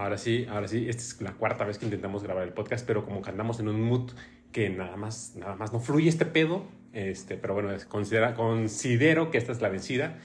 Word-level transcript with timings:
ahora 0.00 0.18
sí, 0.18 0.46
ahora 0.48 0.66
sí. 0.66 0.88
Esta 0.88 1.02
es 1.02 1.20
la 1.20 1.32
cuarta 1.32 1.64
vez 1.64 1.78
que 1.78 1.84
intentamos 1.84 2.22
grabar 2.22 2.44
el 2.44 2.52
podcast, 2.52 2.86
pero 2.86 3.04
como 3.04 3.22
que 3.22 3.30
andamos 3.30 3.60
en 3.60 3.68
un 3.68 3.82
mood 3.82 4.12
que 4.52 4.70
nada 4.70 4.96
más, 4.96 5.34
nada 5.36 5.56
más 5.56 5.72
no 5.72 5.80
fluye 5.80 6.08
este 6.08 6.24
pedo. 6.24 6.64
Este, 6.92 7.36
pero 7.36 7.54
bueno, 7.54 7.70
considera, 7.88 8.34
considero 8.34 9.30
que 9.30 9.38
esta 9.38 9.52
es 9.52 9.60
la 9.60 9.68
vencida. 9.68 10.18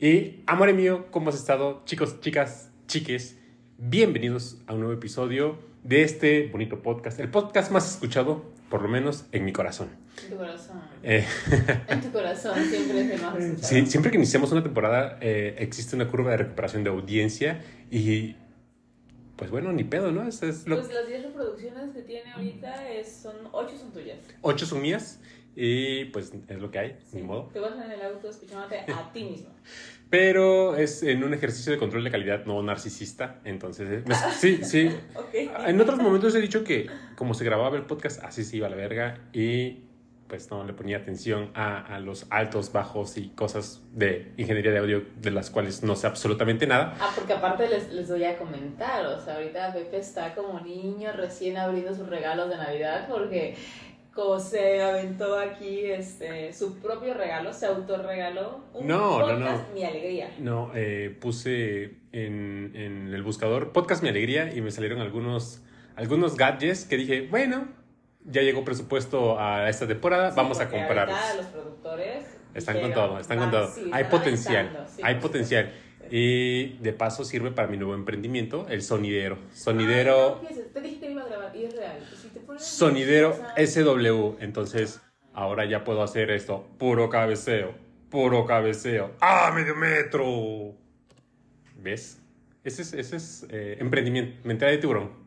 Y, 0.00 0.42
amor 0.46 0.72
mío, 0.74 1.06
¿cómo 1.10 1.30
has 1.30 1.36
estado? 1.36 1.82
Chicos, 1.84 2.20
chicas, 2.20 2.70
chiques, 2.86 3.38
bienvenidos 3.78 4.58
a 4.66 4.74
un 4.74 4.80
nuevo 4.80 4.94
episodio 4.94 5.58
de 5.82 6.02
este 6.02 6.48
bonito 6.48 6.82
podcast. 6.82 7.18
El 7.18 7.28
podcast 7.28 7.72
más 7.72 7.90
escuchado, 7.90 8.44
por 8.70 8.82
lo 8.82 8.88
menos, 8.88 9.26
en 9.32 9.44
mi 9.44 9.52
corazón. 9.52 9.88
En 10.24 10.30
tu 10.30 10.36
corazón. 10.36 10.80
Eh, 11.02 11.26
En 11.88 12.00
tu 12.00 12.12
corazón 12.12 12.54
siempre 12.64 13.00
es 13.00 13.10
el 13.10 13.22
más 13.22 13.36
escuchado. 13.36 13.68
Sí, 13.68 13.86
siempre 13.86 14.10
que 14.10 14.18
iniciamos 14.18 14.52
una 14.52 14.62
temporada 14.62 15.18
eh, 15.20 15.56
existe 15.58 15.96
una 15.96 16.06
curva 16.06 16.30
de 16.30 16.36
recuperación 16.38 16.84
de 16.84 16.90
audiencia 16.90 17.60
y 17.90 18.36
pues 19.36 19.50
bueno, 19.50 19.72
ni 19.72 19.84
pedo, 19.84 20.12
¿no? 20.12 20.26
Eso 20.26 20.46
es 20.46 20.66
lo... 20.66 20.76
Pues 20.78 20.92
las 20.92 21.06
10 21.06 21.22
reproducciones 21.24 21.92
que 21.94 22.02
tiene 22.02 22.32
ahorita 22.34 22.88
es, 22.90 23.20
son 23.22 23.36
8 23.52 23.76
son 23.76 23.92
tuyas. 23.92 24.18
Ocho 24.40 24.66
son 24.66 24.82
mías 24.82 25.20
y 25.54 26.06
pues 26.06 26.32
es 26.48 26.60
lo 26.60 26.70
que 26.70 26.78
hay, 26.78 26.96
ni 27.12 27.22
modo. 27.22 27.50
Te 27.52 27.60
vas 27.60 27.74
en 27.84 27.90
el 27.90 28.02
auto 28.02 28.28
escuchándote 28.28 28.78
a 28.92 29.12
ti 29.12 29.24
mismo. 29.24 29.50
Pero 30.10 30.76
es 30.76 31.02
en 31.02 31.24
un 31.24 31.32
ejercicio 31.32 31.72
de 31.72 31.78
control 31.78 32.04
de 32.04 32.10
calidad 32.10 32.44
no 32.44 32.62
narcisista, 32.62 33.40
entonces... 33.44 33.88
eh, 33.90 34.04
me- 34.06 34.14
sí, 34.14 34.60
sí. 34.64 34.90
En 35.66 35.80
otros 35.80 35.98
momentos 35.98 36.34
he 36.34 36.40
dicho 36.40 36.64
que 36.64 36.88
como 37.16 37.34
se 37.34 37.44
grababa 37.44 37.76
el 37.76 37.84
podcast, 37.84 38.22
así 38.24 38.44
se 38.44 38.56
iba 38.58 38.66
a 38.68 38.70
la 38.70 38.76
verga 38.76 39.28
y 39.32 39.84
pues 40.32 40.50
no 40.50 40.64
le 40.64 40.72
ponía 40.72 40.96
atención 40.96 41.50
a, 41.54 41.94
a 41.94 42.00
los 42.00 42.24
altos, 42.30 42.72
bajos 42.72 43.18
y 43.18 43.28
cosas 43.28 43.82
de 43.92 44.32
ingeniería 44.38 44.72
de 44.72 44.78
audio 44.78 45.04
de 45.20 45.30
las 45.30 45.50
cuales 45.50 45.82
no 45.82 45.94
sé 45.94 46.06
absolutamente 46.06 46.66
nada. 46.66 46.96
Ah, 46.98 47.12
porque 47.14 47.34
aparte 47.34 47.68
les, 47.68 47.92
les 47.92 48.08
voy 48.08 48.24
a 48.24 48.38
comentar, 48.38 49.04
o 49.04 49.20
sea, 49.20 49.34
ahorita 49.34 49.74
Pepe 49.74 49.98
está 49.98 50.34
como 50.34 50.58
niño 50.60 51.12
recién 51.12 51.58
abriendo 51.58 51.94
sus 51.94 52.08
regalos 52.08 52.48
de 52.48 52.56
Navidad 52.56 53.08
porque 53.10 53.56
se 54.38 54.82
aventó 54.82 55.38
aquí 55.38 55.84
este, 55.84 56.50
su 56.54 56.78
propio 56.78 57.12
regalo, 57.12 57.52
se 57.52 57.66
autorregaló 57.66 58.62
un 58.72 58.86
No, 58.86 59.18
no, 59.18 59.26
podcast 59.26 59.68
no. 59.68 59.74
Mi 59.74 59.84
Alegría. 59.84 60.30
No, 60.38 60.70
eh, 60.74 61.14
puse 61.20 61.96
en, 62.12 62.72
en 62.74 63.12
el 63.12 63.22
buscador 63.22 63.72
podcast 63.72 64.02
Mi 64.02 64.08
Alegría 64.08 64.50
y 64.54 64.62
me 64.62 64.70
salieron 64.70 65.02
algunos, 65.02 65.60
algunos 65.94 66.38
gadgets 66.38 66.86
que 66.86 66.96
dije, 66.96 67.28
bueno, 67.30 67.81
ya 68.24 68.42
llegó 68.42 68.64
presupuesto 68.64 69.38
a 69.40 69.68
esta 69.68 69.86
temporada, 69.86 70.30
Sí, 70.30 70.36
vamos 70.36 70.60
a 70.60 70.68
comprarlos. 70.70 71.18
ahorita 71.18 71.36
los 71.36 71.46
productores 71.46 72.38
Están 72.54 72.80
con 72.80 72.92
todo, 72.92 73.18
están 73.18 73.38
"Va, 73.38 73.42
con 73.42 73.50
todo. 73.50 73.66
sí, 73.68 73.88
hay 73.90 74.04
potencial, 74.04 74.66
aventando", 74.66 74.90
sí, 74.90 75.00
hay 75.02 75.14
potencial. 75.16 75.72
Y 76.10 76.78
de 76.78 76.92
paso 76.92 77.24
sirve 77.24 77.52
para 77.52 77.68
mi 77.68 77.78
nuevo 77.78 77.94
emprendimiento, 77.94 78.66
el 78.68 78.82
sonidero. 78.82 79.36
Ay, 79.40 79.48
Sonidero, 79.54 80.30
no, 80.42 80.46
fíjese, 80.48 80.68
te 80.68 80.80
dije 80.82 81.00
que 81.00 81.10
iba 81.12 81.22
a 81.22 81.26
grabar 81.26 81.56
y 81.56 81.64
es 81.64 81.74
real. 81.74 81.98
Si 82.20 82.28
te 82.28 82.40
pones 82.40 82.62
sonidero 82.62 83.46
SW. 83.56 84.36
Entonces, 84.40 85.00
ahora 85.32 85.64
ya 85.64 85.84
puedo 85.84 86.02
hacer 86.02 86.30
esto. 86.30 86.68
Puro 86.78 87.08
cabeceo, 87.08 87.74
puro 88.10 88.44
cabeceo. 88.44 89.12
¡Ah, 89.20 89.50
medio 89.54 89.74
metro! 89.74 90.74
¿Ves? 91.76 92.20
Ese 92.64 92.82
es, 92.82 92.92
ese 92.92 93.16
es 93.16 93.46
eh, 93.48 93.76
emprendimiento, 93.80 94.36
mentalidad 94.46 94.76
de 94.76 94.80
tiburón. 94.82 95.21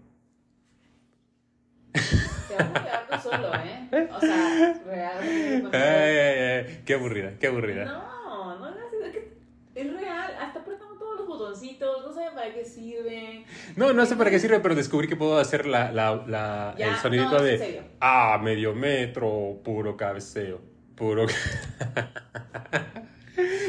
Te 2.47 2.55
vas 2.55 2.69
a 2.69 2.83
quedar 2.83 3.07
tú 3.09 3.29
solo, 3.29 3.51
¿eh? 3.91 4.09
O 4.15 4.19
sea, 4.19 4.81
real. 4.85 5.69
Ay, 5.73 6.17
ay, 6.17 6.39
ay, 6.67 6.81
Qué 6.85 6.93
aburrida, 6.93 7.33
qué 7.39 7.47
aburrida. 7.47 7.85
No, 7.85 8.59
no 8.59 8.65
hagas 8.65 8.77
es 9.05 9.11
que 9.11 9.37
es 9.75 9.93
real. 9.93 10.31
Hasta 10.39 10.59
apretando 10.59 10.95
todos 10.97 11.19
los 11.19 11.27
botoncitos, 11.27 12.05
no 12.05 12.13
saben 12.13 12.33
para 12.35 12.53
qué 12.53 12.65
sirven. 12.65 13.45
No, 13.75 13.93
no 13.93 14.05
sé 14.05 14.15
para 14.15 14.29
qué 14.29 14.39
sirve, 14.39 14.59
pero 14.59 14.75
descubrí 14.75 15.07
que 15.07 15.15
puedo 15.15 15.37
hacer 15.39 15.65
la, 15.65 15.91
la, 15.91 16.23
la- 16.27 16.75
Ya, 16.79 16.87
el 16.87 16.97
sonidito 16.97 17.39
no, 17.39 17.45
en 17.45 17.61
de 17.61 17.81
ah, 18.01 18.39
medio 18.43 18.73
metro, 18.73 19.59
puro 19.63 19.97
cabeceo, 19.97 20.61
puro. 20.95 21.25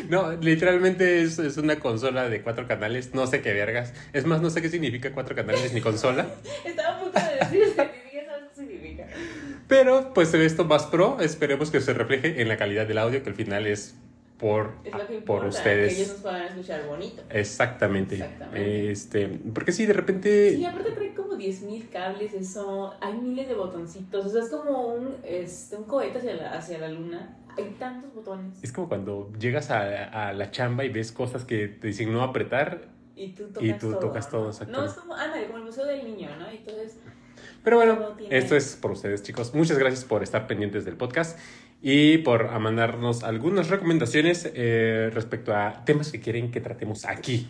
no, 0.09 0.33
literalmente 0.33 1.23
es, 1.23 1.39
es 1.39 1.57
una 1.57 1.79
consola 1.79 2.29
de 2.29 2.43
cuatro 2.43 2.67
canales, 2.67 3.15
no 3.15 3.27
sé 3.27 3.43
qué 3.43 3.53
vergas. 3.53 3.93
Es 4.13 4.25
más, 4.27 4.41
no 4.41 4.51
sé 4.51 4.63
qué 4.63 4.69
significa 4.69 5.13
cuatro 5.13 5.35
canales 5.35 5.73
ni 5.73 5.81
consola. 5.81 6.27
Estaba 6.65 6.97
a 6.97 7.01
punto 7.01 7.19
de 7.19 7.59
decirte, 7.59 7.91
ni 7.93 8.03
siquiera 8.05 8.33
sabes 8.33 8.51
qué 8.55 8.61
significa. 8.63 9.07
Pero 9.69 10.13
pues 10.15 10.29
se 10.31 10.39
ve 10.39 10.47
esto 10.47 10.65
más 10.65 10.87
pro. 10.87 11.19
Esperemos 11.21 11.71
que 11.71 11.81
se 11.81 11.93
refleje 11.93 12.41
en 12.41 12.49
la 12.49 12.57
calidad 12.57 12.87
del 12.87 12.99
audio, 12.99 13.23
que 13.23 13.31
al 13.31 13.35
final 13.35 13.67
es 13.67 13.97
por, 14.39 14.75
Es 14.85 14.93
lo 14.93 15.07
que 15.07 15.15
importa, 15.15 15.27
por 15.27 15.41
que 15.41 15.47
ellos 15.47 15.57
ustedes. 15.57 16.09
nos 16.09 16.21
puedan 16.21 16.43
escuchar 16.43 16.87
bonito. 16.87 17.23
Exactamente. 17.31 18.17
Exactamente. 18.17 18.91
Este, 18.91 19.29
porque 19.55 19.73
sí, 19.73 19.87
de 19.87 19.93
repente. 19.95 20.57
Sí, 20.57 20.65
aparte 20.65 20.91
trae 20.93 21.15
como 21.15 21.33
10.000 21.35 21.89
cables, 21.91 22.35
eso, 22.35 22.93
hay 23.01 23.15
miles 23.15 23.49
de 23.49 23.55
botoncitos, 23.55 24.27
o 24.27 24.29
sea, 24.29 24.43
es 24.43 24.51
como 24.51 24.89
un, 24.95 25.17
este, 25.25 25.77
un 25.77 25.85
cohete 25.85 26.19
hacia 26.19 26.35
la, 26.35 26.51
hacia 26.53 26.79
la 26.79 26.89
luna, 26.89 27.37
hay 27.57 27.75
tantos 27.79 28.13
botones 28.15 28.63
Es 28.63 28.73
como 28.73 28.89
cuando 28.89 29.33
llegas 29.39 29.71
a, 29.71 30.29
a 30.29 30.33
la 30.35 30.51
chamba 30.51 30.85
y 30.85 30.91
ves 30.91 31.13
cosas 31.13 31.45
que 31.47 31.69
te 31.69 31.87
dicen 31.87 32.13
no 32.13 32.23
apretar. 32.23 32.89
y 33.17 33.29
tú 33.33 33.45
tocas 33.49 33.63
y 33.65 33.73
tú 33.73 33.91
todo. 33.93 33.99
tocas 34.01 34.29
todo, 34.29 34.43
¿no? 34.45 34.49
exactamente. 34.51 34.87
No, 34.87 34.93
es 34.93 34.99
como, 34.99 35.15
como 35.47 35.57
el 35.59 35.65
museo 35.65 35.87
del 35.87 36.05
niño, 36.05 36.29
¿no? 36.39 36.53
Y 36.53 36.59
entonces, 36.59 36.99
Pero 37.65 37.77
bueno, 37.77 37.93
esto 38.31 38.57
es 38.57 38.77
por 38.77 38.91
ustedes, 38.93 39.23
chicos. 39.23 39.55
Muchas 39.55 39.79
gracias 39.79 40.05
por 40.05 40.23
estar 40.23 40.47
pendientes 40.47 40.85
del 40.85 40.97
podcast 40.97 41.39
y 41.83 42.19
por 42.19 42.51
mandarnos 42.59 43.23
algunas 43.25 43.69
recomendaciones 43.69 44.51
eh, 44.55 45.11
respecto 45.13 45.55
a 45.55 45.85
temas 45.85 46.11
que 46.13 46.21
quieren 46.21 46.51
que 46.51 46.61
tratemos 46.61 47.05
aquí. 47.05 47.49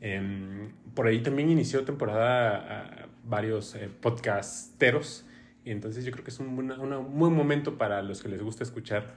Em, 0.00 0.70
por 0.94 1.06
ahí 1.06 1.20
también 1.20 1.50
inició 1.50 1.84
temporada 1.84 2.56
ah, 3.02 3.06
varios 3.24 3.74
eh, 3.74 3.88
podcasteros. 4.00 5.24
Y 5.64 5.70
entonces 5.70 6.04
yo 6.04 6.12
creo 6.12 6.24
que 6.24 6.30
es 6.30 6.38
un, 6.40 6.56
buena- 6.56 6.78
una- 6.78 6.98
un 6.98 7.18
buen 7.18 7.34
momento 7.34 7.76
para 7.78 8.00
los 8.02 8.22
que 8.22 8.28
les 8.28 8.40
gusta 8.42 8.64
escuchar 8.64 9.14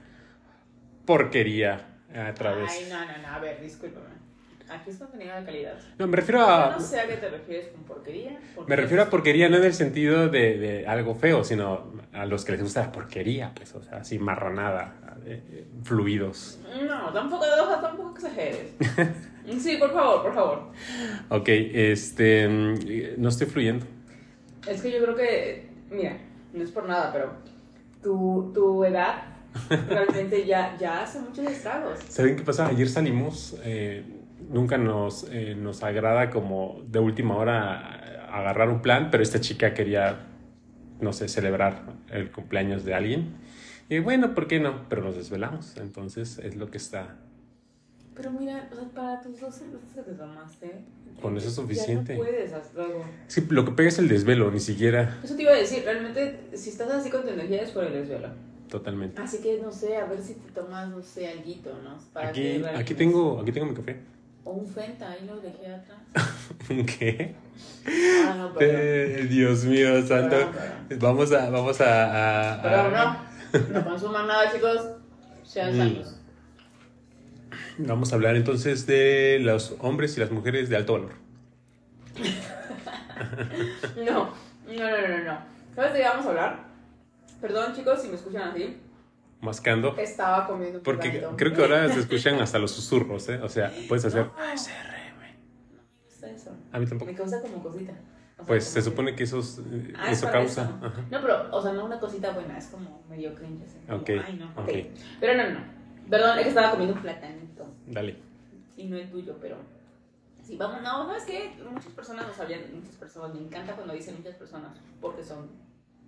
porquería 1.06 1.86
a 2.14 2.32
través. 2.34 2.70
ay, 2.70 2.86
no, 2.90 3.04
no, 3.04 3.18
no, 3.22 3.28
a 3.28 3.38
ver, 3.38 3.60
discúlpame. 3.60 4.21
Aquí 4.74 4.90
es 4.90 4.96
contenido 4.96 5.36
de 5.36 5.44
calidad. 5.44 5.74
No, 5.98 6.06
me 6.06 6.16
refiero 6.16 6.40
Yo 6.40 6.46
a. 6.48 6.70
no 6.70 6.80
sé 6.80 7.00
a 7.00 7.06
qué 7.06 7.16
te 7.16 7.28
refieres 7.28 7.68
con 7.68 7.84
porquería. 7.84 8.38
porque 8.54 8.70
Me 8.70 8.76
refiero 8.76 9.02
a 9.02 9.10
porquería 9.10 9.48
no 9.48 9.56
en 9.58 9.64
el 9.64 9.74
sentido 9.74 10.28
de, 10.28 10.58
de 10.58 10.86
algo 10.86 11.14
feo, 11.14 11.44
sino 11.44 11.92
a 12.12 12.26
los 12.26 12.44
que 12.44 12.52
les 12.52 12.62
gusta 12.62 12.80
la 12.82 12.92
porquería, 12.92 13.52
pues, 13.54 13.74
o 13.74 13.82
sea, 13.82 13.98
así 13.98 14.18
marranada, 14.18 14.94
eh, 15.26 15.66
fluidos. 15.84 16.58
No, 16.86 17.12
tampoco, 17.12 17.44
tampoco 17.80 18.14
exageres. 18.16 18.72
Sí, 19.58 19.76
por 19.76 19.92
favor, 19.92 20.22
por 20.22 20.34
favor. 20.34 20.62
Ok, 21.28 21.48
este, 21.48 22.46
no 23.18 23.28
estoy 23.28 23.48
fluyendo. 23.48 23.84
Es 24.68 24.80
que 24.80 24.92
yo 24.92 25.02
creo 25.02 25.16
que, 25.16 25.68
mira, 25.90 26.16
no 26.52 26.62
es 26.62 26.70
por 26.70 26.86
nada, 26.86 27.12
pero 27.12 27.32
tu, 28.00 28.52
tu 28.54 28.84
edad 28.84 29.24
realmente 29.88 30.46
ya, 30.46 30.76
ya 30.78 31.02
hace 31.02 31.18
muchos 31.18 31.44
estragos. 31.46 31.98
¿Saben 32.08 32.36
qué 32.36 32.42
pasa? 32.44 32.68
Ayer 32.68 32.88
salimos, 32.88 33.56
eh, 33.64 34.04
nunca 34.52 34.78
nos, 34.78 35.26
eh, 35.30 35.54
nos 35.54 35.82
agrada 35.82 36.30
como 36.30 36.82
de 36.86 36.98
última 36.98 37.36
hora 37.36 38.28
agarrar 38.32 38.68
un 38.70 38.80
plan, 38.80 39.08
pero 39.10 39.22
esta 39.22 39.40
chica 39.40 39.74
quería, 39.74 40.20
no 41.00 41.12
sé, 41.12 41.28
celebrar 41.28 41.82
el 42.10 42.30
cumpleaños 42.30 42.84
de 42.84 42.94
alguien. 42.94 43.34
Y 43.88 43.98
bueno, 43.98 44.34
¿por 44.34 44.46
qué 44.46 44.58
no? 44.58 44.88
Pero 44.88 45.02
nos 45.02 45.16
desvelamos, 45.16 45.76
entonces 45.76 46.38
es 46.38 46.56
lo 46.56 46.70
que 46.70 46.78
está 46.78 47.18
Pero 48.14 48.30
mira, 48.30 48.68
o 48.72 48.74
sea, 48.74 48.84
para 48.88 49.20
tus 49.20 49.40
dos 49.40 49.54
cervezas 49.54 50.06
te 50.06 50.12
tomaste. 50.12 50.84
Con 51.20 51.36
eso 51.36 51.48
es 51.48 51.54
suficiente. 51.54 52.14
Ya 52.14 52.18
no 52.18 52.24
puedes 52.24 52.52
algo. 52.52 53.04
Es 53.28 53.34
que 53.34 53.54
lo 53.54 53.64
que 53.64 53.72
pega 53.72 53.88
es 53.90 53.98
el 53.98 54.08
desvelo, 54.08 54.50
ni 54.50 54.60
siquiera 54.60 55.20
Eso 55.22 55.36
te 55.36 55.42
iba 55.42 55.52
a 55.52 55.56
decir, 55.56 55.84
realmente, 55.84 56.40
si 56.54 56.70
estás 56.70 56.90
así 56.90 57.10
con 57.10 57.22
tu 57.22 57.28
energía 57.28 57.62
es 57.62 57.70
por 57.70 57.84
el 57.84 57.92
desvelo. 57.92 58.28
totalmente. 58.68 59.20
Así 59.20 59.42
que, 59.42 59.60
no 59.60 59.70
sé, 59.70 59.96
a 59.98 60.06
ver 60.06 60.22
si 60.22 60.34
te 60.34 60.50
tomas, 60.52 60.88
no 60.88 61.02
sé, 61.02 61.28
alguito, 61.28 61.70
¿no? 61.84 61.98
Para 62.14 62.30
Aquí, 62.30 62.62
aquí 62.74 62.94
tengo, 62.94 63.40
aquí 63.40 63.52
tengo 63.52 63.66
mi 63.66 63.74
café. 63.74 64.00
O 64.44 64.50
un 64.52 64.66
Fenta, 64.66 65.10
ahí 65.10 65.24
lo 65.26 65.40
dejé 65.40 65.72
atrás. 65.72 65.98
¿Qué? 66.98 67.34
Ah, 68.26 68.34
no, 68.36 68.52
perdón. 68.54 68.76
Eh, 68.76 69.26
Dios 69.30 69.64
mío, 69.64 70.04
santo. 70.06 70.36
Vamos 70.98 71.32
a, 71.32 71.48
vamos 71.50 71.80
a, 71.80 72.54
a- 72.54 72.62
Pero 72.62 72.90
no, 72.90 73.16
no 73.80 73.84
consuman 73.84 74.26
nada, 74.26 74.52
chicos. 74.52 74.80
Sean 75.44 75.74
Mm. 75.74 75.78
sanos. 75.78 76.18
vamos 77.78 78.12
a 78.12 78.14
hablar 78.16 78.36
entonces 78.36 78.86
de 78.86 79.38
los 79.42 79.74
hombres 79.80 80.16
y 80.16 80.20
las 80.20 80.30
mujeres 80.30 80.68
de 80.68 80.76
alto 80.76 80.94
valor. 80.94 81.12
No, 83.96 84.30
no, 84.66 84.90
no, 84.90 85.08
no, 85.08 85.24
no. 85.24 85.38
¿Sabes 85.74 85.92
de 85.92 85.98
qué 86.00 86.04
vamos 86.04 86.26
a 86.26 86.28
hablar? 86.30 86.58
Perdón, 87.40 87.74
chicos, 87.74 88.00
si 88.02 88.08
me 88.08 88.14
escuchan 88.16 88.50
así. 88.50 88.76
Mascando. 89.42 89.96
Estaba 89.98 90.46
comiendo 90.46 90.82
Porque 90.84 91.26
creo 91.36 91.52
que 91.52 91.60
ahora 91.62 91.88
se 91.92 91.98
escuchan 92.00 92.40
hasta 92.40 92.58
los 92.60 92.70
susurros, 92.70 93.28
¿eh? 93.28 93.40
O 93.42 93.48
sea, 93.48 93.72
puedes 93.88 94.04
hacer 94.04 94.24
No. 94.26 94.32
ASR, 94.40 94.72
güey. 95.16 95.32
No 95.74 95.82
me 95.82 96.04
gusta 96.04 96.30
eso. 96.30 96.50
A 96.70 96.78
mí 96.78 96.86
tampoco. 96.86 97.10
Me 97.10 97.16
causa 97.18 97.42
como 97.42 97.60
cosita. 97.60 97.90
O 97.92 98.36
sea, 98.36 98.46
Pues 98.46 98.64
como 98.66 98.74
se 98.74 98.82
supone 98.82 99.16
que 99.16 99.24
eso, 99.24 99.40
es- 99.40 99.58
eh, 99.58 99.92
Ah, 99.98 100.06
es 100.12 100.18
eso 100.18 100.26
para 100.28 100.38
causa. 100.38 100.62
eso. 100.62 100.92
No, 101.10 101.20
pero, 101.20 101.48
o 101.56 101.60
sea, 101.60 101.72
no 101.72 101.84
una 101.86 101.98
cosita 101.98 102.30
buena, 102.30 102.56
es 102.56 102.66
como 102.66 103.02
medio 103.10 103.34
cringe. 103.34 103.64
Así, 103.64 103.78
como, 103.84 103.98
Ok, 103.98 104.08
Ay, 104.10 104.36
no. 104.38 104.46
ok. 104.62 104.68
ok. 104.68 104.98
Pero 105.20 105.42
no, 105.42 105.50
no. 105.58 105.60
Perdón, 106.08 106.38
es 106.38 106.42
que 106.44 106.48
estaba 106.48 106.70
comiendo 106.70 106.94
un 106.94 107.02
platanito. 107.02 107.66
Dale. 107.88 108.16
Y 108.76 108.84
no 108.86 108.96
el 108.96 109.10
tuyo, 109.10 109.36
pero. 109.40 109.56
Sí, 110.40 110.56
vamos, 110.56 110.82
no, 110.82 111.04
no, 111.08 111.16
es 111.16 111.24
que 111.24 111.50
muchas 111.68 111.92
personas 111.92 112.26
no 112.28 112.32
sabían, 112.34 112.60
muchas 112.74 112.94
personas, 112.94 113.34
me 113.34 113.40
encanta 113.40 113.74
cuando 113.74 113.92
dicen 113.94 114.14
muchas 114.18 114.34
personas, 114.36 114.70
porque 115.00 115.22
son 115.24 115.50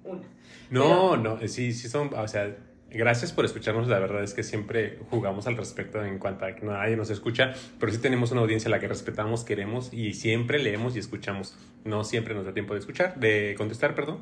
una. 0.04 0.22
No, 0.70 1.16
no, 1.16 1.36
sí, 1.48 1.72
sí 1.72 1.88
son, 1.88 2.12
o 2.14 2.28
sea, 2.28 2.56
gracias 2.94 3.32
por 3.32 3.44
escucharnos, 3.44 3.88
la 3.88 3.98
verdad 3.98 4.22
es 4.22 4.34
que 4.34 4.42
siempre 4.42 4.98
jugamos 5.10 5.46
al 5.46 5.56
respecto 5.56 6.04
en 6.04 6.18
cuanto 6.18 6.44
a 6.44 6.54
que 6.54 6.64
nadie 6.64 6.96
nos 6.96 7.10
escucha, 7.10 7.52
pero 7.78 7.92
sí 7.92 7.98
tenemos 7.98 8.32
una 8.32 8.40
audiencia 8.40 8.68
a 8.68 8.70
la 8.70 8.80
que 8.80 8.88
respetamos, 8.88 9.44
queremos 9.44 9.92
y 9.92 10.14
siempre 10.14 10.58
leemos 10.58 10.96
y 10.96 10.98
escuchamos. 10.98 11.56
No 11.84 12.04
siempre 12.04 12.34
nos 12.34 12.44
da 12.44 12.52
tiempo 12.52 12.74
de 12.74 12.80
escuchar, 12.80 13.18
de 13.18 13.54
contestar, 13.58 13.94
perdón, 13.94 14.20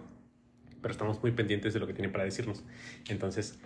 pero 0.81 0.93
estamos 0.93 1.23
muy 1.23 1.33
pendientes 1.33 1.73
de 1.75 1.81
lo 1.81 1.87
que 1.87 1.95
tienen 1.95 2.13
para 2.13 2.25
decirnos. 2.25 2.65
Entonces, 3.09 3.59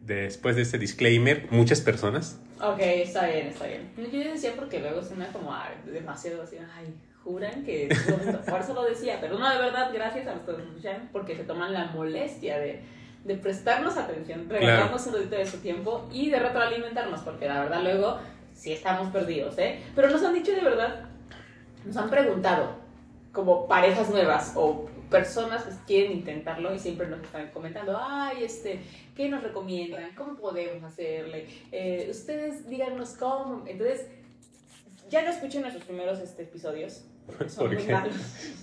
después 0.00 0.56
de 0.56 0.62
este 0.62 0.78
disclaimer, 0.78 1.46
muchas 1.50 1.80
personas. 1.80 2.40
Ok, 2.60 2.80
está 2.80 3.26
bien, 3.26 3.48
está 3.48 3.66
bien. 3.66 3.90
Yo 3.96 4.32
decía 4.32 4.52
porque 4.56 4.80
luego 4.80 5.02
suena 5.02 5.28
como 5.28 5.54
demasiado 5.86 6.42
así, 6.42 6.56
ay, 6.56 6.94
juran 7.22 7.64
que 7.64 7.88
por 8.48 8.60
eso 8.60 8.74
lo 8.74 8.84
decía, 8.84 9.18
pero 9.20 9.38
no, 9.38 9.50
de 9.50 9.58
verdad, 9.58 9.90
gracias 9.92 10.26
a 10.26 10.34
los 10.34 10.42
que 10.42 10.52
nos 10.52 10.62
escuchan, 10.62 11.08
porque 11.12 11.36
se 11.36 11.44
toman 11.44 11.72
la 11.72 11.86
molestia 11.86 12.58
de, 12.58 12.80
de 13.24 13.36
prestarnos 13.36 13.96
atención, 13.96 14.48
regalarnos 14.48 15.06
un 15.06 15.14
ratito 15.14 15.36
de 15.36 15.46
su 15.46 15.58
tiempo 15.58 16.06
y 16.12 16.30
de 16.30 16.38
retroalimentarnos, 16.38 17.20
porque 17.20 17.48
la 17.48 17.60
verdad 17.60 17.82
luego 17.82 18.18
sí 18.54 18.72
estamos 18.72 19.10
perdidos, 19.10 19.58
¿eh? 19.58 19.80
Pero 19.94 20.10
nos 20.10 20.22
han 20.22 20.34
dicho 20.34 20.52
de 20.52 20.60
verdad, 20.60 21.06
nos 21.84 21.96
han 21.96 22.10
preguntado, 22.10 22.84
como 23.32 23.66
parejas 23.66 24.10
nuevas 24.10 24.52
o 24.54 24.86
personas 25.10 25.64
que 25.64 25.72
quieren 25.86 26.12
intentarlo 26.12 26.74
y 26.74 26.78
siempre 26.78 27.06
nos 27.08 27.20
están 27.20 27.50
comentando, 27.50 27.98
ay, 28.00 28.44
este, 28.44 28.80
¿qué 29.16 29.28
nos 29.28 29.42
recomiendan? 29.42 30.14
¿Cómo 30.14 30.36
podemos 30.36 30.82
hacerle? 30.84 31.46
Eh, 31.72 32.06
ustedes 32.10 32.68
díganos 32.68 33.10
cómo. 33.10 33.64
Entonces, 33.66 34.06
ya 35.10 35.22
no 35.22 35.30
escuchen 35.30 35.62
nuestros 35.62 35.84
primeros 35.84 36.20
este, 36.20 36.42
episodios. 36.42 37.04
Son 37.48 37.74
muy 37.74 37.84
malos. 37.84 38.14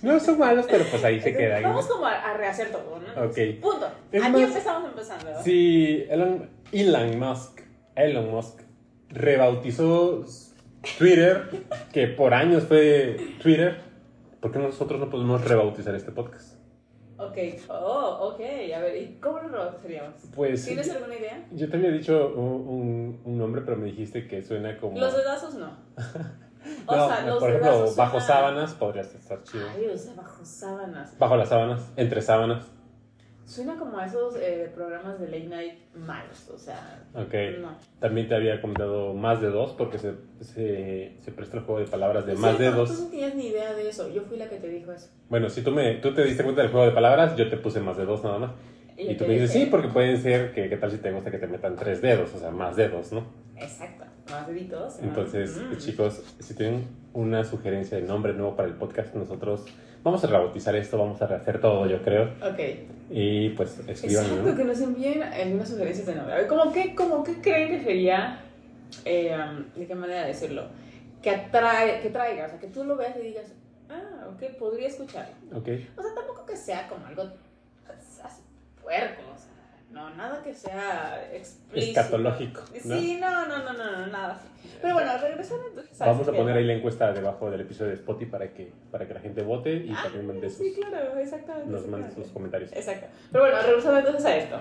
No 0.02 0.20
son 0.20 0.38
malos, 0.38 0.66
pero 0.70 0.84
pues 0.84 1.04
ahí 1.04 1.20
se 1.20 1.36
queda. 1.36 1.60
Vamos 1.60 1.86
como 1.86 2.06
a, 2.06 2.34
rehacer 2.34 2.70
todo, 2.70 3.00
¿no? 3.00 3.24
Ok. 3.24 3.60
Punto. 3.60 3.86
Aquí 3.86 4.42
empezamos 4.42 4.90
empezando. 4.90 5.42
Sí, 5.42 6.04
Elon, 6.08 6.48
Elon 6.72 7.18
Musk, 7.18 7.60
Elon 7.96 8.30
Musk 8.30 8.60
rebautizó 9.08 10.24
Twitter, 10.98 11.48
que 11.92 12.08
por 12.08 12.34
años 12.34 12.64
fue 12.64 13.16
Twitter 13.42 13.92
¿Por 14.42 14.50
qué 14.50 14.58
nosotros 14.58 14.98
no 14.98 15.08
podemos 15.08 15.44
rebautizar 15.44 15.94
este 15.94 16.10
podcast? 16.10 16.56
Ok, 17.16 17.38
oh, 17.68 18.32
ok, 18.32 18.40
a 18.74 18.80
ver, 18.80 18.96
¿y 19.00 19.20
cómo 19.20 19.38
lo 19.38 19.48
rebautizaríamos? 19.48 20.16
Pues, 20.34 20.66
¿Tienes 20.66 20.90
alguna 20.90 21.14
idea? 21.14 21.46
Yo 21.52 21.70
te 21.70 21.76
había 21.76 21.92
dicho 21.92 22.34
un, 22.34 23.20
un, 23.24 23.38
nombre, 23.38 23.62
pero 23.64 23.76
me 23.76 23.86
dijiste 23.86 24.26
que 24.26 24.42
suena 24.42 24.76
como... 24.78 24.98
Los 24.98 25.16
dedazos 25.16 25.54
no. 25.54 25.70
o 26.86 26.96
no, 26.96 27.08
sea, 27.08 27.26
los 27.26 27.38
por 27.38 27.50
ejemplo, 27.50 27.94
bajo 27.96 28.20
sábanas 28.20 28.74
podrías 28.74 29.14
estar 29.14 29.42
chido. 29.42 29.66
Ay, 29.74 29.88
o 29.88 29.98
sea, 29.98 30.14
bajo 30.14 30.44
sábanas. 30.44 31.18
Bajo 31.18 31.36
las 31.36 31.48
sábanas, 31.48 31.82
entre 31.96 32.22
sábanas. 32.22 32.64
Suena 33.44 33.76
como 33.76 33.98
a 33.98 34.06
esos 34.06 34.36
eh, 34.36 34.70
programas 34.74 35.20
de 35.20 35.26
late 35.26 35.48
night 35.48 35.74
malos, 35.94 36.48
o 36.48 36.56
sea. 36.56 37.04
Ok. 37.14 37.34
No. 37.60 37.76
También 37.98 38.28
te 38.28 38.34
había 38.34 38.60
comentado 38.60 39.12
más 39.14 39.40
de 39.40 39.50
dos 39.50 39.72
porque 39.72 39.98
se, 39.98 40.14
se, 40.40 41.16
se 41.20 41.32
presta 41.32 41.58
el 41.58 41.64
juego 41.64 41.80
de 41.80 41.86
palabras 41.86 42.24
de 42.24 42.34
más 42.34 42.58
de 42.58 42.70
dos. 42.70 42.96
Tú 42.96 43.02
no 43.04 43.10
tenías 43.10 43.34
ni 43.34 43.48
idea 43.48 43.74
de 43.74 43.88
eso, 43.88 44.08
yo 44.08 44.22
fui 44.22 44.38
la 44.38 44.48
que 44.48 44.56
te 44.56 44.68
dijo 44.68 44.92
eso. 44.92 45.08
Bueno, 45.28 45.50
si 45.50 45.62
tú, 45.62 45.72
me, 45.72 45.96
tú 45.96 46.14
te 46.14 46.24
diste 46.24 46.44
cuenta 46.44 46.62
del 46.62 46.70
juego 46.70 46.86
de 46.86 46.92
palabras, 46.92 47.36
yo 47.36 47.50
te 47.50 47.56
puse 47.56 47.80
más 47.80 47.96
de 47.96 48.06
dos 48.06 48.22
nada 48.22 48.38
más. 48.38 48.50
Y, 48.96 49.16
tú 49.16 49.26
me 49.26 49.34
dices, 49.34 49.52
sí, 49.52 49.66
porque 49.66 49.88
pueden 49.88 50.20
ser, 50.20 50.52
que 50.52 50.68
qué 50.68 50.76
tal 50.76 50.90
si 50.90 50.98
te 50.98 51.10
gusta 51.10 51.30
que 51.30 51.38
te 51.38 51.46
metan 51.46 51.76
tres 51.76 52.00
dedos, 52.00 52.32
o 52.34 52.38
sea, 52.38 52.50
más 52.50 52.76
dedos, 52.76 53.12
¿no? 53.12 53.24
Exacto, 53.56 54.04
más 54.30 54.46
deditos. 54.46 54.98
Entonces, 55.00 55.56
mm. 55.56 55.76
chicos, 55.78 56.22
si 56.38 56.54
tienen 56.54 56.86
una 57.12 57.44
sugerencia 57.44 57.98
de 57.98 58.04
nombre 58.04 58.32
nuevo 58.32 58.56
para 58.56 58.68
el 58.68 58.74
podcast, 58.74 59.14
nosotros 59.14 59.64
vamos 60.02 60.22
a 60.24 60.26
rebautizar 60.26 60.74
esto, 60.76 60.98
vamos 60.98 61.20
a 61.22 61.26
rehacer 61.26 61.60
todo, 61.60 61.86
yo 61.86 62.02
creo. 62.02 62.24
Ok. 62.42 62.60
Y 63.10 63.50
pues 63.50 63.78
escriban. 63.86 64.24
Exacto, 64.24 64.56
que 64.56 64.64
nos 64.64 64.80
envíen 64.80 65.22
algunas 65.22 65.68
sugerencias 65.68 66.06
de 66.06 66.14
nombre. 66.14 66.34
A 66.34 66.38
ver, 66.38 66.46
¿cómo 66.46 66.72
qué, 66.72 66.94
cómo, 66.94 67.22
qué 67.22 67.40
creen 67.40 67.68
que 67.68 67.84
sería, 67.84 68.40
eh, 69.04 69.36
¿de 69.76 69.86
qué 69.86 69.94
manera 69.94 70.26
decirlo? 70.26 70.66
Que, 71.20 71.30
atrae, 71.30 72.00
que 72.00 72.10
traiga, 72.10 72.46
o 72.46 72.48
sea, 72.48 72.58
que 72.58 72.68
tú 72.68 72.84
lo 72.84 72.96
veas 72.96 73.16
y 73.16 73.20
digas, 73.20 73.52
ah, 73.88 74.28
ok, 74.34 74.56
podría 74.58 74.88
escucharlo. 74.88 75.34
Ok. 75.52 75.68
O 75.96 76.02
sea, 76.02 76.14
tampoco 76.14 76.46
que 76.46 76.56
sea 76.56 76.88
como 76.88 77.06
algo 77.06 77.22
así 78.24 78.42
puerco, 78.82 79.22
o 79.34 79.38
sea, 79.38 79.51
no, 79.92 80.10
nada 80.14 80.42
que 80.42 80.54
sea 80.54 81.28
explícito. 81.32 82.00
Escatológico. 82.00 82.62
Sí, 82.80 83.18
no, 83.20 83.46
no, 83.46 83.58
no, 83.58 83.72
no, 83.72 83.98
no, 83.98 84.06
nada. 84.06 84.40
Pero 84.80 84.94
bueno, 84.94 85.12
regresando 85.18 85.68
entonces 85.68 85.98
Vamos 85.98 86.26
a 86.26 86.32
poner 86.32 86.56
ahí 86.56 86.64
la 86.64 86.72
encuesta 86.72 87.12
debajo 87.12 87.50
del 87.50 87.60
episodio 87.60 87.90
de 87.90 87.96
Spotify 87.96 88.30
para 88.30 88.52
que, 88.52 88.72
para 88.90 89.06
que 89.06 89.14
la 89.14 89.20
gente 89.20 89.42
vote 89.42 89.74
y 89.74 89.92
ah, 89.92 90.00
también 90.04 90.26
mande 90.26 90.48
sus, 90.48 90.58
sí, 90.58 90.74
claro, 90.74 91.18
exactamente, 91.18 91.70
nos 91.70 91.86
mande 91.86 92.10
sus 92.12 92.28
comentarios. 92.28 92.72
Exacto. 92.72 93.06
Pero 93.30 93.44
bueno, 93.44 93.62
regresando 93.62 93.98
entonces 93.98 94.24
a 94.24 94.36
esto. 94.36 94.56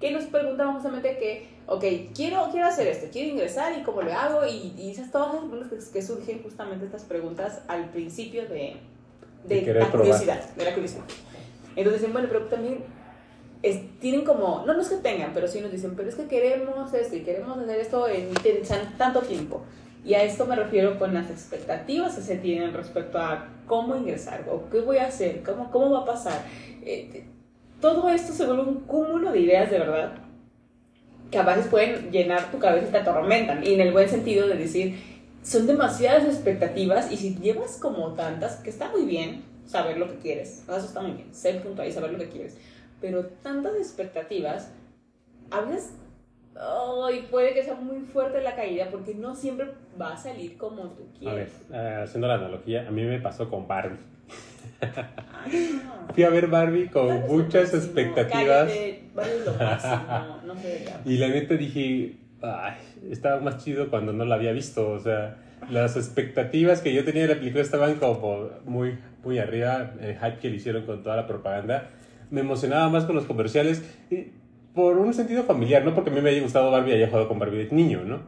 Que 0.00 0.10
nos 0.10 0.24
preguntamos 0.24 0.74
justamente 0.74 1.16
que, 1.16 1.48
ok, 1.66 1.84
quiero, 2.14 2.48
quiero 2.50 2.66
hacer 2.66 2.88
esto, 2.88 3.06
quiero 3.12 3.30
ingresar 3.30 3.78
y 3.78 3.82
cómo 3.82 4.02
lo 4.02 4.12
hago 4.12 4.46
y, 4.46 4.74
y 4.76 4.90
esas 4.90 5.12
todas 5.12 5.34
las 5.34 5.44
preguntas 5.44 5.88
que, 5.88 6.02
surgen 6.02 6.42
justamente 6.42 6.84
estas 6.84 7.04
preguntas 7.04 7.62
al 7.68 7.90
principio 7.90 8.48
de, 8.48 8.76
de, 9.44 9.74
la 9.74 9.86
curiosidad, 9.90 10.44
de 10.54 10.64
la 10.64 10.74
curiosidad. 10.74 11.04
Entonces 11.76 12.12
bueno, 12.12 12.28
pero 12.28 12.46
también 12.46 12.84
tienen 14.00 14.24
como, 14.24 14.64
no, 14.66 14.74
no 14.74 14.80
es 14.80 14.88
que 14.88 14.96
tengan, 14.96 15.30
pero 15.32 15.46
sí 15.46 15.60
nos 15.60 15.70
dicen, 15.70 15.94
pero 15.96 16.08
es 16.08 16.16
que 16.16 16.26
queremos 16.26 16.92
esto 16.92 17.16
y 17.16 17.20
queremos 17.20 17.56
hacer 17.58 17.80
esto 17.80 18.08
en, 18.08 18.28
tanto 18.98 19.20
tiempo. 19.20 19.62
Y 20.04 20.14
a 20.14 20.24
esto 20.24 20.46
me 20.46 20.56
refiero 20.56 20.98
con 20.98 21.14
las 21.14 21.30
expectativas 21.30 22.16
que 22.16 22.22
se 22.22 22.36
tienen 22.36 22.72
respecto 22.74 23.18
a 23.18 23.46
cómo 23.68 23.94
ingresar 23.94 24.44
o 24.50 24.68
qué 24.68 24.80
voy 24.80 24.96
a 24.96 25.06
hacer, 25.06 25.44
cómo, 25.44 25.70
cómo 25.70 25.90
va 25.90 26.00
a 26.00 26.04
pasar. 26.04 26.42
Eh, 26.84 27.24
todo 27.80 28.08
esto 28.08 28.32
se 28.32 28.46
vuelve 28.46 28.62
un 28.62 28.80
cúmulo 28.80 29.30
de 29.30 29.40
ideas 29.40 29.70
de 29.70 29.78
verdad 29.78 30.14
que 31.30 31.38
a 31.38 31.44
veces 31.44 31.68
pueden 31.68 32.10
llenar 32.10 32.50
tu 32.50 32.58
cabeza 32.58 32.88
y 32.88 32.90
te 32.90 32.98
atormentan. 32.98 33.64
Y 33.64 33.74
en 33.74 33.80
el 33.80 33.92
buen 33.92 34.08
sentido 34.08 34.48
de 34.48 34.56
decir, 34.56 34.98
son 35.44 35.68
demasiadas 35.68 36.24
expectativas 36.24 37.12
y 37.12 37.16
si 37.16 37.36
llevas 37.36 37.76
como 37.76 38.12
tantas, 38.14 38.56
que 38.56 38.70
está 38.70 38.90
muy 38.90 39.04
bien 39.04 39.44
saber 39.66 39.98
lo 39.98 40.08
que 40.08 40.16
quieres, 40.16 40.64
eso 40.68 40.76
está 40.78 41.00
muy 41.00 41.12
bien, 41.12 41.32
ser 41.32 41.62
punto 41.62 41.82
ahí, 41.82 41.92
saber 41.92 42.10
lo 42.10 42.18
que 42.18 42.28
quieres 42.28 42.56
pero 43.02 43.26
tantas 43.42 43.74
expectativas, 43.76 44.72
a 45.50 45.60
veces 45.62 45.92
puede 47.30 47.52
que 47.52 47.64
sea 47.64 47.74
muy 47.74 48.00
fuerte 48.00 48.40
la 48.40 48.54
caída 48.54 48.88
porque 48.90 49.14
no 49.14 49.34
siempre 49.34 49.68
va 50.00 50.14
a 50.14 50.16
salir 50.16 50.56
como 50.56 50.90
tú 50.90 51.08
quieres. 51.18 51.50
A 51.70 51.76
ver, 51.76 51.84
eh, 51.84 52.02
haciendo 52.04 52.28
la 52.28 52.34
analogía, 52.34 52.86
a 52.86 52.90
mí 52.90 53.02
me 53.02 53.20
pasó 53.20 53.50
con 53.50 53.66
Barbie. 53.66 53.98
Fui 56.14 56.22
a 56.24 56.30
ver 56.30 56.46
Barbie 56.46 56.88
con 56.88 57.26
muchas 57.26 57.74
expectativas. 57.74 58.70
no, 60.44 60.54
y 61.04 61.18
la 61.18 61.28
neta 61.28 61.54
dije, 61.54 62.16
estaba 63.10 63.40
más 63.40 63.64
chido 63.64 63.90
cuando 63.90 64.12
no 64.12 64.24
la 64.24 64.36
había 64.36 64.52
visto. 64.52 64.90
O 64.90 64.98
sea, 65.00 65.38
las 65.70 65.96
expectativas 65.96 66.80
que 66.80 66.94
yo 66.94 67.04
tenía 67.04 67.22
de 67.22 67.34
la 67.34 67.40
película 67.40 67.62
estaban 67.62 67.96
como 67.96 68.50
muy, 68.64 68.98
muy 69.24 69.38
arriba. 69.38 69.92
El 70.00 70.16
hype 70.16 70.38
que 70.38 70.50
le 70.50 70.56
hicieron 70.56 70.86
con 70.86 71.02
toda 71.02 71.16
la 71.16 71.26
propaganda 71.26 71.90
me 72.32 72.40
emocionaba 72.40 72.88
más 72.88 73.04
con 73.04 73.14
los 73.14 73.26
comerciales 73.26 73.82
por 74.74 74.96
un 74.96 75.12
sentido 75.12 75.44
familiar, 75.44 75.84
no 75.84 75.94
porque 75.94 76.10
a 76.10 76.12
mí 76.14 76.20
me 76.20 76.30
haya 76.30 76.42
gustado 76.42 76.70
Barbie 76.70 76.92
y 76.92 76.94
haya 76.94 77.08
jugado 77.08 77.28
con 77.28 77.38
Barbie 77.38 77.66
de 77.66 77.74
niño, 77.74 78.04
¿no? 78.04 78.22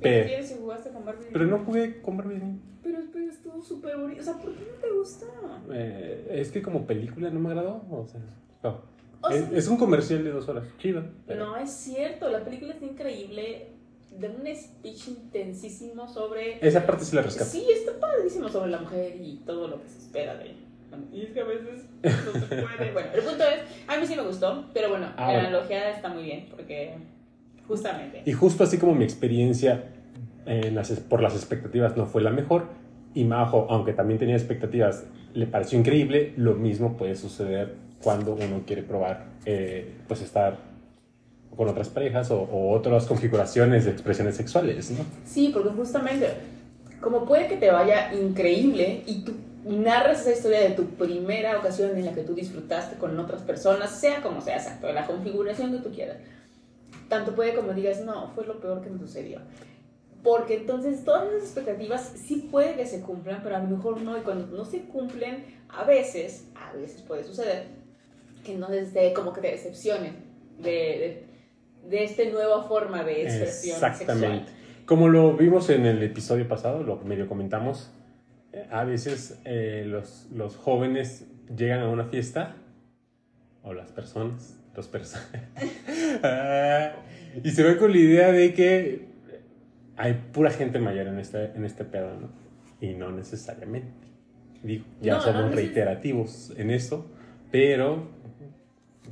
Pero, 0.00 0.28
¿Qué 0.28 0.42
si 0.42 0.54
jugaste 0.56 0.90
con 0.90 1.06
Barbie? 1.06 1.26
Pero 1.32 1.46
no 1.46 1.58
jugué 1.60 2.02
con 2.02 2.18
Barbie 2.18 2.34
de 2.34 2.44
niño. 2.44 2.58
Pero, 2.82 2.98
pero 3.10 3.30
estuvo 3.30 3.62
súper 3.62 3.96
bonito. 3.96 4.20
O 4.20 4.24
sea, 4.24 4.34
¿por 4.34 4.52
qué 4.52 4.60
no 4.60 4.78
te 4.78 4.90
gusta? 4.92 5.26
Eh, 5.72 6.28
es 6.32 6.50
que 6.52 6.60
como 6.60 6.86
película 6.86 7.30
no 7.30 7.40
me 7.40 7.48
agradó. 7.48 7.82
O 7.90 8.06
sea, 8.06 8.20
es, 9.30 9.68
un 9.68 9.78
comercial 9.78 10.22
de 10.22 10.30
dos 10.30 10.46
horas. 10.48 10.64
Chido. 10.78 11.02
No, 11.34 11.56
es 11.56 11.70
cierto. 11.70 12.28
La 12.28 12.44
película 12.44 12.74
es 12.74 12.82
increíble. 12.82 13.68
De 14.18 14.28
un 14.28 14.46
speech 14.54 15.08
intensísimo 15.08 16.08
sobre. 16.08 16.66
Esa 16.66 16.86
parte 16.86 17.04
sí 17.04 17.16
la 17.16 17.22
rescato. 17.22 17.50
Sí, 17.50 17.66
está 17.70 17.98
padrísimo 17.98 18.48
sobre 18.48 18.70
la 18.70 18.78
mujer 18.78 19.16
y 19.20 19.42
todo 19.46 19.68
lo 19.68 19.82
que 19.82 19.88
se 19.88 19.98
espera 19.98 20.36
de 20.36 20.50
ella. 20.50 20.65
Y 21.12 21.22
es 21.22 21.30
que 21.30 21.40
a 21.40 21.44
veces 21.44 21.86
no 22.02 22.32
se 22.32 22.46
puede. 22.46 22.92
bueno, 22.92 23.08
el 23.14 23.22
punto 23.22 23.44
es, 23.44 23.60
a 23.88 23.98
mí 23.98 24.06
sí 24.06 24.16
me 24.16 24.22
gustó, 24.22 24.66
pero 24.72 24.90
bueno, 24.90 25.08
ah, 25.16 25.32
la 25.32 25.40
analogía 25.40 25.90
está 25.90 26.08
muy 26.08 26.24
bien, 26.24 26.46
porque 26.50 26.94
justamente. 27.66 28.22
Y 28.24 28.32
justo 28.32 28.64
así 28.64 28.78
como 28.78 28.94
mi 28.94 29.04
experiencia 29.04 29.84
en 30.46 30.74
las, 30.74 30.90
por 31.00 31.22
las 31.22 31.34
expectativas 31.34 31.96
no 31.96 32.06
fue 32.06 32.22
la 32.22 32.30
mejor, 32.30 32.68
y 33.14 33.24
Majo, 33.24 33.66
aunque 33.70 33.92
también 33.92 34.18
tenía 34.18 34.36
expectativas, 34.36 35.04
le 35.32 35.46
pareció 35.46 35.78
increíble, 35.78 36.34
lo 36.36 36.54
mismo 36.54 36.96
puede 36.96 37.16
suceder 37.16 37.74
cuando 38.02 38.34
uno 38.34 38.62
quiere 38.66 38.82
probar, 38.82 39.24
eh, 39.46 39.94
pues 40.06 40.20
estar 40.20 40.58
con 41.56 41.68
otras 41.68 41.88
parejas 41.88 42.30
o, 42.30 42.42
o, 42.42 42.72
otras 42.72 43.06
configuraciones 43.06 43.86
de 43.86 43.90
expresiones 43.90 44.36
sexuales, 44.36 44.90
¿no? 44.90 45.04
Sí, 45.24 45.50
porque 45.52 45.70
justamente, 45.70 46.28
como 47.00 47.24
puede 47.24 47.48
que 47.48 47.56
te 47.56 47.70
vaya 47.70 48.12
increíble 48.14 49.02
y 49.06 49.24
tú 49.24 49.32
narras 49.66 50.20
esa 50.20 50.32
historia 50.32 50.60
de 50.60 50.70
tu 50.70 50.86
primera 50.90 51.58
ocasión 51.58 51.96
en 51.96 52.04
la 52.04 52.12
que 52.12 52.22
tú 52.22 52.34
disfrutaste 52.34 52.96
con 52.96 53.18
otras 53.18 53.42
personas, 53.42 53.90
sea 53.90 54.22
como 54.22 54.40
sea, 54.40 54.56
exacto, 54.56 54.92
la 54.92 55.06
configuración 55.06 55.72
que 55.72 55.78
tú 55.78 55.92
quieras. 55.92 56.18
Tanto 57.08 57.34
puede 57.34 57.54
como 57.54 57.72
digas, 57.72 58.00
no, 58.04 58.30
fue 58.34 58.46
lo 58.46 58.60
peor 58.60 58.80
que 58.80 58.90
me 58.90 58.98
sucedió. 58.98 59.40
Porque 60.22 60.56
entonces 60.56 61.04
todas 61.04 61.32
las 61.32 61.42
expectativas 61.42 62.12
sí 62.16 62.48
puede 62.50 62.74
que 62.74 62.86
se 62.86 63.00
cumplan, 63.00 63.42
pero 63.42 63.56
a 63.56 63.58
lo 63.60 63.68
mejor 63.68 64.00
no. 64.00 64.16
Y 64.16 64.22
cuando 64.22 64.46
no 64.56 64.64
se 64.64 64.82
cumplen, 64.82 65.44
a 65.68 65.84
veces, 65.84 66.48
a 66.54 66.72
veces 66.76 67.02
puede 67.02 67.24
suceder, 67.24 67.66
que 68.44 68.54
entonces 68.54 68.92
te, 68.92 69.12
como 69.12 69.32
que 69.32 69.40
te 69.40 69.50
decepcionen 69.52 70.16
de, 70.58 70.70
de, 70.70 71.26
de 71.88 72.04
esta 72.04 72.24
nueva 72.24 72.64
forma 72.64 73.04
de 73.04 73.22
expresión 73.22 73.76
Exactamente. 73.76 74.52
Como 74.84 75.08
lo 75.08 75.36
vimos 75.36 75.68
en 75.70 75.86
el 75.86 76.02
episodio 76.02 76.46
pasado, 76.46 76.82
lo 76.82 76.96
medio 76.98 77.28
comentamos, 77.28 77.90
a 78.70 78.84
veces 78.84 79.40
eh, 79.44 79.84
los, 79.86 80.28
los 80.32 80.56
jóvenes 80.56 81.26
llegan 81.56 81.80
a 81.80 81.88
una 81.88 82.04
fiesta, 82.04 82.56
o 83.62 83.72
las 83.72 83.90
personas, 83.92 84.58
los 84.74 84.88
personas, 84.88 85.28
y 87.44 87.50
se 87.50 87.62
ve 87.62 87.76
con 87.76 87.90
la 87.92 87.98
idea 87.98 88.32
de 88.32 88.54
que 88.54 89.06
hay 89.96 90.14
pura 90.32 90.50
gente 90.50 90.78
mayor 90.78 91.08
en 91.08 91.18
este, 91.18 91.52
en 91.54 91.64
este 91.64 91.84
pedo, 91.84 92.12
¿no? 92.20 92.28
Y 92.80 92.94
no 92.94 93.10
necesariamente. 93.10 94.06
Digo, 94.62 94.84
ya 95.00 95.14
No, 95.14 95.20
somos 95.22 95.46
no 95.46 95.52
reiterativos 95.52 96.52
en 96.56 96.70
esto, 96.70 97.06
pero 97.50 98.08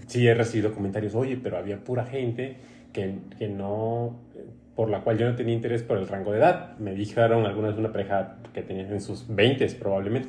sí 0.06 0.26
he 0.26 0.34
recibido 0.34 0.74
comentarios, 0.74 1.14
oye, 1.14 1.38
pero 1.42 1.56
había 1.56 1.82
pura 1.82 2.04
gente 2.04 2.56
que, 2.92 3.18
que 3.38 3.48
no, 3.48 4.20
por 4.76 4.90
la 4.90 5.02
cual 5.02 5.18
yo 5.18 5.28
no 5.28 5.36
tenía 5.36 5.54
interés 5.54 5.82
por 5.82 5.98
el 5.98 6.08
rango 6.08 6.32
de 6.32 6.38
edad. 6.38 6.76
Me 6.78 6.94
dijeron 6.94 7.46
algunas 7.46 7.74
de 7.74 7.80
una 7.80 7.92
pareja 7.92 8.36
que 8.52 8.62
tenía 8.62 8.88
en 8.88 9.00
sus 9.00 9.26
20 9.28 9.66
probablemente. 9.78 10.28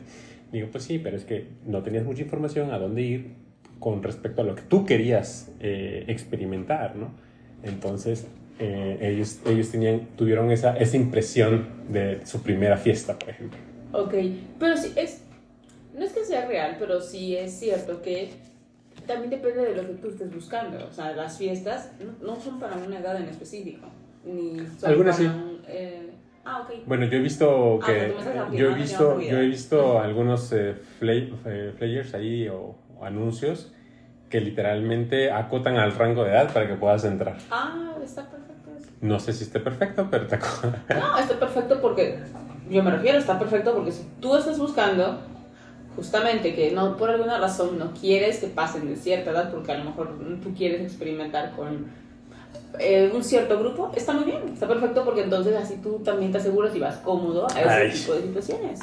Digo, 0.52 0.70
pues 0.72 0.84
sí, 0.84 1.00
pero 1.00 1.18
es 1.18 1.26
que 1.26 1.48
no 1.66 1.82
tenías 1.84 2.06
mucha 2.06 2.22
información 2.22 2.72
a 2.72 2.78
dónde 2.78 3.02
ir 3.02 3.34
con 3.80 4.04
respecto 4.04 4.42
a 4.42 4.46
lo 4.46 4.56
que 4.56 4.62
tú 4.62 4.86
querías 4.86 5.52
eh, 5.60 6.06
experimentar, 6.08 6.96
¿no? 6.96 7.12
Entonces, 7.64 8.28
eh, 8.60 9.00
ellos, 9.02 9.42
ellos 9.46 9.70
tenían, 9.70 10.08
tuvieron 10.16 10.52
esa, 10.52 10.78
esa 10.78 10.96
impresión 10.96 11.68
de 11.90 12.26
su 12.26 12.42
primera 12.42 12.78
fiesta, 12.78 13.18
por 13.18 13.30
ejemplo. 13.30 13.60
Ok, 13.92 14.14
pero 14.60 14.78
sí, 14.78 14.94
es, 14.96 15.24
no 15.98 16.06
es 16.06 16.14
que 16.14 16.24
sea 16.24 16.46
real, 16.48 16.78
pero 16.80 17.02
sí 17.02 17.36
es 17.36 17.52
cierto 17.52 18.02
que 18.02 18.30
también 19.06 19.30
depende 19.30 19.62
de 19.62 19.76
lo 19.76 19.88
que 19.88 19.94
tú 19.96 20.10
estés 20.10 20.34
buscando. 20.34 20.86
O 20.86 20.92
sea, 20.92 21.14
las 21.14 21.38
fiestas 21.38 21.92
no, 22.00 22.34
no 22.34 22.40
son 22.40 22.60
para 22.60 22.78
una 22.78 23.00
edad 23.00 23.18
en 23.18 23.28
específico, 23.28 23.88
ni 24.26 24.58
Algunas 24.84 25.18
sí. 25.18 25.30
eh, 25.68 26.10
ah, 26.46 26.62
ok. 26.62 26.74
Bueno, 26.86 27.06
yo 27.06 27.18
he 27.18 27.22
visto 27.22 27.80
Ah, 27.82 27.86
que 27.86 28.08
estás 28.08 28.54
yo 28.54 28.70
he 28.72 28.74
visto 28.74 29.22
yo 29.22 29.38
he 29.38 29.48
visto 29.48 30.00
algunos 30.02 30.52
eh, 30.52 30.76
eh, 31.02 31.74
flyers 31.78 32.14
ahí 32.14 32.48
o, 32.48 32.76
o 32.98 33.06
anuncios 33.06 33.72
que 34.30 34.42
literalmente 34.42 35.32
acotan 35.32 35.78
al 35.78 35.94
rango 35.94 36.24
de 36.24 36.32
edad 36.32 36.52
para 36.52 36.68
que 36.68 36.76
puedas 36.76 37.06
entrar. 37.06 37.38
Ah, 37.52 37.94
está 38.04 38.30
perfecto 38.30 38.72
eso. 38.78 38.90
No 39.02 39.20
sé 39.20 39.34
si 39.34 39.44
esté 39.44 39.60
perfecto, 39.60 40.08
pero 40.10 40.28
te 40.28 40.38
No, 40.96 41.18
está 41.18 41.40
perfecto 41.40 41.80
porque, 41.80 42.20
yo 42.70 42.84
me 42.84 42.92
refiero, 42.92 43.18
está 43.18 43.38
perfecto 43.38 43.74
porque 43.74 43.92
si 43.92 44.04
tú 44.20 44.36
estás 44.36 44.58
buscando 44.60 45.20
justamente 45.96 46.54
que 46.56 46.72
no 46.72 46.98
por 46.98 47.10
alguna 47.10 47.40
razón 47.40 47.80
no 47.80 47.94
quieres 47.94 48.40
que 48.40 48.48
pasen 48.48 48.88
de 48.88 48.96
cierta 48.98 49.32
edad 49.32 49.52
porque 49.52 49.72
a 49.72 49.78
lo 49.78 49.86
mejor 49.86 50.18
tú 50.44 50.54
quieres 50.54 50.82
experimentar 50.82 51.52
con 51.56 51.86
eh, 52.80 53.12
un 53.14 53.24
cierto 53.24 53.60
grupo, 53.60 53.92
está 53.96 54.14
muy 54.14 54.26
bien, 54.26 54.50
está 54.54 54.68
perfecto 54.68 55.04
porque 55.04 55.22
entonces 55.22 55.56
así 55.56 55.76
tú 55.82 56.00
también 56.00 56.32
te 56.32 56.38
aseguras 56.38 56.76
y 56.76 56.80
vas 56.80 56.98
cómodo 56.98 57.48
a 57.54 57.62
ese 57.62 57.70
Ay. 57.70 57.92
tipo 57.92 58.14
de 58.14 58.22
situaciones. 58.22 58.80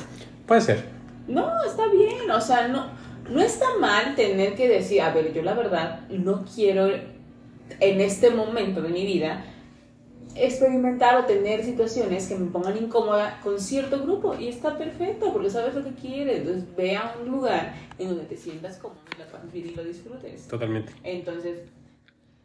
Puede 0.47 0.61
ser. 0.61 0.85
No, 1.29 1.49
está 1.65 1.87
bien, 1.89 2.31
o 2.31 2.41
sea, 2.41 2.69
no, 2.69 2.87
no 3.31 3.41
está 3.41 3.67
mal 3.79 4.15
tener 4.15 4.55
que 4.55 4.69
decir, 4.69 5.03
a 5.03 5.13
ver, 5.13 5.33
yo 5.33 5.43
la 5.43 5.55
verdad 5.55 6.01
no 6.11 6.45
quiero 6.55 6.89
en 6.89 8.01
este 8.01 8.31
momento 8.31 8.83
de 8.83 8.89
mi 8.89 9.07
vida 9.07 9.45
experimentar 10.35 11.17
o 11.19 11.25
tener 11.27 11.63
situaciones 11.65 12.27
que 12.27 12.35
me 12.37 12.51
pongan 12.51 12.77
incómoda 12.77 13.39
con 13.43 13.61
cierto 13.61 14.03
grupo 14.03 14.35
y 14.35 14.49
está 14.49 14.79
perfecto 14.79 15.33
porque 15.33 15.51
sabes 15.51 15.75
lo 15.75 15.85
que 15.85 15.93
quieres, 15.93 16.39
entonces 16.39 16.65
ve 16.77 16.97
a 16.97 17.15
un 17.21 17.31
lugar 17.31 17.75
en 17.99 18.09
donde 18.09 18.25
te 18.25 18.37
sientas 18.37 18.79
cómodo 18.79 19.03
y 19.53 19.63
lo 19.75 19.85
disfrutes. 19.85 20.49
Totalmente. 20.49 20.93
Entonces, 21.03 21.61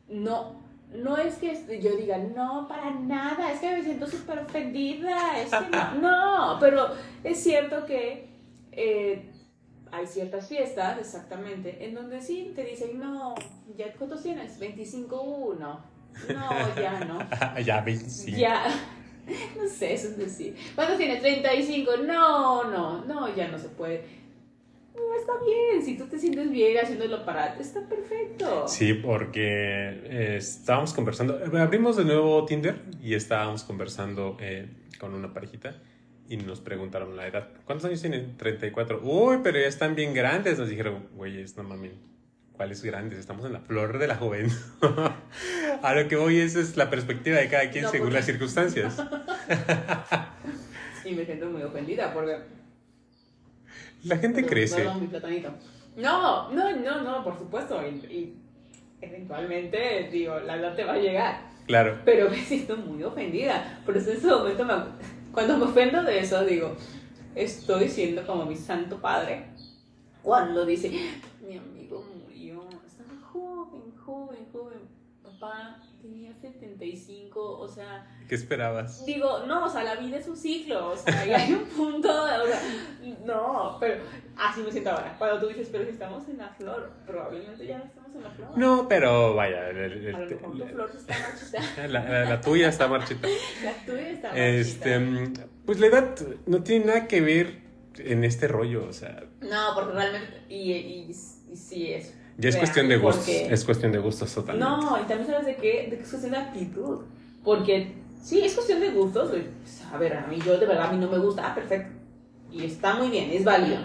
no, 0.09 0.55
no 0.93 1.17
es 1.17 1.35
que 1.35 1.81
yo 1.81 1.95
diga, 1.95 2.17
no, 2.17 2.67
para 2.67 2.91
nada, 2.91 3.51
es 3.51 3.59
que 3.59 3.71
me 3.71 3.83
siento 3.83 4.07
súper 4.07 4.39
ofendida, 4.39 5.39
es 5.39 5.49
que 5.49 5.69
no, 6.01 6.53
no, 6.53 6.57
pero 6.59 6.87
es 7.23 7.41
cierto 7.41 7.85
que 7.85 8.29
eh, 8.71 9.31
hay 9.91 10.07
ciertas 10.07 10.47
fiestas, 10.47 10.97
exactamente, 10.99 11.85
en 11.85 11.93
donde 11.93 12.21
sí 12.21 12.51
te 12.55 12.63
dicen, 12.63 12.99
no, 12.99 13.35
¿ya 13.75 13.93
cuántos 13.93 14.23
tienes? 14.23 14.59
25, 14.59 15.21
1. 15.21 15.97
No, 16.29 16.75
ya 16.75 16.99
no. 17.01 17.19
ya, 17.65 17.81
25. 17.81 18.37
Ya, 18.37 18.65
no 19.57 19.67
sé, 19.67 19.93
eso 19.93 20.07
es 20.07 20.17
decir. 20.17 20.55
¿Cuántos 20.75 20.97
tienes? 20.97 21.21
35. 21.21 21.97
No, 22.05 22.63
no, 22.65 23.05
no, 23.05 23.35
ya 23.35 23.47
no 23.49 23.59
se 23.59 23.69
puede. 23.69 24.26
Está 25.19 25.33
bien, 25.45 25.83
si 25.83 25.97
tú 25.97 26.05
te 26.05 26.17
sientes 26.19 26.49
bien 26.51 26.77
haciéndolo 26.77 27.25
para 27.25 27.55
está 27.59 27.81
perfecto. 27.87 28.67
Sí, 28.67 28.93
porque 28.93 29.41
eh, 29.43 30.35
estábamos 30.37 30.93
conversando, 30.93 31.37
eh, 31.39 31.59
abrimos 31.59 31.97
de 31.97 32.05
nuevo 32.05 32.45
Tinder 32.45 32.75
y 33.01 33.13
estábamos 33.13 33.63
conversando 33.63 34.37
eh, 34.39 34.67
con 34.99 35.13
una 35.13 35.33
parejita 35.33 35.75
y 36.29 36.37
nos 36.37 36.59
preguntaron 36.61 37.15
la 37.15 37.27
edad. 37.27 37.49
¿Cuántos 37.65 37.85
años 37.87 38.01
tienen? 38.01 38.37
34. 38.37 39.01
Uy, 39.03 39.37
pero 39.43 39.59
ya 39.59 39.67
están 39.67 39.95
bien 39.95 40.13
grandes. 40.13 40.57
Nos 40.59 40.69
dijeron, 40.69 41.07
güeyes, 41.15 41.55
no 41.57 41.63
mames, 41.63 41.91
¿cuáles 42.53 42.83
grandes? 42.83 43.19
Estamos 43.19 43.45
en 43.45 43.53
la 43.53 43.59
flor 43.59 43.97
de 43.99 44.07
la 44.07 44.15
juventud. 44.15 44.55
A 45.83 45.93
lo 45.93 46.07
que 46.07 46.15
voy, 46.15 46.39
esa 46.39 46.59
es 46.59 46.75
la 46.75 46.89
perspectiva 46.89 47.37
de 47.37 47.47
cada 47.49 47.69
quien 47.69 47.83
No, 47.85 47.91
según 47.91 48.07
porque- 48.07 48.15
las 48.17 48.25
circunstancias. 48.25 48.97
Y 51.05 51.11
me 51.15 51.23
siento 51.25 51.45
muy 51.49 51.61
ofendida 51.61 52.13
porque... 52.13 52.35
La 54.03 54.17
gente 54.17 54.35
Perdón, 54.41 54.49
crece. 54.49 54.75
perdón, 54.77 55.01
mi 55.01 55.07
platanito. 55.07 55.49
No, 55.95 56.51
no, 56.51 56.75
no, 56.75 57.01
no, 57.01 57.23
por 57.23 57.37
supuesto. 57.37 57.81
Y, 57.85 57.95
y 58.13 58.37
eventualmente, 59.01 60.09
digo, 60.11 60.39
la 60.39 60.55
edad 60.57 60.75
te 60.75 60.83
va 60.83 60.93
a 60.93 60.97
llegar. 60.97 61.41
Claro. 61.65 61.99
Pero 62.05 62.29
me 62.29 62.37
siento 62.37 62.77
muy 62.77 63.03
ofendida. 63.03 63.81
Por 63.85 63.97
eso 63.97 64.11
en 64.11 64.17
ese 64.17 64.27
momento, 64.27 64.65
me, 64.65 64.73
cuando 65.31 65.57
me 65.57 65.65
ofendo 65.65 66.03
de 66.03 66.19
eso, 66.19 66.45
digo, 66.45 66.75
estoy 67.35 67.89
siendo 67.89 68.25
como 68.25 68.45
mi 68.45 68.55
santo 68.55 68.99
padre. 69.01 69.47
Cuando 70.21 70.65
dice, 70.65 70.89
mi 71.47 71.57
amigo 71.57 72.05
murió, 72.23 72.67
estaba 72.85 73.19
joven, 73.31 73.93
joven, 73.97 74.45
joven. 74.51 74.79
Papá 75.23 75.79
tenía 76.09 76.33
75, 76.33 77.59
o 77.59 77.67
sea, 77.67 78.07
¿Qué 78.27 78.35
esperabas? 78.35 79.05
digo, 79.05 79.45
no, 79.45 79.65
o 79.65 79.69
sea, 79.69 79.83
la 79.83 79.95
vida 79.95 80.17
es 80.17 80.27
un 80.27 80.37
ciclo, 80.37 80.89
o 80.91 80.95
sea, 80.97 81.25
y 81.25 81.33
hay 81.33 81.53
un 81.53 81.63
punto, 81.77 82.09
o 82.09 82.27
sea, 82.47 82.61
no, 83.25 83.77
pero 83.79 84.03
así 84.37 84.61
me 84.61 84.71
siento 84.71 84.91
ahora. 84.91 85.15
Cuando 85.17 85.39
tú 85.39 85.47
dices, 85.47 85.69
pero 85.71 85.83
si 85.85 85.91
estamos 85.91 86.27
en 86.29 86.37
la 86.37 86.49
flor, 86.49 86.91
probablemente 87.05 87.65
ya 87.65 87.77
no 87.79 87.85
estamos 87.85 88.15
en 88.15 88.23
la 88.23 88.29
flor. 88.31 88.57
No, 88.57 88.87
pero 88.87 89.35
vaya, 89.35 89.69
el- 89.69 89.77
el- 89.77 90.15
A 90.15 90.19
lo 90.19 90.25
mejor 90.29 90.51
tu 90.57 90.63
el- 90.63 90.69
flor 90.69 90.91
está 90.95 91.15
marchita. 91.19 91.87
la, 91.87 92.03
la- 92.09 92.25
la 92.25 92.41
tuya 92.41 92.69
está 92.69 92.87
marchita. 92.87 93.27
La 93.63 93.85
tuya 93.85 94.09
está 94.09 94.27
marchita. 94.29 94.47
Este, 94.47 95.31
pues 95.65 95.79
la 95.79 95.87
edad 95.87 96.15
no 96.45 96.63
tiene 96.63 96.85
nada 96.85 97.07
que 97.07 97.21
ver 97.21 97.61
en 97.97 98.23
este 98.23 98.47
rollo, 98.47 98.85
o 98.87 98.93
sea, 98.93 99.23
No, 99.41 99.71
porque 99.75 99.91
realmente. 99.93 100.43
Y, 100.49 100.71
y, 100.73 101.11
y 101.51 101.55
sí 101.55 101.91
es. 101.93 102.13
Ya 102.37 102.49
es 102.49 102.57
cuestión 102.57 102.87
de 102.87 102.97
gustos, 102.97 103.25
porque- 103.25 103.53
es 103.53 103.65
cuestión 103.65 103.91
de 103.91 103.99
gustos 103.99 104.33
totalmente. 104.33 104.69
No, 104.69 104.97
y 104.97 105.03
también 105.07 105.27
sabes 105.27 105.45
de 105.45 105.55
qué? 105.55 105.87
De 105.89 105.97
que 105.97 106.03
es 106.03 106.09
cuestión 106.09 106.31
de 106.31 106.37
actitud. 106.37 107.01
Porque 107.43 107.93
sí, 108.21 108.39
es 108.41 108.53
cuestión 108.53 108.79
de 108.79 108.91
gustos. 108.91 109.29
güey. 109.29 109.43
A 109.91 109.97
ver, 109.97 110.13
a 110.17 110.27
mí 110.27 110.37
yo 110.45 110.57
de 110.57 110.65
verdad 110.65 110.89
a 110.89 110.91
mí 110.91 110.97
no 110.99 111.09
me 111.09 111.17
gusta. 111.17 111.49
Ah, 111.51 111.55
perfecto. 111.55 111.93
Y 112.51 112.65
está 112.65 112.95
muy 112.95 113.09
bien, 113.09 113.29
es 113.31 113.43
válido. 113.43 113.77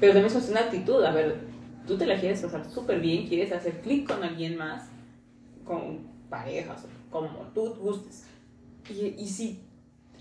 Pero 0.00 0.12
también 0.12 0.26
es 0.26 0.32
cuestión 0.32 0.54
de 0.58 0.64
actitud. 0.64 1.02
A 1.04 1.12
ver, 1.12 1.40
tú 1.86 1.96
te 1.96 2.06
la 2.06 2.18
quieres 2.18 2.40
pasar 2.40 2.68
súper 2.70 3.00
bien, 3.00 3.26
quieres 3.28 3.52
hacer 3.52 3.80
clic 3.80 4.06
con 4.08 4.22
alguien 4.22 4.56
más, 4.56 4.88
con 5.64 6.06
parejas, 6.28 6.84
como 7.10 7.28
tú 7.54 7.74
gustes. 7.76 8.24
Y, 8.90 9.14
y 9.18 9.28
si 9.28 9.60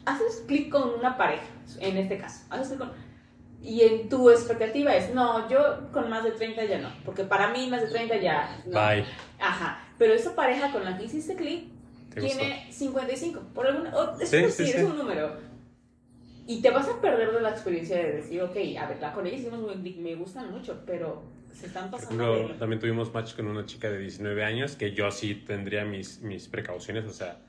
haces 0.06 0.44
clic 0.48 0.70
con 0.70 0.90
una 1.00 1.18
pareja, 1.18 1.44
en 1.80 1.98
este 1.98 2.18
caso, 2.18 2.46
haces 2.50 2.68
clic 2.68 2.80
con 2.80 2.92
y 3.64 3.82
en 3.82 4.10
tu 4.10 4.30
expectativa 4.30 4.96
es, 4.96 5.14
no, 5.14 5.50
yo 5.50 5.90
con 5.92 6.10
más 6.10 6.24
de 6.24 6.32
30 6.32 6.66
ya 6.66 6.80
no, 6.80 6.90
porque 7.06 7.24
para 7.24 7.50
mí 7.50 7.68
más 7.70 7.82
de 7.82 7.88
30 7.88 8.18
ya 8.18 8.62
no. 8.66 8.72
Bye. 8.72 9.06
Ajá, 9.40 9.80
pero 9.98 10.14
esa 10.14 10.36
pareja 10.36 10.72
con 10.72 10.84
la 10.84 10.98
que 10.98 11.06
hiciste 11.06 11.36
clic 11.36 11.70
¿Te 12.14 12.22
gustó? 12.22 12.38
tiene 12.40 12.68
55, 12.72 13.42
por 13.54 13.68
alguna, 13.68 13.96
o- 13.96 14.20
es 14.20 14.30
Sí, 14.30 14.38
decir, 14.38 14.66
sí, 14.68 14.72
sí. 14.74 14.78
es 14.80 14.84
un 14.84 14.98
número. 14.98 15.38
Y 16.46 16.62
te 16.62 16.70
vas 16.72 16.90
a 16.90 17.00
perder 17.00 17.32
de 17.32 17.40
la 17.42 17.52
experiencia 17.52 17.96
de 17.98 18.12
decir, 18.18 18.42
ok, 18.42 18.56
a 18.80 18.88
ver, 18.88 18.98
la 19.00 19.14
con 19.14 19.26
ella 19.26 19.38
hicimos 19.38 19.62
muy 19.62 19.76
clic, 19.76 19.98
me 19.98 20.14
gustan 20.16 20.52
mucho, 20.52 20.84
pero 20.86 21.24
se 21.54 21.68
están 21.68 21.90
Por 21.90 22.02
pasando 22.02 22.24
ejemplo, 22.36 22.54
de... 22.54 22.60
también 22.60 22.80
tuvimos 22.82 23.14
match 23.14 23.34
con 23.36 23.48
una 23.48 23.66
chica 23.66 23.90
de 23.90 23.98
19 24.00 24.44
años 24.44 24.76
que 24.76 24.92
yo 24.92 25.10
sí 25.10 25.36
tendría 25.36 25.86
mis, 25.86 26.22
mis 26.22 26.50
precauciones, 26.50 27.06
o 27.06 27.14
sea, 27.14 27.40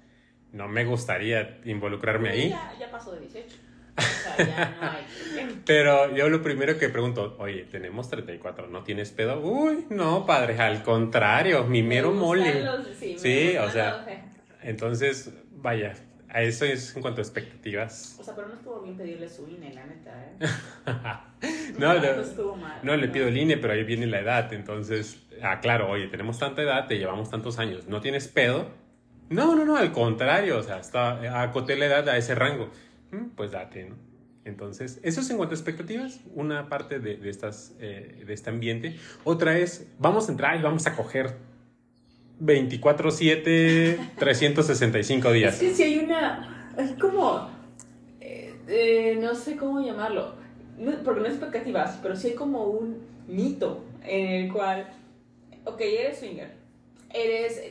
no 0.53 0.69
me 0.69 0.85
gustaría 0.85 1.61
involucrarme 1.65 2.29
ahí. 2.31 2.51
Ya, 2.51 2.73
ya 2.79 2.91
pasó 2.91 3.11
de 3.13 3.21
18. 3.23 3.57
O 3.97 4.03
sea, 4.03 4.37
ya 4.39 4.77
no 4.81 4.91
hay 4.91 5.05
problema. 5.05 5.53
Pero 5.65 6.15
yo 6.17 6.29
lo 6.29 6.43
primero 6.43 6.79
que 6.79 6.89
pregunto, 6.89 7.37
oye, 7.39 7.65
tenemos 7.71 8.09
34, 8.11 8.67
¿no 8.69 8.83
tienes 8.83 9.11
pedo? 9.13 9.41
Uy, 9.41 9.87
no, 9.91 10.27
padre, 10.27 10.59
al 10.59 10.83
contrario, 10.83 11.65
mi 11.65 11.83
mero 11.83 12.13
mole. 12.13 12.65
los- 12.65 12.87
sí, 12.99 13.57
o 13.57 13.71
sea, 13.71 14.05
los- 14.07 14.65
Entonces, 14.65 15.31
vaya, 15.53 15.95
A 16.29 16.43
eso 16.43 16.65
es 16.65 16.97
en 16.97 17.03
cuanto 17.03 17.21
a 17.21 17.23
expectativas. 17.23 18.17
O 18.19 18.25
sea, 18.25 18.35
pero 18.35 18.49
no 18.49 18.55
estuvo 18.55 18.81
bien 18.83 18.97
pedirle 18.97 19.29
su 19.29 19.47
INE, 19.49 19.73
la 19.73 19.85
neta, 19.87 20.11
¿eh? 20.21 20.37
no, 21.79 21.95
no, 21.95 22.01
no, 22.01 22.23
estuvo 22.23 22.57
mal. 22.57 22.81
no, 22.83 22.97
le 22.97 23.07
pido 23.07 23.29
el 23.29 23.37
INE, 23.37 23.57
pero 23.57 23.73
ahí 23.73 23.85
viene 23.85 24.07
la 24.09 24.19
edad. 24.19 24.53
Entonces, 24.53 25.21
ah, 25.43 25.61
claro, 25.61 25.89
oye, 25.89 26.09
tenemos 26.09 26.41
tanta 26.41 26.63
edad, 26.63 26.89
te 26.89 26.99
llevamos 26.99 27.31
tantos 27.31 27.61
años, 27.61 27.87
¿no 27.87 28.01
tienes 28.01 28.27
pedo? 28.27 28.69
No, 29.29 29.55
no, 29.55 29.65
no, 29.65 29.77
al 29.77 29.93
contrario, 29.93 30.59
o 30.59 30.63
sea, 30.65 30.81
está, 30.81 31.41
acoté 31.43 31.77
la 31.77 31.87
edad 31.87 32.09
a 32.09 32.17
ese 32.17 32.35
rango. 32.35 32.69
Pues 33.37 33.51
date, 33.53 33.89
¿no? 33.89 33.97
Entonces, 34.45 35.01
eso 35.03 35.21
es 35.23 35.31
en 35.31 35.39
cuanto 35.39 35.55
a 35.55 35.57
expectativas, 35.59 36.21
una 36.35 36.69
parte 36.69 36.99
de, 36.99 37.17
de 37.17 37.31
estas, 37.31 37.75
eh, 37.81 38.23
de 38.27 38.35
este 38.35 38.51
ambiente. 38.51 38.97
Otra 39.25 39.57
es, 39.59 39.87
vamos 39.99 40.29
a 40.29 40.33
entrar 40.33 40.59
y 40.59 40.63
vamos 40.63 40.87
a 40.87 40.95
coger 40.95 41.35
24-7, 42.43 44.11
365 44.19 45.29
Es 45.29 45.35
días. 45.35 45.59
que 45.59 45.75
si 45.75 45.83
hay 45.83 45.99
una. 45.99 46.73
Es 46.77 46.93
como. 47.01 47.49
eh, 48.21 48.55
eh, 48.69 49.19
no 49.21 49.35
sé 49.35 49.57
cómo 49.57 49.81
llamarlo. 49.85 50.35
No- 50.79 50.93
porque 51.05 51.21
no 51.21 51.27
es 51.27 51.35
expectativas, 51.35 51.99
pero 52.03 52.17
sí 52.17 52.29
hay 52.29 52.35
como 52.35 52.65
un 52.65 52.99
mito 53.29 53.85
en 54.03 54.27
el 54.45 54.53
cual. 54.53 54.89
Ok, 55.65 55.81
eres 55.81 56.19
swinger. 56.19 56.53
Eres. 57.13 57.63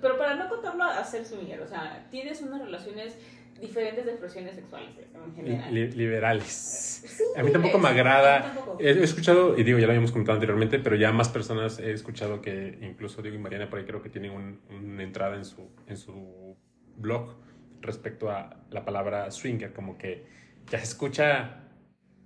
Pero 0.00 0.18
para 0.18 0.36
no 0.36 0.48
contarlo 0.48 0.84
a 0.84 1.02
ser 1.04 1.24
swinger, 1.24 1.60
o 1.62 1.66
sea, 1.66 2.06
tienes 2.10 2.40
unas 2.42 2.60
relaciones 2.60 3.14
diferentes 3.60 4.06
expresiones 4.06 4.54
sexuales 4.56 4.90
en 5.14 5.34
general. 5.34 5.74
Li- 5.74 5.90
liberales. 5.92 7.02
Sí, 7.06 7.22
A 7.36 7.42
mí 7.42 7.50
tampoco 7.52 7.78
me 7.78 7.88
a 7.88 7.92
mí 7.92 7.98
agrada. 7.98 8.42
tampoco. 8.54 8.76
He 8.80 8.90
escuchado, 9.02 9.56
y 9.58 9.62
digo, 9.62 9.78
ya 9.78 9.86
lo 9.86 9.92
habíamos 9.92 10.12
comentado 10.12 10.34
anteriormente, 10.36 10.78
pero 10.78 10.96
ya 10.96 11.12
más 11.12 11.28
personas 11.28 11.78
he 11.78 11.92
escuchado 11.92 12.40
que 12.40 12.78
incluso 12.82 13.22
Diego 13.22 13.36
y 13.36 13.40
Mariana 13.40 13.68
por 13.70 13.78
ahí 13.78 13.84
creo 13.84 14.02
que 14.02 14.08
tienen 14.10 14.32
un- 14.32 14.60
una 14.70 15.02
entrada 15.02 15.36
en 15.36 15.44
su, 15.44 15.70
en 15.86 15.96
su 15.96 16.56
blog 16.96 17.36
respecto 17.80 18.30
a 18.30 18.56
la 18.70 18.84
palabra 18.84 19.30
swinger, 19.30 19.72
como 19.72 19.98
que 19.98 20.24
ya 20.70 20.78
se 20.78 20.84
escucha 20.84 21.60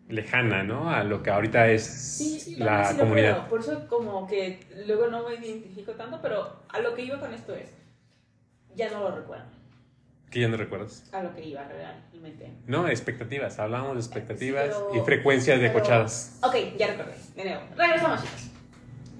lejana, 0.08 0.62
¿no? 0.62 0.90
A 0.90 1.04
lo 1.04 1.22
que 1.22 1.30
ahorita 1.30 1.68
es 1.68 1.82
Sí, 1.84 2.40
sí, 2.40 2.56
la 2.56 2.84
sí 2.92 2.98
comunidad. 2.98 3.36
creo. 3.38 3.48
Por 3.48 3.60
eso 3.60 3.88
como 3.88 4.26
que 4.26 4.60
luego 4.86 5.08
no 5.08 5.28
me 5.28 5.34
identifico 5.34 5.92
tanto, 5.92 6.20
pero 6.22 6.62
a 6.68 6.80
lo 6.80 6.94
que 6.94 7.02
iba 7.02 7.18
con 7.20 7.34
esto 7.34 7.54
es, 7.54 7.76
ya 8.74 8.90
no 8.90 9.00
lo 9.00 9.14
recuerdo, 9.16 9.44
¿Qué 10.30 10.40
ya 10.40 10.48
no 10.48 10.56
recuerdas? 10.56 11.04
a 11.12 11.22
lo 11.22 11.34
que 11.34 11.44
iba 11.46 11.62
realmente. 11.64 12.52
No, 12.66 12.86
expectativas. 12.88 13.58
Hablamos 13.58 13.94
de 13.94 14.00
expectativas 14.00 14.66
Sí, 14.66 14.82
pero- 14.90 15.02
y 15.02 15.04
frecuencias 15.04 15.60
de 15.60 15.68
pero- 15.70 15.80
cochadas. 15.80 16.38
Ok, 16.42 16.54
ya 16.78 16.88
recordé, 16.88 17.14
de 17.36 17.44
nuevo. 17.44 17.60
Regresamos, 17.76 18.22
chicos. 18.22 18.48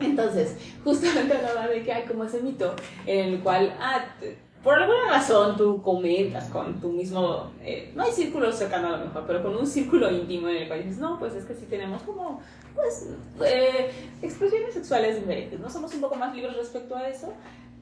Entonces, 0.00 0.56
justamente 0.84 1.34
hablaba 1.36 1.66
de 1.68 1.82
que 1.82 1.92
hay 1.92 2.04
como 2.04 2.24
ese 2.24 2.40
mito 2.42 2.74
en 3.06 3.28
el 3.34 3.40
cual, 3.40 3.74
ah, 3.80 4.04
te- 4.20 4.36
por 4.62 4.74
alguna 4.74 5.08
razón 5.10 5.56
tú 5.56 5.80
comentas 5.82 6.48
con 6.50 6.80
tu 6.80 6.90
mismo, 6.92 7.52
eh, 7.62 7.92
no 7.94 8.02
hay 8.02 8.12
círculo 8.12 8.52
cercano 8.52 8.88
a 8.88 8.98
lo 8.98 9.04
mejor, 9.06 9.24
pero 9.26 9.42
con 9.42 9.56
un 9.56 9.66
círculo 9.66 10.10
íntimo 10.10 10.48
en 10.48 10.56
el 10.56 10.68
cual 10.68 10.82
dices, 10.82 10.98
no, 10.98 11.18
pues 11.18 11.32
es 11.34 11.44
que 11.44 11.54
sí 11.54 11.64
tenemos 11.70 12.02
como, 12.02 12.42
pues, 12.74 13.08
eh, 13.46 13.90
expresiones 14.20 14.74
sexuales 14.74 15.16
diferentes, 15.16 15.58
¿no? 15.58 15.70
Somos 15.70 15.94
un 15.94 16.00
poco 16.00 16.16
más 16.16 16.34
libres 16.34 16.56
respecto 16.56 16.96
a 16.96 17.08
eso. 17.08 17.32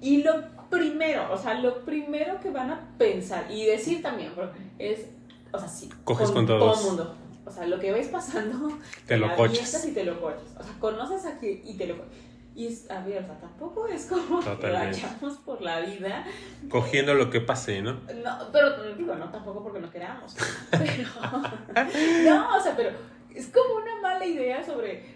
Y 0.07 0.23
lo 0.23 0.35
primero, 0.71 1.33
o 1.33 1.37
sea, 1.37 1.55
lo 1.55 1.85
primero 1.85 2.39
que 2.41 2.51
van 2.51 2.71
a 2.71 2.81
pensar 2.97 3.51
y 3.51 3.67
decir 3.67 4.03
también, 4.03 4.33
bro, 4.37 4.51
es, 4.79 5.07
o 5.53 5.59
sea, 5.59 5.69
sí, 5.69 5.89
Coges 6.05 6.31
con 6.31 6.47
todo 6.47 6.59
todos. 6.61 6.81
el 6.81 6.87
mundo. 6.87 7.17
O 7.45 7.51
sea, 7.51 7.67
lo 7.67 7.79
que 7.81 7.91
ves 7.93 8.07
pasando, 8.09 8.79
Te 9.07 9.17
lo 9.17 9.35
coches. 9.35 9.85
y 9.85 9.93
te 9.93 10.05
lo 10.05 10.21
coches. 10.21 10.49
O 10.59 10.63
sea, 10.63 10.73
conoces 10.79 11.27
aquí 11.27 11.61
y 11.65 11.75
te 11.77 11.89
lo 11.89 11.97
coches. 11.99 12.13
Y 12.55 12.69
es, 12.69 12.89
a 12.91 13.01
ver, 13.05 13.23
o 13.23 13.27
sea, 13.27 13.39
tampoco 13.41 13.87
es 13.89 14.07
como 14.07 14.39
que 14.39 14.47
Totalmente. 14.47 15.03
vayamos 15.03 15.39
por 15.39 15.61
la 15.61 15.81
vida. 15.81 16.25
Cogiendo 16.71 17.15
lo 17.15 17.29
que 17.29 17.41
pase, 17.41 17.83
¿no? 17.83 17.95
No, 18.25 18.39
pero 18.53 18.95
digo, 18.95 19.15
no 19.17 19.29
tampoco 19.31 19.63
porque 19.65 19.81
no 19.81 19.91
queramos. 19.91 20.37
Pero, 20.71 21.09
no, 22.25 22.57
o 22.57 22.61
sea, 22.61 22.75
pero 22.77 22.91
es 23.35 23.49
como 23.49 23.75
una 23.83 24.01
mala 24.01 24.25
idea 24.25 24.65
sobre 24.65 25.16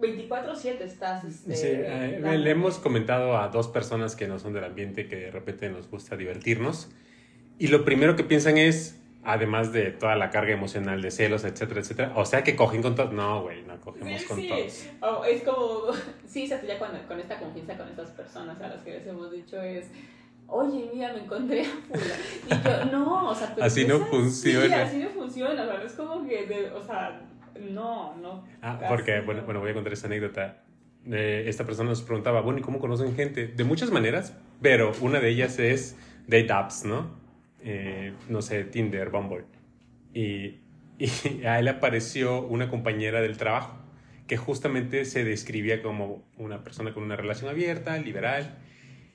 24-7 0.00 0.80
estás. 0.82 1.24
Este, 1.24 1.54
Sí, 1.56 1.66
eh, 1.70 2.38
le 2.38 2.50
hemos 2.50 2.78
comentado 2.78 3.36
a 3.38 3.48
dos 3.48 3.68
personas 3.68 4.16
que 4.16 4.26
no 4.28 4.38
son 4.38 4.52
del 4.52 4.64
ambiente 4.64 5.08
que 5.08 5.16
de 5.16 5.30
repente 5.30 5.68
nos 5.70 5.88
gusta 5.90 6.16
divertirnos 6.16 6.90
y 7.58 7.68
lo 7.68 7.84
primero 7.84 8.16
que 8.16 8.24
piensan 8.24 8.58
es, 8.58 9.00
además 9.24 9.72
de 9.72 9.90
toda 9.90 10.14
la 10.16 10.30
carga 10.30 10.52
emocional 10.52 11.00
de 11.02 11.10
celos, 11.10 11.44
etcétera, 11.44 11.80
etcétera, 11.80 12.12
o 12.14 12.24
sea 12.26 12.44
que 12.44 12.54
cogen 12.56 12.82
con 12.82 12.94
todos. 12.94 13.12
No, 13.12 13.42
güey, 13.42 13.62
no 13.62 13.80
cogemos 13.80 14.20
Sí, 14.20 14.26
con 14.26 14.36
sí. 14.40 14.48
todos. 14.48 14.86
O 15.00 15.24
es 15.24 15.42
como, 15.42 15.82
sí, 16.26 16.44
o 16.44 16.46
sea, 16.48 16.62
ya 16.62 16.78
cuando, 16.78 16.98
con 17.08 17.18
esta 17.18 17.38
confianza 17.38 17.76
con 17.76 17.88
estas 17.88 18.10
personas 18.10 18.60
a 18.60 18.68
las 18.68 18.82
que 18.82 18.90
les 18.90 19.06
hemos 19.06 19.32
dicho 19.32 19.60
es, 19.62 19.86
oye, 20.48 20.90
mira, 20.94 21.12
me 21.14 21.20
encontré 21.24 21.62
a 21.62 21.64
Fula. 21.64 22.14
Y 22.46 22.64
yo, 22.90 22.92
no, 22.92 23.30
o 23.30 23.34
sea, 23.34 23.52
pero 23.54 23.66
Así 23.66 23.84
no 23.86 23.98
funciona. 24.06 24.82
así 24.82 24.98
no 24.98 25.08
funciona, 25.08 25.62
o 25.62 25.66
sea, 25.66 25.82
es 25.82 25.92
como 25.94 26.28
que, 26.28 26.46
de- 26.46 26.70
o 26.70 26.82
sea, 26.84 27.20
no, 27.60 28.16
no. 28.16 28.44
Ah, 28.62 28.80
porque, 28.88 29.18
no. 29.18 29.24
bueno, 29.24 29.42
bueno, 29.44 29.60
voy 29.60 29.70
a 29.70 29.74
contar 29.74 29.92
esta 29.92 30.06
anécdota. 30.06 30.62
Eh, 31.10 31.44
esta 31.46 31.64
persona 31.64 31.90
nos 31.90 32.02
preguntaba, 32.02 32.40
bueno, 32.40 32.58
¿y 32.58 32.62
cómo 32.62 32.78
conocen 32.78 33.14
gente? 33.14 33.46
De 33.46 33.64
muchas 33.64 33.90
maneras, 33.90 34.36
pero 34.60 34.92
una 35.00 35.20
de 35.20 35.28
ellas 35.28 35.58
es 35.58 35.96
date 36.26 36.52
apps, 36.52 36.84
¿no? 36.84 37.10
Eh, 37.62 38.12
no 38.28 38.42
sé, 38.42 38.64
Tinder, 38.64 39.10
Bumble. 39.10 39.44
Y, 40.12 40.60
y 40.98 41.44
a 41.44 41.58
él 41.58 41.68
apareció 41.68 42.42
una 42.42 42.68
compañera 42.68 43.20
del 43.20 43.36
trabajo 43.36 43.86
que 44.26 44.36
justamente 44.36 45.04
se 45.04 45.24
describía 45.24 45.82
como 45.82 46.24
una 46.36 46.64
persona 46.64 46.92
con 46.92 47.04
una 47.04 47.16
relación 47.16 47.48
abierta, 47.48 47.96
liberal, 47.98 48.58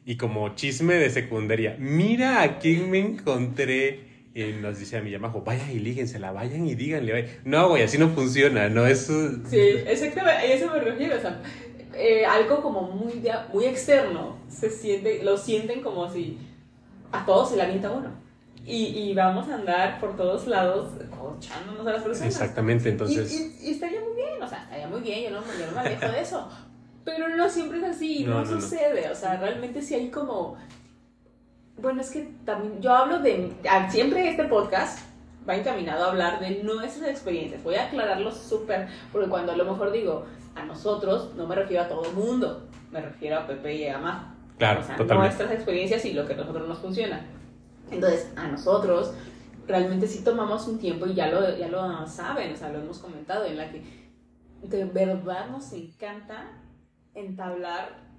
y 0.05 0.15
como 0.15 0.55
chisme 0.55 0.95
de 0.95 1.09
secundaria. 1.09 1.75
Mira 1.79 2.41
a 2.41 2.59
quién 2.59 2.89
me 2.89 2.99
encontré. 2.99 4.10
Y 4.33 4.43
nos 4.61 4.79
dice 4.79 4.97
a 4.97 5.01
mi 5.01 5.11
Yamajo, 5.11 5.41
vayan 5.41 5.69
y 5.71 5.79
líguensela, 5.79 6.31
vayan 6.31 6.65
y 6.65 6.75
díganle. 6.75 7.11
vaya". 7.13 7.27
No, 7.43 7.69
güey, 7.69 7.83
así 7.83 7.97
no 7.97 8.09
funciona, 8.09 8.69
no 8.69 8.85
es... 8.87 8.99
Sí, 9.07 9.59
exactamente, 9.59 10.31
a 10.31 10.45
eso 10.45 10.71
me 10.71 10.79
refiero, 10.79 11.17
o 11.17 11.19
sea, 11.19 11.41
eh, 11.93 12.25
algo 12.25 12.61
como 12.61 12.83
muy, 12.83 13.19
de- 13.19 13.33
muy 13.53 13.65
externo, 13.65 14.37
se 14.47 14.69
siente, 14.69 15.21
lo 15.23 15.37
sienten 15.37 15.81
como 15.81 16.09
si 16.09 16.37
a 17.11 17.25
todos 17.25 17.49
se 17.49 17.57
le 17.57 17.63
avienta 17.63 17.91
uno. 17.91 18.09
Y, 18.65 18.85
y 18.85 19.13
vamos 19.15 19.49
a 19.49 19.55
andar 19.55 19.99
por 19.99 20.15
todos 20.15 20.47
lados 20.47 20.93
cochándonos 21.19 21.85
a 21.85 21.91
las 21.91 22.03
personas. 22.03 22.27
Exactamente, 22.33 22.87
entonces... 22.89 23.33
Y, 23.33 23.65
y- 23.65 23.67
y 23.69 23.71
estaría 23.71 23.99
muy 23.99 24.15
bien, 24.15 24.41
o 24.41 24.47
sea, 24.47 24.63
estaría 24.63 24.87
muy 24.87 25.01
bien, 25.01 25.23
yo 25.23 25.29
no, 25.31 25.41
yo 25.59 25.65
no 25.65 25.71
me 25.73 25.79
alejo 25.81 26.07
de 26.09 26.21
eso. 26.21 26.47
Pero 27.03 27.27
no 27.35 27.49
siempre 27.49 27.79
es 27.79 27.83
así, 27.83 28.23
No, 28.23 28.35
no, 28.35 28.45
no, 28.45 28.51
no. 28.51 28.61
sucede, 28.61 29.09
o 29.09 29.15
sea, 29.15 29.35
realmente 29.37 29.81
sí 29.81 29.95
hay 29.95 30.09
como... 30.09 30.55
Bueno, 31.81 32.01
es 32.01 32.11
que 32.11 32.31
también 32.45 32.81
yo 32.81 32.93
hablo 32.93 33.19
de... 33.19 33.51
Siempre 33.89 34.29
este 34.29 34.45
podcast 34.45 34.99
va 35.47 35.55
encaminado 35.55 36.05
a 36.05 36.07
hablar 36.09 36.39
de 36.39 36.63
nuestras 36.63 37.09
experiencias. 37.09 37.63
Voy 37.63 37.75
a 37.75 37.87
aclararlo 37.87 38.31
súper, 38.31 38.87
porque 39.11 39.29
cuando 39.29 39.51
a 39.51 39.55
lo 39.55 39.65
mejor 39.65 39.91
digo 39.91 40.25
a 40.55 40.63
nosotros, 40.63 41.33
no 41.35 41.47
me 41.47 41.55
refiero 41.55 41.83
a 41.83 41.87
todo 41.87 42.05
el 42.05 42.13
mundo, 42.13 42.67
me 42.91 43.01
refiero 43.01 43.39
a 43.39 43.47
Pepe 43.47 43.75
y 43.75 43.87
a 43.87 43.97
Majo. 43.97 44.25
Claro, 44.57 44.81
o 44.81 44.83
sea, 44.83 44.95
totalmente. 44.95 45.37
nuestras 45.37 45.51
experiencias 45.51 46.05
y 46.05 46.13
lo 46.13 46.27
que 46.27 46.33
a 46.33 46.37
nosotros 46.37 46.67
nos 46.67 46.77
funciona. 46.79 47.25
Entonces, 47.89 48.31
a 48.35 48.47
nosotros 48.47 49.13
realmente 49.67 50.07
sí 50.07 50.23
tomamos 50.23 50.67
un 50.67 50.77
tiempo 50.77 51.07
y 51.07 51.15
ya 51.15 51.27
lo, 51.27 51.57
ya 51.57 51.67
lo 51.67 52.05
saben, 52.07 52.53
o 52.53 52.55
sea, 52.55 52.69
lo 52.69 52.79
hemos 52.79 52.99
comentado, 52.99 53.45
en 53.45 53.57
la 53.57 53.71
que 53.71 53.83
de 54.61 54.85
verdad 54.85 55.49
nos 55.49 55.71
encanta 55.73 56.51
entablar 57.15 58.10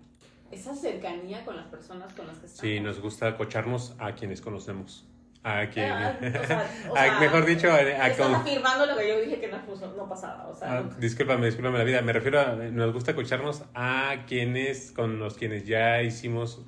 esa 0.52 0.74
cercanía 0.74 1.44
con 1.44 1.56
las 1.56 1.66
personas 1.66 2.12
con 2.14 2.26
las 2.26 2.36
que 2.38 2.46
estamos. 2.46 2.60
Sí, 2.60 2.80
nos 2.80 3.00
gusta 3.00 3.26
acocharnos 3.28 3.96
a 3.98 4.12
quienes 4.14 4.40
conocemos. 4.40 5.08
A 5.44 5.66
quien... 5.70 5.90
Ah, 5.90 6.16
o 6.20 6.46
sea, 6.46 6.70
o 6.90 6.96
a- 6.96 7.02
sea, 7.04 7.18
mejor 7.20 7.44
dicho, 7.44 7.68
a, 7.72 7.74
a 7.74 7.80
Estás 8.08 8.16
con- 8.28 8.34
afirmando 8.36 8.86
lo 8.86 8.96
que 8.96 9.08
yo 9.08 9.20
dije 9.20 9.40
que 9.40 9.48
no, 9.48 9.58
no 9.96 10.08
pasaba, 10.08 10.46
o 10.46 10.54
sea, 10.54 10.78
Ah, 10.78 10.84
discúlpame, 11.00 11.46
discúlpame 11.46 11.78
la 11.78 11.84
vida. 11.84 12.00
Me 12.02 12.12
refiero 12.12 12.40
a, 12.40 12.54
nos 12.54 12.92
gusta 12.92 13.10
escucharnos 13.10 13.64
a 13.74 14.18
quienes, 14.28 14.92
con 14.92 15.18
los 15.18 15.34
quienes 15.34 15.66
ya 15.66 16.00
hicimos 16.02 16.64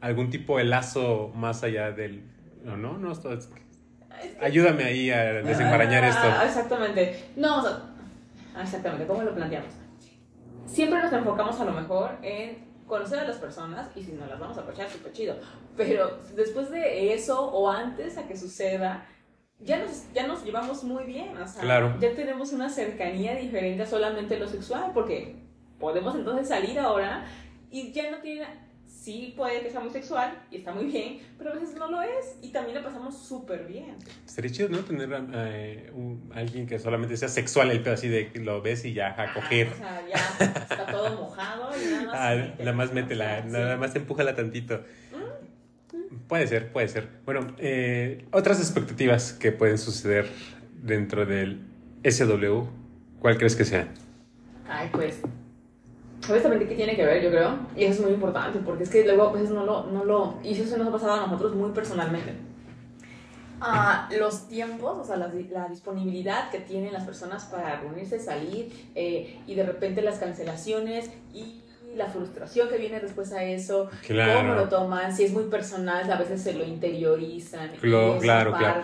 algún 0.00 0.30
tipo 0.30 0.58
de 0.58 0.64
lazo 0.64 1.30
más 1.36 1.62
allá 1.62 1.92
del... 1.92 2.24
No, 2.64 2.76
no, 2.76 2.98
no, 2.98 3.12
esto 3.12 3.32
es- 3.32 3.48
ayúdame 4.40 4.82
ahí 4.84 5.10
a 5.12 5.34
desenmarañar 5.42 6.02
Ah, 6.04 6.08
esto. 6.08 6.42
Exactamente. 6.46 7.26
No, 7.36 7.58
o 7.58 7.62
sea, 7.62 7.82
exactamente, 8.60 9.06
¿cómo 9.06 9.22
lo 9.22 9.34
planteamos? 9.34 9.70
Siempre 10.66 11.00
nos 11.00 11.12
enfocamos 11.12 11.60
a 11.60 11.64
lo 11.64 11.72
mejor 11.72 12.10
en 12.22 12.65
conocer 12.86 13.18
a 13.18 13.24
las 13.24 13.36
personas 13.36 13.88
y 13.96 14.02
si 14.02 14.12
nos 14.12 14.28
las 14.28 14.38
vamos 14.38 14.56
a 14.56 14.60
aprovechar, 14.60 14.88
súper 14.88 15.12
chido. 15.12 15.36
Pero 15.76 16.18
después 16.34 16.70
de 16.70 17.12
eso 17.14 17.40
o 17.50 17.68
antes 17.70 18.16
a 18.18 18.26
que 18.26 18.36
suceda, 18.36 19.06
ya 19.60 19.78
nos, 19.78 20.12
ya 20.12 20.26
nos 20.26 20.44
llevamos 20.44 20.84
muy 20.84 21.04
bien. 21.04 21.36
O 21.36 21.46
sea, 21.46 21.62
Claro. 21.62 21.96
ya 22.00 22.14
tenemos 22.14 22.52
una 22.52 22.68
cercanía 22.68 23.34
diferente 23.34 23.82
a 23.82 23.86
solamente 23.86 24.38
lo 24.38 24.48
sexual, 24.48 24.90
porque 24.94 25.36
podemos 25.78 26.14
entonces 26.14 26.48
salir 26.48 26.78
ahora 26.78 27.26
y 27.70 27.92
ya 27.92 28.10
no 28.10 28.18
tiene. 28.18 28.46
Sí, 29.06 29.32
puede 29.36 29.62
que 29.62 29.70
sea 29.70 29.78
muy 29.78 29.90
sexual 29.90 30.36
y 30.50 30.56
está 30.56 30.72
muy 30.72 30.86
bien, 30.86 31.20
pero 31.38 31.50
a 31.50 31.54
veces 31.54 31.76
no 31.76 31.88
lo 31.88 32.02
es 32.02 32.38
y 32.42 32.48
también 32.50 32.74
la 32.76 32.82
pasamos 32.82 33.16
súper 33.16 33.64
bien. 33.64 33.94
Sería 34.24 34.50
chido, 34.50 34.68
¿no? 34.68 34.78
Tener 34.78 35.08
eh, 35.32 35.92
un- 35.94 36.28
alguien 36.34 36.66
que 36.66 36.76
solamente 36.80 37.16
sea 37.16 37.28
sexual, 37.28 37.70
el 37.70 37.84
pedo 37.84 37.94
así 37.94 38.08
de 38.08 38.32
que 38.32 38.40
lo 38.40 38.60
ves 38.62 38.84
y 38.84 38.94
ya 38.94 39.14
a 39.16 39.32
coger. 39.32 39.68
O 39.68 39.76
sea, 39.76 40.04
ya 40.08 40.16
está 40.60 40.86
todo 40.90 41.14
mojado 41.14 41.70
y 41.80 41.88
nada 41.88 42.06
más. 42.06 42.14
Ah, 42.14 42.34
métela, 42.34 42.64
nada 42.64 42.72
más 42.72 42.92
métela, 42.92 43.42
nada 43.44 43.76
más 43.76 43.94
empújala 43.94 44.34
tantito. 44.34 44.82
Puede 46.26 46.48
ser, 46.48 46.72
puede 46.72 46.88
ser. 46.88 47.08
Bueno, 47.24 47.46
eh, 47.58 48.24
otras 48.32 48.58
expectativas 48.58 49.32
que 49.34 49.52
pueden 49.52 49.78
suceder 49.78 50.28
dentro 50.82 51.26
del 51.26 51.60
SW, 52.02 52.64
¿cuál 53.20 53.38
crees 53.38 53.54
que 53.54 53.64
sea? 53.64 53.86
Ay, 54.68 54.88
pues. 54.92 55.20
¿Sabes 56.20 56.42
también 56.42 56.66
qué 56.68 56.74
tiene 56.74 56.96
que 56.96 57.04
ver, 57.04 57.22
yo 57.22 57.30
creo? 57.30 57.58
Y 57.76 57.84
eso 57.84 58.00
es 58.00 58.06
muy 58.06 58.14
importante, 58.14 58.58
porque 58.60 58.84
es 58.84 58.90
que 58.90 59.04
luego 59.04 59.28
a 59.28 59.32
veces 59.32 59.50
no 59.50 59.64
lo. 59.64 59.86
No 59.86 60.04
lo 60.04 60.34
y 60.42 60.52
eso 60.52 60.64
se 60.64 60.78
nos 60.78 60.88
ha 60.88 60.92
pasado 60.92 61.12
a 61.12 61.26
nosotros 61.26 61.54
muy 61.54 61.70
personalmente. 61.70 62.34
Ah, 63.60 64.08
los 64.18 64.48
tiempos, 64.48 64.98
o 64.98 65.04
sea, 65.04 65.16
la, 65.16 65.32
la, 65.50 65.68
disponibilidad 65.68 66.50
que 66.50 66.58
tienen 66.58 66.92
las 66.92 67.04
personas 67.04 67.46
para 67.46 67.80
reunirse, 67.80 68.18
salir, 68.18 68.90
eh, 68.94 69.40
y 69.46 69.54
de 69.54 69.64
repente 69.64 70.02
las 70.02 70.18
cancelaciones 70.18 71.10
y 71.32 71.62
la 71.96 72.06
frustración 72.06 72.68
que 72.68 72.78
viene 72.78 73.00
después 73.00 73.32
a 73.32 73.42
eso, 73.44 73.90
cómo 74.06 74.54
lo 74.54 74.68
toman, 74.68 75.14
si 75.14 75.24
es 75.24 75.32
muy 75.32 75.44
personal, 75.44 76.10
a 76.10 76.16
veces 76.16 76.42
se 76.42 76.52
lo 76.52 76.64
interiorizan. 76.64 77.70
Claro, 77.80 78.18
claro, 78.18 78.54
claro. 78.56 78.82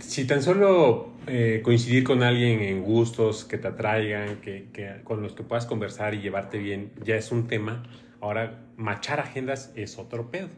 Si 0.00 0.26
tan 0.26 0.42
solo 0.42 1.12
eh, 1.26 1.60
coincidir 1.64 2.04
con 2.04 2.22
alguien 2.22 2.60
en 2.60 2.82
gustos 2.82 3.44
que 3.44 3.58
te 3.58 3.68
atraigan, 3.68 4.36
que, 4.40 4.68
que, 4.72 5.00
con 5.04 5.22
los 5.22 5.32
que 5.32 5.42
puedas 5.42 5.66
conversar 5.66 6.14
y 6.14 6.20
llevarte 6.20 6.58
bien, 6.58 6.92
ya 7.04 7.16
es 7.16 7.32
un 7.32 7.48
tema. 7.48 7.82
Ahora, 8.20 8.60
machar 8.76 9.20
agendas 9.20 9.72
es 9.74 9.98
otro 9.98 10.30
pedo. 10.30 10.48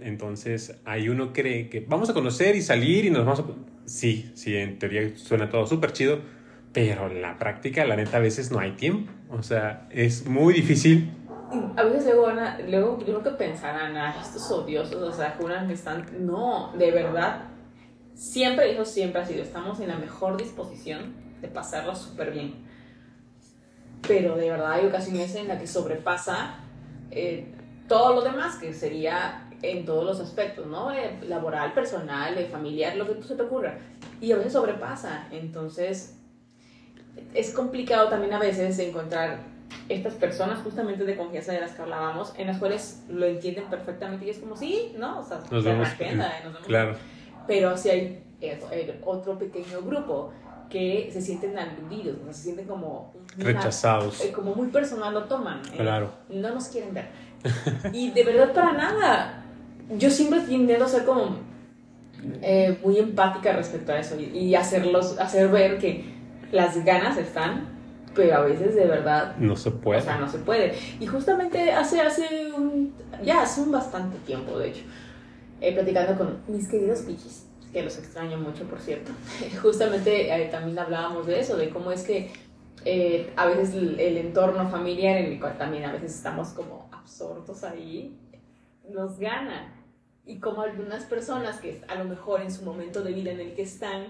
Entonces, 0.00 0.78
ahí 0.84 1.08
uno 1.08 1.32
cree 1.32 1.68
que 1.68 1.80
vamos 1.80 2.10
a 2.10 2.14
conocer 2.14 2.56
y 2.56 2.62
salir 2.62 3.06
y 3.06 3.10
nos 3.10 3.24
vamos 3.24 3.40
a... 3.40 3.44
Sí, 3.86 4.30
sí, 4.34 4.56
en 4.56 4.78
teoría 4.78 5.16
suena 5.16 5.48
todo 5.48 5.66
súper 5.66 5.92
chido, 5.92 6.20
pero 6.76 7.06
en 7.06 7.22
la 7.22 7.38
práctica, 7.38 7.86
la 7.86 7.96
neta, 7.96 8.18
a 8.18 8.20
veces 8.20 8.50
no 8.52 8.58
hay 8.58 8.72
tiempo. 8.72 9.10
O 9.30 9.42
sea, 9.42 9.88
es 9.90 10.26
muy 10.26 10.52
difícil. 10.52 11.10
A 11.74 11.82
veces 11.84 12.04
luego, 12.04 12.26
Ana, 12.26 12.58
luego 12.68 12.98
yo 12.98 13.18
creo 13.18 13.22
que 13.22 13.30
pensarán, 13.30 13.96
ah, 13.96 14.14
estos 14.20 14.50
odiosos, 14.50 15.02
o 15.02 15.10
sea, 15.10 15.36
juran 15.40 15.68
que 15.68 15.72
están. 15.72 16.04
No, 16.26 16.74
de 16.76 16.90
verdad, 16.90 17.44
siempre, 18.12 18.70
eso 18.72 18.84
siempre 18.84 19.22
ha 19.22 19.24
sido, 19.24 19.42
estamos 19.42 19.80
en 19.80 19.88
la 19.88 19.96
mejor 19.96 20.36
disposición 20.36 21.14
de 21.40 21.48
pasarlo 21.48 21.96
súper 21.96 22.30
bien. 22.30 22.56
Pero 24.06 24.36
de 24.36 24.50
verdad 24.50 24.72
hay 24.72 24.84
ocasiones 24.84 25.34
en 25.34 25.48
las 25.48 25.58
que 25.58 25.66
sobrepasa 25.66 26.56
eh, 27.10 27.54
todo 27.88 28.16
lo 28.16 28.20
demás, 28.20 28.56
que 28.56 28.74
sería 28.74 29.48
en 29.62 29.86
todos 29.86 30.04
los 30.04 30.20
aspectos, 30.20 30.66
¿no? 30.66 30.92
Eh, 30.92 31.20
laboral, 31.26 31.72
personal, 31.72 32.36
eh, 32.36 32.44
familiar, 32.52 32.96
lo 32.96 33.06
que 33.06 33.14
tú 33.14 33.22
se 33.22 33.34
te 33.34 33.44
ocurra. 33.44 33.78
Y 34.20 34.30
a 34.32 34.36
veces 34.36 34.52
sobrepasa. 34.52 35.26
Entonces, 35.30 36.16
es 37.34 37.50
complicado 37.52 38.08
también 38.08 38.32
a 38.32 38.38
veces 38.38 38.78
encontrar 38.78 39.40
estas 39.88 40.14
personas 40.14 40.60
justamente 40.62 41.04
de 41.04 41.16
confianza 41.16 41.52
de 41.52 41.60
las 41.60 41.72
que 41.72 41.82
hablábamos, 41.82 42.32
en 42.36 42.46
las 42.48 42.58
cuales 42.58 43.02
lo 43.08 43.26
entienden 43.26 43.64
perfectamente 43.66 44.26
y 44.26 44.30
es 44.30 44.38
como, 44.38 44.56
sí, 44.56 44.94
¿no? 44.98 45.20
O 45.20 45.24
sea, 45.24 45.40
nos 45.50 45.64
vemos, 45.64 45.88
agenda, 45.88 46.32
nos 46.44 46.52
vemos. 46.52 46.66
Claro. 46.66 46.96
Pero 47.46 47.76
si 47.76 47.90
hay 47.90 48.22
otro 49.04 49.38
pequeño 49.38 49.82
grupo 49.82 50.32
que 50.68 51.10
se 51.12 51.20
sienten 51.20 51.56
aludidos, 51.58 52.16
se 52.30 52.42
sienten 52.42 52.66
como... 52.66 53.14
Rechazados. 53.36 54.24
Eh, 54.24 54.32
como 54.32 54.54
muy 54.54 54.68
personal 54.68 55.14
lo 55.14 55.24
toman. 55.24 55.60
Eh, 55.72 55.76
claro. 55.76 56.10
No 56.28 56.52
nos 56.52 56.68
quieren 56.68 56.92
ver. 56.92 57.06
y 57.92 58.10
de 58.10 58.24
verdad 58.24 58.52
para 58.52 58.72
nada. 58.72 59.44
Yo 59.96 60.10
siempre 60.10 60.40
intento 60.48 60.88
ser 60.88 61.04
como 61.04 61.36
eh, 62.42 62.76
muy 62.82 62.98
empática 62.98 63.52
respecto 63.52 63.92
a 63.92 64.00
eso 64.00 64.18
y, 64.18 64.36
y 64.36 64.54
hacerlos, 64.56 65.18
hacer 65.18 65.48
ver 65.48 65.78
que 65.78 66.15
las 66.52 66.84
ganas 66.84 67.16
están, 67.16 67.68
pero 68.14 68.36
a 68.36 68.40
veces 68.40 68.74
de 68.74 68.86
verdad... 68.86 69.36
No 69.36 69.56
se 69.56 69.70
puede. 69.70 70.00
O 70.00 70.02
sea, 70.02 70.18
no 70.18 70.28
se 70.28 70.38
puede. 70.38 70.74
Y 70.98 71.06
justamente 71.06 71.72
hace, 71.72 72.00
hace 72.00 72.52
un... 72.52 72.94
Ya 73.22 73.42
hace 73.42 73.60
un 73.60 73.70
bastante 73.70 74.18
tiempo, 74.20 74.58
de 74.58 74.68
hecho, 74.68 74.82
eh, 75.60 75.72
platicando 75.72 76.16
con 76.16 76.38
mis 76.48 76.68
queridos 76.68 77.00
pichis, 77.00 77.46
que 77.72 77.82
los 77.82 77.98
extraño 77.98 78.38
mucho, 78.38 78.64
por 78.64 78.80
cierto, 78.80 79.12
justamente 79.62 80.34
eh, 80.34 80.48
también 80.48 80.78
hablábamos 80.78 81.26
de 81.26 81.40
eso, 81.40 81.56
de 81.56 81.70
cómo 81.70 81.92
es 81.92 82.02
que 82.02 82.30
eh, 82.84 83.32
a 83.36 83.46
veces 83.46 83.74
el, 83.74 83.98
el, 83.98 84.16
entorno 84.18 84.68
familiar 84.68 85.16
en 85.16 85.32
el 85.32 85.40
cual 85.40 85.58
también 85.58 85.84
a 85.84 85.92
veces 85.92 86.14
estamos 86.14 86.48
como 86.50 86.88
absortos 86.92 87.64
ahí, 87.64 88.18
nos 88.88 89.18
gana. 89.18 89.72
Y 90.24 90.40
como 90.40 90.62
algunas 90.62 91.04
personas 91.04 91.60
que 91.60 91.82
a 91.88 91.94
lo 91.94 92.04
mejor 92.04 92.40
en 92.40 92.50
su 92.50 92.64
momento 92.64 93.02
de 93.02 93.12
vida 93.12 93.30
en 93.30 93.40
el 93.40 93.54
que 93.54 93.62
están, 93.62 94.06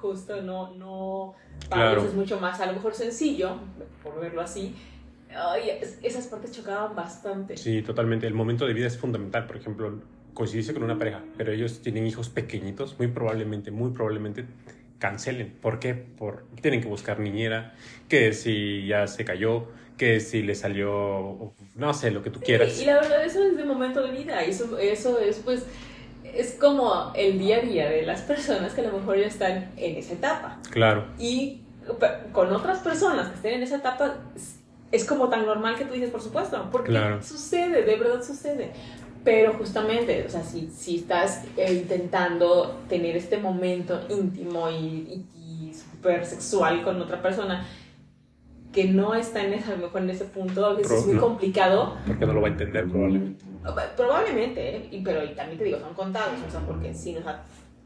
justo 0.00 0.42
no, 0.42 0.74
no, 0.74 1.34
para 1.68 1.92
claro. 1.92 2.04
es 2.04 2.14
mucho 2.14 2.38
más, 2.40 2.60
a 2.60 2.66
lo 2.66 2.72
mejor 2.74 2.94
sencillo, 2.94 3.56
por 4.02 4.20
verlo 4.20 4.40
así. 4.40 4.74
Ay, 5.34 5.70
esas 6.02 6.26
partes 6.28 6.52
chocaban 6.52 6.94
bastante. 6.94 7.56
Sí, 7.56 7.82
totalmente. 7.82 8.26
El 8.26 8.34
momento 8.34 8.66
de 8.66 8.72
vida 8.72 8.86
es 8.86 8.96
fundamental. 8.96 9.46
Por 9.46 9.56
ejemplo, 9.56 10.00
coincidirse 10.34 10.72
con 10.72 10.82
una 10.82 10.98
pareja, 10.98 11.22
pero 11.36 11.52
ellos 11.52 11.80
tienen 11.82 12.06
hijos 12.06 12.28
pequeñitos, 12.28 12.96
muy 12.98 13.08
probablemente, 13.08 13.70
muy 13.70 13.90
probablemente 13.90 14.44
cancelen. 14.98 15.52
¿Por 15.60 15.78
qué? 15.78 15.94
Porque 15.94 16.62
tienen 16.62 16.80
que 16.80 16.88
buscar 16.88 17.18
niñera, 17.20 17.74
que 18.08 18.32
si 18.32 18.86
ya 18.86 19.06
se 19.06 19.24
cayó, 19.24 19.66
que 19.96 20.20
si 20.20 20.42
le 20.42 20.54
salió, 20.54 21.52
no 21.74 21.94
sé, 21.94 22.10
lo 22.10 22.22
que 22.22 22.30
tú 22.30 22.40
quieras. 22.40 22.80
y 22.80 22.84
la 22.84 22.96
verdad, 22.96 23.24
eso 23.24 23.42
es 23.44 23.56
de 23.56 23.64
momento 23.64 24.02
de 24.02 24.12
vida. 24.12 24.42
Eso, 24.42 24.78
eso 24.78 25.18
es, 25.18 25.38
pues, 25.38 25.66
es 26.38 26.56
como 26.60 27.12
el 27.14 27.38
día 27.38 27.58
a 27.58 27.60
día 27.60 27.88
de 27.88 28.02
las 28.02 28.22
personas 28.22 28.72
que 28.74 28.82
a 28.82 28.84
lo 28.84 28.98
mejor 28.98 29.18
ya 29.18 29.26
están 29.26 29.70
en 29.76 29.96
esa 29.96 30.14
etapa. 30.14 30.58
Claro. 30.70 31.06
Y 31.18 31.62
con 32.32 32.52
otras 32.52 32.80
personas 32.80 33.28
que 33.28 33.34
estén 33.36 33.54
en 33.54 33.62
esa 33.62 33.76
etapa, 33.76 34.16
es 34.92 35.04
como 35.04 35.28
tan 35.28 35.46
normal 35.46 35.76
que 35.76 35.84
tú 35.84 35.94
dices, 35.94 36.10
por 36.10 36.20
supuesto, 36.20 36.68
porque 36.70 36.92
sucede, 37.22 37.82
de 37.82 37.96
verdad 37.96 38.22
sucede. 38.22 38.72
Pero 39.24 39.54
justamente, 39.54 40.24
o 40.24 40.30
sea, 40.30 40.42
si, 40.42 40.70
si 40.70 40.98
estás 40.98 41.44
eh, 41.56 41.72
intentando 41.72 42.78
tener 42.88 43.16
este 43.16 43.38
momento 43.38 44.00
íntimo 44.08 44.70
y, 44.70 44.74
y, 44.76 45.26
y 45.36 45.74
súper 45.74 46.24
sexual 46.24 46.82
con 46.84 47.00
otra 47.02 47.20
persona, 47.20 47.66
que 48.76 48.84
no 48.84 49.14
está 49.14 49.42
en 49.42 49.54
ese, 49.54 49.72
a 49.72 49.76
lo 49.76 49.86
mejor 49.86 50.02
en 50.02 50.10
ese 50.10 50.26
punto, 50.26 50.66
a 50.66 50.74
veces 50.74 51.00
es 51.00 51.06
muy 51.06 51.16
complicado. 51.16 51.96
Porque 52.06 52.26
no 52.26 52.34
lo 52.34 52.42
va 52.42 52.48
a 52.48 52.50
entender 52.50 52.86
probablemente. 52.86 53.44
Probablemente, 53.96 54.76
¿eh? 54.76 54.88
y, 54.90 55.00
pero 55.02 55.24
y 55.24 55.34
también 55.34 55.58
te 55.58 55.64
digo, 55.64 55.80
son 55.80 55.94
contados, 55.94 56.38
o 56.46 56.50
sea, 56.50 56.60
porque 56.60 56.94
sí, 56.94 57.16
o 57.16 57.22
sea, 57.22 57.42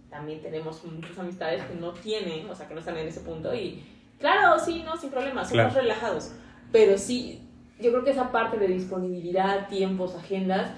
también 0.08 0.40
tenemos 0.42 0.84
muchas 0.84 1.18
amistades 1.18 1.62
que 1.64 1.74
no 1.74 1.92
tienen, 1.92 2.48
o 2.48 2.54
sea, 2.54 2.68
que 2.68 2.74
no 2.74 2.80
están 2.80 2.96
en 2.96 3.08
ese 3.08 3.20
punto 3.20 3.54
y 3.54 3.82
claro, 4.18 4.58
sí, 4.58 4.82
no, 4.84 4.96
sin 4.96 5.10
problemas, 5.10 5.48
somos 5.48 5.72
claro. 5.72 5.80
relajados, 5.80 6.32
pero 6.72 6.98
sí, 6.98 7.48
yo 7.80 7.90
creo 7.92 8.04
que 8.04 8.10
esa 8.10 8.30
parte 8.30 8.58
de 8.58 8.68
disponibilidad, 8.68 9.68
tiempos, 9.68 10.14
agendas, 10.14 10.72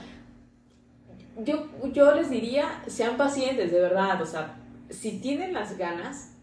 yo, 1.38 1.66
yo 1.92 2.14
les 2.14 2.30
diría, 2.30 2.82
sean 2.86 3.16
pacientes, 3.16 3.72
de 3.72 3.80
verdad, 3.80 4.20
o 4.22 4.26
sea, 4.26 4.56
si 4.90 5.20
tienen 5.20 5.54
las 5.54 5.78
ganas, 5.78 6.34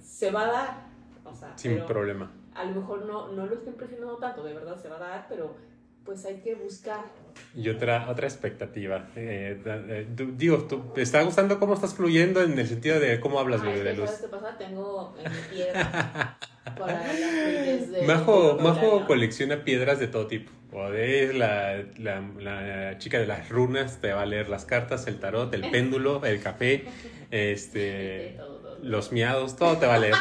se 0.00 0.30
va 0.30 0.42
a 0.42 0.52
dar, 0.52 0.86
o 1.24 1.34
sea, 1.34 1.56
sin 1.56 1.80
problema 1.86 2.30
a 2.54 2.64
lo 2.64 2.80
mejor 2.80 3.04
no, 3.04 3.28
no 3.32 3.46
lo 3.46 3.54
estén 3.54 3.74
presionando 3.74 4.16
tanto, 4.16 4.44
de 4.44 4.54
verdad 4.54 4.80
se 4.80 4.88
va 4.88 4.96
a 4.96 5.00
dar, 5.00 5.26
pero 5.28 5.54
pues 6.04 6.24
hay 6.24 6.40
que 6.40 6.54
buscar. 6.54 7.04
Y 7.56 7.68
otra, 7.68 8.10
otra 8.10 8.26
expectativa. 8.26 9.08
Eh, 9.16 9.60
eh, 9.64 10.06
digo, 10.36 10.66
¿te 10.94 11.02
está 11.02 11.22
gustando 11.22 11.60
cómo 11.60 11.74
estás 11.74 11.94
fluyendo 11.94 12.42
en 12.42 12.58
el 12.58 12.66
sentido 12.66 12.98
de 12.98 13.20
cómo 13.20 13.38
hablas, 13.38 13.62
Ay, 13.62 13.80
de 13.80 13.94
luz? 13.94 14.06
¿Sabes 14.06 14.22
qué 14.22 14.28
pasa? 14.28 14.58
Tengo 14.58 15.16
en 15.22 15.32
mi 15.32 15.38
piedra 15.50 16.38
para 16.78 17.12
las 17.12 17.90
de 17.90 18.02
Majo, 18.06 18.58
Majo 18.60 19.06
colecciona 19.06 19.64
piedras 19.64 20.00
de 20.00 20.08
todo 20.08 20.26
tipo. 20.26 20.50
De 20.90 21.32
la, 21.32 21.84
la, 21.98 22.20
la, 22.40 22.98
chica 22.98 23.20
de 23.20 23.28
las 23.28 23.48
runas, 23.48 24.00
te 24.00 24.12
va 24.12 24.22
a 24.22 24.26
leer 24.26 24.48
las 24.48 24.64
cartas, 24.64 25.06
el 25.06 25.20
tarot, 25.20 25.54
el 25.54 25.70
péndulo, 25.70 26.24
el 26.24 26.40
café, 26.40 26.86
este, 27.30 28.38
los 28.82 29.12
miados, 29.12 29.56
todo 29.56 29.76
te 29.78 29.86
va 29.86 29.94
a 29.94 29.98
leer. 29.98 30.14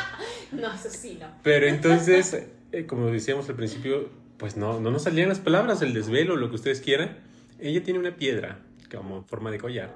no, 0.51 0.71
eso 0.71 0.89
sí, 0.91 1.17
no. 1.19 1.25
Pero 1.41 1.65
entonces, 1.65 2.45
eh, 2.71 2.85
como 2.85 3.07
decíamos 3.07 3.49
al 3.49 3.55
principio, 3.55 4.09
pues 4.43 4.57
no, 4.57 4.77
no 4.81 4.91
nos 4.91 5.03
salían 5.03 5.29
las 5.29 5.39
palabras, 5.39 5.81
el 5.81 5.93
desvelo, 5.93 6.35
lo 6.35 6.49
que 6.49 6.55
ustedes 6.55 6.81
quieran. 6.81 7.17
Ella 7.61 7.81
tiene 7.81 7.97
una 7.97 8.17
piedra, 8.17 8.59
como 8.93 9.15
en 9.15 9.23
forma 9.23 9.51
de 9.51 9.57
collar, 9.57 9.95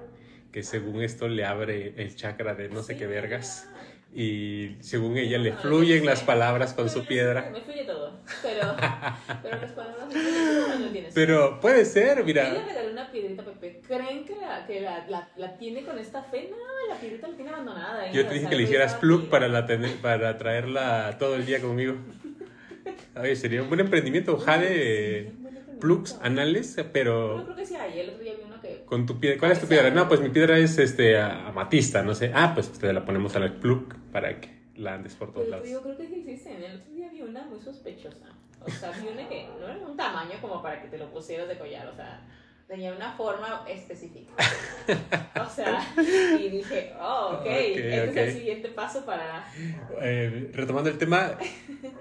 que 0.53 0.63
según 0.63 1.01
esto 1.01 1.27
le 1.27 1.43
abre 1.43 1.93
el 1.97 2.15
chakra 2.15 2.55
de 2.55 2.69
no 2.69 2.81
sé 2.81 2.95
qué 2.95 3.07
vergas. 3.07 3.67
Y 4.15 4.77
según 4.79 5.17
ella 5.17 5.37
le 5.37 5.51
fluyen 5.51 6.05
las 6.05 6.23
palabras 6.23 6.73
con 6.73 6.89
su 6.89 7.05
piedra. 7.05 7.49
Me 7.51 7.59
fluye 7.59 7.83
todo, 7.83 8.21
pero, 8.41 8.73
pero 9.43 9.57
las 9.59 9.71
palabras 9.73 10.07
no, 10.79 10.91
tienes. 10.93 11.13
Pero 11.13 11.59
puede 11.59 11.83
ser, 11.83 12.23
mira. 12.23 12.53
Le 12.53 12.89
una 12.89 13.11
piedrita 13.11 13.43
Pepe. 13.43 13.81
¿Creen 13.85 14.23
que, 14.23 14.37
la, 14.37 14.65
que 14.65 14.79
la, 14.79 15.05
la, 15.09 15.27
la, 15.35 15.57
tiene 15.57 15.83
con 15.83 15.99
esta 15.99 16.23
fe? 16.23 16.49
No, 16.49 16.55
la 16.87 16.97
piedrita 16.97 17.27
la 17.27 17.35
tiene 17.35 17.51
abandonada. 17.51 18.11
Yo 18.13 18.25
te 18.25 18.33
dije 18.33 18.47
que 18.47 18.55
le 18.55 18.63
hicieras 18.63 18.95
plug 18.95 19.27
para, 19.27 19.49
la 19.49 19.65
tener, 19.65 19.97
para 19.97 20.37
traerla 20.37 21.17
todo 21.19 21.35
el 21.35 21.45
día 21.45 21.59
conmigo. 21.59 21.97
Oye, 23.21 23.35
sería 23.35 23.61
un 23.61 23.69
buen 23.69 23.79
emprendimiento, 23.79 24.37
jade 24.37 25.31
plugs 25.79 26.17
anales, 26.21 26.75
pero... 26.91 27.37
Yo 27.37 27.43
creo 27.45 27.55
que 27.55 27.65
sí 27.65 27.75
hay, 27.75 27.99
el 27.99 28.09
otro 28.09 28.23
día 28.23 28.33
vi 28.35 28.41
uno 28.45 28.61
que... 28.61 28.83
Con 28.85 29.05
tu 29.05 29.19
piedra, 29.19 29.39
¿cuál 29.39 29.51
es 29.51 29.61
tu 29.61 29.67
piedra? 29.67 29.89
No, 29.89 30.07
pues 30.07 30.19
mi 30.19 30.29
piedra 30.29 30.57
es 30.57 30.77
este 30.77 31.19
amatista, 31.19 32.03
no 32.03 32.15
sé. 32.15 32.31
Ah, 32.33 32.51
pues 32.53 32.71
te 32.71 32.91
la 32.91 33.05
ponemos 33.05 33.35
al 33.35 33.53
plug 33.59 33.93
para 34.11 34.39
que 34.39 34.49
la 34.75 34.95
andes 34.95 35.15
por 35.15 35.33
todos 35.33 35.47
lados. 35.47 35.69
Yo 35.69 35.81
creo 35.81 35.97
que 35.97 36.07
sí 36.07 36.15
existen, 36.19 36.63
el 36.63 36.77
otro 36.77 36.91
día 36.91 37.09
vi 37.11 37.21
una 37.21 37.45
muy 37.45 37.59
sospechosa. 37.59 38.27
O 38.61 38.69
sea, 38.69 38.91
vi 38.91 39.07
una 39.07 39.27
que 39.29 39.47
no 39.59 39.67
era 39.67 39.85
un 39.85 39.95
tamaño 39.95 40.41
como 40.41 40.61
para 40.61 40.81
que 40.81 40.87
te 40.87 40.97
lo 40.97 41.11
pusieras 41.11 41.47
de 41.47 41.57
collar, 41.57 41.87
o 41.87 41.95
sea... 41.95 42.21
tenía 42.67 42.93
una 42.93 43.13
forma 43.13 43.65
específica. 43.67 44.33
o 45.45 45.49
sea, 45.49 45.79
y 46.37 46.49
dije, 46.49 46.93
oh, 46.99 47.35
ok, 47.35 47.41
Ok, 47.41 47.47
este 47.47 48.03
es 48.03 48.09
ok. 48.09 48.17
el 48.17 48.33
siguiente 48.33 48.69
paso 48.69 49.05
para... 49.05 49.45
Eh, 50.01 50.51
retomando 50.53 50.89
el 50.89 50.97
tema, 50.97 51.37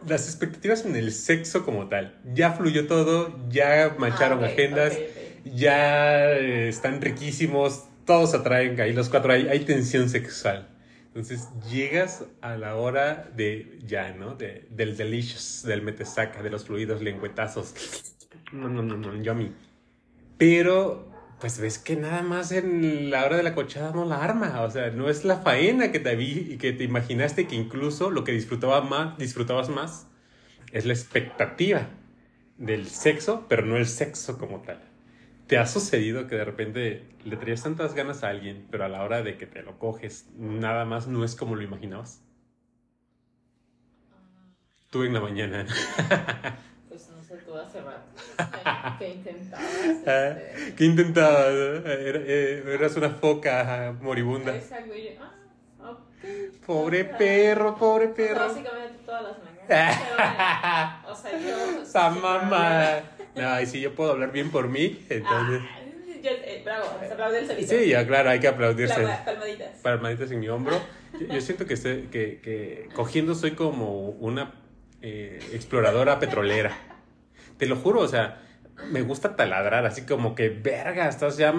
las 0.06 0.26
expectativas 0.28 0.84
en 0.84 0.96
el 0.96 1.12
sexo 1.12 1.64
como 1.64 1.88
tal. 1.88 2.18
Ya 2.34 2.52
fluyó 2.52 2.86
todo, 2.86 3.38
ya 3.48 3.94
mancharon 3.98 4.42
Ah, 4.42 4.46
ok, 4.46 4.52
agendas, 4.52 4.98
ya 5.44 6.32
eh, 6.32 6.68
están 6.68 7.00
riquísimos, 7.00 7.84
todos 8.04 8.34
atraen, 8.34 8.80
ahí 8.80 8.92
los 8.92 9.08
cuatro, 9.08 9.32
hay, 9.32 9.48
hay 9.48 9.60
tensión 9.60 10.08
sexual. 10.08 10.68
Entonces 11.08 11.48
llegas 11.70 12.24
a 12.42 12.56
la 12.56 12.74
hora 12.76 13.30
de 13.34 13.78
ya, 13.86 14.12
¿no? 14.12 14.34
De, 14.34 14.66
del 14.70 14.96
delicious, 14.96 15.62
del 15.62 15.80
metesaca, 15.80 16.42
de 16.42 16.50
los 16.50 16.66
fluidos 16.66 17.00
lengüetazos. 17.00 17.72
No, 18.52 18.68
no, 18.68 18.82
no, 18.82 18.96
no, 18.96 19.22
yo 19.22 19.32
a 19.32 19.34
mí. 19.34 19.50
Pero, 20.38 21.08
pues 21.40 21.58
ves 21.58 21.78
que 21.78 21.96
nada 21.96 22.22
más 22.22 22.52
en 22.52 23.10
la 23.10 23.24
hora 23.24 23.36
de 23.36 23.42
la 23.42 23.54
cochada 23.54 23.92
no 23.92 24.04
la 24.04 24.22
arma. 24.22 24.62
O 24.62 24.70
sea, 24.70 24.90
no 24.90 25.08
es 25.08 25.24
la 25.24 25.38
faena 25.38 25.92
que 25.92 26.00
te 26.00 26.14
vi 26.16 26.46
y 26.50 26.58
que 26.58 26.72
te 26.72 26.84
imaginaste 26.84 27.46
que 27.46 27.56
incluso 27.56 28.10
lo 28.10 28.24
que 28.24 28.32
disfrutaba 28.32 28.82
más, 28.82 29.16
disfrutabas 29.18 29.68
más 29.68 30.08
es 30.72 30.84
la 30.84 30.92
expectativa 30.92 31.88
del 32.58 32.86
sexo, 32.86 33.46
pero 33.48 33.64
no 33.64 33.76
el 33.76 33.86
sexo 33.86 34.38
como 34.38 34.60
tal. 34.62 34.82
¿Te 35.46 35.58
ha 35.58 35.66
sucedido 35.66 36.26
que 36.26 36.36
de 36.36 36.44
repente 36.44 37.06
le 37.24 37.36
traías 37.36 37.62
tantas 37.62 37.94
ganas 37.94 38.24
a 38.24 38.28
alguien, 38.28 38.66
pero 38.70 38.84
a 38.84 38.88
la 38.88 39.02
hora 39.04 39.22
de 39.22 39.36
que 39.38 39.46
te 39.46 39.62
lo 39.62 39.78
coges, 39.78 40.28
nada 40.36 40.84
más 40.84 41.06
no 41.06 41.24
es 41.24 41.36
como 41.36 41.54
lo 41.54 41.62
imaginabas? 41.62 42.22
Tú 44.90 45.04
en 45.04 45.14
la 45.14 45.20
mañana. 45.20 45.66
Tú 47.56 47.62
hace 47.62 47.80
rato 47.80 48.96
que, 48.98 49.08
intentabas. 49.08 49.64
Ah, 50.06 50.28
Este, 50.28 50.74
¿Qué 50.74 50.84
intentabas? 50.84 51.46
Era- 51.46 52.20
eh, 52.26 52.64
eras 52.74 52.96
una 52.96 53.08
foca 53.10 53.94
moribunda. 54.02 54.54
Exacto, 54.54 54.92
ah, 55.80 55.90
ok. 55.90 56.66
Pobre 56.66 57.04
perro, 57.06 57.74
pobre 57.78 58.08
perro. 58.08 58.48
básicamente 58.48 58.98
todas 59.06 59.22
las 59.22 59.38
mañanas. 59.38 60.00
Pero 60.98 61.12
o 61.12 61.14
sea, 61.14 61.32
yo. 61.32 61.82
Esa 61.82 62.10
mamá. 62.10 63.00
No, 63.34 63.58
y 63.60 63.64
si 63.66 63.80
yo 63.80 63.94
puedo 63.94 64.10
hablar 64.12 64.32
bien 64.32 64.50
por 64.50 64.68
mí, 64.68 65.02
entonces. 65.08 65.62
Ah, 65.64 65.78
yo, 66.22 66.30
eh, 66.32 66.60
bravo, 66.62 66.84
se 67.00 67.12
aplaude 67.14 67.38
el 67.38 67.46
solito. 67.46 67.68
Sí, 67.74 67.88
ya, 67.88 68.06
claro, 68.06 68.28
hay 68.30 68.40
que 68.40 68.48
aplaudirse. 68.48 68.94
Palma- 68.94 69.24
Palmaditas. 69.24 69.68
Palmaditas 69.82 70.30
en 70.30 70.40
mi 70.40 70.48
hombro. 70.48 70.78
Yo, 71.18 71.26
yo 71.28 71.40
siento 71.40 71.64
que, 71.64 71.72
estoy- 71.72 72.08
que, 72.08 72.40
que 72.42 72.90
cogiendo 72.92 73.34
soy 73.34 73.52
como 73.52 74.10
una 74.10 74.52
eh, 75.00 75.38
exploradora 75.54 76.18
petrolera. 76.18 76.76
Te 77.56 77.66
lo 77.66 77.76
juro, 77.76 78.00
o 78.00 78.08
sea, 78.08 78.42
me 78.82 79.02
gusta 79.02 79.36
taladrar, 79.36 79.86
así 79.86 80.02
como 80.02 80.34
que, 80.34 80.48
verga, 80.50 81.08
estás 81.08 81.36
ya 81.36 81.54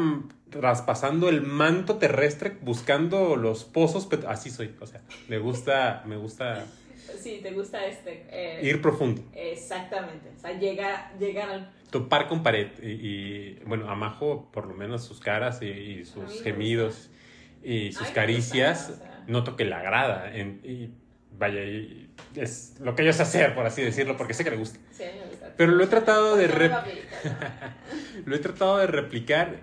traspasando 0.49 1.29
el 1.29 1.41
manto 1.41 1.97
terrestre 1.97 2.57
buscando 2.62 3.36
los 3.36 3.65
pozos. 3.65 4.07
Así 4.27 4.49
soy, 4.49 4.75
o 4.79 4.86
sea, 4.86 5.01
me 5.27 5.38
gusta, 5.39 6.03
me 6.05 6.17
gusta 6.17 6.67
Sí, 7.21 7.39
te 7.41 7.51
gusta 7.51 7.86
este. 7.86 8.25
eh, 8.29 8.60
ir 8.62 8.81
profundo. 8.81 9.21
Exactamente. 9.36 10.29
O 10.36 10.39
sea, 10.39 10.57
llega, 10.57 11.12
llegar 11.19 11.49
al. 11.49 11.71
topar 11.89 12.27
con 12.27 12.43
pared 12.43 12.67
y, 12.81 12.89
y, 12.91 13.60
bueno, 13.65 13.89
amajo 13.89 14.49
por 14.51 14.67
lo 14.67 14.73
menos 14.73 15.03
sus 15.03 15.19
caras 15.19 15.62
y, 15.62 16.05
sus 16.05 16.41
gemidos 16.41 17.10
y 17.63 17.91
sus 17.91 18.12
caricias, 18.12 18.89
gusta, 18.89 18.93
o 18.93 19.07
sea. 19.07 19.23
noto 19.27 19.55
que 19.55 19.65
le 19.65 19.73
agrada 19.75 20.33
en- 20.33 20.62
y 20.63 20.89
vaya, 21.38 21.63
y 21.63 22.10
es 22.36 22.75
lo 22.79 22.95
que 22.95 23.03
yo 23.05 23.13
sé 23.13 23.23
hacer, 23.23 23.55
por 23.55 23.65
así 23.65 23.81
decirlo, 23.81 24.15
porque 24.17 24.33
sé 24.33 24.43
que 24.43 24.51
le 24.51 24.57
gusta. 24.57 24.79
Sí, 24.91 25.03
me 25.19 25.25
gusta. 25.27 25.37
Pero 25.58 25.72
lo 25.74 25.84
he 25.84 25.88
tratado 25.88 26.36
de 26.36 26.48
papita. 26.48 27.76
Lo 28.26 28.36
he 28.36 28.39
tratado 28.39 28.78
de 28.78 28.88
replicar 28.88 29.58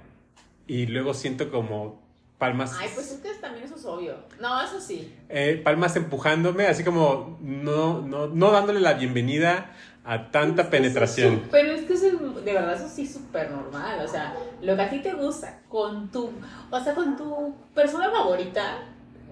y 0.66 0.86
luego 0.86 1.12
siento 1.14 1.50
como 1.50 2.02
palmas, 2.38 2.76
Ay, 2.80 2.90
pues 2.94 3.10
es 3.12 3.20
que 3.20 3.32
también 3.34 3.64
eso 3.64 3.76
es 3.76 3.84
obvio. 3.84 4.16
No, 4.40 4.60
eso 4.62 4.80
sí. 4.80 5.12
eh, 5.28 5.60
palmas 5.62 5.96
empujándome, 5.96 6.66
así 6.66 6.82
como 6.84 7.38
no, 7.40 8.00
no, 8.02 8.26
no 8.26 8.50
dándole 8.50 8.80
la 8.80 8.94
bienvenida 8.94 9.72
a 10.04 10.30
tanta 10.30 10.62
Es 10.62 10.68
que 10.68 10.76
penetración. 10.76 11.42
Pero 11.50 11.72
es 11.72 11.84
que 11.84 11.94
eso 11.94 12.06
es, 12.06 12.44
de 12.44 12.52
verdad, 12.52 12.74
eso 12.74 12.88
sí 12.88 13.02
es 13.02 13.12
súper 13.12 13.50
normal. 13.50 14.00
O 14.04 14.08
sea, 14.08 14.34
lo 14.62 14.76
que 14.76 14.82
a 14.82 14.90
ti 14.90 15.00
te 15.00 15.14
gusta 15.14 15.60
con 15.68 16.10
tu, 16.10 16.30
o 16.70 16.80
sea, 16.80 16.94
con 16.94 17.16
tu 17.16 17.54
persona 17.74 18.10
favorita, 18.10 18.82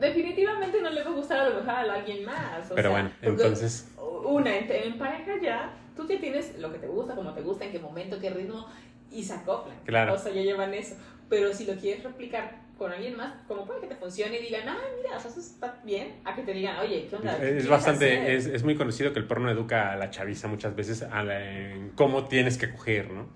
definitivamente 0.00 0.80
no 0.80 0.90
le 0.90 1.02
va 1.02 1.10
a 1.10 1.14
gustar 1.14 1.40
a 1.40 1.48
lo 1.48 1.56
mejor 1.56 1.70
a 1.70 1.80
alguien 1.94 2.24
más. 2.24 2.70
o 2.70 2.74
Pero 2.74 2.90
sea, 2.90 2.90
bueno, 2.90 3.10
entonces... 3.22 3.88
Una, 4.24 4.56
en, 4.56 4.70
en 4.70 4.98
pareja 4.98 5.32
ya, 5.42 5.72
tú 5.96 6.06
ya 6.08 6.18
tienes 6.20 6.58
lo 6.58 6.72
que 6.72 6.78
te 6.78 6.86
gusta, 6.86 7.14
como 7.14 7.32
te 7.34 7.42
gusta, 7.42 7.64
en 7.64 7.72
qué 7.72 7.78
momento, 7.78 8.18
qué 8.20 8.30
ritmo, 8.30 8.66
y 9.10 9.22
se 9.22 9.34
acoplan. 9.34 9.76
Claro. 9.84 10.14
O 10.14 10.18
sea, 10.18 10.32
ya 10.32 10.42
llevan 10.42 10.72
eso. 10.74 10.96
Pero 11.28 11.52
si 11.52 11.64
lo 11.66 11.74
quieres 11.74 12.02
replicar 12.02 12.60
con 12.78 12.90
alguien 12.92 13.16
más, 13.16 13.34
como 13.46 13.64
puede 13.64 13.80
que 13.82 13.86
te 13.86 13.94
funcione 13.96 14.38
y 14.38 14.42
digan, 14.42 14.68
ah, 14.68 14.76
mira, 15.02 15.16
o 15.16 15.20
sea, 15.20 15.30
eso 15.30 15.40
está 15.40 15.80
bien, 15.84 16.14
a 16.24 16.34
que 16.34 16.42
te 16.42 16.52
digan, 16.52 16.78
oye, 16.78 17.06
¿qué 17.08 17.16
onda? 17.16 17.38
¿Qué 17.38 17.58
Es 17.58 17.68
bastante, 17.68 18.12
hacer?". 18.18 18.30
es, 18.32 18.46
es 18.46 18.64
muy 18.64 18.74
conocido 18.74 19.12
que 19.12 19.18
el 19.18 19.26
porno 19.26 19.50
educa 19.50 19.92
a 19.92 19.96
la 19.96 20.10
chaviza 20.10 20.48
muchas 20.48 20.74
veces 20.74 21.02
a 21.02 21.22
la- 21.22 21.72
en 21.72 21.90
cómo 21.90 22.26
tienes 22.26 22.58
que 22.58 22.70
coger, 22.72 23.10
¿no? 23.10 23.28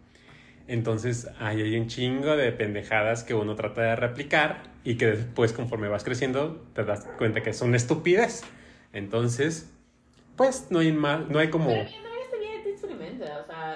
Entonces 0.69 1.29
ahí 1.38 1.62
hay 1.62 1.79
un 1.79 1.87
chingo 1.87 2.37
de 2.37 2.51
pendejadas 2.53 3.23
que 3.23 3.35
uno 3.35 3.55
trata 3.55 3.83
de 3.83 3.97
replicar 3.97 4.64
y 4.83 4.97
que 4.97 5.07
después 5.07 5.53
conforme 5.53 5.88
vas 5.88 6.03
creciendo 6.03 6.66
te 6.75 6.85
das 6.85 7.07
cuenta 7.19 7.42
que 7.42 7.53
son 7.53 7.75
estupidez. 7.77 8.42
Entonces, 8.92 9.71
pues 10.37 10.66
no 10.71 10.81
hay 10.81 10.90
más, 10.92 11.29
no 11.29 11.38
hay 11.38 11.51
como... 11.51 11.69
Pero 11.69 12.06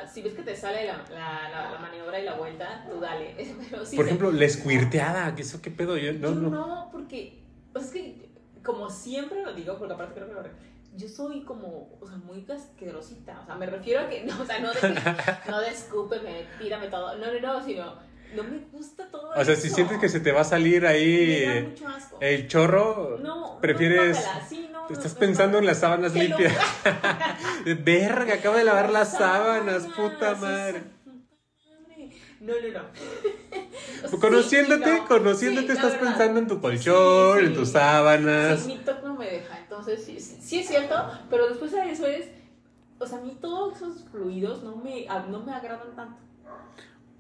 sea, 0.01 0.09
si 0.09 0.23
ves 0.23 0.35
que 0.35 0.43
te 0.43 0.57
sale 0.57 0.87
la, 0.87 0.99
la, 1.11 1.49
la, 1.51 1.71
la 1.73 1.79
maniobra 1.79 2.19
y 2.21 2.25
la 2.25 2.35
vuelta, 2.35 2.87
tú 2.91 3.01
dale. 3.01 3.35
Pero 3.71 3.79
Por 3.79 3.87
se- 3.87 4.01
ejemplo, 4.03 4.33
la 4.33 4.45
escuirteada, 4.45 5.35
que 5.35 5.43
eso 5.43 5.61
qué 5.63 5.71
pedo, 5.71 5.97
yo 5.97 6.13
no, 6.13 6.19
yo 6.29 6.35
no. 6.35 6.51
no, 6.51 6.89
porque 6.93 7.43
pues 7.73 7.87
es 7.87 7.91
que 7.93 8.31
como 8.65 8.91
siempre 8.91 9.43
lo 9.43 9.53
digo, 9.55 9.79
porque 9.79 9.95
aparte 9.95 10.15
creo 10.15 10.27
que 10.29 10.35
lo 10.35 10.43
re- 10.43 10.51
yo 10.97 11.09
soy 11.09 11.43
como, 11.45 11.97
o 12.01 12.07
sea, 12.07 12.17
muy 12.17 12.45
asquerosita, 12.53 13.41
o 13.43 13.47
sea, 13.47 13.55
me 13.55 13.67
refiero 13.67 14.01
a 14.01 14.09
que, 14.09 14.25
no, 14.27 14.43
o 14.43 14.45
sea, 14.45 14.59
no 14.61 14.73
de, 14.73 14.81
que- 14.81 15.51
no 15.51 15.61
de 15.61 15.71
escúpeme, 15.71 16.47
tírame 16.59 16.89
todo, 16.89 17.17
no, 17.17 17.33
no, 17.33 17.41
no, 17.41 17.65
sino, 17.65 17.95
no 18.35 18.43
me 18.45 18.59
gusta 18.73 19.09
todo 19.11 19.31
O 19.31 19.45
sea, 19.45 19.55
eso. 19.55 19.63
si 19.63 19.71
sientes 19.71 19.99
que 19.99 20.09
se 20.09 20.21
te 20.21 20.33
va 20.33 20.43
a 20.43 20.45
salir 20.45 20.85
ahí 20.87 21.45
Me 21.47 21.55
da 21.63 21.69
mucho 21.69 21.89
asco. 21.89 22.19
el 22.21 22.49
chorro, 22.49 23.19
no, 23.23 23.59
prefieres... 23.61 24.19
no, 24.19 24.49
sí, 24.49 24.69
Estás 24.91 25.15
pensando 25.15 25.59
en 25.59 25.67
las 25.67 25.79
sábanas 25.81 26.15
limpias. 26.15 26.53
Verga, 27.85 28.35
acabo 28.35 28.57
de 28.57 28.65
lavar 28.65 28.91
las 28.91 29.13
sábanas, 29.17 29.87
puta 29.87 30.35
madre. 30.35 30.83
No, 32.41 32.55
no, 32.55 32.79
no. 32.81 32.85
Sí, 34.11 34.17
Conociéndote, 34.19 34.99
no. 34.99 35.07
conociéndote, 35.07 35.67
Sí, 35.67 35.73
estás 35.75 35.93
verdad. 35.93 36.09
pensando 36.09 36.41
en 36.41 36.49
tu 36.49 36.59
colchón, 36.61 37.39
Sí, 37.39 37.45
en 37.47 37.55
tus 37.55 37.69
sábanas. 37.69 38.61
Sí, 38.61 38.67
mi 38.69 38.79
TOC 38.79 39.03
no 39.05 39.15
me 39.15 39.27
deja, 39.31 39.59
entonces 39.59 40.03
sí, 40.03 40.19
sí, 40.19 40.61
es 40.61 40.69
cierto, 40.69 40.95
pero 41.29 41.49
después 41.49 41.71
de 41.73 41.91
eso 41.91 42.07
es, 42.07 42.27
o 42.99 43.07
sea, 43.07 43.19
a 43.19 43.21
mí 43.21 43.37
todos 43.41 43.77
esos 43.77 44.05
fluidos 44.11 44.63
no 44.63 44.77
me, 44.77 45.07
no 45.29 45.41
me 45.43 45.53
agradan 45.53 45.95
tanto. 45.95 46.17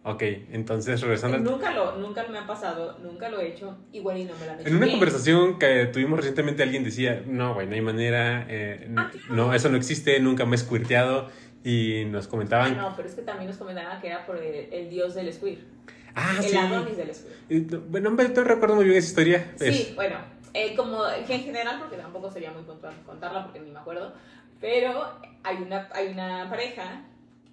Ok, 0.02 0.22
entonces 0.50 1.00
regresando 1.02 1.38
Nunca 1.38 1.74
lo, 1.74 1.96
nunca 1.96 2.26
me 2.28 2.38
ha 2.38 2.46
pasado, 2.46 2.98
nunca 3.02 3.28
lo 3.28 3.38
he 3.38 3.48
hecho, 3.48 3.76
igual 3.92 4.16
y 4.16 4.24
no 4.24 4.34
me 4.38 4.46
lo 4.46 4.52
han 4.52 4.60
hecho 4.60 4.68
En 4.68 4.76
una 4.76 4.86
bien. 4.86 4.98
conversación 4.98 5.58
que 5.58 5.86
tuvimos 5.86 6.16
recientemente 6.18 6.62
alguien 6.62 6.84
decía, 6.84 7.22
no, 7.26 7.52
güey, 7.52 7.66
no 7.66 7.74
hay 7.74 7.82
manera, 7.82 8.46
eh, 8.48 8.88
Ah, 8.96 9.10
no, 9.28 9.52
eso 9.52 9.68
no 9.68 9.76
existe, 9.76 10.18
nunca 10.20 10.46
me 10.46 10.56
he 10.56 10.58
squirteado. 10.58 11.28
Y 11.62 12.06
nos 12.06 12.26
Ah, 12.26 12.30
comentaban, 12.30 12.76
no, 12.78 12.94
pero 12.96 13.06
es 13.06 13.14
que 13.14 13.20
también 13.20 13.48
nos 13.50 13.58
comentaban 13.58 14.00
que 14.00 14.06
era 14.06 14.24
por 14.24 14.38
el, 14.38 14.72
el 14.72 14.88
dios 14.88 15.14
del 15.14 15.30
squir, 15.34 15.66
ah, 16.14 16.32
el 16.42 16.48
sí. 16.48 16.56
Adonis 16.56 16.96
del 16.96 17.14
squir. 17.14 17.66
No, 17.70 17.80
Bueno, 17.80 18.10
no, 18.10 18.44
recuerdo 18.44 18.76
muy 18.76 18.84
bien 18.86 18.96
esa 18.96 19.08
historia. 19.08 19.52
Sí, 19.56 19.66
Es- 19.66 19.94
bueno, 19.94 20.16
eh, 20.54 20.74
como 20.74 21.02
que 21.26 21.34
en 21.34 21.42
general, 21.42 21.78
porque 21.78 21.98
tampoco 21.98 22.30
sería 22.30 22.50
muy 22.52 22.62
puntual 22.62 22.94
contarla 23.04 23.44
porque 23.44 23.60
ni 23.60 23.70
me 23.70 23.78
acuerdo, 23.78 24.14
pero 24.58 25.20
hay 25.42 25.56
una, 25.58 25.90
hay 25.92 26.08
una 26.08 26.48
pareja 26.48 27.02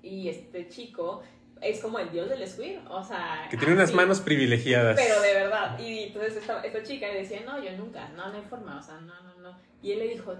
y 0.01 0.29
este 0.29 0.69
chico 0.69 1.21
es 1.61 1.79
como 1.81 1.99
el 1.99 2.09
dios 2.11 2.29
del 2.29 2.47
squir, 2.47 2.79
o 2.89 3.03
sea... 3.03 3.47
que 3.49 3.57
tiene 3.57 3.73
unas 3.73 3.89
así, 3.89 3.95
manos 3.95 4.21
privilegiadas. 4.21 4.95
Pero 4.95 5.21
de 5.21 5.33
verdad, 5.33 5.77
y 5.79 6.03
entonces 6.03 6.37
esta, 6.37 6.61
esta 6.61 6.83
chica 6.83 7.07
le 7.07 7.19
decía, 7.19 7.41
no, 7.45 7.61
yo 7.63 7.71
nunca, 7.77 8.09
no, 8.09 8.27
no 8.29 8.35
hay 8.37 8.43
forma, 8.49 8.77
o 8.79 8.81
sea, 8.81 8.95
no, 9.01 9.13
no, 9.23 9.35
no. 9.41 9.57
Y 9.81 9.91
él 9.93 9.99
le 9.99 10.07
dijo, 10.09 10.35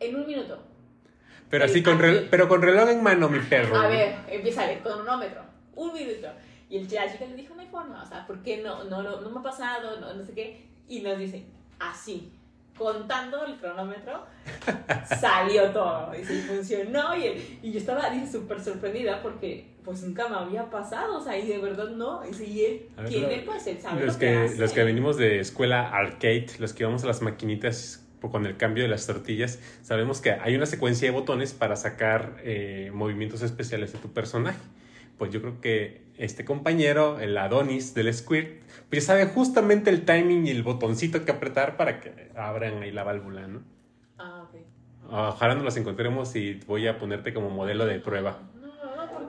en 0.00 0.16
un 0.16 0.26
minuto, 0.26 0.62
Pero 1.50 1.64
así, 1.64 1.82
con 1.82 1.98
rel- 1.98 2.28
pero 2.30 2.48
con 2.48 2.62
reloj 2.62 2.88
en 2.90 3.02
mano, 3.02 3.28
mi 3.28 3.38
perro. 3.40 3.76
a 3.76 3.88
ver, 3.88 4.16
empieza 4.28 4.64
a 4.64 4.78
cronómetro, 4.82 5.42
un 5.74 5.92
minuto. 5.92 6.28
Y 6.70 6.76
el 6.78 6.86
chica 6.86 7.08
le 7.26 7.34
dijo, 7.34 7.54
no 7.54 7.62
hay 7.62 7.68
forma, 7.68 8.02
o 8.02 8.06
sea, 8.06 8.26
¿por 8.26 8.42
qué 8.42 8.58
no, 8.58 8.84
no, 8.84 9.02
no, 9.02 9.20
no 9.20 9.30
me 9.30 9.40
ha 9.40 9.42
pasado, 9.42 9.98
no, 10.00 10.12
no 10.14 10.24
sé 10.24 10.32
qué? 10.34 10.66
Y 10.86 11.00
nos 11.00 11.18
dice, 11.18 11.44
así, 11.78 12.30
contando 12.76 13.44
el 13.46 13.56
cronómetro, 13.56 14.24
salió 15.20 15.70
todo, 15.70 16.14
y 16.14 16.24
sí 16.24 16.42
funcionó, 16.42 17.16
y, 17.16 17.58
y 17.62 17.72
yo 17.72 17.78
estaba 17.78 18.10
súper 18.30 18.60
sorprendida 18.62 19.22
porque 19.22 19.66
pues 19.88 20.02
nunca 20.02 20.28
me 20.28 20.36
había 20.36 20.68
pasado, 20.68 21.16
o 21.16 21.20
sea, 21.22 21.38
y 21.38 21.48
de 21.48 21.56
verdad 21.56 21.88
no, 21.88 22.20
y 22.22 22.60
él 22.60 22.88
ver, 22.98 23.08
tiene, 23.08 23.42
pues 23.46 23.66
él 23.68 23.78
sabe 23.80 24.04
Los 24.04 24.16
lo 24.16 24.20
que, 24.20 24.26
que, 24.26 24.36
hace. 24.36 24.58
los 24.58 24.72
que 24.72 24.84
venimos 24.84 25.16
de 25.16 25.40
escuela 25.40 25.88
arcade, 25.88 26.48
los 26.58 26.74
que 26.74 26.82
íbamos 26.82 27.04
a 27.04 27.06
las 27.06 27.22
maquinitas 27.22 28.06
con 28.20 28.44
el 28.44 28.58
cambio 28.58 28.82
de 28.82 28.90
las 28.90 29.06
tortillas, 29.06 29.58
sabemos 29.80 30.20
que 30.20 30.32
hay 30.32 30.54
una 30.56 30.66
secuencia 30.66 31.08
de 31.08 31.12
botones 31.16 31.54
para 31.54 31.74
sacar 31.74 32.36
eh, 32.42 32.90
movimientos 32.92 33.40
especiales 33.40 33.94
de 33.94 33.98
tu 33.98 34.12
personaje. 34.12 34.58
pues 35.16 35.32
yo 35.32 35.40
creo 35.40 35.58
que 35.62 36.02
este 36.18 36.44
compañero, 36.44 37.18
el 37.18 37.38
Adonis 37.38 37.94
del 37.94 38.12
Squirt, 38.12 38.60
pues 38.90 39.06
sabe 39.06 39.24
justamente 39.24 39.88
el 39.88 40.04
timing 40.04 40.48
y 40.48 40.50
el 40.50 40.64
botoncito 40.64 41.24
que 41.24 41.32
apretar 41.32 41.78
para 41.78 42.00
que 42.00 42.30
abran 42.36 42.82
ahí 42.82 42.90
la 42.90 43.04
válvula, 43.04 43.46
¿no? 43.46 43.62
Ah, 44.18 44.44
ok. 44.44 44.60
Ojalá 45.10 45.54
nos 45.54 45.64
las 45.64 45.78
encontremos 45.78 46.36
y 46.36 46.60
voy 46.66 46.86
a 46.88 46.98
ponerte 46.98 47.32
como 47.32 47.48
modelo 47.48 47.86
de 47.86 48.00
prueba. 48.00 48.38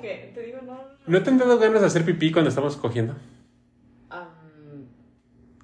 No, 0.02 0.08
no, 0.08 0.18
porque 0.20 0.32
te 0.34 0.42
digo, 0.42 0.60
no. 0.62 0.80
¿No 1.08 1.24
te 1.24 1.30
han 1.30 1.38
dado 1.38 1.58
ganas 1.60 1.82
de 1.82 1.88
hacer 1.88 2.06
pipí 2.06 2.32
cuando 2.32 2.50
estamos 2.50 2.78
cogiendo? 2.78 3.14
Um, 4.12 4.86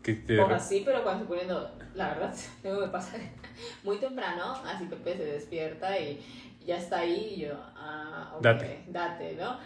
Que 0.04 0.13
te- 0.13 0.39
o 0.39 0.48
así, 0.48 0.82
pero 0.86 1.04
cuando 1.04 1.24
estoy 1.24 1.38
poniendo, 1.38 1.71
la 1.95 2.10
verdad, 2.10 2.34
luego 2.63 2.82
me 2.82 2.88
pasa 2.88 3.17
muy 3.84 3.98
temprano, 3.98 4.54
así 4.65 4.86
Pepe 4.86 5.17
se 5.17 5.26
despierta 5.26 5.98
y 6.00 6.19
ya 6.65 6.78
está 6.78 7.00
ahí 7.00 7.34
y 7.38 7.41
yo, 7.41 7.54
ah, 7.76 8.34
ok, 8.36 8.41
Date. 8.43 8.84
date, 8.88 9.36
¿no? 9.36 9.58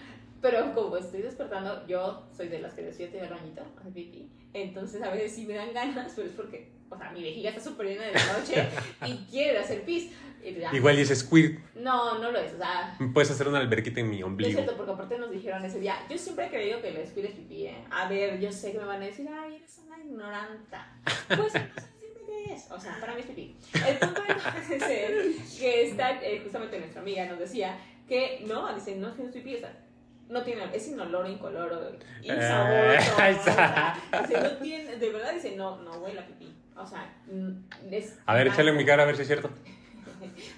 Pero 0.42 0.74
como 0.74 0.96
estoy 0.98 1.22
despertando, 1.22 1.86
yo 1.88 2.24
soy 2.36 2.48
de 2.48 2.60
las 2.60 2.74
que 2.74 2.84
despierta 2.84 3.18
y 3.18 3.20
al 3.22 3.30
bañito, 3.30 3.62
hace 3.80 3.90
pipí, 3.92 4.30
entonces 4.54 5.02
a 5.02 5.10
veces 5.12 5.34
sí 5.34 5.46
me 5.46 5.54
dan 5.56 5.74
ganas, 5.74 6.14
pero 6.16 6.28
es 6.28 6.34
porque, 6.34 6.72
o 6.90 6.98
sea, 6.98 7.12
mi 7.12 7.22
vejiga 7.24 7.50
está 7.50 7.62
súper 7.62 7.88
llena 7.88 8.04
de 8.06 8.14
la 8.14 8.38
noche 8.40 8.68
y 9.06 9.18
quiere 9.30 9.58
hacer 9.60 9.84
pis. 9.84 10.12
Ya. 10.58 10.74
Igual 10.74 10.98
y 10.98 11.02
ese 11.02 11.18
Squirt, 11.18 11.60
No, 11.76 12.18
no 12.20 12.32
lo 12.32 12.40
es, 12.40 12.54
o 12.54 12.58
sea, 12.58 12.96
puedes 13.14 13.30
hacer 13.30 13.50
una 13.50 13.60
alberquita 13.60 14.00
en 14.00 14.10
mi 14.10 14.20
no 14.20 14.26
es 14.28 14.32
ombligo. 14.32 14.54
cierto, 14.54 14.78
porque 14.78 14.94
aparte 14.94 15.20
nos 15.20 15.32
dijeron 15.32 15.66
ese 15.66 15.82
día, 15.82 15.98
yo 16.10 16.18
siempre 16.18 16.46
he 16.46 16.50
creído 16.50 16.82
que 16.82 16.88
el 16.90 17.06
squirt 17.06 17.28
es 17.28 17.36
pipí, 17.36 17.66
¿eh? 17.66 17.84
A 17.92 18.08
ver, 18.08 18.40
yo 18.40 18.50
sé 18.50 18.72
que 18.72 18.78
me 18.78 18.86
van 18.86 19.02
a 19.02 19.06
decir, 19.06 19.28
ay, 19.30 19.58
eres 19.58 19.82
una 19.86 20.00
ignoranta. 20.00 20.94
Pues 21.28 21.54
es, 21.56 22.72
o 22.72 22.80
sea, 22.80 22.98
para 23.02 23.16
mí 23.16 23.20
es 23.20 23.26
pipí. 23.28 23.58
El 23.86 23.98
punto 23.98 24.22
entonces 24.30 24.82
es 24.82 25.60
que 25.60 25.90
está, 25.90 26.24
eh, 26.24 26.40
justamente 26.42 26.80
nuestra 26.80 27.02
amiga 27.02 27.26
nos 27.26 27.40
decía 27.40 27.78
que 28.08 28.44
no, 28.48 28.74
dice, 28.74 28.96
no 28.96 29.10
es 29.10 29.16
que 29.16 29.24
no 29.24 29.28
es 29.28 29.36
pipí, 29.36 29.56
o 29.56 29.60
sea, 29.60 29.78
no 30.30 30.44
tiene, 30.44 30.64
es 30.74 30.88
inoloro, 30.88 31.28
incoloro, 31.28 31.92
insaboroso. 32.22 32.72
Eh, 32.72 32.98
o 33.14 33.16
sea, 33.16 33.30
está. 33.30 33.98
dice, 34.22 34.42
no 34.42 34.50
tiene, 34.58 34.96
de 34.96 35.10
verdad 35.10 35.34
dice, 35.34 35.56
no, 35.56 35.82
no 35.82 35.92
huele 35.94 36.20
a 36.20 36.26
pipí. 36.26 36.56
O 36.78 36.86
sea, 36.86 37.12
es... 37.92 38.18
A 38.26 38.36
ver, 38.36 38.48
échale 38.48 38.72
en 38.72 38.78
mi 38.78 38.86
cara 38.86 39.04
a 39.04 39.06
ver 39.06 39.16
si 39.16 39.24
es 39.24 39.28
cierto. 39.28 39.50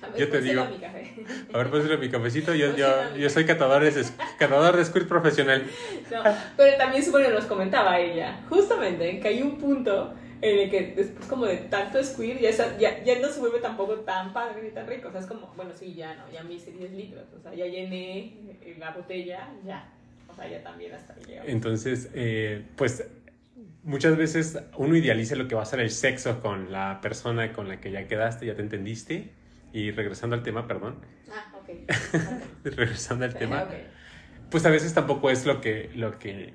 A 0.01 0.07
ver, 0.07 0.19
yo 0.19 0.29
te 0.29 0.41
digo. 0.41 0.63
a 0.63 0.69
mi 0.69 0.77
café. 0.77 1.13
A 1.53 1.57
ver, 1.57 1.91
en 1.91 1.99
mi 1.99 2.09
cafecito. 2.09 2.53
Yo, 2.53 2.75
yo, 2.75 3.15
yo 3.15 3.29
soy 3.29 3.45
catador 3.45 3.83
de, 3.83 4.05
catador 4.37 4.75
de 4.75 4.85
Squirt 4.85 5.07
profesional. 5.07 5.63
No, 6.11 6.23
pero 6.57 6.77
también 6.77 7.03
supone 7.03 7.29
nos 7.29 7.45
comentaba 7.45 7.99
ella, 7.99 8.41
justamente, 8.49 9.19
que 9.19 9.27
hay 9.27 9.41
un 9.41 9.57
punto 9.57 10.15
en 10.41 10.59
el 10.59 10.69
que 10.69 10.93
después 10.95 11.27
como 11.27 11.45
de 11.45 11.57
tanto 11.57 12.03
squirt 12.03 12.39
ya, 12.39 12.49
ya, 12.77 13.03
ya 13.03 13.19
no 13.19 13.27
se 13.29 13.39
vuelve 13.39 13.59
tampoco 13.59 13.95
tan 13.99 14.33
padre 14.33 14.63
ni 14.63 14.71
tan 14.71 14.87
rico. 14.87 15.09
O 15.09 15.11
sea, 15.11 15.21
es 15.21 15.27
como, 15.27 15.53
bueno, 15.55 15.71
sí, 15.75 15.93
ya 15.93 16.15
no, 16.15 16.31
ya 16.31 16.43
me 16.43 16.53
hice 16.55 16.71
10 16.71 16.91
litros. 16.91 17.25
O 17.37 17.41
sea, 17.41 17.53
ya 17.53 17.65
llené 17.67 18.33
la 18.79 18.91
botella, 18.91 19.49
ya. 19.65 19.87
O 20.29 20.33
sea, 20.33 20.47
ya 20.49 20.63
también 20.63 20.93
hasta 20.93 21.13
ahí 21.13 21.21
llegamos. 21.27 21.49
Entonces, 21.51 22.09
eh, 22.13 22.63
pues 22.75 23.07
muchas 23.83 24.15
veces 24.17 24.59
uno 24.77 24.95
idealiza 24.95 25.35
lo 25.35 25.47
que 25.47 25.55
va 25.55 25.61
a 25.63 25.65
ser 25.65 25.79
el 25.81 25.91
sexo 25.91 26.39
con 26.39 26.71
la 26.71 26.99
persona 27.01 27.51
con 27.53 27.67
la 27.67 27.79
que 27.81 27.91
ya 27.91 28.07
quedaste, 28.07 28.45
ya 28.45 28.55
te 28.55 28.61
entendiste. 28.61 29.29
Y 29.73 29.91
regresando 29.91 30.35
al 30.35 30.43
tema, 30.43 30.67
perdón, 30.67 30.95
Ah, 31.31 31.53
ok. 31.57 31.69
regresando 32.63 33.25
al 33.25 33.33
tema, 33.37 33.63
Ok. 33.63 33.73
pues 34.49 34.65
a 34.65 34.69
veces 34.69 34.93
tampoco 34.93 35.29
es 35.29 35.45
lo 35.45 35.61
que, 35.61 35.89
lo 35.95 36.17
que, 36.19 36.53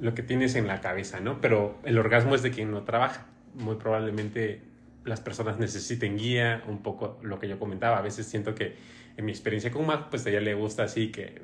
lo 0.00 0.14
que 0.14 0.22
tienes 0.22 0.54
en 0.54 0.66
la 0.66 0.80
cabeza, 0.80 1.20
¿no? 1.20 1.40
Pero 1.40 1.78
el 1.84 1.98
orgasmo 1.98 2.34
es 2.34 2.42
de 2.42 2.50
quien 2.50 2.70
no 2.70 2.82
trabaja. 2.82 3.26
Muy 3.54 3.76
probablemente 3.76 4.62
las 5.04 5.20
personas 5.20 5.58
necesiten 5.58 6.18
guía, 6.18 6.62
un 6.66 6.82
poco 6.82 7.18
lo 7.22 7.38
que 7.38 7.48
yo 7.48 7.58
comentaba. 7.58 7.98
A 7.98 8.02
veces 8.02 8.26
siento 8.26 8.54
que 8.54 8.76
en 9.16 9.24
mi 9.24 9.32
experiencia 9.32 9.70
con 9.70 9.86
Mag, 9.86 10.10
pues 10.10 10.26
a 10.26 10.30
ella 10.30 10.40
le 10.40 10.54
gusta 10.54 10.82
así 10.82 11.10
que 11.10 11.42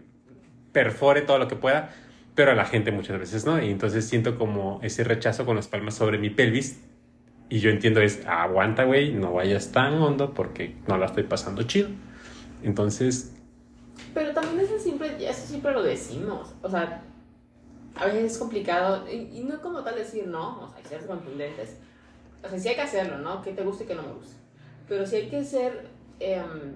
perfore 0.73 1.23
todo 1.23 1.39
lo 1.39 1.49
que 1.49 1.57
pueda, 1.57 1.91
pero 2.35 2.53
a 2.53 2.55
la 2.55 2.65
gente 2.65 2.93
muchas 2.93 3.19
veces 3.19 3.47
no. 3.47 3.63
Y 3.63 3.71
entonces 3.71 4.07
siento 4.07 4.37
como 4.37 4.81
ese 4.83 5.05
rechazo 5.05 5.47
con 5.47 5.57
las 5.57 5.69
palmas 5.69 5.95
sobre 5.95 6.19
mi 6.19 6.31
pelvis. 6.31 6.83
Y 7.49 7.61
yo 7.61 7.71
entiendo 7.71 8.01
es, 8.01 8.27
aguanta, 8.27 8.85
güey, 8.85 9.13
no 9.13 9.35
vayas 9.35 9.73
tan 9.73 9.95
hondo 9.95 10.33
porque 10.33 10.75
no 10.89 10.97
la 10.97 11.07
estoy 11.07 11.25
pasando 11.25 11.63
chido. 11.65 11.89
Entonces, 12.63 13.35
Pero 14.15 14.33
también 14.33 14.61
eso 14.61 14.79
siempre, 14.79 15.17
eso 15.19 15.47
siempre 15.47 15.73
lo 15.73 15.83
decimos. 15.83 16.55
O 16.63 16.71
sea, 16.71 17.03
a 17.97 18.07
veces 18.07 18.33
es 18.33 18.39
complicado. 18.39 19.07
Y, 19.11 19.39
y 19.39 19.45
no 19.45 19.61
como 19.61 19.83
tal 19.83 19.97
decir 19.97 20.27
no, 20.27 20.63
o 20.65 20.69
sea, 20.69 20.77
hay 20.79 20.83
que 20.83 20.89
ser 20.89 21.07
contundentes. 21.07 21.77
O 22.45 22.49
sea, 22.49 22.59
sí 22.59 22.69
hay 22.69 22.75
que 22.75 22.81
hacerlo, 22.83 23.19
¿no? 23.19 23.43
Que 23.43 23.53
te 23.53 23.63
guste 23.63 23.85
y 23.85 23.87
que 23.87 23.95
no 23.95 24.03
me 24.03 24.13
guste. 24.15 24.35
Pero 24.89 25.07
sí 25.07 25.17
hay 25.17 25.29
que 25.29 25.45
ser. 25.45 25.87
em, 26.21 26.75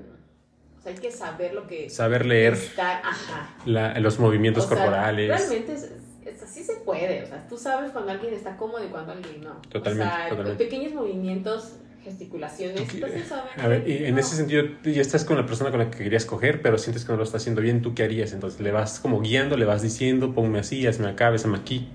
o 0.78 0.82
sea, 0.82 0.92
hay 0.92 0.98
que 0.98 1.10
saber 1.10 1.54
lo 1.54 1.66
que. 1.66 1.90
saber 1.90 2.24
leer 2.26 2.52
Estar, 2.54 3.00
ajá. 3.04 3.54
la- 3.64 3.98
los 4.00 4.18
movimientos 4.18 4.64
O 4.64 4.68
sea, 4.68 4.76
corporales. 4.76 5.28
Realmente 5.28 5.72
es, 5.74 5.82
es- 6.24 6.42
así 6.42 6.62
se 6.62 6.76
puede. 6.76 7.24
O 7.24 7.26
sea, 7.26 7.46
tú 7.48 7.56
sabes 7.58 7.90
cuando 7.92 8.12
alguien 8.12 8.34
está 8.34 8.56
cómodo 8.56 8.84
y 8.84 8.88
cuando 8.88 9.12
alguien 9.12 9.42
no. 9.42 9.54
Totalmente, 9.68 10.12
O 10.12 10.16
sea, 10.16 10.28
totalmente. 10.28 10.64
pequeños 10.64 10.92
movimientos, 10.94 11.76
gesticulaciones. 12.06 12.94
Entonces, 12.94 13.32
A 13.58 13.66
ver, 13.68 13.86
y 13.88 14.04
en 14.04 14.14
no. 14.14 14.20
ese 14.20 14.36
sentido, 14.36 14.62
tú 14.82 14.90
ya 14.90 15.02
estás 15.02 15.24
con 15.24 15.36
la 15.36 15.44
persona 15.44 15.70
con 15.70 15.80
la 15.80 15.90
que 15.90 15.98
querías 15.98 16.24
coger, 16.24 16.62
pero 16.62 16.78
sientes 16.78 17.04
que 17.04 17.10
no 17.12 17.18
lo 17.18 17.24
está 17.24 17.36
haciendo 17.38 17.60
bien, 17.60 17.82
¿tú 17.82 17.94
qué 17.94 18.04
harías? 18.04 18.32
Entonces 18.32 18.60
le 18.60 18.70
vas 18.70 19.00
como 19.00 19.20
guiando, 19.20 19.56
le 19.56 19.64
vas 19.64 19.82
diciendo, 19.82 20.32
ponme 20.32 20.60
así, 20.60 20.86
hazme 20.86 21.08
acá, 21.08 21.30
bésame 21.30 21.58
aquí. 21.58 21.88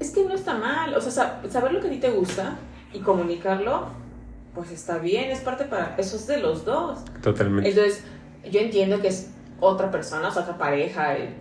Es 0.00 0.10
que 0.10 0.24
no 0.24 0.34
está 0.34 0.54
mal, 0.54 0.94
o 0.94 1.00
sea, 1.00 1.12
sa- 1.12 1.42
saber 1.50 1.72
lo 1.72 1.80
que 1.80 1.88
a 1.88 1.90
ti 1.90 1.98
te 1.98 2.10
gusta 2.10 2.56
y 2.94 3.00
comunicarlo, 3.00 3.88
pues 4.54 4.70
está 4.70 4.98
bien, 4.98 5.30
es 5.30 5.40
parte 5.40 5.64
para, 5.64 5.94
eso 5.98 6.16
es 6.16 6.26
de 6.26 6.38
los 6.38 6.64
dos. 6.64 7.00
Totalmente. 7.22 7.68
Entonces, 7.68 8.04
yo 8.50 8.60
entiendo 8.60 9.00
que 9.02 9.08
es 9.08 9.30
otra 9.60 9.90
persona, 9.90 10.28
o 10.28 10.30
sea, 10.30 10.42
otra 10.42 10.56
pareja, 10.56 11.18
y 11.18 11.34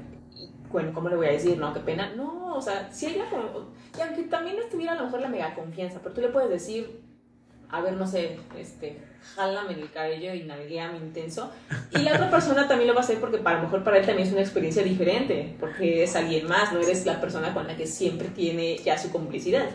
bueno, 0.72 0.92
¿cómo 0.94 1.08
le 1.08 1.16
voy 1.16 1.28
a 1.28 1.32
decir? 1.32 1.58
No, 1.58 1.74
qué 1.74 1.80
pena. 1.80 2.14
No, 2.16 2.56
o 2.56 2.62
sea, 2.62 2.90
si 2.92 3.06
ella, 3.06 3.24
y 3.98 4.02
aunque 4.02 4.24
también 4.24 4.58
no 4.58 4.64
estuviera 4.64 4.92
a 4.94 4.96
lo 4.96 5.06
mejor 5.06 5.22
la 5.22 5.30
mega 5.30 5.56
confianza, 5.56 6.00
pero 6.04 6.14
tú 6.14 6.22
le 6.22 6.28
puedes 6.30 6.50
decir, 6.50 7.00
a 7.70 7.82
ver, 7.82 7.94
no 7.94 8.08
sé, 8.08 8.38
este, 8.58 8.98
jálame 9.36 9.74
el 9.74 9.92
cabello 9.92 10.34
y 10.34 10.44
nalguéame 10.44 10.98
intenso. 10.98 11.52
Y 11.92 12.00
la 12.00 12.14
otra 12.14 12.30
persona 12.30 12.68
también 12.68 12.88
lo 12.88 12.94
va 12.94 13.02
a 13.02 13.04
hacer 13.04 13.20
porque 13.20 13.38
para, 13.38 13.58
a 13.58 13.62
lo 13.62 13.68
mejor 13.68 13.84
para 13.84 13.98
él 13.98 14.06
también 14.06 14.28
es 14.28 14.34
una 14.34 14.42
experiencia 14.42 14.84
diferente, 14.84 15.56
porque 15.60 16.04
es 16.04 16.16
alguien 16.16 16.48
más, 16.48 16.72
no 16.72 16.80
eres 16.80 17.06
la 17.06 17.20
persona 17.20 17.54
con 17.54 17.68
la 17.68 17.76
que 17.76 17.88
siempre 17.88 18.30
tiene 18.30 18.78
ya 18.78 18.98
su 18.98 19.12
complicidad. 19.12 19.70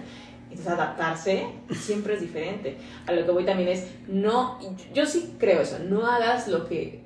Entonces 0.44 0.68
adaptarse 0.68 1.46
siempre 1.74 2.14
es 2.14 2.20
diferente. 2.20 2.76
A 3.06 3.12
lo 3.12 3.24
que 3.24 3.30
voy 3.30 3.44
también 3.44 3.68
es, 3.68 3.86
no, 4.08 4.58
yo 4.94 5.06
sí 5.06 5.36
creo 5.38 5.60
eso, 5.60 5.78
no 5.78 6.06
hagas 6.06 6.48
lo 6.48 6.66
que, 6.66 7.02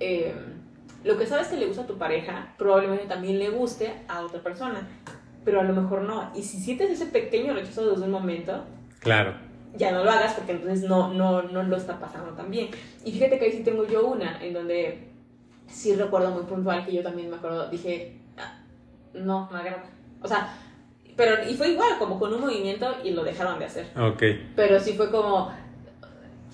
eh, 0.00 0.34
lo 1.04 1.18
que 1.18 1.26
sabes 1.26 1.48
que 1.48 1.56
le 1.56 1.66
gusta 1.66 1.82
a 1.82 1.86
tu 1.86 1.98
pareja, 1.98 2.54
probablemente 2.58 3.06
también 3.06 3.38
le 3.38 3.50
guste 3.50 3.92
a 4.08 4.20
otra 4.20 4.40
persona, 4.40 4.88
pero 5.44 5.60
a 5.60 5.64
lo 5.64 5.74
mejor 5.74 6.02
no. 6.02 6.30
Y 6.34 6.42
si 6.42 6.58
sientes 6.60 6.90
ese 6.90 7.06
pequeño 7.06 7.54
rechazo 7.54 7.90
desde 7.90 8.04
un 8.04 8.12
momento, 8.12 8.64
Claro. 9.02 9.34
Ya 9.76 9.90
no 9.92 10.04
lo 10.04 10.10
hagas 10.10 10.34
porque 10.34 10.52
entonces 10.52 10.88
no, 10.88 11.12
no, 11.14 11.42
no 11.42 11.62
lo 11.62 11.76
está 11.76 11.98
pasando 11.98 12.32
tan 12.32 12.50
bien. 12.50 12.68
Y 13.04 13.12
fíjate 13.12 13.38
que 13.38 13.46
ahí 13.46 13.52
sí 13.52 13.62
tengo 13.62 13.86
yo 13.86 14.06
una 14.06 14.42
en 14.42 14.52
donde 14.54 15.08
sí 15.66 15.94
recuerdo 15.94 16.30
muy 16.30 16.42
puntual 16.44 16.84
que 16.84 16.92
yo 16.92 17.02
también 17.02 17.30
me 17.30 17.36
acuerdo, 17.36 17.68
dije, 17.68 18.18
"Ah, 18.36 18.58
no, 19.14 19.48
me 19.50 19.58
agrada. 19.58 19.84
O 20.22 20.28
sea, 20.28 20.54
pero, 21.16 21.48
y 21.48 21.54
fue 21.54 21.70
igual, 21.70 21.98
como 21.98 22.18
con 22.18 22.32
un 22.32 22.40
movimiento 22.40 22.86
y 23.04 23.10
lo 23.10 23.22
dejaron 23.24 23.58
de 23.58 23.66
hacer. 23.66 23.86
Ok. 23.98 24.22
Pero 24.56 24.80
sí 24.80 24.94
fue 24.94 25.10
como, 25.10 25.50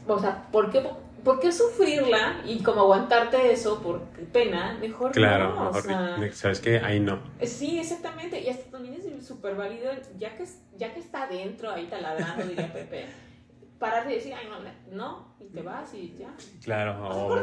o 0.06 0.18
sea, 0.18 0.46
¿por 0.50 0.70
qué, 0.70 0.82
por 1.24 1.40
qué 1.40 1.52
sufrirla 1.52 2.42
y 2.44 2.62
como 2.62 2.82
aguantarte 2.82 3.52
eso 3.52 3.82
por 3.82 4.00
pena? 4.32 4.76
Mejor 4.80 5.12
Claro. 5.12 5.54
no, 5.54 5.60
o 5.60 5.64
mejor, 5.72 5.82
sea, 5.82 6.32
¿Sabes 6.32 6.60
qué? 6.60 6.78
Ahí 6.78 7.00
no. 7.00 7.20
Sí, 7.42 7.78
exactamente. 7.78 8.40
Y 8.40 8.48
hasta 8.48 8.70
también 8.70 8.94
es 8.94 9.26
súper 9.26 9.54
válido, 9.54 9.90
ya 10.18 10.34
que, 10.36 10.44
ya 10.76 10.94
que 10.94 11.00
está 11.00 11.24
adentro, 11.24 11.70
ahí 11.70 11.86
taladrando, 11.86 12.44
diría 12.46 12.72
Pepe, 12.72 13.06
parar 13.78 14.10
y 14.10 14.14
decir, 14.14 14.32
ay, 14.34 14.46
no, 14.48 14.96
no, 14.96 15.34
y 15.40 15.44
te 15.52 15.62
vas 15.62 15.92
y 15.94 16.14
ya. 16.18 16.34
Claro. 16.64 17.06
O 17.08 17.34
O, 17.34 17.38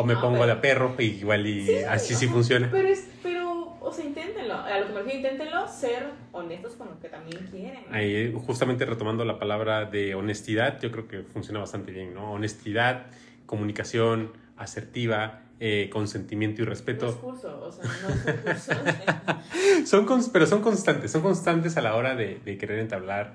o 0.00 0.04
me 0.04 0.14
no, 0.14 0.20
pongo 0.20 0.40
pero- 0.40 0.54
de 0.54 0.60
perro 0.60 0.94
y 0.98 1.02
igual 1.04 1.46
y 1.46 1.66
Sí, 1.66 1.76
así 1.84 2.14
sí 2.14 2.26
funciona. 2.28 2.68
Pero, 2.70 2.88
es, 2.88 3.08
pero, 3.22 3.76
o 3.80 3.92
sea, 3.92 4.04
inténtenlo. 4.04 4.54
A 4.54 4.78
lo 4.80 4.86
que 4.86 4.92
me 4.92 4.98
refiero, 5.00 5.18
inténtenlo 5.18 5.66
ser 5.68 6.10
honestos 6.32 6.74
con 6.74 6.88
lo 6.88 7.00
que 7.00 7.08
también 7.08 7.46
quieren. 7.50 7.84
Ahí, 7.90 8.32
justamente 8.46 8.84
retomando 8.86 9.24
la 9.24 9.38
palabra 9.38 9.84
de 9.86 10.14
honestidad, 10.14 10.80
yo 10.80 10.90
creo 10.92 11.08
que 11.08 11.22
funciona 11.22 11.58
bastante 11.60 11.90
bien, 11.92 12.14
¿no? 12.14 12.32
Honestidad, 12.32 13.06
comunicación 13.46 14.32
asertiva, 14.56 15.40
eh, 15.58 15.90
consentimiento 15.92 16.62
y 16.62 16.64
No 16.66 16.72
es 16.72 16.78
respeto. 16.78 17.20
curso, 17.20 17.60
o 17.62 17.72
sea, 17.72 17.84
no 17.84 18.08
es 18.30 18.64
curso. 18.66 18.72
Son 19.86 20.06
cons- 20.06 20.30
pero 20.32 20.46
son 20.46 20.62
constantes, 20.62 21.10
son 21.10 21.22
constantes 21.22 21.76
a 21.76 21.82
la 21.82 21.96
hora 21.96 22.14
de, 22.14 22.38
de 22.44 22.56
querer 22.58 22.78
entablar, 22.78 23.34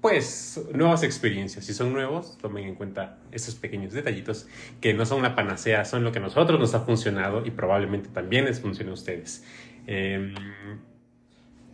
pues, 0.00 0.60
nuevas 0.74 1.02
experiencias. 1.02 1.64
Si 1.64 1.74
son 1.74 1.92
nuevos, 1.92 2.38
tomen 2.38 2.64
en 2.64 2.74
cuenta 2.74 3.18
esos 3.32 3.54
pequeños 3.56 3.92
detallitos 3.92 4.46
que 4.80 4.94
no 4.94 5.04
son 5.06 5.18
una 5.18 5.34
panacea, 5.34 5.84
son 5.84 6.04
lo 6.04 6.12
que 6.12 6.18
a 6.18 6.22
nosotros 6.22 6.58
nos 6.60 6.74
ha 6.74 6.80
funcionado 6.80 7.44
y 7.44 7.50
probablemente 7.50 8.08
también 8.10 8.44
les 8.44 8.60
funcione 8.60 8.90
a 8.90 8.94
ustedes. 8.94 9.44
Em, 9.86 10.34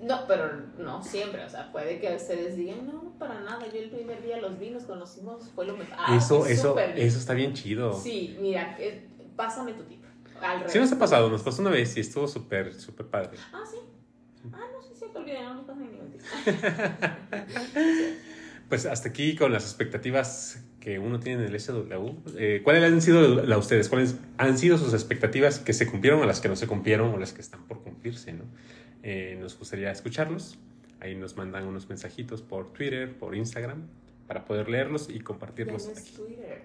No, 0.01 0.27
pero 0.29 0.51
no 0.79 1.03
siempre, 1.03 1.43
o 1.45 1.49
sea, 1.49 1.73
puede 1.73 1.99
que 1.99 2.15
ustedes 2.15 2.57
digan, 2.57 2.87
no, 2.87 3.13
para 3.19 3.41
nada, 3.41 3.67
yo 3.73 3.79
el 3.81 3.89
primer 3.91 4.23
día 4.23 4.39
los 4.39 4.59
vi, 4.59 4.69
nos 4.71 4.85
conocimos, 4.85 5.51
fue 5.55 5.65
lo 5.65 5.77
mejor. 5.79 5.95
Ah, 5.99 6.15
eso, 6.15 6.47
eso, 6.47 6.79
eso 6.79 7.19
está 7.19 7.33
bien 7.33 7.55
chido. 7.55 7.95
Sí, 7.95 8.37
mira, 8.39 8.77
que- 8.77 9.07
pásame 9.35 9.73
tu 9.73 9.83
tip. 9.85 10.03
Al 10.43 10.59
revés. 10.59 10.73
Sí 10.73 10.79
nos 10.79 10.93
ha 10.93 10.99
pasado, 10.99 11.31
nos 11.31 11.43
pasó 11.43 11.63
una 11.63 11.71
vez 11.71 11.97
y 11.97 12.01
estuvo 12.01 12.29
súper, 12.29 12.75
súper 12.75 13.07
padre. 13.07 13.39
Ah, 13.53 13.63
sí. 13.65 13.79
Ah, 14.53 14.59
te 15.23 15.35
Pues 18.69 18.87
hasta 18.87 19.09
aquí 19.11 19.37
con 19.37 19.53
las 19.53 19.65
expectativas 19.65 20.65
que 20.81 20.99
uno 20.99 21.21
tiene 21.21 21.45
en 21.45 21.53
el 21.53 21.61
SW. 21.61 22.37
Eh, 22.37 22.61
¿Cuáles 22.65 22.85
han 22.85 23.01
sido 23.03 23.43
las 23.43 23.59
ustedes? 23.59 23.89
¿Cuáles 23.89 24.17
han 24.39 24.59
sido 24.59 24.79
sus 24.79 24.95
expectativas 24.95 25.59
que 25.59 25.73
se 25.73 25.87
cumplieron 25.87 26.21
o 26.21 26.27
las 26.27 26.41
que 26.41 26.49
no 26.49 26.57
se 26.57 26.67
cumplieron 26.67 27.13
o 27.13 27.19
las 27.19 27.33
que 27.33 27.41
están 27.41 27.65
por 27.67 27.83
cumplirse? 27.83 28.33
¿no? 28.33 28.45
Eh, 29.03 29.37
nos 29.41 29.59
gustaría 29.59 29.91
escucharlos. 29.91 30.59
Ahí 31.01 31.15
nos 31.15 31.37
mandan 31.37 31.67
unos 31.67 31.89
mensajitos 31.89 32.41
por 32.41 32.73
Twitter, 32.73 33.17
por 33.17 33.37
Instagram, 33.37 33.87
para 34.27 34.47
poder 34.47 34.69
leerlos 34.71 35.11
y 35.11 35.21
compartirlos 35.21 35.87
no 35.87 35.93
es 35.93 35.99
aquí. 35.99 36.13
Twitter. 36.17 36.63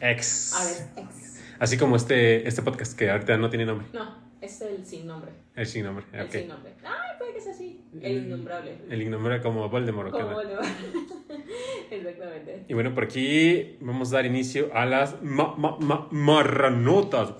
Ex. 0.00 0.54
A 0.54 0.64
ver, 0.64 1.06
ex. 1.06 1.40
Así 1.58 1.76
como 1.76 1.96
este, 1.96 2.48
este 2.48 2.62
podcast 2.62 2.98
que 2.98 3.10
ahorita 3.10 3.36
no 3.36 3.50
tiene 3.50 3.66
nombre. 3.66 3.86
No, 3.92 4.23
es 4.44 4.60
el 4.62 4.84
sin 4.84 5.06
nombre. 5.06 5.32
El 5.56 5.66
sin 5.66 5.84
nombre. 5.84 6.04
El 6.12 6.30
sin 6.30 6.48
nombre. 6.48 6.72
Ay, 6.84 7.16
puede 7.18 7.34
que 7.34 7.40
sea 7.40 7.52
así. 7.52 7.80
El 8.00 8.26
innombrable. 8.26 8.76
El 8.90 9.02
innombrable 9.02 9.42
como 9.42 9.68
Voldemort. 9.68 10.08
¿o 10.12 10.16
qué 10.16 10.22
Como? 10.22 10.34
Voldemort. 10.34 10.66
Exactamente. 11.90 12.64
Y 12.68 12.74
bueno, 12.74 12.94
por 12.94 13.04
aquí 13.04 13.76
vamos 13.80 14.12
a 14.12 14.16
dar 14.16 14.26
inicio 14.26 14.70
a 14.74 14.84
las 14.86 15.22
ma- 15.22 15.54
ma- 15.56 15.76
ma- 15.78 16.08
marranotas. 16.10 17.34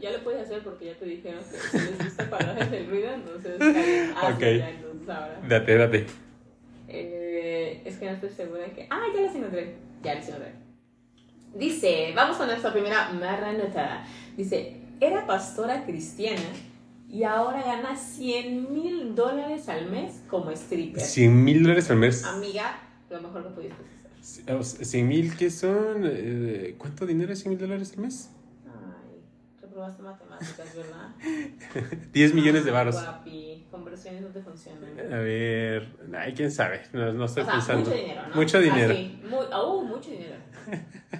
Ya 0.00 0.12
lo 0.12 0.22
puedes 0.22 0.42
hacer 0.42 0.62
porque 0.62 0.86
ya 0.86 0.94
te 0.94 1.04
dijeron 1.06 1.40
que 1.50 1.56
si 1.58 1.76
les 1.78 1.98
gusta 1.98 2.30
palabras 2.30 2.70
del 2.70 2.88
ruido, 2.88 3.12
entonces 3.14 3.60
ahí, 3.60 4.12
hazlo 4.16 4.34
Ok. 4.36 4.40
ya, 4.40 4.70
entonces 4.70 5.08
ahora. 5.08 5.40
Date, 5.48 5.74
date. 5.76 6.06
Eh, 6.86 7.82
es 7.84 7.96
que 7.98 8.06
no 8.06 8.12
estoy 8.12 8.30
segura 8.30 8.62
de 8.62 8.72
que. 8.72 8.86
Ah, 8.90 9.02
ya 9.14 9.22
las 9.22 9.34
encontré. 9.34 9.74
Ya 10.02 10.14
las 10.14 10.28
encontré. 10.28 10.52
Dice, 11.54 12.12
vamos 12.14 12.36
con 12.36 12.46
nuestra 12.46 12.72
primera 12.72 13.10
marranota. 13.12 14.04
Dice, 14.36 14.76
era 15.00 15.26
pastora 15.26 15.84
cristiana 15.84 16.42
y 17.08 17.22
ahora 17.24 17.62
gana 17.62 17.96
100 17.96 18.72
mil 18.72 19.14
dólares 19.14 19.68
al 19.68 19.90
mes 19.90 20.22
como 20.28 20.50
stripper. 20.50 21.00
100 21.02 21.44
mil 21.44 21.62
dólares 21.62 21.90
al 21.90 21.96
mes. 21.96 22.24
Amiga, 22.24 22.78
lo 23.10 23.20
mejor 23.22 23.44
que 23.44 23.50
pudiste 23.50 23.74
hacer. 24.20 24.84
100 24.84 25.08
mil, 25.08 25.36
¿qué 25.36 25.50
son? 25.50 26.02
Eh, 26.04 26.74
¿Cuánto 26.78 27.06
dinero 27.06 27.32
es 27.32 27.40
100 27.40 27.50
mil 27.50 27.58
dólares 27.60 27.92
al 27.96 27.98
mes? 28.02 28.30
Ay, 28.66 29.22
reprobaste 29.62 30.02
matemáticas, 30.02 30.76
¿verdad? 30.76 31.08
10 32.12 32.34
millones 32.34 32.64
de 32.66 32.70
varos. 32.70 32.94
Guapi, 32.94 33.66
conversiones 33.70 34.20
no 34.20 34.28
te 34.28 34.42
funcionan. 34.42 34.98
A 35.12 35.18
ver, 35.18 35.96
ay, 36.14 36.34
quién 36.34 36.50
sabe. 36.52 36.82
No, 36.92 37.12
no 37.14 37.24
estoy 37.24 37.42
O 37.44 37.46
sea, 37.46 37.54
pensando. 37.54 37.88
mucho 37.88 37.96
dinero, 37.96 38.22
¿no? 38.28 38.34
Mucho 38.34 38.60
dinero. 38.60 38.92
Así, 38.92 39.20
muy, 39.28 39.46
oh, 39.54 39.82
mucho 39.82 40.10
dinero. 40.10 40.36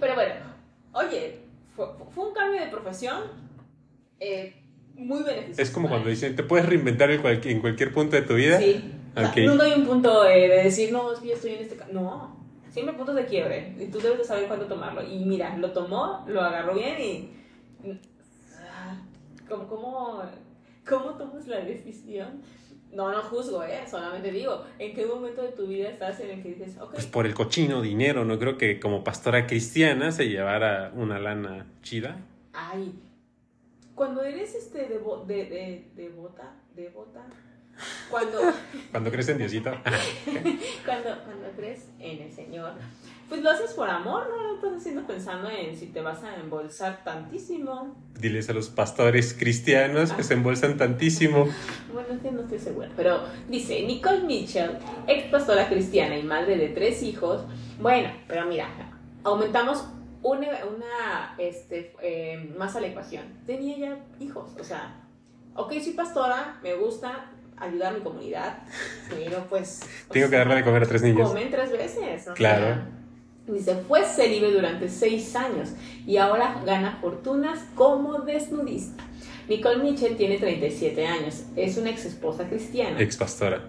Pero 0.00 0.14
bueno, 0.14 0.34
oye, 0.92 1.38
fue, 1.74 1.86
fue 2.14 2.28
un 2.28 2.34
cambio 2.34 2.60
de 2.60 2.68
profesión 2.68 3.24
eh, 4.20 4.54
muy 4.94 5.22
beneficioso. 5.22 5.62
Es 5.62 5.70
como 5.70 5.88
cuando 5.88 6.08
dicen, 6.08 6.36
te 6.36 6.42
puedes 6.42 6.66
reinventar 6.66 7.10
en 7.10 7.20
cualquier, 7.20 7.54
en 7.54 7.60
cualquier 7.60 7.92
punto 7.92 8.16
de 8.16 8.22
tu 8.22 8.34
vida. 8.34 8.58
Sí. 8.58 8.92
O 9.14 9.20
sea, 9.20 9.30
Ok. 9.30 9.36
nunca 9.38 9.64
hay 9.64 9.72
un 9.72 9.86
punto 9.86 10.26
eh, 10.28 10.48
de 10.48 10.62
decir, 10.64 10.92
no, 10.92 11.12
es 11.12 11.20
que 11.20 11.28
yo 11.28 11.34
estoy 11.34 11.52
en 11.54 11.62
este... 11.62 11.76
ca-". 11.76 11.88
No, 11.92 12.36
siempre 12.70 12.92
hay 12.92 12.96
puntos 12.98 13.14
de 13.16 13.26
quiebre. 13.26 13.74
Y 13.78 13.86
tú 13.86 13.98
debes 13.98 14.18
de 14.18 14.24
saber 14.24 14.46
cuándo 14.46 14.66
tomarlo. 14.66 15.02
Y 15.02 15.24
mira, 15.24 15.56
lo 15.58 15.70
tomó, 15.72 16.24
lo 16.28 16.40
agarró 16.42 16.74
bien 16.74 17.00
y... 17.00 17.30
Ah, 18.58 18.98
¿Cómo, 19.48 19.66
cómo, 19.68 20.22
cómo 20.88 21.10
tomas 21.16 21.46
la 21.46 21.60
decisión? 21.60 22.42
No, 22.92 23.10
no 23.12 23.22
juzgo, 23.22 23.62
¿eh? 23.64 23.80
Solamente 23.90 24.30
digo, 24.30 24.64
¿en 24.78 24.94
qué 24.94 25.04
momento 25.04 25.42
de 25.42 25.50
tu 25.52 25.66
vida 25.66 25.88
estás 25.88 26.18
en 26.20 26.30
el 26.30 26.42
que 26.42 26.54
dices, 26.54 26.78
ok, 26.80 26.92
Pues 26.92 27.06
por 27.06 27.26
el 27.26 27.34
cochino 27.34 27.82
dinero, 27.82 28.24
no 28.24 28.38
creo 28.38 28.56
que 28.56 28.80
como 28.80 29.04
pastora 29.04 29.46
cristiana 29.46 30.12
se 30.12 30.28
llevara 30.28 30.92
una 30.94 31.18
lana 31.18 31.66
chida. 31.82 32.18
ay, 32.52 32.94
cuando 33.94 34.22
eres 34.22 34.54
este 34.54 34.86
devo, 34.88 35.24
de, 35.26 35.44
de, 35.46 35.90
devota, 35.94 36.54
devota, 36.74 37.26
cuando, 38.10 38.38
Cuando 38.90 39.10
crees 39.10 39.28
en 39.28 39.38
Diosito. 39.38 39.70
cuando, 40.84 41.24
cuando 41.24 41.50
crees 41.56 41.88
en 41.98 42.22
el 42.22 42.32
Señor, 42.32 42.72
pues 43.28 43.42
lo 43.42 43.50
haces 43.50 43.72
por 43.72 43.88
amor, 43.90 44.28
no 44.28 44.42
lo 44.48 44.54
estás 44.56 44.74
haciendo 44.76 45.06
pensando 45.06 45.48
en 45.50 45.76
si 45.76 45.86
te 45.86 46.00
vas 46.00 46.22
a 46.22 46.36
embolsar 46.36 47.02
tantísimo. 47.04 47.96
Diles 48.18 48.48
a 48.48 48.52
los 48.52 48.68
pastores 48.68 49.34
cristianos 49.38 50.12
que 50.12 50.22
se 50.22 50.34
embolsan 50.34 50.76
tantísimo. 50.76 51.48
Bueno, 51.92 52.08
es 52.14 52.20
que 52.20 52.30
no 52.30 52.42
estoy 52.42 52.58
segura, 52.58 52.90
pero 52.96 53.20
dice 53.48 53.82
Nicole 53.86 54.20
Mitchell, 54.20 54.72
ex 55.06 55.30
pastora 55.30 55.68
cristiana 55.68 56.16
y 56.18 56.22
madre 56.22 56.56
de 56.58 56.68
tres 56.68 57.02
hijos. 57.02 57.42
Bueno, 57.80 58.10
pero 58.28 58.44
mira, 58.46 58.68
aumentamos 59.24 59.86
una, 60.22 60.48
una 60.66 61.34
este, 61.38 61.94
eh, 62.02 62.52
más 62.58 62.76
a 62.76 62.80
la 62.80 62.88
ecuación. 62.88 63.24
Tenía 63.46 63.78
ya 63.78 63.98
hijos, 64.20 64.50
o 64.60 64.64
sea, 64.64 64.94
ok, 65.54 65.72
soy 65.82 65.92
pastora, 65.94 66.58
me 66.62 66.74
gusta 66.74 67.30
ayudar 67.56 67.94
a 67.94 67.96
mi 67.96 68.02
comunidad, 68.02 68.58
pero 69.08 69.44
pues... 69.48 69.80
Tengo 70.10 70.28
que 70.28 70.36
darle 70.36 70.56
de 70.56 70.64
comer 70.64 70.82
a 70.82 70.86
tres 70.86 71.00
niños. 71.02 71.28
Comen 71.30 71.50
tres 71.50 71.72
veces. 71.72 72.28
o 72.28 72.34
Claro. 72.34 72.66
sea, 72.66 72.86
Dice, 73.46 73.76
fue 73.86 74.04
célibe 74.04 74.50
durante 74.52 74.88
seis 74.88 75.36
años 75.36 75.70
y 76.04 76.16
ahora 76.16 76.62
gana 76.66 76.98
fortunas 77.00 77.64
como 77.74 78.20
desnudista. 78.20 79.04
Nicole 79.48 79.78
Mitchell 79.78 80.16
tiene 80.16 80.38
37 80.38 81.06
años, 81.06 81.44
es 81.54 81.76
una 81.76 81.90
ex 81.90 82.04
esposa 82.06 82.48
cristiana. 82.48 83.00
Ex 83.00 83.16
pastora. 83.16 83.62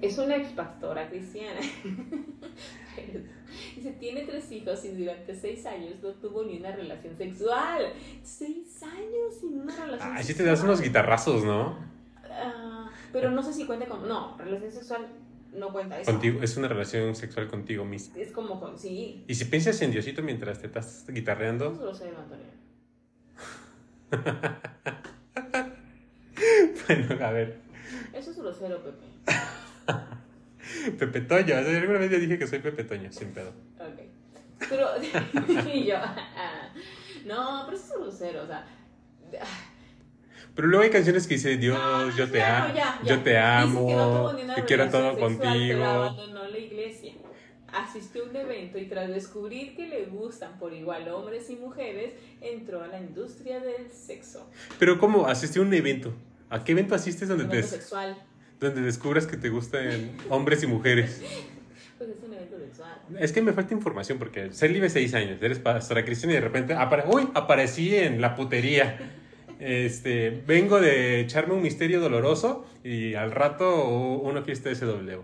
Es 0.00 0.16
una 0.16 0.36
ex 0.36 0.48
pastora 0.50 1.08
cristiana. 1.10 1.60
Dice, 3.76 3.90
tiene 3.92 4.22
tres 4.22 4.50
hijos 4.52 4.84
y 4.84 4.88
durante 4.88 5.34
seis 5.34 5.66
años 5.66 5.96
no 6.02 6.10
tuvo 6.14 6.44
ni 6.44 6.58
una 6.58 6.74
relación 6.74 7.16
sexual. 7.16 7.92
Seis 8.22 8.82
años 8.82 9.34
sin 9.40 9.60
una 9.60 9.74
relación 9.76 10.12
Ay, 10.12 10.22
sí 10.22 10.28
te 10.28 10.38
sexual. 10.38 10.48
das 10.48 10.64
unos 10.64 10.80
guitarrazos, 10.80 11.44
¿no? 11.44 11.76
Ah, 12.30 12.90
pero 13.12 13.30
no 13.30 13.42
sé 13.42 13.52
si 13.52 13.66
cuenta 13.66 13.86
con... 13.86 14.06
No, 14.08 14.36
relación 14.38 14.70
sexual 14.72 15.06
no 15.52 15.72
cuenta 15.72 16.00
eso. 16.00 16.10
Contigo, 16.10 16.42
es 16.42 16.56
una 16.56 16.68
relación 16.68 17.14
sexual 17.14 17.48
contigo 17.48 17.84
mismo. 17.84 18.16
Es 18.16 18.32
como 18.32 18.58
con... 18.60 18.78
Sí. 18.78 19.24
Y 19.26 19.34
si 19.34 19.44
piensas 19.46 19.80
en 19.82 19.92
Diosito 19.92 20.22
mientras 20.22 20.60
te 20.60 20.66
estás 20.66 21.04
Eso 21.04 21.08
guitarreando, 21.08 21.72
es 21.72 21.78
grosero, 21.78 22.18
Antonio. 22.18 22.46
bueno, 26.86 27.24
a 27.24 27.30
ver, 27.30 27.58
Eso 28.12 28.30
es 28.30 28.38
grosero, 28.38 28.82
Pepe. 28.82 29.06
Pepe 30.98 31.20
Toño, 31.22 31.56
alguna 31.56 31.98
vez 31.98 32.10
ya 32.10 32.18
dije 32.18 32.38
que 32.38 32.46
soy 32.46 32.58
Pepe 32.60 32.84
Toño, 32.84 33.10
sin 33.12 33.32
pedo. 33.32 33.52
Ok. 33.78 34.00
Pero, 34.68 34.90
y 35.72 35.86
yo, 35.86 35.96
ah, 35.96 36.68
no, 37.26 37.62
pero 37.66 37.76
eso 37.76 37.94
es 37.94 38.00
grosero, 38.00 38.44
o 38.44 38.46
sea. 38.46 38.64
Pero 40.58 40.66
luego 40.66 40.82
hay 40.82 40.90
canciones 40.90 41.28
que 41.28 41.34
dice 41.34 41.56
Dios, 41.56 41.78
no, 41.78 42.10
yo 42.16 42.28
te 42.28 42.38
claro, 42.38 42.64
amo, 42.64 42.74
ya, 42.74 43.00
yo 43.04 43.14
ya. 43.14 43.22
te 43.22 43.38
amo, 43.38 43.80
tuvo 43.86 44.32
ni 44.32 44.42
una 44.42 44.54
que 44.56 44.64
quiero 44.64 44.90
todo 44.90 45.16
contigo. 45.16 45.84
abandonó 45.84 46.48
la 46.48 46.58
iglesia. 46.58 47.12
Asistió 47.72 48.24
a 48.24 48.28
un 48.28 48.34
evento 48.34 48.76
y 48.76 48.86
tras 48.86 49.08
descubrir 49.08 49.76
que 49.76 49.86
le 49.86 50.06
gustan 50.06 50.58
por 50.58 50.72
igual 50.72 51.08
hombres 51.10 51.48
y 51.48 51.54
mujeres, 51.54 52.14
entró 52.40 52.82
a 52.82 52.88
la 52.88 52.98
industria 52.98 53.60
del 53.60 53.88
sexo. 53.92 54.50
Pero 54.80 54.98
¿cómo? 54.98 55.28
Asistí 55.28 55.60
a 55.60 55.62
un 55.62 55.72
evento. 55.72 56.12
¿A 56.50 56.64
qué 56.64 56.72
evento 56.72 56.96
asistes 56.96 57.28
donde, 57.28 57.44
Un 57.44 57.50
te, 57.50 57.62
sexual. 57.62 58.16
donde 58.58 58.80
descubras 58.80 59.28
que 59.28 59.36
te 59.36 59.50
gustan 59.50 60.10
hombres 60.28 60.64
y 60.64 60.66
mujeres? 60.66 61.22
Pues 61.98 62.10
es 62.10 62.16
un 62.20 62.34
evento 62.34 62.58
sexual. 62.58 63.00
Es 63.20 63.30
que 63.30 63.42
me 63.42 63.52
falta 63.52 63.74
información 63.74 64.18
porque 64.18 64.52
ser 64.52 64.72
libre 64.72 64.90
seis 64.90 65.14
años, 65.14 65.40
eres 65.40 65.60
pastora 65.60 66.04
cristiana 66.04 66.32
y 66.32 66.34
de 66.38 66.42
repente, 66.42 66.74
apare 66.74 67.04
uy, 67.06 67.28
aparecí 67.34 67.94
en 67.94 68.20
la 68.20 68.34
putería. 68.34 68.98
Este, 69.60 70.42
vengo 70.46 70.80
de 70.80 71.20
echarme 71.20 71.54
un 71.54 71.62
misterio 71.62 72.00
doloroso 72.00 72.64
y 72.84 73.14
al 73.14 73.30
rato 73.32 73.84
una 74.18 74.42
fiesta 74.42 74.74
SW. 74.74 75.20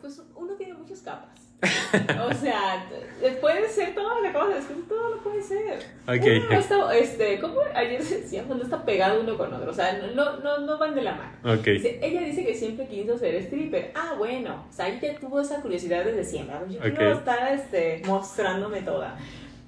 Pues 0.00 0.22
uno 0.34 0.54
tiene 0.54 0.74
muchas 0.74 1.00
capas. 1.00 1.28
O 1.62 2.32
sea, 2.34 2.86
t- 3.20 3.32
puede 3.32 3.68
ser 3.68 3.94
todo 3.94 4.14
lo 4.14 4.22
que 4.22 4.28
acabas 4.28 4.48
de 4.48 4.54
describir, 4.54 4.88
todo 4.88 5.16
lo 5.16 5.22
puede 5.22 5.42
ser. 5.42 5.78
Ok. 6.06 6.26
Uno 6.46 6.48
no 6.50 6.58
está, 6.58 6.96
este, 6.96 7.38
como 7.40 7.60
ayer 7.74 8.02
se 8.02 8.20
decía, 8.22 8.44
pues 8.46 8.56
no 8.58 8.64
está 8.64 8.82
pegado 8.84 9.20
uno 9.20 9.36
con 9.36 9.52
otro, 9.52 9.70
o 9.70 9.74
sea, 9.74 10.00
no, 10.14 10.38
no, 10.38 10.58
no 10.60 10.78
van 10.78 10.94
de 10.94 11.02
la 11.02 11.14
mano. 11.16 11.32
Ok. 11.58 11.64
Dice, 11.66 11.98
ella 12.02 12.22
dice 12.22 12.46
que 12.46 12.54
siempre 12.54 12.86
quiso 12.86 13.18
ser 13.18 13.34
stripper. 13.42 13.90
Ah, 13.94 14.14
bueno, 14.16 14.64
o 14.70 14.72
sea, 14.72 14.88
ella 14.88 15.18
tuvo 15.20 15.40
esa 15.40 15.60
curiosidad 15.60 16.04
desde 16.04 16.24
siempre. 16.24 16.56
Yo 16.70 16.80
quiero 16.80 17.12
Ok. 17.12 17.18
estar 17.18 17.52
este, 17.52 18.02
mostrándome 18.06 18.80
toda. 18.80 19.18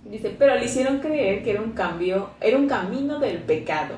Dice, 0.05 0.34
pero 0.38 0.57
le 0.57 0.64
hicieron 0.64 0.98
creer 0.98 1.42
que 1.44 1.50
era 1.53 1.61
un 1.62 1.72
cambio, 1.72 2.30
era 2.40 2.57
un 2.59 2.66
camino 2.68 3.18
del 3.20 3.38
pecado. 3.38 3.94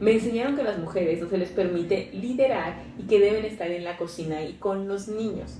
Me 0.00 0.12
enseñaron 0.12 0.56
que 0.56 0.62
a 0.62 0.64
las 0.64 0.78
mujeres 0.78 1.20
no 1.20 1.28
se 1.28 1.38
les 1.38 1.50
permite 1.50 2.10
liderar 2.14 2.82
y 2.98 3.04
que 3.04 3.20
deben 3.20 3.44
estar 3.44 3.70
en 3.70 3.84
la 3.84 3.96
cocina 3.96 4.42
y 4.42 4.54
con 4.54 4.88
los 4.88 5.06
niños. 5.08 5.58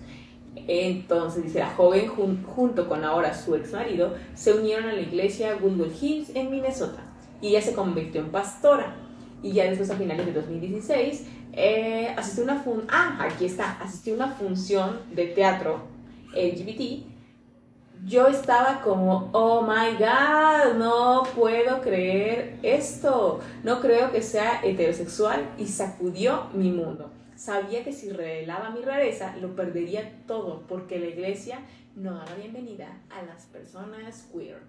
Entonces, 0.67 1.45
dice, 1.45 1.59
la 1.61 1.71
joven 1.71 2.09
jun- 2.09 2.43
junto 2.45 2.89
con 2.89 3.05
ahora 3.05 3.35
su 3.35 3.55
ex 3.55 3.73
marido 3.73 4.15
se 4.35 4.53
unieron 4.55 4.87
a 4.89 4.93
la 4.93 5.01
iglesia 5.01 5.57
Woodward 5.61 5.93
Hills 6.01 6.31
en 6.35 6.51
Minnesota 6.51 7.03
y 7.41 7.49
ella 7.49 7.61
se 7.63 7.75
convirtió 7.75 8.21
en 8.21 8.29
pastora. 8.31 8.97
Y 9.43 9.53
ya 9.53 9.65
después, 9.65 9.91
a 9.91 9.97
finales 9.97 10.25
de 10.27 10.33
2016, 10.33 11.27
eh, 11.53 12.15
asistió 12.17 12.45
una 12.45 12.57
fun 12.63 12.85
ah, 12.89 13.19
aquí 13.21 13.45
está, 13.45 13.73
asistió 13.81 14.15
una 14.15 14.29
función 14.29 15.01
de 15.15 15.27
teatro 15.27 15.83
LGBT, 16.35 17.05
yo 18.05 18.29
estaba 18.29 18.83
como, 18.83 19.31
oh 19.33 19.63
my 19.63 19.97
god, 19.99 20.75
no 20.77 21.23
puedo 21.35 21.81
creer 21.81 22.59
esto, 22.63 23.41
no 23.63 23.81
creo 23.81 24.13
que 24.13 24.21
sea 24.21 24.61
heterosexual 24.63 25.55
y 25.59 25.67
sacudió 25.67 26.49
mi 26.53 26.71
mundo. 26.71 27.11
Sabía 27.37 27.83
que 27.83 27.93
si 27.93 28.11
revelaba 28.11 28.71
mi 28.71 28.83
rareza 28.83 29.37
lo 29.37 29.57
perdería 29.57 30.13
todo 30.27 30.63
porque 30.69 30.99
la 30.99 31.07
iglesia 31.07 31.61
no 31.97 32.15
da 32.15 32.25
la 32.27 32.35
bienvenida 32.35 33.01
a 33.11 33.23
las 33.23 33.47
personas 33.47 34.29
queer. 34.33 34.61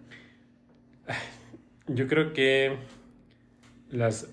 Yo 1.88 2.08
creo 2.08 2.34
que 2.34 2.78
las 3.90 4.28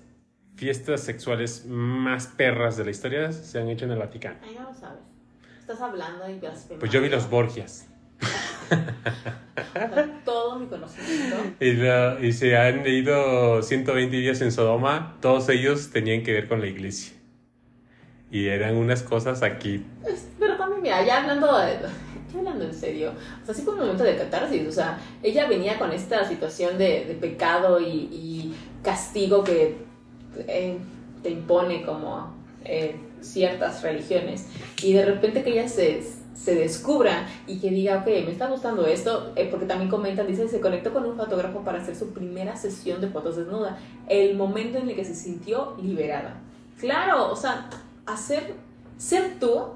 fiestas 0.55 1.01
sexuales 1.01 1.65
más 1.65 2.27
perras 2.27 2.77
de 2.77 2.85
la 2.85 2.91
historia 2.91 3.31
se 3.31 3.59
han 3.59 3.69
hecho 3.69 3.85
en 3.85 3.91
el 3.91 3.99
Vaticano. 3.99 4.37
Ay, 4.43 4.55
no 4.55 4.63
lo 4.63 4.73
sabes. 4.73 5.01
Estás 5.59 5.81
hablando 5.81 6.27
y 6.29 6.39
blasfemando. 6.39 6.79
Pues 6.79 6.91
yo 6.91 7.01
vi 7.01 7.09
los 7.09 7.29
Borgias. 7.29 7.87
todo 10.25 10.59
mi 10.59 10.67
conocimiento. 10.67 11.35
Y, 11.59 11.73
la- 11.73 12.17
y 12.21 12.31
se 12.33 12.57
han 12.57 12.83
leído 12.83 13.61
120 13.61 14.17
días 14.17 14.41
en 14.41 14.51
Sodoma. 14.51 15.17
Todos 15.21 15.49
ellos 15.49 15.89
tenían 15.91 16.23
que 16.23 16.33
ver 16.33 16.47
con 16.47 16.61
la 16.61 16.67
iglesia. 16.67 17.13
Y 18.31 18.47
eran 18.47 18.75
unas 18.77 19.03
cosas 19.03 19.43
aquí. 19.43 19.85
Pero 20.39 20.57
también, 20.57 20.81
mira, 20.81 21.05
ya 21.05 21.21
hablando, 21.21 21.55
de- 21.59 21.77
ya 22.33 22.39
hablando 22.39 22.65
en 22.65 22.73
serio, 22.73 23.13
o 23.41 23.45
sea, 23.45 23.53
sí 23.53 23.61
fue 23.61 23.73
un 23.75 23.81
momento 23.81 24.03
de 24.03 24.15
catarsis, 24.17 24.67
o 24.67 24.71
sea, 24.71 24.97
ella 25.21 25.47
venía 25.47 25.77
con 25.77 25.91
esta 25.91 26.27
situación 26.27 26.79
de, 26.79 27.05
de 27.05 27.13
pecado 27.13 27.79
y, 27.79 28.09
y 28.11 28.55
castigo 28.81 29.43
que 29.43 29.75
eh, 30.47 30.77
te 31.21 31.29
impone 31.29 31.83
como 31.83 32.35
eh, 32.65 32.95
ciertas 33.21 33.83
religiones, 33.83 34.47
y 34.81 34.93
de 34.93 35.05
repente 35.05 35.43
que 35.43 35.51
ella 35.51 35.69
se, 35.69 36.01
se 36.33 36.55
descubra 36.55 37.27
y 37.47 37.59
que 37.59 37.69
diga, 37.69 37.99
ok, 37.99 38.07
me 38.25 38.31
está 38.31 38.47
gustando 38.47 38.85
esto, 38.85 39.33
eh, 39.35 39.47
porque 39.49 39.65
también 39.65 39.89
comentan, 39.89 40.27
dice, 40.27 40.47
se 40.47 40.59
conectó 40.59 40.93
con 40.93 41.05
un 41.05 41.15
fotógrafo 41.15 41.61
para 41.61 41.81
hacer 41.81 41.95
su 41.95 42.11
primera 42.13 42.55
sesión 42.55 43.01
de 43.01 43.07
fotos 43.07 43.37
desnuda, 43.37 43.77
el 44.07 44.35
momento 44.35 44.77
en 44.77 44.89
el 44.89 44.95
que 44.95 45.05
se 45.05 45.15
sintió 45.15 45.75
liberada. 45.81 46.41
Claro, 46.79 47.31
o 47.31 47.35
sea, 47.35 47.69
hacer, 48.05 48.55
ser 48.97 49.39
tú 49.39 49.67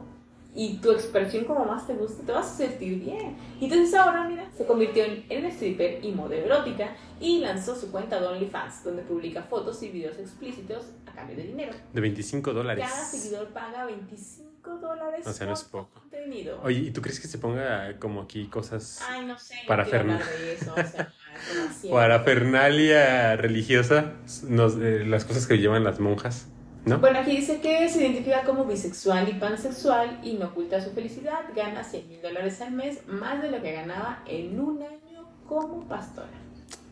y 0.55 0.77
tu 0.77 0.91
expresión 0.91 1.45
como 1.45 1.65
más 1.65 1.85
te 1.85 1.93
guste, 1.93 2.23
te 2.23 2.31
vas 2.31 2.47
a 2.47 2.57
sentir 2.57 2.99
bien. 2.99 3.37
Y 3.61 3.65
entonces 3.65 3.93
ahora, 3.93 4.27
mira, 4.27 4.49
se 4.57 4.65
convirtió 4.65 5.03
en, 5.03 5.23
en 5.29 5.45
stripper 5.45 6.03
y 6.03 6.11
modelo 6.11 6.45
erótica 6.47 6.95
y 7.19 7.39
lanzó 7.39 7.75
su 7.75 7.91
cuenta 7.91 8.19
de 8.19 8.27
OnlyFans, 8.27 8.83
donde 8.83 9.03
publica 9.03 9.43
fotos 9.43 9.81
y 9.83 9.89
videos 9.89 10.17
explícitos 10.17 10.85
a 11.05 11.11
cambio 11.11 11.35
de 11.35 11.43
dinero. 11.43 11.73
De 11.93 12.01
25 12.01 12.53
dólares. 12.53 12.85
Cada 12.89 13.05
seguidor 13.05 13.47
paga 13.49 13.85
25 13.85 14.56
dólares 14.81 15.25
O 15.25 15.33
sea, 15.33 15.47
no 15.47 15.53
es 15.53 15.63
poco. 15.63 15.89
contenido. 15.99 16.59
Oye, 16.63 16.79
¿y 16.79 16.91
tú 16.91 17.01
crees 17.01 17.19
que 17.19 17.27
se 17.27 17.37
ponga 17.37 17.97
como 17.99 18.21
aquí 18.21 18.47
cosas 18.47 18.99
Ay, 19.09 19.25
no 19.25 19.37
sé, 19.37 19.55
Para 19.65 19.83
no 19.85 19.89
de 20.17 20.53
eso, 20.53 20.71
o 20.73 20.75
sea, 20.75 21.13
para 21.89 22.19
fernalia 22.21 23.35
religiosa? 23.35 24.13
Nos- 24.47 24.77
eh, 24.77 25.03
las 25.05 25.25
cosas 25.25 25.47
que 25.47 25.57
llevan 25.57 25.83
las 25.83 25.99
monjas, 25.99 26.47
¿no? 26.85 26.99
Bueno, 26.99 27.19
aquí 27.19 27.35
dice 27.35 27.59
que 27.61 27.87
se 27.89 28.01
identifica 28.01 28.43
como 28.43 28.65
bisexual 28.65 29.29
y 29.29 29.33
pansexual 29.33 30.19
y 30.23 30.33
no 30.33 30.47
oculta 30.47 30.81
su 30.81 30.91
felicidad. 30.91 31.41
Gana 31.55 31.83
100 31.83 32.07
mil 32.09 32.21
dólares 32.21 32.61
al 32.61 32.71
mes, 32.73 33.07
más 33.07 33.41
de 33.41 33.51
lo 33.51 33.61
que 33.61 33.71
ganaba 33.73 34.23
en 34.27 34.59
un 34.59 34.81
año 34.81 35.27
como 35.47 35.87
pastora. 35.87 36.29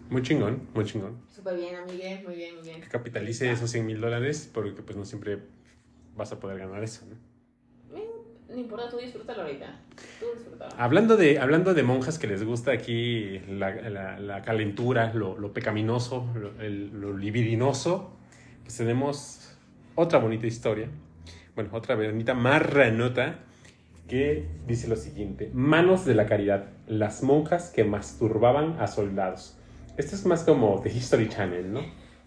Muy 0.09 0.21
chingón, 0.21 0.61
muy 0.73 0.86
chingón. 0.86 1.17
Súper 1.34 1.55
bien, 1.55 1.76
amigue, 1.76 2.21
muy 2.23 2.36
bien, 2.36 2.55
muy 2.55 2.63
bien. 2.63 2.82
Que 2.82 2.88
capitalice 2.88 3.51
esos 3.51 3.71
100 3.71 3.86
mil 3.86 3.99
dólares 3.99 4.49
porque 4.53 4.82
pues 4.84 4.97
no 4.97 5.05
siempre 5.05 5.39
vas 6.15 6.32
a 6.32 6.39
poder 6.39 6.59
ganar 6.59 6.84
eso, 6.84 7.05
¿no? 7.09 7.15
No 8.56 8.62
importa, 8.62 8.89
tú 8.89 8.97
disfrútalo 8.97 9.41
ahorita. 9.41 9.68
Tú 10.20 10.26
disfrútalo. 10.34 10.74
Hablando 10.78 11.18
de, 11.18 11.39
hablando 11.39 11.74
de 11.74 11.84
monjas 11.84 12.18
que 12.18 12.26
les 12.28 12.43
gusta 12.45 12.72
aquí 12.72 13.39
la, 13.49 13.76
la- 13.89 14.18
la 14.20 14.41
calentura, 14.43 15.14
lo, 15.14 15.38
lo 15.38 15.51
pecaminoso, 15.51 16.26
lo, 16.36 16.62
el- 16.62 16.89
lo 17.01 17.18
libidinoso, 17.18 18.16
pues 18.64 18.78
tenemos 18.78 19.58
otra 19.95 20.20
bonita 20.20 20.47
historia. 20.47 20.88
Bueno, 21.53 21.70
otra 21.74 21.95
bonita 21.95 22.34
marranota 22.34 23.39
que 24.08 24.47
dice 24.66 24.88
lo 24.88 24.95
siguiente. 24.95 25.49
Manos 25.53 26.06
de 26.06 26.16
la 26.16 26.26
caridad, 26.26 26.68
las 26.88 27.24
monjas 27.24 27.72
que 27.72 27.84
masturbaban 27.84 28.78
a 28.80 28.88
soldados. 28.88 29.58
Esto 29.97 30.16
es 30.16 30.26
más 30.26 30.43
como 30.43 30.80
The 30.82 30.89
History 30.89 31.28
Channel, 31.28 31.74
¿no? 31.74 31.82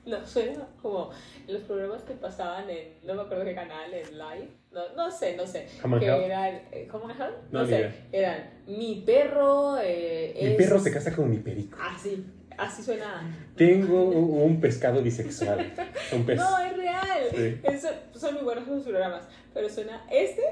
No, 0.07 0.27
suena 0.27 0.67
como 0.83 1.11
los 1.47 1.63
programas 1.63 2.03
que 2.03 2.15
pasaban 2.15 2.69
en, 2.71 2.95
no 3.07 3.15
me 3.15 3.23
acuerdo 3.23 3.45
qué 3.45 3.55
canal, 3.55 3.93
en 3.95 4.11
live. 4.19 4.49
No, 4.73 4.95
no 4.95 5.11
sé, 5.11 5.37
no 5.37 5.47
sé. 5.47 5.67
Come 5.81 5.99
que 5.99 6.07
eran, 6.07 6.55
eh, 6.73 6.87
¿cómo 6.91 7.11
era? 7.11 7.31
No, 7.51 7.61
No, 7.61 7.67
sé. 7.67 7.91
Eran 8.13 8.51
mi 8.67 9.03
perro. 9.07 9.79
Eh, 9.83 10.35
Mi 10.41 10.47
es- 10.51 10.57
perro 10.57 10.79
se 10.79 10.93
casa 10.93 11.15
con 11.15 11.31
mi 11.31 11.39
perico. 11.39 11.79
Así, 11.81 12.25
así 12.57 12.83
suena. 12.83 13.35
Tengo 13.57 14.03
un 14.11 14.61
pescado 14.61 15.03
bisexual. 15.03 15.73
Un 16.13 16.25
pez. 16.27 16.37
No, 16.37 16.59
es 16.61 16.77
real. 16.77 17.19
Sí. 17.35 17.61
Eso- 17.63 17.89
son 18.15 18.35
muy 18.35 18.43
buenos 18.45 18.69
los 18.69 18.83
programas. 18.83 19.23
Pero 19.55 19.69
suena. 19.69 20.03
Este 20.11 20.43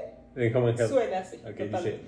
suena 0.87 1.19
así. 1.19 1.37
Ok, 1.37 1.57
dice. 1.57 1.99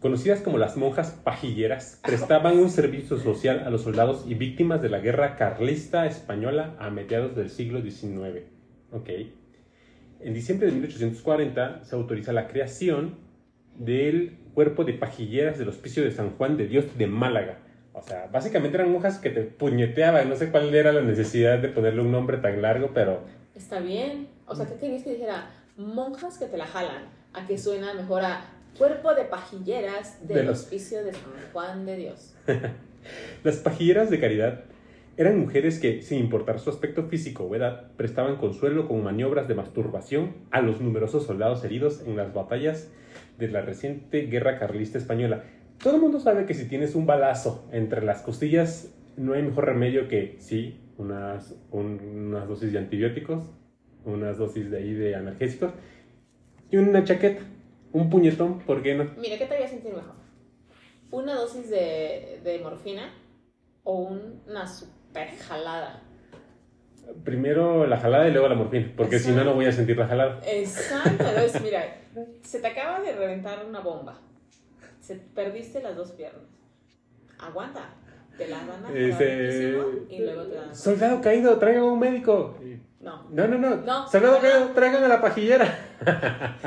Conocidas 0.00 0.40
como 0.42 0.58
las 0.58 0.76
monjas 0.76 1.12
pajilleras, 1.12 2.00
prestaban 2.04 2.58
un 2.58 2.70
servicio 2.70 3.18
social 3.18 3.60
a 3.66 3.70
los 3.70 3.82
soldados 3.82 4.24
y 4.28 4.34
víctimas 4.34 4.82
de 4.82 4.90
la 4.90 4.98
guerra 4.98 5.36
carlista 5.36 6.06
española 6.06 6.74
a 6.78 6.90
mediados 6.90 7.34
del 7.36 7.50
siglo 7.50 7.80
XIX. 7.80 8.42
Ok. 8.92 9.08
En 10.24 10.32
diciembre 10.34 10.66
de 10.68 10.72
1840 10.72 11.84
se 11.84 11.94
autoriza 11.94 12.32
la 12.32 12.48
creación 12.48 13.16
del 13.78 14.38
cuerpo 14.54 14.84
de 14.84 14.94
pajilleras 14.94 15.58
del 15.58 15.68
Hospicio 15.68 16.02
de 16.02 16.10
San 16.12 16.30
Juan 16.36 16.56
de 16.56 16.66
Dios 16.66 16.96
de 16.96 17.06
Málaga. 17.06 17.58
O 17.92 18.02
sea, 18.02 18.26
básicamente 18.32 18.76
eran 18.78 18.90
monjas 18.90 19.18
que 19.18 19.30
te 19.30 19.42
puñeteaban. 19.42 20.28
No 20.28 20.36
sé 20.36 20.50
cuál 20.50 20.74
era 20.74 20.92
la 20.92 21.02
necesidad 21.02 21.58
de 21.58 21.68
ponerle 21.68 22.00
un 22.00 22.10
nombre 22.10 22.38
tan 22.38 22.60
largo, 22.62 22.90
pero 22.94 23.20
Está 23.54 23.78
bien. 23.80 24.28
O 24.46 24.54
sea, 24.56 24.66
¿qué 24.66 24.74
querías 24.76 25.02
que 25.04 25.10
dijera? 25.12 25.50
Monjas 25.76 26.38
que 26.38 26.46
te 26.46 26.56
la 26.56 26.66
jalan. 26.66 27.04
A 27.34 27.46
que 27.46 27.58
suena 27.58 27.92
mejor 27.94 28.22
a 28.24 28.44
cuerpo 28.78 29.14
de 29.14 29.24
pajilleras 29.24 30.26
del 30.26 30.36
De 30.38 30.42
los- 30.44 30.60
hospicio 30.62 31.04
de 31.04 31.12
San 31.12 31.22
Juan 31.52 31.84
de 31.86 31.96
Dios. 31.96 32.34
Las 33.44 33.56
pajilleras 33.58 34.08
de 34.10 34.18
caridad 34.18 34.64
eran 35.16 35.38
mujeres 35.38 35.78
que, 35.78 36.02
sin 36.02 36.18
importar 36.18 36.58
su 36.58 36.70
aspecto 36.70 37.04
físico 37.04 37.44
o 37.44 37.54
edad, 37.54 37.92
prestaban 37.96 38.36
consuelo 38.36 38.88
con 38.88 39.02
maniobras 39.02 39.46
de 39.48 39.54
masturbación 39.54 40.34
a 40.50 40.60
los 40.60 40.80
numerosos 40.80 41.24
soldados 41.24 41.64
heridos 41.64 42.02
en 42.06 42.16
las 42.16 42.32
batallas 42.34 42.90
de 43.38 43.48
la 43.48 43.60
reciente 43.62 44.22
guerra 44.22 44.58
carlista 44.58 44.98
española. 44.98 45.44
Todo 45.82 45.96
el 45.96 46.00
mundo 46.00 46.18
sabe 46.20 46.46
que 46.46 46.54
si 46.54 46.68
tienes 46.68 46.94
un 46.94 47.06
balazo 47.06 47.68
entre 47.72 48.02
las 48.04 48.22
costillas, 48.22 48.94
no 49.16 49.34
hay 49.34 49.42
mejor 49.42 49.66
remedio 49.66 50.08
que, 50.08 50.36
sí, 50.38 50.80
unas, 50.98 51.54
un- 51.70 52.00
unas 52.00 52.48
dosis 52.48 52.72
de 52.72 52.78
antibióticos, 52.78 53.44
unas 54.04 54.38
dosis 54.38 54.70
de 54.70 54.78
ahí 54.78 54.94
de 54.94 55.14
analgésicos 55.14 55.72
y 56.70 56.76
una 56.76 57.04
chaqueta, 57.04 57.42
un 57.92 58.10
puñetón, 58.10 58.58
¿por 58.60 58.82
qué 58.82 58.94
no? 58.94 59.06
Mira, 59.16 59.38
¿qué 59.38 59.46
te 59.46 59.54
voy 59.54 59.64
a 59.64 59.68
sentir 59.68 59.94
mejor? 59.94 60.14
¿Una 61.10 61.34
dosis 61.34 61.70
de, 61.70 62.40
de 62.42 62.58
morfina 62.62 63.12
o 63.84 63.98
una 64.02 64.66
super 65.14 65.28
jalada? 65.38 66.00
Primero 67.22 67.86
la 67.86 67.98
jalada 67.98 68.28
y 68.28 68.32
luego 68.32 68.48
la 68.48 68.54
morfina, 68.56 68.90
porque 68.96 69.18
si 69.18 69.30
no, 69.30 69.44
no 69.44 69.54
voy 69.54 69.66
a 69.66 69.72
sentir 69.72 69.96
la 69.96 70.08
jalada. 70.08 70.40
Exacto. 70.44 71.10
Entonces, 71.10 71.62
mira, 71.62 71.98
se 72.42 72.60
te 72.60 72.66
acaba 72.66 73.00
de 73.00 73.12
reventar 73.12 73.64
una 73.66 73.80
bomba. 73.80 74.20
Se, 75.00 75.16
perdiste 75.16 75.82
las 75.82 75.96
dos 75.96 76.12
piernas. 76.12 76.42
Aguanta. 77.38 77.90
Te 78.36 78.48
la 78.48 78.56
van 78.58 78.84
a 78.84 78.88
muchísimo 78.88 79.84
y 80.10 80.18
luego 80.18 80.42
te 80.44 80.56
dan... 80.56 80.74
Soldado 80.74 81.20
caído, 81.20 81.56
traigan 81.58 81.82
a 81.82 81.92
un 81.92 82.00
médico. 82.00 82.58
No. 83.00 83.28
No, 83.30 83.46
no, 83.46 83.58
no. 83.58 83.76
No. 83.76 84.08
Soldado 84.08 84.36
No. 84.36 84.40
caído, 84.40 84.68
traigan 84.70 85.04
a 85.04 85.08
la 85.08 85.20
pajillera. 85.20 85.78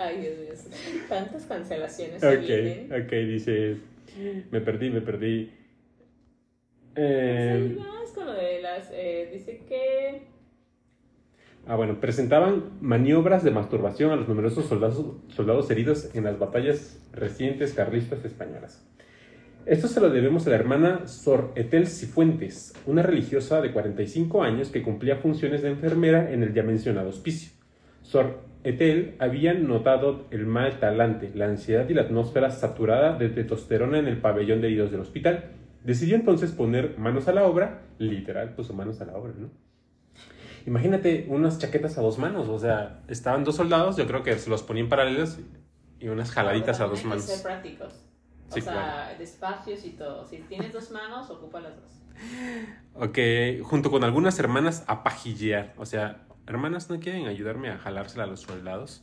Ay, 0.00 0.20
Dios 0.20 0.38
mío. 0.38 0.48
Tantas 1.08 1.44
cancelaciones 1.44 2.20
vienen. 2.20 2.90
Ok, 2.90 3.04
ok, 3.04 3.12
dice. 3.12 3.76
Me 4.50 4.60
perdí, 4.60 4.90
me 4.90 5.02
perdí. 5.02 5.61
Pues 6.94 7.06
Eh, 7.06 7.78
con 8.14 8.26
lo 8.26 8.32
de 8.32 8.60
las... 8.60 8.90
eh, 8.92 9.30
dice 9.32 9.64
que... 9.66 10.22
ah, 11.66 11.76
bueno, 11.76 12.00
presentaban 12.00 12.78
maniobras 12.80 13.42
de 13.44 13.50
masturbación 13.50 14.10
a 14.10 14.16
los 14.16 14.28
numerosos 14.28 14.66
soldados, 14.66 15.16
soldados 15.28 15.70
heridos 15.70 16.14
en 16.14 16.24
las 16.24 16.38
batallas 16.38 17.02
recientes 17.12 17.72
carlistas 17.72 18.24
españolas. 18.24 18.86
Esto 19.64 19.86
se 19.86 20.00
lo 20.00 20.10
debemos 20.10 20.46
a 20.46 20.50
la 20.50 20.56
hermana 20.56 21.06
Sor 21.06 21.52
Etel 21.54 21.86
Cifuentes, 21.86 22.74
una 22.84 23.02
religiosa 23.02 23.60
de 23.60 23.72
45 23.72 24.42
años 24.42 24.70
que 24.70 24.82
cumplía 24.82 25.16
funciones 25.16 25.62
de 25.62 25.70
enfermera 25.70 26.32
en 26.32 26.42
el 26.42 26.52
ya 26.52 26.64
mencionado 26.64 27.08
hospicio. 27.08 27.52
Sor 28.02 28.40
Etel 28.64 29.14
había 29.20 29.54
notado 29.54 30.26
el 30.30 30.46
mal 30.46 30.80
talante, 30.80 31.30
la 31.34 31.46
ansiedad 31.46 31.88
y 31.88 31.94
la 31.94 32.02
atmósfera 32.02 32.50
saturada 32.50 33.16
de 33.16 33.28
testosterona 33.28 33.98
en 33.98 34.08
el 34.08 34.18
pabellón 34.18 34.60
de 34.60 34.66
heridos 34.66 34.90
del 34.90 35.00
hospital. 35.00 35.44
Decidió 35.84 36.16
entonces 36.16 36.52
poner 36.52 36.98
manos 36.98 37.28
a 37.28 37.32
la 37.32 37.44
obra, 37.44 37.82
literal, 37.98 38.54
puso 38.54 38.72
manos 38.72 39.00
a 39.00 39.06
la 39.06 39.16
obra, 39.16 39.32
¿no? 39.36 39.50
Imagínate 40.66 41.26
unas 41.28 41.58
chaquetas 41.58 41.98
a 41.98 42.02
dos 42.02 42.18
manos, 42.18 42.48
o 42.48 42.58
sea, 42.58 43.02
estaban 43.08 43.42
dos 43.42 43.56
soldados, 43.56 43.96
yo 43.96 44.06
creo 44.06 44.22
que 44.22 44.38
se 44.38 44.48
los 44.48 44.62
ponían 44.62 44.88
paralelos 44.88 45.38
Y 45.98 46.08
unas 46.08 46.30
jaladitas 46.30 46.80
a 46.80 46.86
dos 46.86 47.04
manos. 47.04 47.26
que 47.26 47.32
ser 47.32 47.42
prácticos. 47.42 47.94
O 48.48 48.52
sea, 48.52 48.62
claro. 48.62 49.18
despacios 49.18 49.84
y 49.84 49.90
todo. 49.90 50.24
Si 50.26 50.38
tienes 50.38 50.72
dos 50.72 50.90
manos, 50.90 51.30
ocupa 51.30 51.60
las 51.60 51.74
dos. 51.76 52.02
Ok, 52.94 53.18
junto 53.62 53.90
con 53.90 54.04
algunas 54.04 54.38
hermanas 54.38 54.84
a 54.86 55.02
pajillear. 55.02 55.74
O 55.78 55.86
sea, 55.86 56.26
hermanas 56.46 56.90
no 56.90 57.00
quieren 57.00 57.26
ayudarme 57.26 57.70
a 57.70 57.78
jalársela 57.78 58.24
a 58.24 58.26
los 58.26 58.40
soldados. 58.40 59.02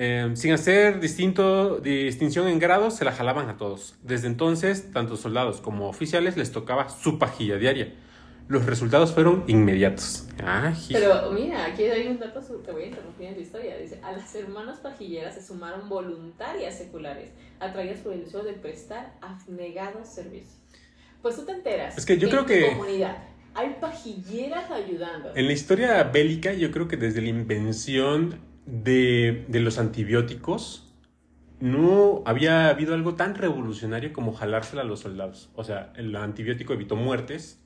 Eh, 0.00 0.30
sin 0.34 0.52
hacer 0.52 1.00
distinto, 1.00 1.80
distinción 1.80 2.46
en 2.46 2.60
grados, 2.60 2.94
se 2.94 3.04
la 3.04 3.10
jalaban 3.10 3.48
a 3.48 3.56
todos. 3.56 3.96
Desde 4.04 4.28
entonces, 4.28 4.92
tanto 4.92 5.16
soldados 5.16 5.60
como 5.60 5.88
oficiales 5.88 6.36
les 6.36 6.52
tocaba 6.52 6.88
su 6.88 7.18
pajilla 7.18 7.56
diaria. 7.56 7.92
Los 8.46 8.64
resultados 8.64 9.12
fueron 9.12 9.42
inmediatos. 9.48 10.26
Ah, 10.42 10.72
Pero 10.90 11.32
mira, 11.32 11.66
aquí 11.66 11.82
hay 11.82 12.06
un 12.06 12.18
dato, 12.18 12.40
te 12.40 12.70
voy 12.72 12.84
a 12.84 12.86
interrumpir 12.86 13.26
en 13.26 13.34
tu 13.34 13.40
historia. 13.40 13.76
Dice, 13.76 14.00
a 14.02 14.12
las 14.12 14.32
hermanas 14.36 14.78
pajilleras 14.78 15.34
se 15.34 15.42
sumaron 15.44 15.88
voluntarias 15.88 16.78
seculares, 16.78 17.30
atraídas 17.58 17.98
por 17.98 18.12
el 18.12 18.24
deseo 18.24 18.44
de 18.44 18.52
prestar 18.54 19.14
abnegados 19.20 20.08
servicios. 20.08 20.54
Pues 21.20 21.34
tú 21.34 21.44
te 21.44 21.52
enteras 21.52 21.98
Es 21.98 22.06
que 22.06 22.16
yo 22.16 22.28
creo 22.30 22.42
en 22.42 22.46
que- 22.46 22.68
comunidad 22.68 23.18
hay 23.54 23.76
pajilleras 23.80 24.70
ayudando. 24.70 25.32
En 25.34 25.46
la 25.46 25.52
historia 25.52 26.02
bélica, 26.04 26.52
yo 26.52 26.70
creo 26.70 26.86
que 26.86 26.96
desde 26.96 27.20
la 27.20 27.28
invención 27.30 28.38
de, 28.68 29.46
de 29.48 29.60
los 29.60 29.78
antibióticos, 29.78 30.92
no 31.60 32.22
había 32.26 32.68
habido 32.68 32.94
algo 32.94 33.14
tan 33.14 33.34
revolucionario 33.34 34.12
como 34.12 34.32
jalársela 34.32 34.82
a 34.82 34.84
los 34.84 35.00
soldados. 35.00 35.50
O 35.54 35.64
sea, 35.64 35.92
el 35.96 36.14
antibiótico 36.14 36.74
evitó 36.74 36.94
muertes 36.96 37.64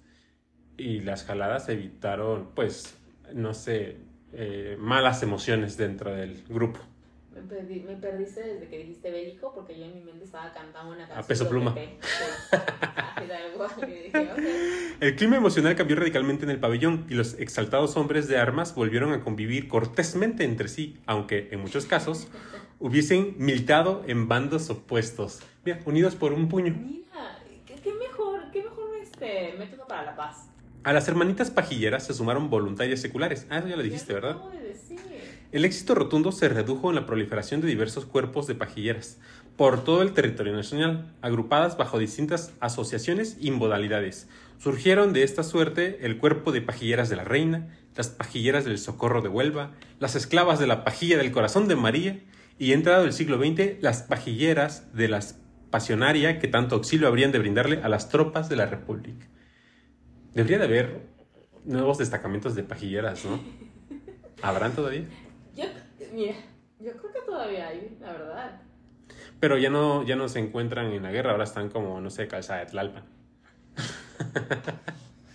y 0.76 1.00
las 1.00 1.24
jaladas 1.24 1.68
evitaron, 1.68 2.50
pues, 2.54 2.96
no 3.34 3.52
sé, 3.54 3.98
eh, 4.32 4.76
malas 4.78 5.22
emociones 5.22 5.76
dentro 5.76 6.14
del 6.14 6.42
grupo. 6.48 6.80
Me, 7.34 7.40
perdí- 7.42 7.82
me 7.84 7.96
perdiste 7.96 8.42
desde 8.42 8.68
que 8.68 8.78
dijiste 8.78 9.10
bélico 9.10 9.52
porque 9.54 9.78
yo 9.78 9.84
en 9.86 9.94
mi 9.94 10.00
mente 10.02 10.24
estaba 10.24 10.52
cantando 10.52 10.92
una 10.92 11.06
canción. 11.08 11.26
Peso 11.26 11.44
de 11.44 11.50
Pluma. 11.50 11.74
El 15.00 15.16
clima 15.16 15.36
emocional 15.36 15.74
cambió 15.74 15.96
radicalmente 15.96 16.44
en 16.44 16.50
el 16.50 16.60
pabellón 16.60 17.06
y 17.08 17.14
los 17.14 17.34
exaltados 17.38 17.96
hombres 17.96 18.28
de 18.28 18.36
armas 18.38 18.74
volvieron 18.74 19.12
a 19.12 19.20
convivir 19.20 19.68
cortésmente 19.68 20.44
entre 20.44 20.68
sí, 20.68 20.98
aunque 21.06 21.48
en 21.50 21.60
muchos 21.60 21.86
casos 21.86 22.28
hubiesen 22.78 23.34
militado 23.38 24.04
en 24.06 24.28
bandos 24.28 24.70
opuestos. 24.70 25.40
Mira, 25.64 25.80
unidos 25.86 26.14
por 26.14 26.32
un 26.32 26.48
puño. 26.48 26.74
Mira, 26.78 27.38
qué, 27.66 27.74
qué 27.76 27.92
mejor, 27.94 28.50
qué 28.52 28.62
mejor 28.62 28.90
este 29.00 29.54
método 29.58 29.86
para 29.86 30.04
la 30.04 30.16
paz. 30.16 30.48
A 30.84 30.92
las 30.92 31.06
hermanitas 31.06 31.50
pajilleras 31.50 32.04
se 32.06 32.12
sumaron 32.12 32.50
voluntarias 32.50 33.00
seculares. 33.00 33.46
Ah, 33.50 33.58
eso 33.58 33.68
ya 33.68 33.76
lo 33.76 33.82
dijiste, 33.84 34.12
¿verdad? 34.12 34.36
El 35.52 35.66
éxito 35.66 35.94
rotundo 35.94 36.32
se 36.32 36.48
redujo 36.48 36.88
en 36.88 36.94
la 36.94 37.04
proliferación 37.04 37.60
de 37.60 37.68
diversos 37.68 38.06
cuerpos 38.06 38.46
de 38.46 38.54
pajilleras 38.54 39.18
por 39.58 39.84
todo 39.84 40.00
el 40.00 40.14
territorio 40.14 40.54
nacional, 40.54 41.14
agrupadas 41.20 41.76
bajo 41.76 41.98
distintas 41.98 42.54
asociaciones 42.60 43.36
y 43.38 43.50
modalidades. 43.50 44.28
Surgieron 44.58 45.12
de 45.12 45.24
esta 45.24 45.42
suerte 45.42 46.06
el 46.06 46.16
cuerpo 46.16 46.52
de 46.52 46.62
pajilleras 46.62 47.10
de 47.10 47.16
la 47.16 47.24
Reina, 47.24 47.68
las 47.94 48.08
pajilleras 48.08 48.64
del 48.64 48.78
Socorro 48.78 49.20
de 49.20 49.28
Huelva, 49.28 49.72
las 50.00 50.16
esclavas 50.16 50.58
de 50.58 50.66
la 50.66 50.84
pajilla 50.84 51.18
del 51.18 51.32
Corazón 51.32 51.68
de 51.68 51.76
María 51.76 52.20
y 52.58 52.72
entrado 52.72 53.04
el 53.04 53.12
siglo 53.12 53.36
XX, 53.36 53.82
las 53.82 54.02
pajilleras 54.04 54.94
de 54.94 55.08
la 55.08 55.20
pasionaria 55.70 56.38
que 56.38 56.48
tanto 56.48 56.76
auxilio 56.76 57.08
habrían 57.08 57.30
de 57.30 57.40
brindarle 57.40 57.82
a 57.82 57.90
las 57.90 58.08
tropas 58.08 58.48
de 58.48 58.56
la 58.56 58.64
República. 58.64 59.26
Debería 60.32 60.56
de 60.56 60.64
haber 60.64 61.00
nuevos 61.66 61.98
destacamentos 61.98 62.54
de 62.54 62.62
pajilleras, 62.62 63.26
¿no? 63.26 63.38
¿Habrán 64.40 64.72
todavía? 64.72 65.04
Yo, 66.12 66.16
mira, 66.18 66.36
yo 66.78 66.92
creo 66.98 67.12
que 67.12 67.20
todavía 67.22 67.68
hay, 67.68 67.96
la 68.00 68.12
verdad. 68.12 68.60
Pero 69.40 69.58
ya 69.58 69.70
no, 69.70 70.04
ya 70.04 70.16
no 70.16 70.28
se 70.28 70.38
encuentran 70.38 70.92
en 70.92 71.02
la 71.02 71.10
guerra, 71.10 71.32
ahora 71.32 71.44
están 71.44 71.68
como, 71.70 72.00
no 72.00 72.10
sé, 72.10 72.28
calzada 72.28 72.60
de 72.60 72.66
Tlalpan. 72.66 73.04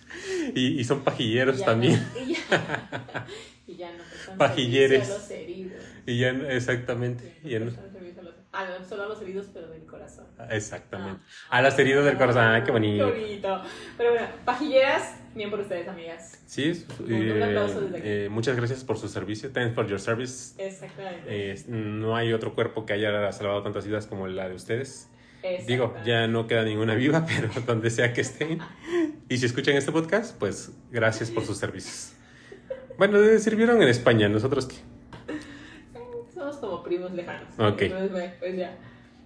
y, 0.54 0.80
y 0.80 0.84
son 0.84 1.02
pajilleros 1.04 1.64
también. 1.64 2.00
no- 2.14 2.20
y, 2.20 2.32
ya, 2.34 3.26
y 3.66 3.76
ya 3.76 3.92
no 3.92 4.04
a 5.00 5.04
los 5.04 5.30
heridos. 5.30 5.82
Y 6.06 6.18
ya, 6.20 6.30
exactamente. 6.30 7.24
Ya 7.42 7.58
no 7.60 7.70
servicio 7.70 7.87
a 8.58 8.64
los- 8.64 8.80
ah, 8.80 8.84
solo 8.88 9.02
a 9.04 9.06
los 9.06 9.20
heridos, 9.22 9.46
pero 9.52 9.68
del 9.68 9.84
corazón. 9.86 10.26
exactamente. 10.50 11.20
A 11.50 11.62
las 11.62 11.78
heridas 11.78 12.04
del 12.04 12.16
corazón, 12.16 12.42
ah, 12.44 12.62
qué 12.64 12.70
bonito. 12.72 13.12
Qué 13.12 13.20
bonito. 13.20 13.62
Pero 13.96 14.10
bueno, 14.12 14.26
pajilleras, 14.44 15.16
bien 15.34 15.50
por 15.50 15.60
ustedes, 15.60 15.86
amigas. 15.88 16.42
Sí, 16.46 16.84
Un 17.00 17.12
eh, 17.12 17.44
aplauso 17.44 17.80
desde 17.82 17.98
aquí. 17.98 18.08
eh, 18.08 18.28
muchas 18.30 18.56
gracias 18.56 18.84
por 18.84 18.98
su 18.98 19.08
servicio. 19.08 19.50
Thanks 19.52 19.74
for 19.74 19.86
your 19.86 20.00
service. 20.00 20.54
Exactamente. 20.62 21.22
Eh, 21.26 21.64
no 21.68 22.16
hay 22.16 22.32
otro 22.32 22.54
cuerpo 22.54 22.84
que 22.86 22.94
haya 22.94 23.30
salvado 23.32 23.62
tantas 23.62 23.86
vidas 23.86 24.06
como 24.06 24.26
la 24.28 24.48
de 24.48 24.54
ustedes. 24.54 25.08
Digo, 25.68 25.94
ya 26.04 26.26
no 26.26 26.46
queda 26.48 26.64
ninguna 26.64 26.94
viva, 26.96 27.24
pero 27.28 27.48
donde 27.66 27.90
sea 27.90 28.12
que 28.12 28.22
estén. 28.22 28.58
Y 29.28 29.38
si 29.38 29.46
escuchan 29.46 29.76
este 29.76 29.92
podcast, 29.92 30.36
pues 30.38 30.72
gracias 30.90 31.30
por 31.30 31.44
sus 31.44 31.58
servicios. 31.58 32.12
Bueno, 32.98 33.18
sirvieron 33.38 33.80
en 33.80 33.88
España, 33.88 34.28
nosotros 34.28 34.66
qué. 34.66 34.74
Como 36.58 36.82
primos 36.82 37.12
lejanos. 37.12 37.48
Ok. 37.58 37.82
Entonces, 37.82 38.32
pues 38.38 38.56
ya. 38.56 38.76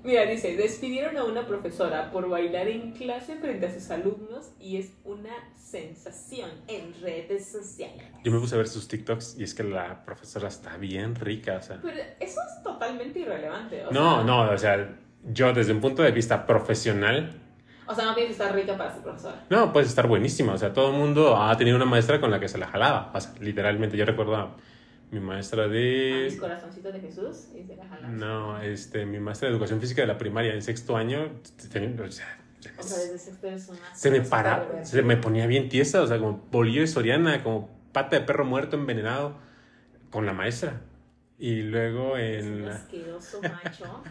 Mira, 0.05 0.27
dice, 0.27 0.57
despidieron 0.57 1.17
a 1.17 1.23
una 1.25 1.47
profesora 1.47 2.11
por 2.11 2.29
bailar 2.29 2.67
en 2.67 2.91
clase 2.93 3.37
frente 3.37 3.67
a 3.67 3.73
sus 3.73 3.89
alumnos 3.91 4.51
y 4.59 4.77
es 4.79 4.91
una 5.05 5.31
sensación 5.57 6.51
en 6.67 6.93
redes 7.01 7.47
sociales. 7.53 8.05
Yo 8.25 8.33
me 8.33 8.41
puse 8.41 8.57
a 8.57 8.59
ver 8.59 8.67
sus 8.67 8.89
TikToks 8.89 9.37
y 9.39 9.45
es 9.45 9.55
que 9.55 9.63
la 9.63 10.05
profesora 10.05 10.49
está 10.49 10.77
bien 10.77 11.15
rica, 11.15 11.57
o 11.59 11.63
sea. 11.63 11.79
Pero 11.81 11.97
eso 12.19 12.41
es 12.41 12.63
totalmente 12.65 13.21
irrelevante. 13.21 13.85
O 13.87 13.93
No, 13.93 14.17
sea, 14.17 14.25
no, 14.25 14.51
o 14.51 14.59
sea, 14.59 14.97
yo 15.33 15.53
desde 15.53 15.73
un 15.73 15.81
punto 15.81 16.03
de 16.03 16.11
vista 16.11 16.47
profesional, 16.47 17.39
O 17.87 17.95
sea, 17.95 18.05
no 18.07 18.15
tienes 18.15 18.37
que 18.37 18.43
estar 18.43 18.55
rica 18.57 18.77
para 18.77 18.93
ser 18.93 19.03
profesora. 19.05 19.45
no, 19.51 19.73
puedes 19.73 19.89
estar 19.89 20.09
buenísima, 20.09 20.55
o 20.55 20.59
sea, 20.59 20.73
todo 20.73 20.91
el 20.91 20.97
mundo 20.99 21.37
ha 21.37 21.57
tenido 21.57 21.77
una 21.77 21.85
maestra 21.87 22.21
con 22.21 22.31
la 22.33 22.41
que 22.41 22.49
se 22.49 22.59
la 22.59 22.67
jalaba, 22.67 23.13
o 23.15 23.21
sea, 23.21 23.33
literalmente, 23.41 23.97
yo 23.97 24.05
recuerdo 24.05 24.35
a 24.35 24.57
mi 25.13 25.21
maestra 25.21 25.65
A 25.65 25.69
mis 25.69 26.33
de... 26.35 26.37
corazoncitos 26.41 26.93
de 26.93 27.01
Jesús 27.01 27.49
y 27.55 27.65
se 27.65 27.77
la. 27.77 27.85
No, 28.09 28.61
este, 28.61 29.07
mi 29.07 29.21
maestra 29.21 29.49
de 29.49 29.55
educación 29.55 29.81
física 29.81 30.03
de 30.03 30.09
la 30.09 30.19
primaria 30.19 30.53
en 30.55 30.63
sexto 30.63 30.97
año, 30.97 31.21
o 31.25 32.11
sea, 32.11 32.39
O 32.79 32.83
sea, 32.83 32.99
desde 32.99 33.19
sexto 33.19 33.47
eres 33.47 33.69
una... 33.69 33.95
se 33.95 34.11
me 34.11 34.21
paraba, 34.23 34.85
se 34.85 35.03
me 35.03 35.17
ponía 35.17 35.47
bien 35.47 35.69
tiesa, 35.69 36.03
o 36.03 36.07
sea, 36.07 36.19
como 36.19 36.45
bolillo 36.51 36.81
de 36.81 36.87
Soriana, 36.89 37.43
como 37.45 37.69
pata 37.93 38.19
de 38.19 38.25
perro 38.25 38.45
muerto 38.45 38.77
envenenado 38.77 39.37
con 40.11 40.27
la 40.27 40.33
maestra. 40.33 40.81
Y 41.39 41.63
luego 41.63 42.17
Es 42.17 42.45
en... 42.45 42.67
la- 42.67 42.75
asqueroso 42.77 43.41
macho. 43.43 44.03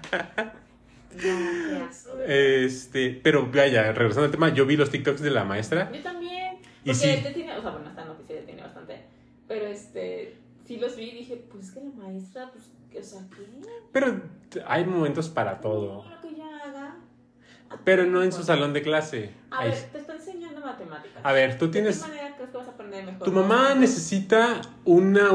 No, 1.14 1.86
asco. 1.86 2.16
de 2.16 2.26
verdad. 2.28 2.30
Este, 2.64 3.20
pero 3.24 3.49
vaya, 3.52 3.91
regresando 3.91 4.26
al 4.26 4.32
tema, 4.32 4.54
yo 4.54 4.66
vi 4.66 4.78
los 4.78 4.89
TikToks 4.89 5.22
de 5.22 5.30
la 5.32 5.43
maestra. 5.43 5.91
Yo 5.91 6.02
también. 6.02 6.56
Y 6.84 6.89
Porque 6.89 6.93
sí. 6.93 7.10
él 7.10 7.24
te 7.24 7.32
tiene, 7.32 7.58
o 7.58 7.62
sea, 7.62 7.72
bueno, 7.72 7.89
esta 7.89 8.06
noticia 8.06 8.39
ya 8.39 8.45
tiene 8.45 8.62
bastante. 8.62 9.02
Pero 9.47 9.66
este, 9.68 10.36
sí 10.76 10.80
los 10.80 10.95
vi 10.95 11.03
y 11.03 11.11
dije, 11.19 11.45
pues 11.51 11.65
es 11.65 11.72
que 11.72 11.82
la 11.82 11.89
maestra, 11.91 12.51
pues, 12.51 12.72
que, 12.89 12.99
o 12.99 13.03
sea, 13.03 13.22
¿qué? 13.30 13.45
Pero 13.91 14.22
hay 14.67 14.86
momentos 14.86 15.30
para 15.30 15.59
todo. 15.61 16.05
Lo 16.09 16.22
que 16.22 16.30
ella 16.30 16.45
haga. 16.65 16.97
Pero 17.86 18.05
no 18.05 18.22
en 18.24 18.32
su 18.32 18.43
salón 18.43 18.74
de 18.74 18.82
clase. 18.82 19.32
A 19.49 19.59
Ahí- 19.61 19.72
ver, 19.72 19.80
te 19.91 19.97
está 19.99 20.15
enseñando 20.15 20.59
matemáticas. 20.61 21.22
A 21.24 21.32
ver, 21.32 21.57
tú 21.57 21.72
tienes... 21.72 21.99
¿De 22.01 22.05
qué 22.05 22.09
manera 22.15 22.36
crees 22.36 22.49
que 22.51 22.57
vas 22.57 22.67
a 22.67 22.72
aprender 22.72 23.05
mejor? 23.05 23.24
Tu 23.24 23.32
mamá 23.32 23.76
necesita 23.76 24.61
una 24.84 25.30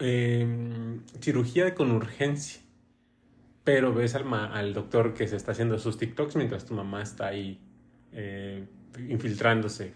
em, 0.00 1.00
cirugía 1.20 1.74
con 1.74 1.92
urgencia. 1.92 2.60
Pero 3.64 3.92
ves 3.94 4.14
al, 4.14 4.24
ma- 4.24 4.52
al 4.52 4.74
doctor 4.74 5.14
que 5.14 5.26
se 5.28 5.36
está 5.36 5.52
haciendo 5.52 5.78
sus 5.78 5.96
TikToks 5.98 6.36
mientras 6.36 6.64
tu 6.66 6.74
mamá 6.74 7.02
está 7.02 7.26
ahí 7.28 7.60
eh, 8.12 8.66
infiltrándose. 9.08 9.92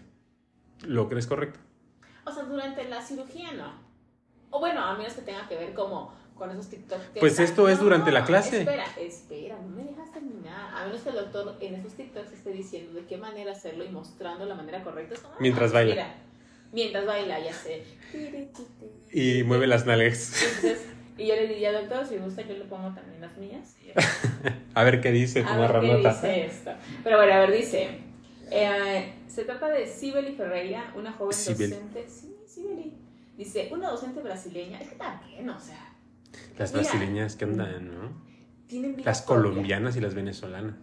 ¿Lo 0.85 1.07
crees 1.09 1.27
correcto? 1.27 1.59
O 2.25 2.31
sea, 2.31 2.43
durante 2.43 2.87
la 2.89 3.01
cirugía 3.01 3.51
no. 3.53 3.90
O 4.51 4.59
bueno, 4.59 4.83
a 4.83 4.95
menos 4.97 5.13
que 5.13 5.21
tenga 5.21 5.47
que 5.47 5.55
ver 5.55 5.73
como 5.73 6.13
con 6.35 6.49
esos 6.51 6.69
TikToks. 6.69 7.05
que 7.13 7.19
Pues 7.19 7.33
están- 7.33 7.45
esto 7.45 7.69
es 7.69 7.79
durante 7.79 8.11
la 8.11 8.23
clase. 8.25 8.59
Espera, 8.59 8.85
espera, 8.99 9.55
no 9.61 9.69
me 9.69 9.83
dejas 9.83 10.11
terminar. 10.11 10.75
A 10.75 10.85
menos 10.85 11.01
que 11.01 11.09
el 11.09 11.15
doctor 11.15 11.55
en 11.59 11.75
esos 11.75 11.93
TikToks 11.93 12.31
esté 12.33 12.51
diciendo 12.51 12.93
de 12.93 13.05
qué 13.05 13.17
manera 13.17 13.51
hacerlo 13.51 13.83
y 13.85 13.89
mostrando 13.89 14.45
la 14.45 14.55
manera 14.55 14.83
correcta. 14.83 15.13
Es 15.15 15.19
como, 15.21 15.35
Mientras 15.39 15.71
ah, 15.71 15.73
baila. 15.75 15.93
mira, 15.93 16.15
mientras 16.71 17.05
baila, 17.05 17.39
ya 17.39 17.53
sé. 17.53 17.83
Y 19.11 19.43
mueve 19.43 19.67
las 19.67 19.85
nalgas. 19.85 20.33
Entonces, 20.43 20.85
y 21.17 21.27
yo 21.27 21.35
le 21.35 21.47
diría, 21.47 21.71
doctor, 21.73 22.05
si 22.05 22.17
gusta, 22.17 22.41
yo 22.41 22.55
le 22.55 22.65
pongo 22.65 22.93
también 22.93 23.21
las 23.21 23.37
mías. 23.37 23.75
A 24.73 24.83
ver 24.83 25.01
qué 25.01 25.11
dice 25.11 25.41
a 25.41 25.47
como 25.47 25.61
ver 25.61 25.69
qué 25.71 25.73
ranota. 25.77 26.13
dice 26.13 26.45
esto. 26.45 26.71
Pero 27.03 27.17
bueno, 27.17 27.33
a 27.33 27.39
ver, 27.41 27.51
dice. 27.51 27.99
eh, 28.49 29.13
se 29.27 29.43
trata 29.43 29.67
de 29.69 29.85
Sibeli 29.85 30.31
Ferreira, 30.33 30.91
una 30.95 31.11
joven 31.11 31.33
Sibeli. 31.33 31.71
docente. 31.73 32.05
Sí, 32.09 32.35
Sibeli. 32.47 32.93
Dice, 33.43 33.69
una 33.71 33.89
docente 33.89 34.21
brasileña. 34.21 34.79
Es 34.79 34.89
que 34.89 34.95
también, 34.97 35.49
o 35.49 35.59
sea. 35.59 35.95
Las 36.59 36.71
Mira, 36.73 36.83
brasileñas 36.83 37.35
que 37.35 37.45
andan, 37.45 37.87
¿no? 37.87 38.21
Tienen 38.67 38.95
vida 38.95 39.05
Las 39.07 39.23
propia. 39.23 39.49
colombianas 39.49 39.97
y 39.97 39.99
las 39.99 40.13
venezolanas. 40.13 40.75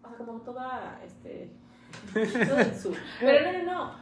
O 0.00 0.08
sea, 0.08 0.16
como 0.16 0.40
toda, 0.42 1.00
este, 1.04 1.50
todo 2.12 2.58
el 2.60 2.74
sur. 2.76 2.96
Pero 3.18 3.52
no, 3.52 3.58
no, 3.58 3.72
no. 3.72 3.94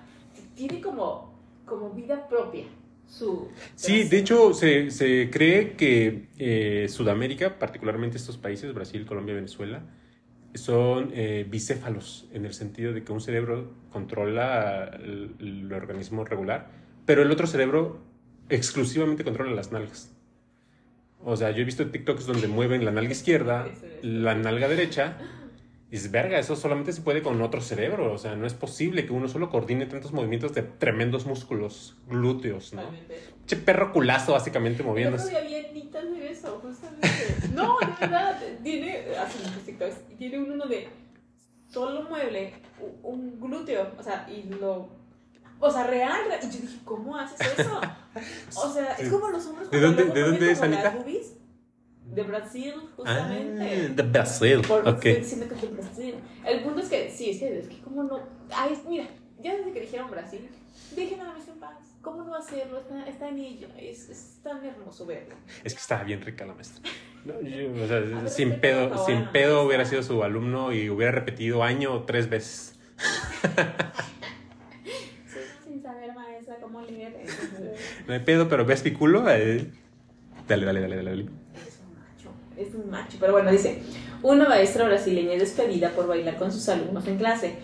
Tiene 0.54 0.82
como, 0.82 1.34
como 1.64 1.90
vida 1.94 2.28
propia. 2.28 2.64
su... 3.06 3.48
Sí, 3.74 4.04
de 4.04 4.18
hecho 4.18 4.52
se, 4.52 4.90
se 4.90 5.30
cree 5.30 5.72
que 5.74 6.28
eh, 6.36 6.88
Sudamérica, 6.90 7.58
particularmente 7.58 8.18
estos 8.18 8.36
países, 8.36 8.74
Brasil, 8.74 9.06
Colombia, 9.06 9.34
Venezuela, 9.34 9.82
son 10.54 11.10
eh, 11.14 11.46
bicéfalos 11.48 12.28
en 12.34 12.44
el 12.44 12.52
sentido 12.52 12.92
de 12.92 13.02
que 13.02 13.12
un 13.12 13.22
cerebro 13.22 13.72
controla 13.90 14.90
el, 15.02 15.34
el 15.40 15.72
organismo 15.72 16.24
regular, 16.26 16.76
pero 17.08 17.22
el 17.22 17.30
otro 17.30 17.46
cerebro 17.46 17.96
exclusivamente 18.50 19.24
controla 19.24 19.52
las 19.52 19.72
nalgas. 19.72 20.12
O 21.24 21.38
sea, 21.38 21.52
yo 21.52 21.62
he 21.62 21.64
visto 21.64 21.90
TikToks 21.90 22.26
donde 22.26 22.48
mueven 22.48 22.84
la 22.84 22.90
nalga 22.90 23.12
izquierda, 23.12 23.66
la 24.02 24.34
nalga 24.34 24.68
derecha, 24.68 25.16
y 25.90 25.96
es 25.96 26.10
verga, 26.10 26.38
eso 26.38 26.54
solamente 26.54 26.92
se 26.92 27.00
puede 27.00 27.22
con 27.22 27.40
otro 27.40 27.62
cerebro. 27.62 28.12
O 28.12 28.18
sea, 28.18 28.36
no 28.36 28.46
es 28.46 28.52
posible 28.52 29.06
que 29.06 29.14
uno 29.14 29.26
solo 29.26 29.48
coordine 29.48 29.86
tantos 29.86 30.12
movimientos 30.12 30.52
de 30.52 30.60
tremendos 30.60 31.24
músculos 31.24 31.96
glúteos, 32.08 32.74
¿no? 32.74 32.82
Che 33.46 33.56
perro 33.56 33.90
culazo, 33.90 34.32
básicamente 34.32 34.82
moviéndose. 34.82 35.34
otro 35.34 35.48
día 35.48 35.48
vi 35.48 35.66
a 35.66 35.70
Anita 35.70 36.00
hacer 36.00 36.22
eso, 36.24 36.60
justamente. 36.62 37.08
No, 37.54 37.78
de 37.78 37.86
verdad, 38.00 38.38
tiene, 38.62 39.16
hace 39.16 39.38
muchos 39.38 39.62
TikToks, 39.64 39.96
y 40.10 40.14
tiene 40.16 40.40
uno 40.40 40.66
de 40.66 40.88
solo 41.72 42.02
mueble 42.02 42.52
un 43.02 43.40
glúteo, 43.40 43.92
o 43.98 44.02
sea, 44.02 44.28
y 44.28 44.42
lo, 44.52 44.97
o 45.60 45.70
sea, 45.70 45.84
real, 45.86 46.20
real. 46.28 46.40
y 46.42 46.46
yo 46.50 46.60
dije, 46.62 46.78
¿cómo 46.84 47.16
haces 47.16 47.40
eso? 47.58 47.80
O 48.56 48.72
sea, 48.72 48.92
es 48.94 49.08
como 49.08 49.28
los 49.30 49.46
hombres 49.46 49.70
¿De 49.70 49.78
cuando 49.80 50.02
dónde- 50.04 50.20
de 50.20 50.26
dónde 50.26 50.50
es 50.52 50.58
como 50.58 50.70
las 50.72 50.84
Anita? 50.84 51.04
De 52.04 52.22
Brasil, 52.22 52.74
Ah, 52.76 52.88
justamente. 52.96 53.88
de 53.90 54.02
Brasil. 54.02 54.62
Por 54.66 54.88
Ok. 54.88 54.94
estoy 55.06 55.14
diciendo 55.16 55.48
que 55.48 55.54
es 55.54 55.60
de 55.60 55.68
Brasil. 55.68 56.14
El 56.44 56.62
punto 56.62 56.80
es 56.80 56.88
que, 56.88 57.10
sí, 57.10 57.30
es 57.30 57.38
que, 57.38 57.58
es 57.60 57.68
que 57.68 57.78
cómo 57.82 58.02
no. 58.02 58.20
Ay, 58.54 58.80
mira, 58.88 59.06
ya 59.40 59.54
desde 59.56 59.72
que 59.72 59.80
dijeron 59.82 60.10
Brasil, 60.10 60.48
dejen 60.96 61.20
a 61.20 61.24
la 61.24 61.32
en 61.34 61.60
paz. 61.60 61.76
¿Cómo 62.00 62.24
no 62.24 62.34
hacerlo? 62.34 62.78
Está, 62.78 63.06
está 63.06 63.28
en 63.28 63.38
ello. 63.40 63.68
Es, 63.76 64.08
es 64.08 64.38
tan 64.42 64.64
hermoso 64.64 65.04
verlo. 65.04 65.34
Es 65.64 65.74
que 65.74 65.80
estaba 65.80 66.02
bien 66.04 66.22
rica 66.22 66.46
la 66.46 66.54
maestra. 66.54 66.90
No, 67.24 67.40
yo, 67.42 67.84
o 67.84 67.86
sea, 67.86 68.00
ver, 68.00 68.30
sin 68.30 68.58
pedo, 68.60 68.96
sin 69.04 69.26
pedo 69.30 69.62
hubiera 69.62 69.84
sido 69.84 70.02
su 70.02 70.22
alumno 70.22 70.72
y 70.72 70.88
hubiera 70.88 71.12
repetido 71.12 71.62
año 71.62 72.04
tres 72.04 72.30
veces. 72.30 72.78
No 78.06 78.14
hay 78.14 78.20
pedo, 78.20 78.48
pero 78.48 78.64
ves 78.64 78.84
mi 78.84 78.92
culo. 78.92 79.28
eh, 79.30 79.66
Dale, 80.46 80.64
dale, 80.64 80.80
dale, 80.80 80.96
dale. 80.96 81.10
dale. 81.10 81.22
Es 81.24 81.80
un 81.80 81.94
macho, 81.94 82.30
es 82.56 82.74
un 82.74 82.90
macho. 82.90 83.16
Pero 83.20 83.32
bueno, 83.32 83.50
dice, 83.50 83.82
una 84.22 84.48
maestra 84.48 84.84
brasileña 84.86 85.34
es 85.34 85.40
despedida 85.40 85.90
por 85.90 86.06
bailar 86.06 86.36
con 86.36 86.50
sus 86.50 86.68
alumnos 86.68 87.06
en 87.06 87.16
clase. 87.18 87.54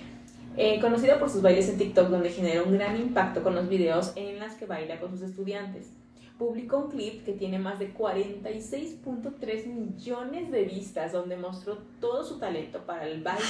Eh, 0.56 0.78
conocida 0.80 1.18
por 1.18 1.30
sus 1.30 1.42
bailes 1.42 1.68
en 1.68 1.78
TikTok, 1.78 2.08
donde 2.08 2.30
genera 2.30 2.62
un 2.62 2.74
gran 2.74 2.96
impacto 2.96 3.42
con 3.42 3.54
los 3.54 3.68
videos 3.68 4.12
en 4.16 4.38
las 4.38 4.54
que 4.54 4.66
baila 4.66 5.00
con 5.00 5.10
sus 5.10 5.22
estudiantes. 5.22 5.90
Publicó 6.38 6.78
un 6.78 6.90
clip 6.90 7.24
que 7.24 7.32
tiene 7.32 7.58
más 7.60 7.78
de 7.78 7.94
46.3 7.94 9.66
millones 9.66 10.50
de 10.50 10.64
vistas, 10.64 11.12
donde 11.12 11.36
mostró 11.36 11.78
todo 12.00 12.24
su 12.24 12.38
talento 12.38 12.80
para 12.86 13.06
el 13.06 13.22
baile 13.22 13.44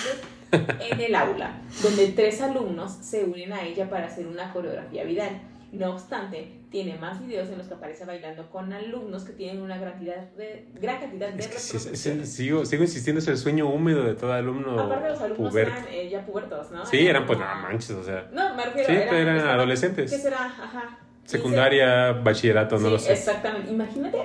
en 0.52 1.00
el 1.00 1.14
aula, 1.14 1.62
donde 1.82 2.08
tres 2.08 2.40
alumnos 2.42 2.92
se 2.92 3.24
unen 3.24 3.52
a 3.52 3.62
ella 3.62 3.88
para 3.88 4.06
hacer 4.06 4.26
una 4.26 4.52
coreografía 4.52 5.04
viral. 5.04 5.40
No 5.72 5.92
obstante, 5.92 6.52
tiene 6.70 6.96
más 6.98 7.20
videos 7.26 7.48
en 7.48 7.58
los 7.58 7.66
que 7.66 7.74
aparece 7.74 8.04
bailando 8.04 8.48
con 8.50 8.72
alumnos 8.72 9.24
que 9.24 9.32
tienen 9.32 9.60
una 9.60 9.76
gran 9.76 9.94
cantidad 9.94 10.20
de, 10.36 10.68
gran 10.80 11.00
cantidad 11.00 11.30
de 11.32 11.40
Es 11.40 11.48
que 11.48 11.58
sí, 11.58 11.76
reproducciones. 11.78 12.32
sigo, 12.32 12.64
sigo 12.64 12.82
insistiendo, 12.84 13.18
es 13.18 13.26
el 13.26 13.38
sueño 13.38 13.68
húmedo 13.68 14.04
de 14.04 14.14
todo 14.14 14.32
alumno 14.34 14.78
Aparte 14.78 15.08
los 15.08 15.20
alumnos 15.20 15.50
puberto. 15.50 15.72
eran 15.72 15.86
eh, 15.90 16.08
ya 16.10 16.24
pubertos, 16.24 16.70
¿no? 16.70 16.86
Sí, 16.86 17.04
eran 17.08 17.26
pues, 17.26 17.38
como- 17.40 17.50
no 17.52 17.60
manches, 17.62 17.90
o 17.90 18.04
sea. 18.04 18.28
No, 18.32 18.54
me 18.54 18.66
refiero 18.66 18.86
Sí, 18.88 18.92
eran 18.94 19.36
estaban- 19.36 19.56
adolescentes. 19.56 20.12
¿Qué 20.12 20.18
será? 20.18 20.44
Ajá. 20.46 20.98
Secundaria, 21.24 22.12
bachillerato, 22.12 22.78
no 22.78 22.86
Sí, 22.86 22.92
lo 22.92 22.98
sé. 22.98 23.12
Exactamente. 23.12 23.70
Imagínate, 23.70 24.18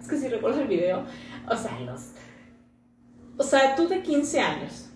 es 0.00 0.08
que 0.08 0.16
si 0.16 0.28
recuerdas 0.28 0.60
el 0.60 0.68
video, 0.68 1.04
o 1.48 1.56
sea, 1.56 1.78
los. 1.80 2.12
O 3.36 3.42
sea, 3.42 3.74
tú 3.74 3.88
de 3.88 4.02
15 4.02 4.40
años, 4.40 4.90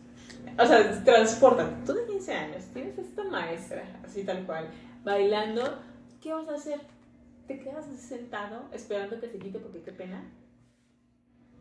o 0.59 0.67
sea, 0.67 1.05
transporta, 1.05 1.69
tú 1.87 1.95
de 1.95 2.07
15 2.07 2.33
años, 2.35 2.65
tienes 2.73 2.99
esta 2.99 3.25
maestra, 3.25 3.85
así 4.05 4.25
tal 4.25 4.45
cual, 4.45 4.69
bailando, 5.05 5.81
¿qué 6.21 6.33
vas 6.33 6.49
a 6.49 6.55
hacer? 6.55 6.81
¿Te 7.47 7.59
quedas 7.59 7.87
sentado 7.97 8.69
esperando 8.73 9.21
que 9.21 9.29
se 9.29 9.39
quite 9.39 9.59
porque 9.59 9.83
qué 9.83 9.93
pena? 9.93 10.25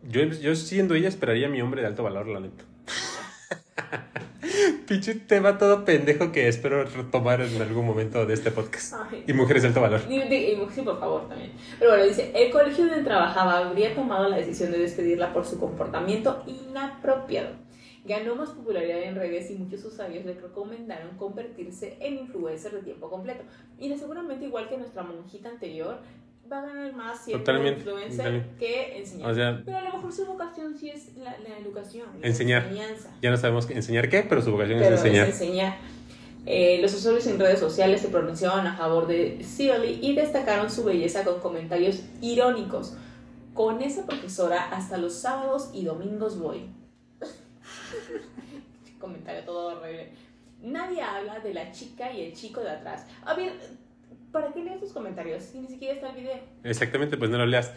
Yo, 0.03 0.23
yo 0.23 0.55
siendo 0.55 0.95
ella 0.95 1.09
esperaría 1.09 1.47
a 1.47 1.49
mi 1.49 1.61
hombre 1.61 1.82
de 1.82 1.88
alto 1.88 2.03
valor, 2.03 2.27
la 2.27 2.39
neta. 2.39 2.63
Pinche 4.88 5.16
tema 5.16 5.57
todo 5.57 5.86
pendejo 5.86 6.32
que 6.32 6.47
espero 6.47 6.84
retomar 6.84 7.41
en 7.41 7.62
algún 7.62 7.86
momento 7.86 8.26
de 8.26 8.34
este 8.34 8.51
podcast. 8.51 8.93
Ay. 9.12 9.24
Y 9.28 9.34
mujeres 9.34 9.64
de 9.64 9.70
alto 9.70 9.82
valor. 9.82 10.01
Y- 10.09 10.16
y- 10.16 10.22
y- 10.24 10.68
Sí, 10.74 10.82
por 10.82 10.99
favor, 10.99 11.28
también. 11.28 11.51
Pero 11.80 11.91
bueno, 11.91 12.05
dice, 12.05 12.32
el 12.36 12.51
colegio 12.51 12.86
donde 12.86 13.03
trabajaba 13.03 13.57
habría 13.59 13.93
tomado 13.95 14.30
la 14.30 14.38
decisión 14.38 14.72
de 14.72 14.80
despedirla 14.80 15.34
por 15.34 15.45
su 15.45 15.59
comportamiento 15.59 16.43
inapropiado. 16.47 17.49
Ganó 18.05 18.36
más 18.36 18.49
popularidad 18.49 19.03
en 19.03 19.16
redes 19.16 19.51
y 19.51 19.55
muchos 19.55 19.84
usuarios 19.86 20.26
le 20.26 20.34
recomendaron 20.34 21.18
convertirse 21.18 21.97
en 21.99 22.18
influencer 22.18 22.72
de 22.72 22.82
tiempo 22.82 23.09
completo. 23.09 23.43
Y 23.78 23.95
seguramente 23.97 24.45
igual 24.45 24.70
que 24.70 24.78
nuestra 24.78 25.03
monjita 25.03 25.49
anterior, 25.49 25.99
va 26.52 26.60
a 26.60 26.66
ganar 26.66 26.93
más 26.93 27.24
siendo 27.24 27.43
Totalmente, 27.43 27.80
influencer 27.80 28.18
totalmente. 28.18 28.56
que 28.58 28.97
enseñar. 28.99 29.32
O 29.32 29.36
sea, 29.36 29.62
Pero 29.66 29.78
a 29.78 29.82
lo 29.84 29.93
mejor 29.93 30.12
su 30.14 30.26
vocación 30.26 30.78
sí 30.78 30.89
es 30.89 31.16
la, 31.18 31.38
la 31.39 31.58
educación, 31.58 32.08
la 32.20 32.28
Enseñar. 32.28 32.64
enseñanza 32.68 33.10
ya 33.22 33.32
no 33.32 33.38
sabemos 33.38 33.66
qué- 33.66 33.74
enseñar 33.76 34.10
qué, 34.10 34.24
pero 34.28 34.41
su 34.41 34.52
vocación 34.52 34.80
pero 34.80 34.95
es 34.95 35.02
enseñar. 35.02 35.28
es 35.30 35.41
enseñar. 35.41 35.78
Eh, 36.45 36.80
los 36.82 36.93
usuarios 36.93 37.28
en 37.28 37.39
redes 37.39 37.60
sociales 37.60 38.02
se 38.02 38.08
pronunciaban 38.08 38.66
a 38.66 38.76
favor 38.76 39.06
de 39.08 39.38
Shirley 39.43 39.99
y 40.02 40.16
destacaron 40.16 40.72
su 40.72 40.84
belleza 40.84 41.24
con 41.24 41.39
comentarios 41.39 42.02
irónicos. 42.22 42.95
Con 43.54 43.82
esa 43.82 44.06
profesora 44.08 44.70
hasta 44.72 44.97
los 44.97 45.14
sábados 45.14 45.70
y 45.74 45.84
domingos 45.86 46.39
voy. 46.39 46.66
Comentario 48.99 49.43
todo 49.43 49.78
horrible. 49.80 50.10
Nadie 50.62 51.02
habla 51.02 51.39
de 51.39 51.54
la 51.54 51.72
chica 51.72 52.12
y 52.14 52.22
el 52.26 52.34
chico 52.34 52.62
de 52.62 52.70
atrás. 52.70 53.06
A 53.26 53.34
ver, 53.34 53.54
¿para 54.32 54.51
qué 54.53 54.64
lees 54.64 54.80
tus 54.80 54.93
comentarios 54.93 55.43
si 55.43 55.59
ni 55.59 55.68
siquiera 55.68 55.95
está 55.95 56.09
el 56.09 56.16
video? 56.18 56.39
Exactamente, 56.64 57.18
pues 57.18 57.30
no 57.32 57.38
lo 57.38 57.45
leas. 57.45 57.74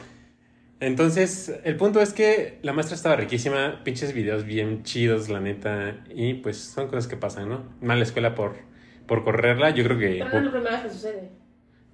Entonces, 0.81 1.61
el 1.65 1.77
punto 1.77 2.01
es 2.01 2.13
que 2.13 2.59
la 2.63 2.73
maestra 2.73 2.97
estaba 2.97 3.17
riquísima, 3.17 3.83
pinches 3.85 4.13
videos 4.13 4.45
bien 4.45 4.83
chidos, 4.83 5.29
la 5.29 5.41
neta, 5.41 6.05
y 6.11 6.35
pues 6.35 6.59
son 6.59 6.89
cosas 6.89 7.07
que 7.07 7.17
pasan, 7.17 7.49
¿no? 7.49 7.65
Mala 7.81 8.03
escuela 8.03 8.35
por, 8.35 8.57
por 9.07 9.25
correrla, 9.25 9.71
yo 9.71 9.85
creo 9.85 9.99
que, 9.99 10.19
Pero 10.19 10.31
no 10.31 10.39
es 10.39 10.45
lo 10.45 10.51
primero 10.51 10.83
que 10.83 10.91
sucede. 10.91 11.31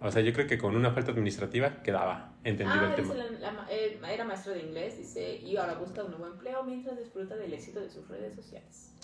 o 0.00 0.10
sea, 0.10 0.22
yo 0.22 0.32
creo 0.32 0.46
que 0.46 0.58
con 0.58 0.74
una 0.74 0.90
falta 0.92 1.12
administrativa 1.12 1.82
quedaba 1.82 2.34
entendido 2.42 2.80
Ah, 2.86 2.88
el 2.88 2.94
tema. 2.96 3.14
la- 3.14 3.52
la 3.52 3.66
eh, 3.70 4.00
era 4.12 4.24
maestro 4.24 4.54
de 4.54 4.60
inglés, 4.62 4.96
dice, 4.96 5.36
y 5.36 5.56
ahora 5.56 5.74
busca 5.74 6.02
un 6.02 6.10
nuevo 6.12 6.26
empleo 6.26 6.64
mientras 6.64 6.98
disfruta 6.98 7.36
del 7.36 7.52
éxito 7.52 7.80
de 7.80 7.90
sus 7.90 8.08
redes 8.08 8.34
sociales. 8.34 8.94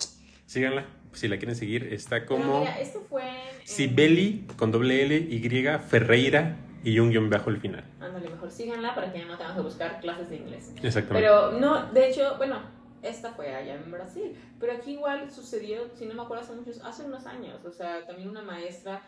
Síganla, 0.47 0.85
si 1.11 1.27
la 1.27 1.37
quieren 1.37 1.57
seguir, 1.57 1.91
está 1.91 2.21
Pero 2.21 2.25
como 2.27 2.59
mira, 2.61 2.79
esto 2.79 3.01
fue 3.09 3.21
en- 3.23 3.67
Sibeli 3.67 4.47
con 4.55 4.71
doble 4.71 5.03
L, 5.03 5.17
Y, 5.17 5.41
Ferreira 5.79 6.55
y 6.85 6.99
un 6.99 7.09
guion 7.09 7.29
bajo 7.29 7.49
el 7.49 7.57
final. 7.57 7.83
Ándale, 7.99 8.29
mejor 8.29 8.49
síganla 8.49 8.95
para 8.95 9.11
que 9.11 9.19
ya 9.19 9.25
no 9.25 9.37
tengan 9.37 9.55
que 9.55 9.61
buscar 9.61 9.99
clases 9.99 10.29
de 10.29 10.37
inglés. 10.37 10.73
Exactamente. 10.81 11.27
Pero 11.27 11.59
no, 11.59 11.91
de 11.91 12.09
hecho, 12.09 12.37
bueno, 12.37 12.61
esta 13.01 13.33
fue 13.33 13.53
allá 13.53 13.75
en 13.75 13.91
Brasil, 13.91 14.37
pero 14.57 14.71
aquí 14.71 14.91
igual 14.93 15.29
sucedió, 15.29 15.89
si 15.93 16.05
no 16.05 16.13
me 16.13 16.21
acuerdo, 16.21 16.45
hace 16.45 16.53
muchos, 16.53 16.79
hace 16.81 17.03
unos 17.03 17.25
años, 17.25 17.65
o 17.65 17.71
sea, 17.73 18.05
también 18.05 18.29
una 18.29 18.41
maestra, 18.41 19.01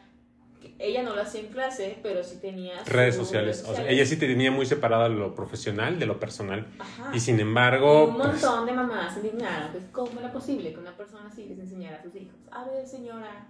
ella 0.79 1.03
no 1.03 1.15
lo 1.15 1.21
hacía 1.21 1.41
en 1.41 1.47
clase, 1.47 1.97
pero 2.03 2.23
sí 2.23 2.37
tenía 2.41 2.73
redes 2.85 3.15
sociales. 3.15 3.65
O 3.67 3.73
sea, 3.75 3.89
ella 3.89 4.05
sí 4.05 4.17
tenía 4.17 4.51
muy 4.51 4.65
separada 4.65 5.09
lo 5.09 5.35
profesional 5.35 5.99
de 5.99 6.05
lo 6.05 6.19
personal. 6.19 6.67
Ajá. 6.79 7.11
Y 7.13 7.19
sin 7.19 7.37
Y 7.37 7.41
embargo, 7.41 8.05
un 8.07 8.15
pues, 8.17 8.27
montón 8.41 8.65
de 8.65 8.73
mamás 8.73 9.13
se 9.13 9.19
indignaron, 9.19 9.71
pues 9.71 9.83
cómo 9.91 10.19
era 10.19 10.31
posible 10.31 10.73
que 10.73 10.79
una 10.79 10.95
persona 10.95 11.27
así 11.31 11.45
les 11.45 11.59
enseñara 11.59 11.97
a 11.97 12.03
sus 12.03 12.15
hijos. 12.15 12.35
A 12.51 12.63
ver, 12.65 12.85
señora. 12.87 13.47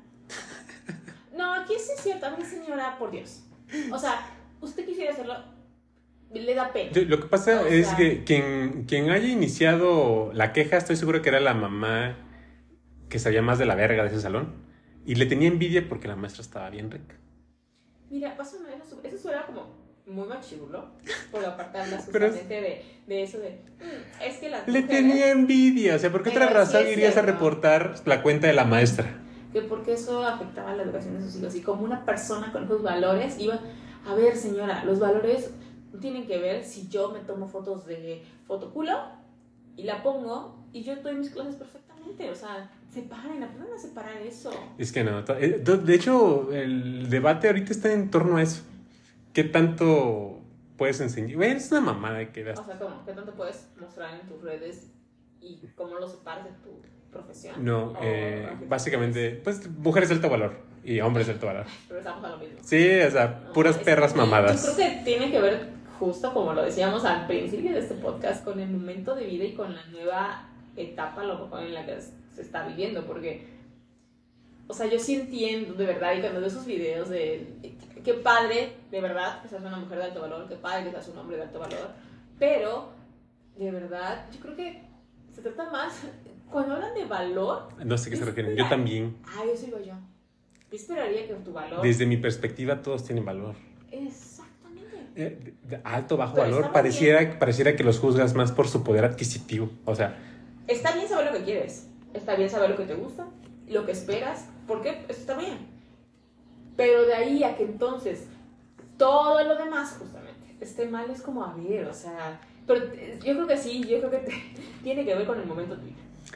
No, 1.36 1.54
aquí 1.54 1.74
sí 1.78 1.92
es 1.96 2.02
cierto, 2.04 2.26
a 2.26 2.30
ver, 2.32 2.46
señora, 2.46 2.98
por 2.98 3.12
Dios. 3.12 3.44
O 3.92 4.00
sea, 4.00 4.20
usted 4.62 4.86
quisiera 4.86 5.14
hacerlo, 5.14 5.36
le 6.34 6.54
da 6.56 6.72
pena. 6.74 6.92
yo- 6.92 7.04
lo 7.04 7.20
que 7.20 7.28
pasa 7.28 7.62
O 7.62 7.66
es 7.66 7.88
que 7.94 8.24
quien, 8.24 8.86
quien 8.86 9.10
haya 9.12 9.28
iniciado 9.28 10.32
la 10.34 10.54
queja, 10.54 10.78
estoy 10.78 10.96
seguro 10.96 11.22
que 11.22 11.30
era 11.30 11.40
la 11.40 11.54
mamá 11.54 12.18
que 13.10 13.20
sabía 13.20 13.42
más 13.42 13.58
de 13.60 13.66
la 13.66 13.76
verga 13.76 14.04
de 14.04 14.10
ese 14.10 14.22
salón. 14.22 14.54
Y 15.06 15.16
le 15.16 15.26
tenía 15.26 15.48
envidia 15.48 15.88
porque 15.88 16.08
la 16.08 16.16
maestra 16.16 16.42
estaba 16.42 16.70
bien 16.70 16.92
rica. 16.92 17.16
Mira, 18.10 18.36
más 18.36 18.54
o 18.54 18.60
menos, 18.62 18.88
eso 19.04 19.18
suena 19.18 19.46
como 19.46 19.68
muy 20.08 20.28
machirulo, 20.28 20.90
por 21.32 21.46
apartarla 21.46 22.04
Pero 22.12 22.26
es- 22.28 22.32
justamente 22.34 22.62
de, 22.62 22.84
de 23.08 23.24
eso 23.24 23.38
de, 23.40 23.50
"Mm, 23.80 24.24
es 24.24 24.38
que 24.38 24.50
las 24.50 24.68
Le 24.68 24.82
mujeres, 24.82 24.90
tenía 25.02 25.32
envidia. 25.32 25.96
O 25.96 26.00
sea, 26.00 26.12
¿por 26.12 26.24
qué 26.24 26.30
otra 26.32 26.48
sí 26.48 26.54
razón 26.54 26.86
es 26.88 26.94
irías 26.94 27.12
a 27.18 27.22
cierto. 27.22 27.32
reportar 27.32 27.96
la 28.06 28.22
cuenta 28.24 28.48
de 28.48 28.54
la 28.54 28.66
maestra? 28.66 29.16
que 29.54 29.64
porque 29.64 29.94
eso 29.94 30.24
afectaba 30.28 30.76
la 30.76 30.84
educación 30.84 31.16
de 31.16 31.24
sus 31.24 31.36
hijos. 31.38 31.56
Y 31.56 31.62
como 31.62 31.84
una 31.84 32.06
persona 32.06 32.52
con 32.52 32.66
esos 32.66 32.84
valores 32.84 33.40
iba, 33.40 33.60
a 34.06 34.14
ver 34.14 34.36
señora, 34.38 34.84
los 34.86 35.00
valores 35.00 35.52
tienen 36.00 36.28
que 36.28 36.38
ver 36.38 36.64
si 36.64 36.88
yo 36.88 37.10
me 37.12 37.20
tomo 37.22 37.48
fotos 37.48 37.88
de 37.88 38.24
fotoculo 38.46 38.94
y 39.76 39.84
la 39.86 40.04
pongo 40.04 40.64
y 40.72 40.84
yo 40.84 40.96
doy 40.98 41.16
mis 41.16 41.32
clases 41.32 41.56
perfectamente. 42.18 42.30
O 42.32 42.36
sea, 42.36 42.70
separen, 42.94 43.44
aprendan 43.44 43.74
a 43.76 43.80
separar 43.80 44.18
eso. 44.22 44.52
Es 44.78 44.92
que 44.92 45.04
no. 45.04 45.20
eh, 45.40 45.62
De 45.64 45.96
hecho, 45.96 46.52
el 46.54 47.10
debate 47.10 47.48
ahorita 47.48 47.72
está 47.72 47.92
en 47.92 48.10
torno 48.10 48.38
a 48.38 48.42
eso. 48.44 48.64
¿qué 49.34 49.44
tanto 49.44 50.42
puedes 50.76 51.00
enseñar? 51.02 51.36
Güey, 51.38 51.52
es 51.52 51.72
una 51.72 51.82
mamada 51.82 52.32
que 52.32 52.44
veas. 52.44 52.60
O 52.60 52.66
sea, 52.66 52.78
¿cómo? 52.80 53.06
¿Qué 53.06 53.14
tanto 53.14 53.34
puedes 53.36 53.68
mostrar 53.80 54.20
en 54.20 54.28
tus 54.28 54.42
redes 54.42 54.88
y 55.40 55.60
cómo 55.76 55.96
lo 56.00 56.08
separas 56.10 56.46
de 56.46 56.52
tu 56.64 56.82
profesión? 57.12 57.64
No, 57.64 57.94
eh, 58.02 58.50
básicamente, 58.68 59.40
pues 59.44 59.70
mujeres 59.70 60.10
de 60.10 60.16
alto 60.16 60.30
valor 60.30 60.58
y 60.84 61.00
hombres 61.00 61.28
de 61.28 61.34
alto 61.34 61.46
valor. 61.46 61.64
refieres? 61.66 61.90
Regresamos 61.90 62.24
a 62.26 62.30
lo 62.30 62.38
mismo. 62.38 62.58
Sí, 62.64 63.00
o 63.08 63.12
sea, 63.12 63.42
No, 63.46 63.54
puras 63.54 63.78
es- 63.78 63.84
perras 63.84 64.12
Yo 64.14 64.18
mamadas. 64.18 64.64
creo 64.76 64.76
que 64.90 65.02
tiene 65.06 65.32
que 65.32 65.40
ver, 65.40 65.70
justo 66.00 66.34
como 66.34 66.54
lo 66.54 66.64
decíamos 66.64 67.06
al 67.06 67.28
principio 67.28 67.72
de 67.72 67.80
este 67.80 67.94
podcast, 67.96 68.44
con 68.44 68.60
el 68.60 68.70
momento 68.72 69.14
de 69.16 69.26
vida 69.26 69.44
y 69.46 69.54
con 69.54 69.74
la 69.76 69.86
nueva 69.88 70.50
etapa 70.82 71.22
a 71.22 71.26
lo 71.26 71.40
mejor 71.40 71.64
en 71.64 71.74
la 71.74 71.86
que 71.86 72.00
se 72.02 72.42
está 72.42 72.68
viviendo, 72.68 73.06
porque, 73.06 73.48
o 74.68 74.74
sea, 74.74 74.88
yo 74.88 75.00
sí 75.00 75.16
entiendo 75.16 75.74
de 75.74 75.86
verdad, 75.86 76.16
y 76.16 76.22
cuando 76.22 76.40
veo 76.40 76.48
esos 76.48 76.66
videos 76.66 77.10
de 77.10 77.48
qué 78.04 78.14
padre, 78.14 78.74
de 78.92 79.02
verdad, 79.02 79.42
que 79.42 79.50
seas 79.50 79.62
una 79.62 79.78
mujer 79.78 79.98
de 79.98 80.04
alto 80.06 80.22
valor, 80.22 80.48
qué 80.48 80.56
padre 80.56 80.86
que 80.86 80.92
seas 80.92 81.08
un 81.10 81.18
hombre 81.18 81.38
de 81.38 81.44
alto 81.44 81.60
valor, 81.60 81.92
pero, 82.38 82.92
de 83.58 83.72
verdad, 83.72 84.26
yo 84.32 84.40
creo 84.40 84.56
que 84.56 84.82
se 85.34 85.42
trata 85.42 85.70
más, 85.70 86.02
cuando 86.50 86.76
hablan 86.76 86.94
de 86.94 87.06
valor, 87.06 87.70
No 87.84 87.98
sé 87.98 88.10
a 88.10 88.12
qué 88.12 88.18
se 88.18 88.26
refieren. 88.26 88.56
Yo 88.56 88.68
también. 88.68 89.18
ah, 89.26 89.44
yo 89.46 89.56
sigo 89.56 89.78
yo. 89.80 89.94
Yo 90.72 90.78
esperaría 90.78 91.28
que 91.28 91.34
tu 91.36 91.52
valor... 91.52 91.82
Desde 91.82 92.06
mi 92.06 92.18
perspectiva, 92.18 92.82
todos 92.82 93.04
tienen 93.04 93.26
valor. 93.26 93.56
Exactamente. 93.92 94.98
Eh, 95.16 95.54
alto, 95.84 96.16
bajo 96.16 96.36
Pero 96.36 96.46
valor, 96.48 96.72
pareciera, 96.72 97.40
pareciera 97.40 97.76
que 97.76 97.84
los 97.84 98.00
juzgas 98.00 98.36
más 98.36 98.52
por 98.52 98.68
su 98.68 98.84
poder 98.84 99.04
adquisitivo. 99.04 99.70
O 99.86 99.96
sea, 99.96 100.18
Está 100.70 100.94
bien 100.94 101.08
saber 101.08 101.32
lo 101.32 101.38
que 101.40 101.44
quieres, 101.46 101.88
está 102.14 102.36
bien 102.36 102.50
saber 102.50 102.70
lo 102.70 102.78
que 102.78 102.86
te 102.86 102.94
gusta, 102.96 103.26
lo 103.68 103.86
que 103.86 103.92
esperas, 103.92 104.46
porque 104.68 104.90
eso 105.10 105.20
está 105.20 105.36
bien. 105.38 105.58
Pero 106.78 107.06
de 107.06 107.14
ahí 107.14 107.44
a 107.44 107.58
que 107.58 107.64
entonces 107.64 108.26
todo 108.98 109.44
lo 109.44 109.58
demás, 109.58 109.98
justamente, 110.00 110.56
esté 110.62 110.88
mal, 110.88 111.10
es 111.10 111.22
como 111.22 111.44
a 111.44 111.54
ver, 111.56 111.86
o 111.88 111.94
sea. 111.94 112.40
Pero 112.68 112.86
eh, 112.94 113.18
yo 113.26 113.34
creo 113.34 113.48
que 113.48 113.58
sí, 113.58 113.82
yo 113.84 113.98
creo 114.00 114.12
que 114.12 114.18
te- 114.20 114.44
tiene 114.84 115.04
que 115.06 115.16
ver 115.16 115.26
con 115.26 115.40
el 115.40 115.46
momento 115.48 115.76
tuyo. 115.76 115.94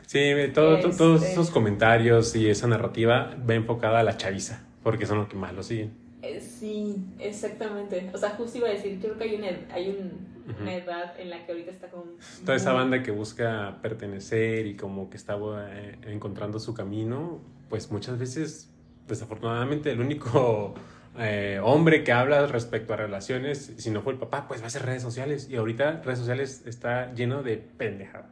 sí, 0.08 0.32
todo- 0.54 0.80
to- 0.80 0.90
todos 0.92 1.22
Este- 1.22 1.34
esos 1.34 1.50
comentarios 1.52 2.36
y 2.36 2.50
esa 2.50 2.68
narrativa 2.68 3.36
va 3.50 3.54
enfocada 3.54 4.00
a 4.00 4.04
la 4.04 4.18
chaviza, 4.18 4.64
porque 4.82 5.06
son 5.06 5.20
los 5.20 5.28
que 5.28 5.36
más 5.36 5.54
lo 5.54 5.62
siguen. 5.64 5.92
Eh, 6.24 6.40
sí, 6.42 6.96
exactamente. 7.20 8.10
O 8.14 8.18
sea, 8.18 8.32
justo 8.32 8.58
iba 8.58 8.68
a 8.70 8.72
decir, 8.72 8.94
yo 9.00 9.10
creo 9.14 9.18
que 9.18 9.24
hay 9.26 9.36
una, 9.36 9.50
hay 9.74 9.90
un-. 9.90 10.33
Una 10.60 10.76
edad 10.76 11.20
en 11.20 11.30
la 11.30 11.46
que 11.46 11.52
ahorita 11.52 11.72
está 11.72 11.90
con. 11.90 12.04
Toda 12.46 12.56
esa 12.58 12.74
banda 12.74 13.02
que 13.04 13.12
busca 13.12 13.78
pertenecer 13.82 14.66
y 14.68 14.76
como 14.76 15.10
que 15.10 15.18
está 15.18 15.38
eh, 15.70 15.98
encontrando 16.08 16.60
su 16.60 16.74
camino, 16.74 17.40
pues 17.70 17.92
muchas 17.92 18.18
veces, 18.20 18.70
desafortunadamente, 19.08 19.92
el 19.92 20.00
único 20.02 20.74
eh, 21.18 21.60
hombre 21.64 22.04
que 22.04 22.12
habla 22.12 22.46
respecto 22.48 22.94
a 22.94 22.98
relaciones, 22.98 23.74
si 23.78 23.90
no 23.92 24.02
fue 24.02 24.14
el 24.14 24.20
papá, 24.20 24.48
pues 24.48 24.62
va 24.62 24.68
a 24.68 24.70
ser 24.70 24.86
redes 24.86 25.02
sociales. 25.02 25.48
Y 25.50 25.56
ahorita 25.56 26.02
redes 26.04 26.20
sociales 26.20 26.64
está 26.66 27.14
lleno 27.14 27.44
de 27.44 27.58
pendejada. 27.58 28.30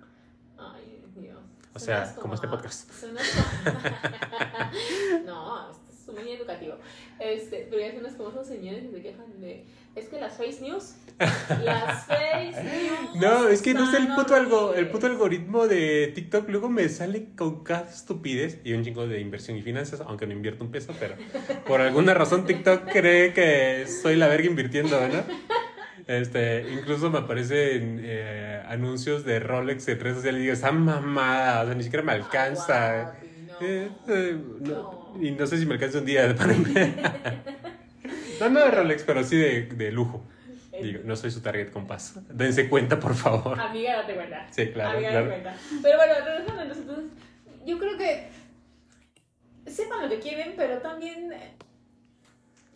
Ay, 0.58 1.04
Dios. 1.16 1.40
O 1.74 1.80
sea, 1.80 2.14
como 2.16 2.34
este 2.34 2.48
podcast. 2.48 2.92
suenas 2.92 3.24
como- 3.64 5.26
no, 5.26 5.81
muy 6.12 6.32
educativo. 6.32 6.76
Este, 7.20 7.68
pero 7.70 7.82
ya 7.82 7.92
suenas 7.92 8.14
como 8.14 8.30
esos 8.30 8.48
señores 8.48 8.84
que 8.84 8.92
se 8.92 9.02
quejan 9.02 9.42
de. 9.42 9.66
Es 9.96 10.06
que 10.06 10.20
las 10.20 10.38
face 10.38 10.62
news. 10.62 10.96
Las 11.20 12.06
face 12.06 12.64
news. 12.64 13.16
No, 13.22 13.50
es 13.50 13.62
que 13.62 13.74
no 13.74 13.90
sé 13.92 13.98
el 13.98 14.08
puto, 14.16 14.36
algo, 14.36 14.74
el 14.74 14.90
puto 14.90 15.08
algoritmo 15.08 15.68
de 15.68 16.12
TikTok. 16.16 16.48
Luego 16.50 16.70
me 16.70 16.88
sale 16.90 17.28
con 17.36 17.64
cada 17.64 17.90
estupidez 17.90 18.60
y 18.64 18.74
un 18.74 18.84
chingo 18.84 19.08
de 19.08 19.20
inversión 19.20 19.58
y 19.58 19.62
finanzas, 19.62 20.02
aunque 20.02 20.26
no 20.28 20.34
invierto 20.34 20.64
un 20.64 20.72
peso, 20.72 20.94
pero 21.00 21.16
por 21.66 21.82
alguna 21.82 22.14
razón 22.14 22.46
TikTok 22.46 22.90
cree 22.92 23.34
que 23.34 23.86
soy 23.88 24.16
la 24.16 24.28
verga 24.28 24.48
invirtiendo, 24.48 25.00
¿no? 25.08 25.24
Este, 26.08 26.66
incluso 26.74 27.10
me 27.10 27.20
aparecen 27.20 28.02
eh, 28.04 28.62
anuncios 28.68 29.24
de 29.24 29.40
Rolex 29.40 29.88
en 29.88 30.00
redes 30.00 30.18
sociales 30.18 30.40
y 30.40 30.42
digo, 30.44 30.54
esa 30.54 30.72
mamada, 30.72 31.62
o 31.62 31.66
sea, 31.68 31.76
ni 31.76 31.84
siquiera 31.84 32.04
me 32.04 32.12
alcanza. 32.12 33.04
Guau, 33.04 33.14
no. 33.48 33.68
Eh, 33.68 33.90
eh, 34.08 34.38
no, 34.60 34.70
No. 34.70 35.01
Y 35.20 35.32
no 35.32 35.46
sé 35.48 35.58
si 35.58 35.66
me 35.66 35.74
alcanza 35.74 36.00
un 36.00 36.06
día 36.06 36.34
para 36.36 36.54
No, 38.40 38.50
no 38.50 38.60
de 38.60 38.72
Rolex, 38.72 39.04
pero 39.04 39.24
sí 39.24 39.36
de, 39.38 39.64
de 39.66 39.92
lujo. 39.92 40.24
Digo, 40.82 41.02
no 41.04 41.16
soy 41.16 41.30
su 41.30 41.42
target 41.42 41.70
compás. 41.72 42.16
Dense 42.34 42.68
cuenta, 42.70 43.00
por 43.00 43.14
favor. 43.14 43.60
Amiga, 43.60 43.98
date 43.98 44.16
cuenta. 44.16 44.48
Sí, 44.52 44.68
claro, 44.70 44.94
Amiga, 44.98 45.10
claro. 45.12 45.28
date 45.28 45.42
cuenta. 45.44 45.60
Pero 45.82 45.98
bueno, 45.98 46.14
regresando 46.26 46.62
a 46.62 46.66
nosotros, 46.66 47.00
yo 47.68 47.78
creo 47.78 47.98
que 47.98 48.28
sepan 49.70 50.02
lo 50.02 50.10
que 50.10 50.20
quieren, 50.20 50.54
pero 50.58 50.80
también 50.80 51.32
eh, 51.34 51.52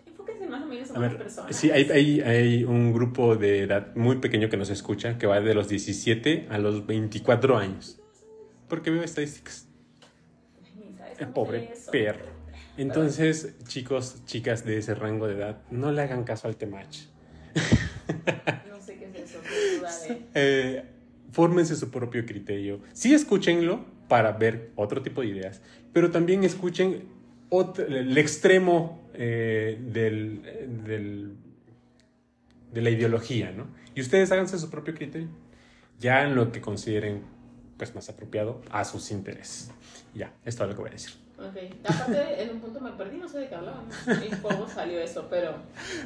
enfóquense 0.06 0.46
más 0.48 0.62
o 0.64 0.68
menos 0.68 0.90
en 0.92 0.96
A 0.98 1.00
ver, 1.00 1.18
personas. 1.18 1.56
sí, 1.56 1.72
hay, 1.72 1.90
hay, 1.90 2.22
hay 2.22 2.64
un 2.64 2.94
grupo 2.94 3.36
de 3.36 3.62
edad 3.64 3.96
muy 3.96 4.18
pequeño 4.18 4.50
que 4.50 4.58
nos 4.58 4.70
escucha, 4.70 5.18
que 5.18 5.26
va 5.26 5.42
de 5.42 5.56
los 5.56 5.68
17 5.68 6.48
a 6.52 6.60
los 6.60 6.86
24 6.86 7.58
años. 7.58 8.00
Porque 8.70 8.92
veo 8.92 9.02
estadísticas. 9.04 9.65
El 11.20 11.28
pobre 11.34 11.68
perro. 11.92 12.26
Entonces, 12.78 13.56
chicos, 13.68 14.24
chicas 14.26 14.66
de 14.66 14.78
ese 14.78 14.96
rango 14.96 15.28
de 15.28 15.36
edad, 15.36 15.62
no 15.72 15.92
le 15.92 16.02
hagan 16.02 16.24
caso 16.24 16.48
al 16.48 16.56
temach. 16.58 17.00
No 18.70 18.82
sé 18.82 18.98
qué 18.98 19.06
es 19.06 19.16
eso. 20.00 20.20
Eh, 20.34 20.84
fórmense 21.32 21.76
su 21.76 21.90
propio 21.90 22.26
criterio. 22.26 22.82
Sí, 22.94 23.14
escúchenlo 23.14 23.86
para 24.08 24.34
ver 24.34 24.72
otro 24.76 25.02
tipo 25.02 25.22
de 25.22 25.28
ideas, 25.28 25.62
pero 25.94 26.12
también 26.12 26.44
escuchen 26.44 27.04
otro- 27.50 27.86
el 27.88 28.16
extremo 28.18 29.02
eh, 29.14 29.80
del, 29.82 30.42
del- 30.84 31.36
de 32.74 32.82
la 32.82 32.90
ideología, 32.90 33.52
¿no? 33.52 33.68
Y 33.96 34.02
ustedes 34.02 34.32
háganse 34.32 34.60
su 34.60 34.70
propio 34.70 34.94
criterio, 34.94 35.30
ya 36.00 36.24
en 36.24 36.36
lo 36.36 36.52
que 36.52 36.60
consideren 36.62 37.22
pues, 37.78 37.96
más 37.96 38.10
apropiado 38.10 38.62
a 38.72 38.84
sus 38.86 39.12
intereses. 39.12 39.72
Ya, 40.14 40.32
es 40.46 40.56
todo 40.56 40.68
lo 40.68 40.76
que 40.76 40.82
voy 40.82 40.90
a 40.90 40.94
decir. 40.94 41.14
Ok, 41.38 41.58
aparte 41.84 42.42
en 42.42 42.52
un 42.52 42.60
punto 42.62 42.80
me 42.80 42.92
perdí, 42.92 43.18
no 43.18 43.28
sé 43.28 43.40
de 43.40 43.50
qué 43.50 43.56
hablábamos 43.56 43.94
y 44.08 44.34
cómo 44.38 44.70
salió 44.70 45.00
eso, 45.00 45.28
pero... 45.30 45.56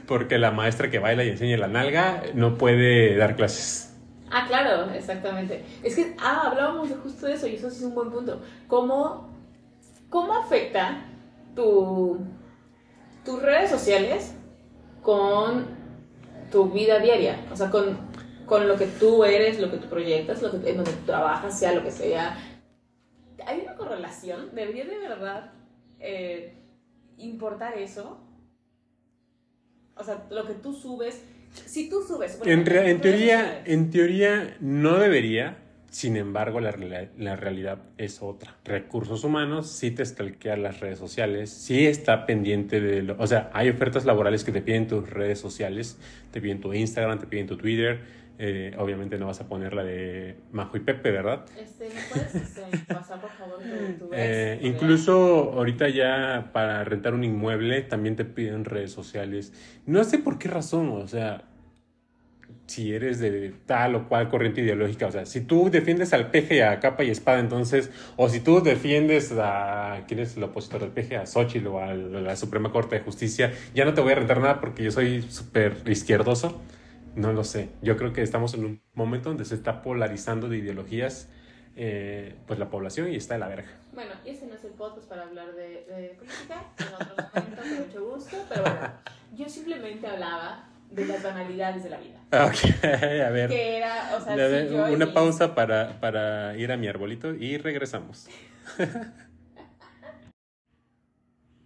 Porque 0.07 0.39
la 0.39 0.49
maestra 0.49 0.89
que 0.89 0.97
baila 0.97 1.24
y 1.24 1.30
enseña 1.30 1.57
la 1.57 1.67
nalga 1.67 2.24
no 2.34 2.57
puede 2.57 3.15
dar 3.15 3.36
clases. 3.36 3.93
Ah, 4.32 4.45
claro, 4.47 4.91
exactamente. 4.91 5.63
Es 5.84 5.95
que, 5.95 6.15
ah, 6.20 6.47
hablábamos 6.47 6.89
de 6.89 6.95
justo 6.95 7.28
de 7.28 7.34
eso 7.34 7.47
y 7.47 7.55
eso 7.55 7.70
sí 7.70 7.78
es 7.78 7.84
un 7.84 7.95
buen 7.95 8.09
punto. 8.09 8.41
¿Cómo, 8.67 9.30
cómo 10.09 10.34
afecta 10.34 11.05
tu, 11.55 12.20
tus 13.24 13.41
redes 13.41 13.70
sociales 13.70 14.34
con 15.03 15.67
tu 16.51 16.72
vida 16.72 16.99
diaria? 16.99 17.39
O 17.51 17.55
sea, 17.55 17.70
con, 17.70 17.97
con 18.49 18.67
lo 18.67 18.75
que 18.75 18.87
tú 18.87 19.23
eres, 19.23 19.59
lo 19.59 19.71
que 19.71 19.77
tú 19.77 19.87
proyectas, 19.87 20.41
lo 20.41 20.51
que, 20.51 20.69
en 20.69 20.77
donde 20.77 20.91
tú 20.91 21.05
trabajas, 21.05 21.57
sea 21.57 21.73
lo 21.73 21.83
que 21.83 21.91
sea. 21.91 22.37
¿Hay 23.45 23.61
una 23.61 23.75
correlación? 23.75 24.53
¿Debería 24.53 24.85
de 24.85 24.97
verdad 24.97 25.51
eh, 25.99 26.55
importar 27.17 27.77
eso? 27.77 28.19
O 29.95 30.03
sea, 30.03 30.25
lo 30.31 30.45
que 30.45 30.53
tú 30.55 30.73
subes. 30.73 31.23
Si 31.65 31.89
tú 31.89 32.03
subes. 32.03 32.35
por 32.35 32.47
En, 32.47 32.67
en 32.67 33.01
teoría, 33.01 33.63
en 33.65 33.89
teoría 33.89 34.57
no 34.59 34.97
debería, 34.97 35.57
sin 35.89 36.15
embargo 36.15 36.59
la, 36.59 36.75
la 37.17 37.35
realidad 37.35 37.79
es 37.97 38.21
otra. 38.21 38.55
Recursos 38.63 39.23
humanos 39.23 39.69
sí 39.71 39.91
te 39.91 40.05
stalkea 40.05 40.57
las 40.57 40.79
redes 40.79 40.99
sociales, 40.99 41.49
sí 41.49 41.87
está 41.87 42.25
pendiente 42.25 42.79
de 42.79 43.01
lo, 43.01 43.15
o 43.17 43.27
sea, 43.27 43.49
hay 43.53 43.69
ofertas 43.69 44.05
laborales 44.05 44.43
que 44.43 44.51
te 44.51 44.61
piden 44.61 44.87
tus 44.87 45.09
redes 45.09 45.39
sociales, 45.39 45.97
te 46.31 46.39
piden 46.39 46.61
tu 46.61 46.73
Instagram, 46.73 47.19
te 47.19 47.27
piden 47.27 47.47
tu 47.47 47.57
Twitter, 47.57 48.01
eh, 48.41 48.73
obviamente 48.77 49.17
no 49.17 49.27
vas 49.27 49.41
a 49.41 49.49
poner 49.49 49.73
la 49.73 49.83
de 49.83 50.37
Majo 50.53 50.77
y 50.77 50.79
Pepe, 50.79 51.11
¿verdad? 51.11 51.45
Este, 51.61 51.89
¿me 51.93 52.01
puedes 52.03 52.35
este, 52.35 52.93
pasar 52.93 53.19
por 53.19 53.31
favor 53.31 53.59
tu, 53.59 54.05
tu 54.05 54.09
Eh, 54.13 54.59
incluso 54.63 55.51
ahorita 55.53 55.89
ya 55.89 56.49
para 56.53 56.85
rentar 56.85 57.13
un 57.13 57.25
inmueble 57.25 57.81
también 57.81 58.15
te 58.15 58.23
piden 58.23 58.63
redes 58.63 58.93
sociales. 58.93 59.51
No 59.85 60.05
sé 60.05 60.19
por 60.19 60.39
qué 60.39 60.47
razón, 60.47 60.89
o 60.89 61.05
sea, 61.05 61.43
si 62.65 62.93
eres 62.93 63.19
de 63.19 63.53
tal 63.65 63.95
o 63.95 64.07
cual 64.07 64.29
corriente 64.29 64.61
ideológica, 64.61 65.07
o 65.07 65.11
sea, 65.11 65.25
si 65.25 65.41
tú 65.41 65.69
defiendes 65.69 66.13
al 66.13 66.31
peje 66.31 66.63
a 66.63 66.79
capa 66.79 67.03
y 67.03 67.09
espada, 67.09 67.39
entonces, 67.39 67.91
o 68.15 68.29
si 68.29 68.39
tú 68.39 68.61
defiendes 68.61 69.33
a, 69.37 70.03
¿quién 70.07 70.21
es 70.21 70.37
el 70.37 70.43
opositor 70.43 70.81
del 70.81 70.91
peje? 70.91 71.17
A 71.17 71.25
Xochitl 71.25 71.67
o 71.67 71.79
a 71.79 71.93
la 71.93 72.35
Suprema 72.35 72.71
Corte 72.71 72.95
de 72.97 73.01
Justicia, 73.01 73.51
ya 73.73 73.85
no 73.85 73.93
te 73.93 74.01
voy 74.01 74.13
a 74.13 74.15
rentar 74.15 74.39
nada 74.39 74.61
porque 74.61 74.83
yo 74.83 74.91
soy 74.91 75.23
súper 75.23 75.75
izquierdoso. 75.87 76.61
No 77.16 77.34
lo 77.34 77.43
sé. 77.43 77.70
Yo 77.82 77.97
creo 77.97 78.14
que 78.14 78.22
estamos 78.22 78.53
en 78.53 78.66
un 78.66 78.82
momento 78.93 79.30
donde 79.30 79.45
se 79.45 79.55
está 79.55 79.82
polarizando 79.82 80.49
de 80.49 80.57
ideologías 80.57 81.30
eh, 81.76 82.36
pues 82.45 82.60
la 82.60 82.70
población 82.70 83.12
y 83.12 83.16
está 83.16 83.34
de 83.36 83.39
la 83.39 83.47
verga. 83.47 83.70
Bueno, 83.93 84.12
y 84.26 84.30
ese 84.30 84.47
no 84.47 84.55
es 84.55 84.64
el 84.66 84.72
podcast 84.72 85.07
para 85.07 85.24
hablar 85.24 85.53
de, 85.53 85.86
de 85.86 86.16
política, 86.18 86.66
en 86.78 86.93
otros 86.93 87.34
momentos, 87.34 87.66
con 87.66 87.88
mucho 87.88 88.14
gusto, 88.14 88.38
pero 88.49 88.64
bueno, 88.64 88.91
yo 89.36 89.47
simplemente 89.47 90.07
hablaba 90.07 90.70
de 90.89 91.05
las 91.05 91.24
banalidades 91.24 91.84
de 91.84 91.89
la 91.89 91.97
vida. 91.97 92.20
Ok, 92.32 92.84
a 92.84 93.30
ver. 93.30 93.49
Que 93.49 93.78
era, 93.78 94.18
o 94.18 94.22
sea, 94.22 94.36
Le 94.36 94.47
si 94.47 94.68
doy 94.68 94.76
yo 94.76 94.88
en 94.88 94.95
una 94.95 95.14
pausa 95.14 95.55
para, 95.55 95.99
para 95.99 96.57
ir 96.57 96.72
a 96.72 96.78
mi 96.78 96.88
arbolito 96.88 97.34
y 97.34 97.57
regresamos. 97.57 98.28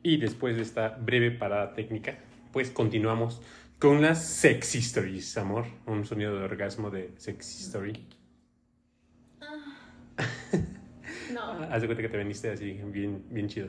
y 0.04 0.18
después 0.18 0.58
de 0.58 0.62
esta 0.62 0.90
breve 0.90 1.32
parada 1.32 1.74
técnica, 1.74 2.18
pues 2.52 2.70
continuamos 2.70 3.42
con 3.84 4.02
las 4.02 4.24
sexy 4.24 4.78
stories, 4.80 5.38
amor. 5.38 5.66
Un 5.88 6.06
sonido 6.06 6.34
de 6.40 6.46
orgasmo 6.46 6.90
de 6.90 7.12
sexy 7.18 7.64
story. 7.64 8.08
No. 11.34 11.52
Haz 11.70 11.82
de 11.82 11.88
cuenta 11.88 12.02
que 12.02 12.08
te 12.08 12.16
veniste 12.16 12.50
así, 12.50 12.80
bien, 12.86 13.26
bien 13.30 13.50
chido. 13.50 13.68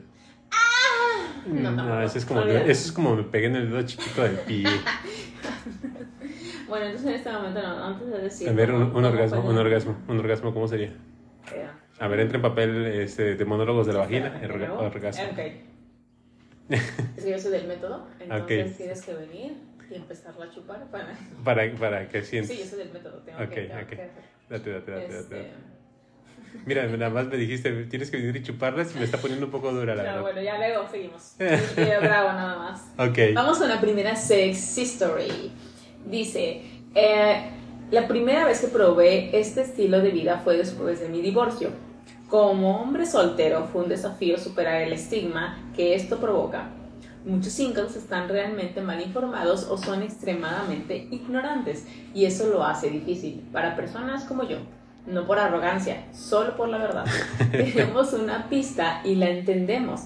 No, 1.47 1.69
No, 1.69 1.75
tampoco. 1.75 1.99
eso 2.01 2.17
es 2.17 2.25
como, 2.25 2.41
eso 2.43 2.69
es 2.69 2.91
como 2.93 3.15
me 3.17 3.23
pegué 3.23 3.47
en 3.47 3.57
el 3.57 3.69
dedo 3.69 3.81
chiquito 3.83 4.23
del 4.23 4.37
pie. 4.39 4.65
Bueno, 6.67 6.85
entonces 6.87 7.09
en 7.11 7.15
este 7.17 7.31
momento, 7.31 7.61
no, 7.61 7.83
antes 7.85 8.07
de 8.07 8.17
decir. 8.23 8.49
A 8.49 8.53
ver, 8.53 8.71
un, 8.71 8.81
un 8.95 9.05
orgasmo, 9.05 9.41
un 9.47 9.55
orgasmo, 9.55 9.97
un 10.07 10.17
orgasmo, 10.17 10.51
¿cómo 10.51 10.67
sería? 10.67 10.87
Eh, 11.53 11.67
A 11.99 12.07
ver, 12.07 12.21
entra 12.21 12.37
en 12.37 12.41
papel 12.41 12.85
este, 12.87 13.35
de 13.35 13.45
monólogos 13.45 13.85
de 13.85 13.93
la 13.93 13.99
vagina, 13.99 14.29
nuevo. 14.47 14.79
orgasmo. 14.79 15.23
Ok. 15.31 15.39
Es 17.17 17.23
que 17.23 17.29
yo 17.31 17.37
soy 17.37 17.51
del 17.51 17.67
método, 17.67 18.07
entonces 18.19 18.71
Ok. 18.71 18.77
tienes 18.77 19.01
que 19.05 19.13
venir 19.13 19.53
y 19.89 19.95
empezarla 19.95 20.45
a 20.45 20.49
chupar 20.51 20.85
para. 20.91 21.07
Para, 21.43 21.71
para 21.75 22.07
que 22.09 22.23
Sí, 22.23 22.37
yo 22.37 22.43
sientas. 22.45 22.69
soy 22.69 22.79
del 22.79 22.91
método, 22.93 23.19
tengo 23.19 23.39
Ok, 23.43 23.49
que. 23.49 23.61
tengo 23.63 23.81
ok. 23.81 23.87
que. 23.89 23.95
Date, 23.95 24.09
date, 24.49 24.71
date, 24.71 24.91
date, 24.91 25.19
Este, 25.19 25.35
date. 25.35 25.51
Mira, 26.65 26.85
nada 26.97 27.09
más 27.09 27.27
me 27.27 27.37
dijiste, 27.37 27.71
tienes 27.85 28.09
que 28.11 28.17
venir 28.17 28.35
y 28.37 28.43
chuparlas 28.43 28.95
y 28.95 28.99
me 28.99 29.05
está 29.05 29.17
poniendo 29.17 29.45
un 29.47 29.51
poco 29.51 29.71
dura 29.73 29.93
la 29.95 30.03
no, 30.03 30.07
verdad. 30.09 30.21
bueno, 30.21 30.41
ya 30.41 30.57
luego 30.57 30.87
seguimos. 30.89 31.35
Yo 31.39 32.01
grabo 32.01 32.29
nada 32.33 32.57
más. 32.57 32.81
Ok. 33.09 33.17
Vamos 33.33 33.57
con 33.57 33.67
la 33.69 33.79
primera 33.81 34.15
sex 34.15 34.77
history. 34.77 35.51
Dice, 36.05 36.61
eh, 36.93 37.49
la 37.91 38.07
primera 38.07 38.45
vez 38.45 38.61
que 38.61 38.67
probé 38.67 39.37
este 39.37 39.61
estilo 39.61 40.01
de 40.01 40.11
vida 40.11 40.39
fue 40.43 40.57
después 40.57 40.99
de 40.99 41.09
mi 41.09 41.21
divorcio. 41.21 41.69
Como 42.29 42.81
hombre 42.81 43.05
soltero 43.05 43.65
fue 43.71 43.83
un 43.83 43.89
desafío 43.89 44.37
superar 44.37 44.81
el 44.81 44.93
estigma 44.93 45.71
que 45.75 45.93
esto 45.95 46.19
provoca. 46.19 46.69
Muchos 47.25 47.53
singles 47.53 47.95
están 47.95 48.29
realmente 48.29 48.81
mal 48.81 49.01
informados 49.01 49.67
o 49.67 49.79
son 49.79 50.03
extremadamente 50.03 51.07
ignorantes 51.09 51.87
y 52.13 52.25
eso 52.25 52.47
lo 52.49 52.63
hace 52.63 52.91
difícil 52.91 53.43
para 53.51 53.75
personas 53.75 54.25
como 54.25 54.47
yo. 54.47 54.57
No 55.07 55.25
por 55.25 55.39
arrogancia, 55.39 56.05
solo 56.13 56.55
por 56.55 56.69
la 56.69 56.77
verdad. 56.77 57.05
Tenemos 57.51 58.13
una 58.13 58.47
pista 58.47 59.01
y 59.03 59.15
la 59.15 59.31
entendemos. 59.31 60.01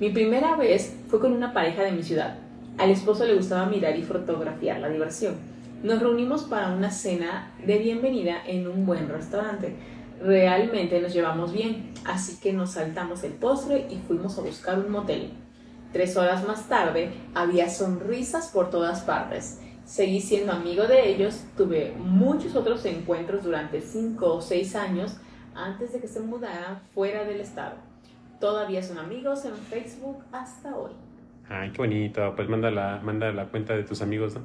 Mi 0.00 0.08
primera 0.08 0.56
vez 0.56 0.96
fue 1.08 1.20
con 1.20 1.34
una 1.34 1.52
pareja 1.52 1.82
de 1.82 1.92
mi 1.92 2.02
ciudad. 2.02 2.38
Al 2.78 2.90
esposo 2.90 3.26
le 3.26 3.34
gustaba 3.34 3.66
mirar 3.66 3.98
y 3.98 4.02
fotografiar 4.02 4.80
la 4.80 4.88
diversión. 4.88 5.34
Nos 5.82 6.00
reunimos 6.00 6.44
para 6.44 6.72
una 6.72 6.90
cena 6.90 7.52
de 7.66 7.76
bienvenida 7.80 8.36
en 8.46 8.66
un 8.66 8.86
buen 8.86 9.10
restaurante. 9.10 9.76
Realmente 10.22 11.02
nos 11.02 11.12
llevamos 11.12 11.52
bien, 11.52 11.92
así 12.06 12.38
que 12.40 12.54
nos 12.54 12.72
saltamos 12.72 13.24
el 13.24 13.32
postre 13.32 13.86
y 13.90 13.96
fuimos 14.06 14.38
a 14.38 14.40
buscar 14.40 14.78
un 14.78 14.90
motel. 14.90 15.32
Tres 15.92 16.16
horas 16.16 16.46
más 16.46 16.68
tarde 16.68 17.12
había 17.34 17.68
sonrisas 17.68 18.48
por 18.48 18.70
todas 18.70 19.02
partes. 19.02 19.60
Seguí 19.84 20.20
siendo 20.20 20.52
amigo 20.52 20.84
de 20.84 21.08
ellos, 21.08 21.44
tuve 21.56 21.94
muchos 21.98 22.54
otros 22.56 22.84
encuentros 22.86 23.44
durante 23.44 23.80
cinco 23.80 24.34
o 24.34 24.40
seis 24.40 24.74
años 24.74 25.16
antes 25.54 25.92
de 25.92 26.00
que 26.00 26.08
se 26.08 26.20
mudaran 26.20 26.80
fuera 26.94 27.24
del 27.24 27.40
estado. 27.40 27.74
Todavía 28.40 28.82
son 28.82 28.98
amigos 28.98 29.44
en 29.44 29.54
Facebook 29.54 30.24
hasta 30.32 30.74
hoy. 30.76 30.92
Ay, 31.48 31.70
qué 31.72 31.78
bonito. 31.78 32.32
Pues 32.34 32.48
manda 32.48 32.70
la, 32.70 33.00
manda 33.02 33.30
la 33.32 33.46
cuenta 33.46 33.74
de 33.74 33.84
tus 33.84 34.00
amigos, 34.00 34.34
¿no? 34.34 34.40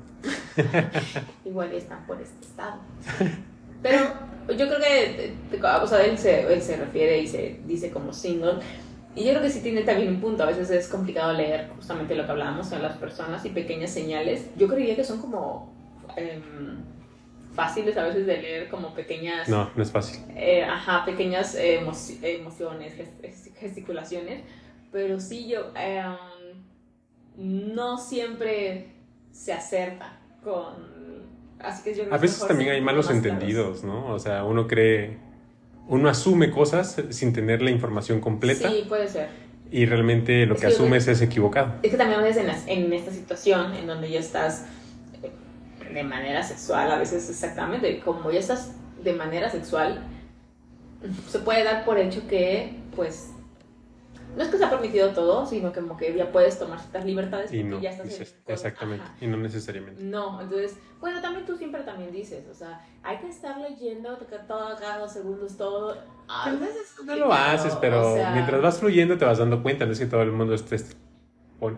Igual 1.46 1.72
están 1.72 2.06
por 2.06 2.20
este 2.22 2.46
estado. 2.46 2.80
Pero 3.82 4.00
yo 4.50 4.68
creo 4.68 4.80
que, 4.80 5.34
o 5.62 5.88
sea, 5.88 6.06
él 6.06 6.18
se, 6.18 6.54
él 6.54 6.62
se 6.62 6.78
refiere 6.78 7.20
y 7.20 7.28
se 7.28 7.62
dice 7.66 7.92
como 7.92 8.12
single. 8.12 8.56
Y 9.18 9.24
yo 9.26 9.32
creo 9.32 9.42
que 9.42 9.50
sí 9.50 9.62
tiene 9.62 9.82
también 9.82 10.10
un 10.10 10.22
punto. 10.22 10.44
A 10.44 10.46
veces 10.46 10.70
es 10.70 10.88
complicado 10.88 11.34
leer 11.34 11.70
justamente 11.76 12.14
lo 12.16 12.26
que 12.26 12.32
hablábamos 12.32 12.72
en 12.72 12.84
las 12.84 12.96
personas 12.98 13.44
y 13.46 13.50
pequeñas 13.50 13.90
señales. 13.92 14.46
Yo 14.56 14.68
creería 14.68 14.96
que 14.96 15.04
son 15.04 15.20
como 15.20 15.74
em, 16.16 16.42
fáciles 17.54 17.98
a 17.98 18.04
veces 18.04 18.28
de 18.28 18.38
leer, 18.38 18.70
como 18.70 18.94
pequeñas, 18.94 19.50
No, 19.50 19.72
no 19.76 19.82
es 19.84 19.92
fácil. 19.92 20.20
eh, 20.36 20.64
ajá, 20.64 21.04
pequeñas 21.04 21.56
emo- 21.58 21.94
emociones, 22.22 22.94
gest- 22.96 23.54
gesticulaciones. 23.60 24.44
Pero 24.92 25.20
sí, 25.20 25.48
yo 25.50 25.72
em, 25.76 26.16
no 27.36 27.98
siempre 27.98 28.88
se 29.32 29.54
acerta 29.54 30.20
con. 30.44 30.98
Así 31.60 31.84
que 31.84 31.96
yo 31.96 32.04
creo 32.04 32.14
A 32.14 32.18
veces 32.20 32.48
también 32.48 32.70
hay 32.72 32.82
malos 32.82 33.06
más 33.10 33.20
claros. 33.20 33.34
entendidos, 33.42 33.84
¿no? 33.84 34.14
O 34.14 34.20
sea, 34.20 34.44
uno 34.44 34.68
cree, 34.68 35.18
uno 35.88 36.10
asume 36.10 36.52
cosas 36.52 36.98
sin 37.10 37.34
tener 37.34 37.62
la 37.62 37.72
información 37.72 38.20
completa 38.20 38.70
Sí, 38.70 38.86
puede 38.88 39.08
ser. 39.08 39.30
y 39.72 39.86
realmente 39.86 40.46
lo 40.46 40.56
Es 40.56 40.62
que 40.62 40.68
que- 40.68 40.74
asumes 40.74 41.08
es 41.08 41.22
equivocado. 41.22 41.76
Es 41.84 41.92
que 41.92 41.98
también 41.98 42.20
a 42.20 42.24
veces 42.24 42.42
en, 42.42 42.48
las- 42.48 42.68
en 42.68 42.92
esta 42.94 43.12
situación 43.12 43.74
en 43.74 43.88
donde 43.88 44.10
ya 44.10 44.20
estás 44.20 44.66
eh, 45.24 45.32
de 45.94 46.04
manera 46.04 46.44
sexual, 46.44 46.92
a 46.92 46.98
veces 46.98 47.30
exactamente, 47.30 48.00
como 48.02 48.32
ya 48.32 48.40
estás 48.40 48.74
de 49.04 49.14
manera 49.14 49.50
sexual, 49.50 50.04
se 51.30 51.40
puede 51.40 51.64
dar 51.64 51.86
por 51.86 52.00
hecho 52.00 52.28
que, 52.28 52.74
pues, 52.96 53.32
no 54.38 54.44
es 54.44 54.50
que 54.50 54.58
se 54.58 54.64
ha 54.66 54.70
permitido 54.70 55.10
todo, 55.10 55.46
sino 55.46 55.72
que 55.74 55.82
como 55.82 55.98
que 55.98 56.14
ya 56.16 56.32
puedes 56.32 56.58
tomar 56.60 56.80
ciertas 56.80 57.04
libertades 57.06 57.52
Y 57.52 57.58
porque 57.64 57.76
no, 57.76 57.82
ya 57.82 57.90
estás 57.90 58.06
dices, 58.08 58.36
en- 58.46 58.54
exactamente, 58.54 59.04
ajá. 59.06 59.18
y 59.20 59.28
no 59.28 59.38
necesariamente. 59.38 60.02
No, 60.04 60.40
entonces, 60.40 60.78
bueno, 61.02 61.20
también 61.22 61.46
tú 61.46 61.58
siempre 61.58 61.82
también 61.82 62.12
dices, 62.12 62.46
o 62.48 62.54
sea, 62.54 62.80
hay 63.04 63.18
que 63.18 63.28
estar 63.28 63.58
leyendo 63.60 64.16
todo 64.48 64.76
cada 64.80 65.00
dos 65.00 65.12
segundos 65.12 65.58
todo. 65.58 65.98
A 66.30 66.50
veces 66.52 66.94
es 67.00 67.06
No 67.06 67.16
lo 67.16 67.34
haces, 67.34 67.76
pero 67.82 68.14
o 68.14 68.16
sea, 68.18 68.30
mientras 68.32 68.62
vas 68.62 68.80
fluyendo 68.80 69.18
te 69.18 69.26
vas 69.26 69.40
dando 69.40 69.62
cuenta, 69.64 69.86
no 69.86 69.92
es 69.92 70.00
que 70.00 70.06
todo 70.06 70.22
el 70.22 70.32
mundo 70.32 70.54
esté 70.54 70.78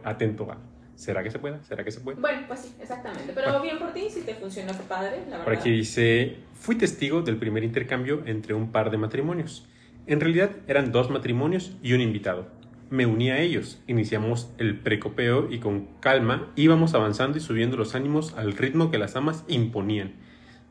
atento 0.03 0.51
a, 0.51 0.57
¿será 0.95 1.24
que 1.24 1.32
se 1.32 1.39
pueda? 1.39 1.64
¿Será 1.64 1.84
que 1.84 1.91
se 1.91 2.01
puede? 2.01 2.20
Bueno, 2.20 2.43
pues 2.47 2.60
sí, 2.60 2.76
exactamente. 2.82 3.32
Pero 3.34 3.62
bien 3.62 3.80
por 3.80 3.93
ti, 3.93 4.10
si 4.10 4.22
te 4.22 4.36
funcionó, 4.36 4.74
qué 4.74 4.84
padre, 4.88 5.18
la 5.30 5.38
verdad. 5.38 5.43
Por 5.45 5.53
aquí 5.53 5.72
dice, 5.72 6.38
fui 6.53 6.76
testigo 6.76 7.22
del 7.22 7.38
primer 7.38 7.64
intercambio 7.64 8.22
entre 8.26 8.53
un 8.53 8.72
par 8.72 8.91
de 8.91 8.97
matrimonios. 8.97 9.66
En 10.10 10.20
realidad 10.20 10.49
eran 10.68 10.91
dos 10.91 11.12
matrimonios 11.12 11.78
y 11.84 11.93
un 11.93 12.01
invitado. 12.01 12.47
Me 12.89 13.05
uní 13.05 13.30
a 13.30 13.38
ellos, 13.41 13.80
iniciamos 13.86 14.51
el 14.57 14.80
precopeo 14.80 15.51
y 15.51 15.60
con 15.60 15.86
calma 15.99 16.51
íbamos 16.55 16.95
avanzando 16.95 17.38
y 17.38 17.41
subiendo 17.41 17.78
los 17.78 17.93
ánimos 17.93 18.34
al 18.34 18.53
ritmo 18.53 18.89
que 18.89 18.97
las 18.97 19.16
amas 19.16 19.45
imponían. 19.47 20.14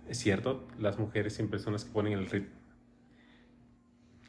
Es 0.08 0.18
cierto, 0.18 0.66
las 0.80 0.98
mujeres 0.98 1.34
siempre 1.34 1.60
son 1.60 1.74
las 1.74 1.84
que 1.84 1.92
ponen 1.92 2.14
el 2.14 2.26
ritmo. 2.26 2.50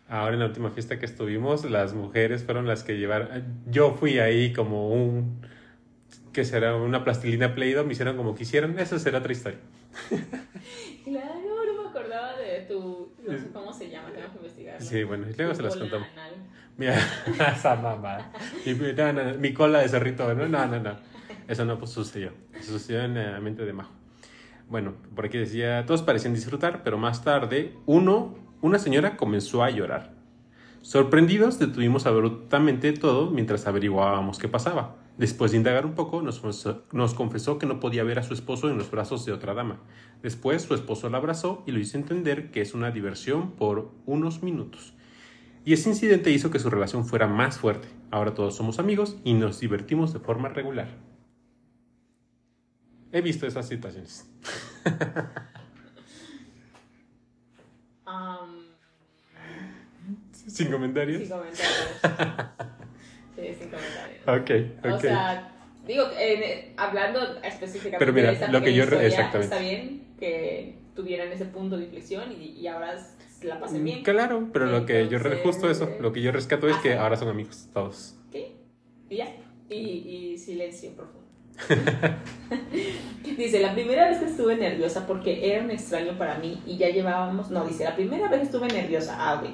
Ahora 0.07 0.35
en 0.35 0.41
la 0.41 0.45
última 0.45 0.69
fiesta 0.69 0.99
que 0.99 1.07
estuvimos, 1.07 1.67
las 1.67 1.95
mujeres 1.95 2.43
fueron 2.43 2.67
las 2.67 2.83
que 2.83 2.99
llevaron... 2.99 3.63
Yo 3.65 3.95
fui 3.95 4.19
ahí 4.19 4.53
como 4.53 4.91
un... 4.93 5.41
que 6.33 6.45
será? 6.45 6.75
Una 6.75 7.03
plastilina 7.03 7.55
Play-Doh, 7.55 7.83
me 7.83 7.93
hicieron 7.93 8.15
como 8.15 8.35
quisieron. 8.35 8.77
Esa 8.77 8.99
será 8.99 9.17
otra 9.17 9.31
historia. 9.31 9.59
Claro, 11.03 11.48
acordaba 12.09 12.37
de 12.37 12.61
tu. 12.61 13.11
No 13.25 13.37
sé 13.37 13.49
cómo 13.51 13.73
se 13.73 13.89
llama, 13.89 14.09
tengo 14.11 14.31
que 14.31 14.37
investigarlo. 14.37 14.85
Sí, 14.85 15.03
bueno, 15.03 15.27
y 15.29 15.33
luego 15.33 15.51
Tu 15.51 15.57
se 15.57 15.63
las 15.63 15.75
contamos. 15.75 16.07
anal. 16.13 16.33
Mira, 16.77 16.97
esa 17.55 17.75
mamá. 17.75 18.31
Mi, 18.65 18.73
no, 18.73 19.13
no, 19.13 19.33
mi 19.37 19.53
cola 19.53 19.79
de 19.79 19.89
cerrito, 19.89 20.33
¿no? 20.33 20.47
No, 20.47 20.65
no, 20.65 20.79
no. 20.79 20.95
Eso 21.47 21.65
no 21.65 21.77
pues, 21.77 21.91
sucedió. 21.91 22.31
Eso 22.53 22.73
sucedió 22.73 23.03
en 23.03 23.15
la 23.15 23.39
mente 23.39 23.65
de 23.65 23.73
Majo. 23.73 23.91
Bueno, 24.69 24.93
por 25.15 25.25
aquí 25.25 25.37
decía, 25.37 25.85
todos 25.85 26.03
parecían 26.03 26.33
disfrutar, 26.33 26.83
pero 26.83 26.97
más 26.97 27.23
tarde, 27.23 27.73
uno, 27.85 28.35
una 28.61 28.77
señora 28.77 29.17
comenzó 29.17 29.63
a 29.63 29.71
llorar. 29.71 30.13
Sorprendidos, 30.81 31.59
detuvimos 31.59 32.05
abruptamente 32.05 32.93
todo 32.93 33.31
mientras 33.31 33.65
averiguábamos 33.67 34.37
qué 34.37 34.47
pasaba. 34.47 34.95
Después 35.19 35.51
de 35.51 35.57
indagar 35.57 35.85
un 35.85 35.93
poco, 35.95 36.21
nos, 36.21 36.41
confesó- 36.41 36.83
nos 36.93 37.13
confesó 37.13 37.59
que 37.59 37.65
no 37.67 37.79
podía 37.79 38.03
ver 38.03 38.17
a 38.19 38.23
su 38.23 38.33
esposo 38.33 38.69
en 38.69 38.77
los 38.77 38.89
brazos 38.89 39.25
de 39.25 39.33
otra 39.33 39.53
dama. 39.53 39.81
Después, 40.23 40.63
su 40.63 40.73
esposo 40.73 41.09
la 41.09 41.17
abrazó 41.17 41.61
y 41.67 41.71
lo 41.73 41.79
hizo 41.79 41.97
entender 41.97 42.51
que 42.51 42.61
es 42.61 42.73
una 42.73 42.89
diversión 42.91 43.51
por 43.51 43.91
unos 44.05 44.41
minutos. 44.43 44.93
Y 45.65 45.73
ese 45.73 45.89
incidente 45.89 46.31
hizo 46.31 46.49
que 46.51 46.59
su 46.59 46.69
relación 46.69 47.05
fuera 47.05 47.27
más 47.27 47.57
fuerte. 47.59 47.89
Ahora 48.11 48.33
todos 48.33 48.55
somos 48.55 48.79
amigos 48.79 49.17
y 49.25 49.33
nos 49.33 49.59
divertimos 49.59 50.13
de 50.13 50.19
forma 50.19 50.47
regular. 50.49 50.87
He 53.11 53.21
visto 53.21 53.45
esas 53.45 53.67
situaciones. 53.67 54.25
Am, 58.05 58.63
Sin 60.47 60.71
comentarios. 60.71 61.21
sin 61.23 61.29
comentarios. 61.29 61.69
sí, 63.39 63.55
sin 63.59 63.69
comentarios. 63.69 64.21
Ok, 64.27 64.85
ok. 64.85 64.93
O 64.93 64.99
sea, 64.99 65.51
digo, 65.85 66.03
hablando 66.77 67.19
específicamente 67.43 67.99
Pero 67.99 68.13
mira, 68.13 68.27
de 68.27 68.33
esta 68.33 68.51
lo 68.51 68.61
que 68.61 68.73
yo 68.73 68.83
historia, 68.83 69.07
exactamente. 69.07 69.55
está 69.55 69.59
bien 69.59 70.03
que 70.19 70.75
tuvieran 70.95 71.31
ese 71.31 71.45
punto 71.45 71.77
de 71.77 71.85
inflexión 71.85 72.31
y, 72.31 72.59
y 72.59 72.67
ahora 72.67 72.95
la 73.43 73.59
pasen 73.59 73.83
bien. 73.83 74.03
Claro, 74.03 74.49
pero 74.51 74.65
lo 74.65 74.85
que 74.85 75.07
yo 75.07 75.19
justo 75.43 75.69
eso, 75.69 75.89
lo 75.99 76.11
que 76.11 76.21
yo 76.21 76.31
rescato 76.31 76.67
es 76.67 76.77
que 76.77 76.93
ahora 76.95 77.15
son 77.15 77.29
amigos 77.29 77.69
todos. 77.73 78.15
¿Sí? 78.31 78.55
Y 79.09 79.17
ya. 79.17 79.27
Y, 79.69 79.75
y 79.75 80.37
silencio 80.37 80.91
profundo. 80.91 81.19
dice, 83.37 83.59
la 83.59 83.73
primera 83.73 84.07
vez 84.09 84.19
que 84.19 84.25
estuve 84.25 84.55
nerviosa 84.55 85.05
porque 85.05 85.51
era 85.53 85.63
un 85.63 85.71
extraño 85.71 86.17
para 86.17 86.37
mí 86.37 86.61
y 86.65 86.77
ya 86.77 86.89
llevábamos, 86.89 87.49
no, 87.49 87.65
dice, 87.65 87.83
la 87.83 87.95
primera 87.95 88.29
vez 88.29 88.43
estuve 88.43 88.67
nerviosa, 88.67 89.15
ah, 89.19 89.41
ok, 89.41 89.49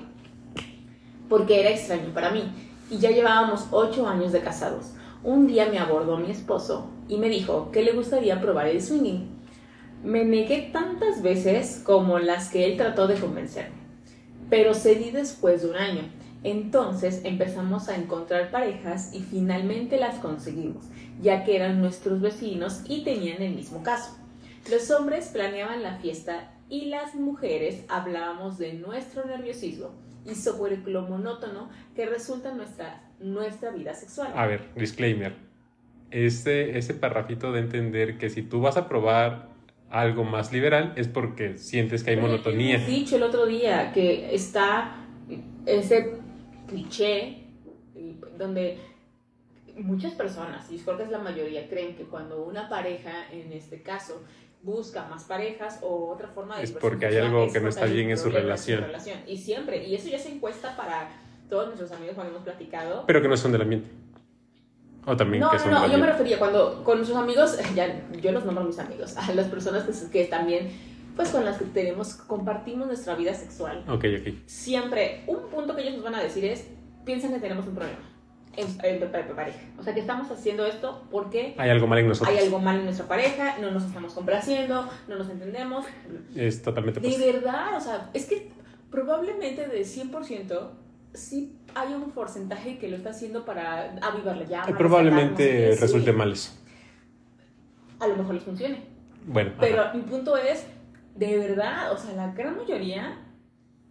porque 1.29 1.61
era 1.61 1.69
extraño 1.71 2.13
para 2.13 2.31
mí 2.31 2.43
y 2.89 2.97
ya 2.97 3.11
llevábamos 3.11 3.67
ocho 3.71 4.07
años 4.07 4.31
de 4.31 4.41
casados. 4.41 4.91
Un 5.23 5.47
día 5.47 5.67
me 5.69 5.79
abordó 5.79 6.17
mi 6.17 6.29
esposo 6.31 6.88
y 7.07 7.17
me 7.17 7.29
dijo 7.29 7.71
que 7.71 7.83
le 7.83 7.93
gustaría 7.93 8.41
probar 8.41 8.67
el 8.67 8.81
swinging. 8.81 9.29
Me 10.03 10.23
negué 10.23 10.69
tantas 10.71 11.21
veces 11.23 11.81
como 11.83 12.19
las 12.19 12.49
que 12.49 12.65
él 12.65 12.77
trató 12.77 13.07
de 13.07 13.15
convencerme, 13.15 13.75
pero 14.49 14.75
cedí 14.75 15.09
después 15.09 15.63
de 15.63 15.69
un 15.69 15.75
año. 15.77 16.01
Entonces 16.43 17.21
empezamos 17.23 17.89
a 17.89 17.95
encontrar 17.95 18.51
parejas 18.51 19.15
y 19.15 19.21
finalmente 19.21 19.97
las 19.97 20.19
conseguimos, 20.19 20.86
ya 21.19 21.43
que 21.43 21.55
eran 21.55 21.81
nuestros 21.81 22.21
vecinos 22.21 22.81
y 22.88 23.03
tenían 23.03 23.41
el 23.41 23.55
mismo 23.55 23.81
caso. 23.81 24.15
Los 24.69 24.91
hombres 24.91 25.29
planeaban 25.29 25.81
la 25.81 25.97
fiesta 25.97 26.51
y 26.69 26.86
las 26.86 27.15
mujeres 27.15 27.83
hablábamos 27.88 28.59
de 28.59 28.73
nuestro 28.73 29.25
nerviosismo 29.25 30.05
y 30.26 30.36
sobre 30.36 30.78
lo 30.78 31.03
monótono 31.03 31.69
que 31.95 32.05
resulta 32.05 32.53
nuestra, 32.53 33.11
nuestra 33.19 33.71
vida 33.71 33.93
sexual. 33.93 34.32
A 34.36 34.47
ver, 34.47 34.73
disclaimer. 34.76 35.36
Ese, 36.11 36.78
ese 36.78 36.93
parrafito 36.93 37.51
de 37.51 37.59
entender 37.59 38.17
que 38.17 38.30
si 38.30 38.41
tú 38.41 38.61
vas 38.61 38.78
a 38.78 38.88
probar 38.88 39.49
algo 39.89 40.23
más 40.23 40.51
liberal 40.51 40.93
es 40.95 41.07
porque 41.07 41.55
sientes 41.55 42.03
que 42.03 42.11
hay 42.11 42.17
monotonía. 42.17 42.78
He 42.78 42.86
dicho 42.86 43.15
el 43.15 43.23
otro 43.23 43.45
día 43.45 43.91
que 43.93 44.34
está 44.34 44.95
ese 45.65 46.17
cliché 46.67 47.43
donde 48.38 48.80
muchas 49.78 50.13
personas, 50.13 50.71
y 50.71 50.78
creo 50.78 50.97
que 50.97 51.03
es 51.03 51.09
la 51.09 51.19
mayoría, 51.19 51.67
creen 51.67 51.95
que 51.95 52.03
cuando 52.03 52.45
una 52.45 52.69
pareja, 52.69 53.30
en 53.32 53.51
este 53.51 53.82
caso, 53.82 54.23
busca 54.66 55.05
más 55.05 55.24
parejas 55.26 55.80
o 55.82 56.11
otra 56.11 56.28
forma 56.28 56.57
de... 56.57 56.63
Es 56.63 56.72
porque 56.72 57.05
hay 57.05 57.18
algo 57.18 57.51
que 57.53 57.59
no 57.59 57.70
está 57.70 57.86
bien 57.86 58.09
en 58.09 58.18
su 58.18 58.30
relación. 58.30 58.80
su 58.80 58.86
relación. 58.88 59.20
Y 59.28 59.38
siempre, 59.38 59.86
y 59.86 59.95
eso 59.95 60.09
ya 60.09 60.20
se 60.20 60.30
encuesta 60.30 60.76
para 60.76 61.09
todos 61.49 61.68
nuestros 61.68 61.91
amigos 61.91 62.16
cuando 62.16 62.34
hemos 62.34 62.43
platicado. 62.43 63.05
Pero 63.05 63.22
que 63.22 63.28
no 63.28 63.38
son 63.38 63.51
del 63.51 63.61
ambiente. 63.61 63.89
O 65.05 65.16
también 65.16 65.41
no, 65.41 65.51
que 65.51 65.59
son 65.59 65.70
no, 65.70 65.82
no, 65.82 65.91
yo 65.91 65.99
me 65.99 66.07
refería 66.07 66.39
cuando 66.39 66.84
con 66.84 66.97
nuestros 66.97 67.20
amigos, 67.20 67.57
ya, 67.76 68.09
yo 68.20 68.32
los 68.32 68.43
nombro 68.43 68.63
mis 68.63 68.80
amigos, 68.80 69.16
a 69.16 69.32
las 69.34 69.47
personas 69.47 69.84
que, 69.84 70.09
que 70.09 70.26
también, 70.26 70.72
pues 71.16 71.30
con 71.30 71.45
las 71.45 71.59
que 71.59 71.66
tenemos, 71.66 72.16
compartimos 72.16 72.88
nuestra 72.88 73.13
vida 73.13 73.36
sexual. 73.36 73.86
Ok, 73.88 74.05
ok. 74.20 74.34
Siempre, 74.47 75.24
un 75.28 75.47
punto 75.51 75.76
que 75.76 75.84
ellos 75.84 75.93
nos 75.93 76.03
van 76.03 76.16
a 76.16 76.24
decir 76.24 76.43
es, 76.43 76.68
piensan 77.05 77.32
que 77.32 77.39
tenemos 77.39 77.68
un 77.68 77.76
problema 77.76 78.14
en, 78.58 78.68
en, 78.84 79.03
en 79.03 79.36
pareja. 79.36 79.60
O 79.78 79.84
sea, 79.84 79.93
que 79.93 79.99
estamos 79.99 80.30
haciendo 80.32 80.66
esto 80.66 81.08
porque 81.12 81.56
Hay 81.58 81.70
algo 81.70 81.88
mal 81.88 81.99
en 81.99 82.08
nosotros. 82.08 82.36
hay 82.38 82.43
algo 82.45 82.60
mal 82.60 82.78
en 82.80 82.86
nuestra 82.86 83.08
pareja, 83.08 83.58
no 83.60 83.72
nos 83.72 83.84
estamos 83.86 84.14
complaciendo, 84.14 84.89
no 85.08 85.16
nos 85.16 85.30
entendemos. 85.30 85.86
Es 86.36 86.62
totalmente 86.62 86.99
De 86.99 87.08
posible. 87.08 87.32
verdad, 87.34 87.76
o 87.78 87.82
sea, 87.82 88.10
es 88.14 88.26
que 88.26 88.51
probablemente 88.89 89.68
del 89.68 89.86
100% 89.86 90.70
sí 91.14 91.58
hay 91.74 91.93
un 91.93 92.12
porcentaje 92.12 92.78
que 92.78 92.88
lo 92.89 92.97
está 92.97 93.10
haciendo 93.12 93.45
para 93.45 93.95
avivar 94.01 94.38
la 94.38 94.43
llama. 94.45 94.78
Probablemente 94.78 95.76
resulte 95.80 96.12
sí. 96.12 96.18
mal 96.18 96.32
eso. 96.32 96.51
A 97.99 98.08
lo 98.08 98.16
mejor 98.18 98.36
les 98.36 98.43
funcione. 98.43 98.84
Bueno, 99.26 99.51
Pero 99.60 99.82
ajá. 99.84 99.93
mi 99.93 100.01
punto 100.03 100.38
es, 100.38 100.66
de 101.16 101.38
verdad, 101.38 101.91
o 101.91 101.97
sea, 101.97 102.14
la 102.14 102.32
gran 102.34 102.58
mayoría 102.58 103.20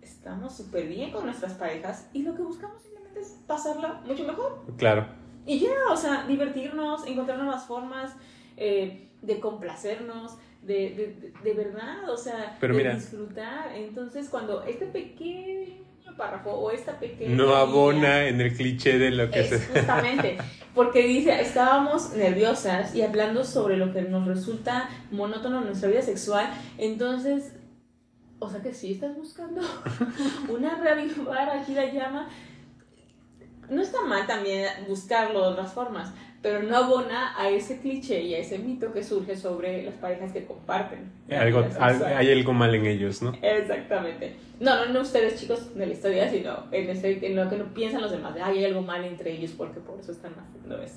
estamos 0.02 0.54
súper 0.56 0.86
bien 0.86 1.10
con 1.10 1.24
nuestras 1.24 1.54
parejas 1.54 2.08
y 2.12 2.22
lo 2.22 2.34
que 2.34 2.42
buscamos 2.42 2.76
simplemente 2.82 2.93
es 3.20 3.38
pasarla 3.46 4.00
mucho 4.06 4.24
mejor. 4.24 4.64
claro. 4.76 5.06
Y 5.46 5.58
ya, 5.58 5.74
o 5.90 5.96
sea, 5.96 6.26
divertirnos, 6.26 7.06
encontrar 7.06 7.38
nuevas 7.38 7.66
formas 7.66 8.16
eh, 8.56 9.10
de 9.20 9.40
complacernos, 9.40 10.38
de, 10.62 11.32
de, 11.42 11.52
verdad, 11.52 12.08
o 12.08 12.16
sea, 12.16 12.56
Pero 12.60 12.72
de 12.72 12.78
mira. 12.78 12.94
disfrutar. 12.94 13.72
Entonces, 13.74 14.30
cuando 14.30 14.62
este 14.62 14.86
pequeño 14.86 15.84
párrafo 16.16 16.50
o 16.50 16.70
esta 16.70 16.98
pequeña... 16.98 17.34
No 17.34 17.54
abona 17.54 18.26
en 18.26 18.40
el 18.40 18.54
cliché 18.54 18.98
de 18.98 19.10
lo 19.10 19.30
que 19.30 19.40
es 19.40 19.48
se... 19.48 19.58
justamente, 19.58 20.38
porque 20.74 21.06
dice, 21.06 21.40
estábamos 21.40 22.14
nerviosas 22.14 22.94
y 22.94 23.02
hablando 23.02 23.44
sobre 23.44 23.76
lo 23.76 23.92
que 23.92 24.02
nos 24.02 24.26
resulta 24.26 24.88
monótono 25.10 25.58
en 25.58 25.66
nuestra 25.66 25.88
vida 25.88 26.02
sexual, 26.02 26.48
entonces, 26.78 27.52
o 28.38 28.48
sea 28.48 28.62
que 28.62 28.72
si 28.72 28.92
estás 28.92 29.16
buscando 29.16 29.60
una 30.48 30.76
reavivar 30.76 31.50
aquí 31.50 31.74
la 31.74 31.92
llama, 31.92 32.28
no 33.70 33.82
está 33.82 34.02
mal 34.04 34.26
también 34.26 34.68
buscarlo 34.88 35.40
de 35.42 35.48
otras 35.48 35.72
formas, 35.72 36.12
pero 36.42 36.62
no 36.62 36.76
abona 36.76 37.32
a 37.40 37.48
ese 37.48 37.80
cliché 37.80 38.20
y 38.20 38.34
a 38.34 38.38
ese 38.38 38.58
mito 38.58 38.92
que 38.92 39.02
surge 39.02 39.34
sobre 39.36 39.82
las 39.82 39.94
parejas 39.94 40.32
que 40.32 40.44
comparten. 40.44 41.10
la 41.26 41.40
Algo, 41.40 41.64
hay 41.80 42.30
algo 42.30 42.52
mal 42.52 42.74
en 42.74 42.86
ellos, 42.86 43.22
¿no? 43.22 43.32
Exactamente. 43.40 44.36
No, 44.60 44.84
no, 44.84 44.92
no 44.92 45.00
ustedes 45.00 45.40
chicos 45.40 45.74
de 45.74 45.86
la 45.86 45.92
historia, 45.92 46.30
sino 46.30 46.64
en, 46.70 46.90
ese, 46.90 47.26
en 47.26 47.34
lo 47.34 47.48
que 47.48 47.56
no 47.56 47.72
piensan 47.72 48.02
los 48.02 48.10
demás. 48.10 48.34
De, 48.34 48.42
Ay, 48.42 48.58
hay 48.58 48.64
algo 48.66 48.82
mal 48.82 49.04
entre 49.04 49.32
ellos 49.32 49.52
porque 49.56 49.80
por 49.80 49.98
eso 49.98 50.12
están 50.12 50.34
haciendo 50.34 50.82
eso. 50.82 50.96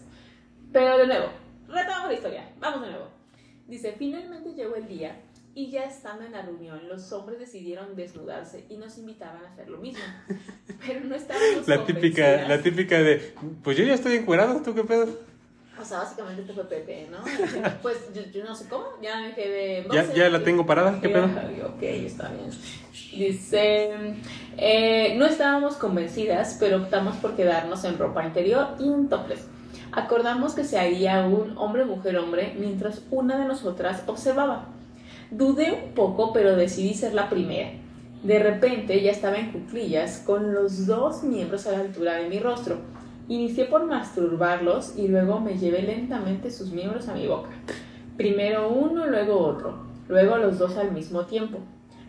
Pero 0.74 0.97
de 0.97 1.07
nuevo, 1.07 1.28
retomamos 1.68 2.07
la 2.09 2.13
historia. 2.13 2.49
Vamos 2.59 2.82
de 2.82 2.91
nuevo. 2.91 3.07
Dice, 3.68 3.95
finalmente 3.97 4.53
llegó 4.53 4.76
el 4.76 4.88
día 4.88 5.15
y 5.58 5.72
ya 5.72 5.86
estando 5.86 6.24
en 6.24 6.34
la 6.34 6.43
reunión, 6.43 6.80
los 6.88 7.12
hombres 7.12 7.39
decidieron 7.39 7.95
desnudarse 7.95 8.66
y 8.70 8.78
nos 8.78 8.95
invitaban 8.99 9.43
a 9.43 9.49
hacer 9.49 9.68
lo 9.68 9.80
mismo. 9.80 10.03
Pero 10.86 10.99
no 10.99 11.16
estábamos 11.16 11.68
La 11.68 11.84
típica, 11.84 12.47
la 12.47 12.62
típica 12.62 12.99
de, 12.99 13.34
pues 13.64 13.76
yo 13.76 13.84
ya 13.84 13.95
estoy 13.95 14.18
encuerado, 14.18 14.62
¿tú 14.62 14.76
qué 14.76 14.84
pedo? 14.84 15.08
O 15.82 15.84
sea, 15.84 15.97
básicamente 15.97 16.41
este 16.41 16.53
fue 16.53 16.66
Pepe, 16.66 17.08
¿no? 17.10 17.18
Pues 17.82 17.97
yo, 18.14 18.22
yo 18.32 18.43
no 18.43 18.53
sé 18.53 18.70
cómo, 18.70 18.86
ya 19.01 19.20
me 19.20 19.34
quedé... 19.34 19.80
en 19.80 19.91
Ya, 19.91 20.14
ya 20.14 20.30
la 20.30 20.43
tengo 20.43 20.64
parada, 20.64 21.01
¿qué 21.01 21.10
pedo? 21.10 21.26
Ok, 21.26 21.82
está 21.82 22.30
bien. 22.30 22.51
Dice, 23.12 24.16
eh, 24.58 25.16
no 25.18 25.26
estábamos 25.26 25.76
convencidas, 25.78 26.58
pero 26.60 26.78
optamos 26.78 27.16
por 27.16 27.36
quedarnos 27.36 27.84
en 27.84 27.97
ropa 27.97 28.24
interior 28.24 28.76
y 28.80 28.84
un 28.84 29.10
topless. 29.10 29.47
Acordamos 29.91 30.53
que 30.53 30.64
se 30.64 30.78
haría 30.78 31.26
un 31.26 31.58
hombre-mujer-hombre 31.58 32.53
mientras 32.60 33.01
una 33.10 33.39
de 33.39 33.45
nosotras 33.45 34.03
observaba. 34.05 34.76
Dudé 35.32 35.73
un 35.73 35.93
poco, 35.93 36.32
pero 36.32 36.55
decidí 36.55 36.93
ser 36.93 37.13
la 37.13 37.30
primera. 37.30 37.71
De 38.23 38.39
repente 38.39 39.01
ya 39.01 39.11
estaba 39.11 39.38
en 39.38 39.51
cuclillas 39.51 40.23
con 40.25 40.53
los 40.53 40.88
dos 40.88 41.23
miembros 41.23 41.67
a 41.67 41.73
la 41.73 41.82
altura 41.82 42.15
de 42.15 42.30
mi 42.30 42.39
rostro. 42.39 42.78
Inicié 43.28 43.65
por 43.65 43.86
masturbarlos 43.86 44.93
y 44.97 45.09
luego 45.09 45.41
me 45.41 45.57
llevé 45.57 45.82
lentamente 45.82 46.49
sus 46.49 46.71
miembros 46.71 47.09
a 47.09 47.13
mi 47.13 47.28
boca. 47.28 47.49
Primero 48.15 48.69
uno, 48.69 49.05
luego 49.05 49.38
otro, 49.38 49.80
luego 50.07 50.38
los 50.38 50.57
dos 50.59 50.78
al 50.78 50.93
mismo 50.93 51.25
tiempo. 51.25 51.59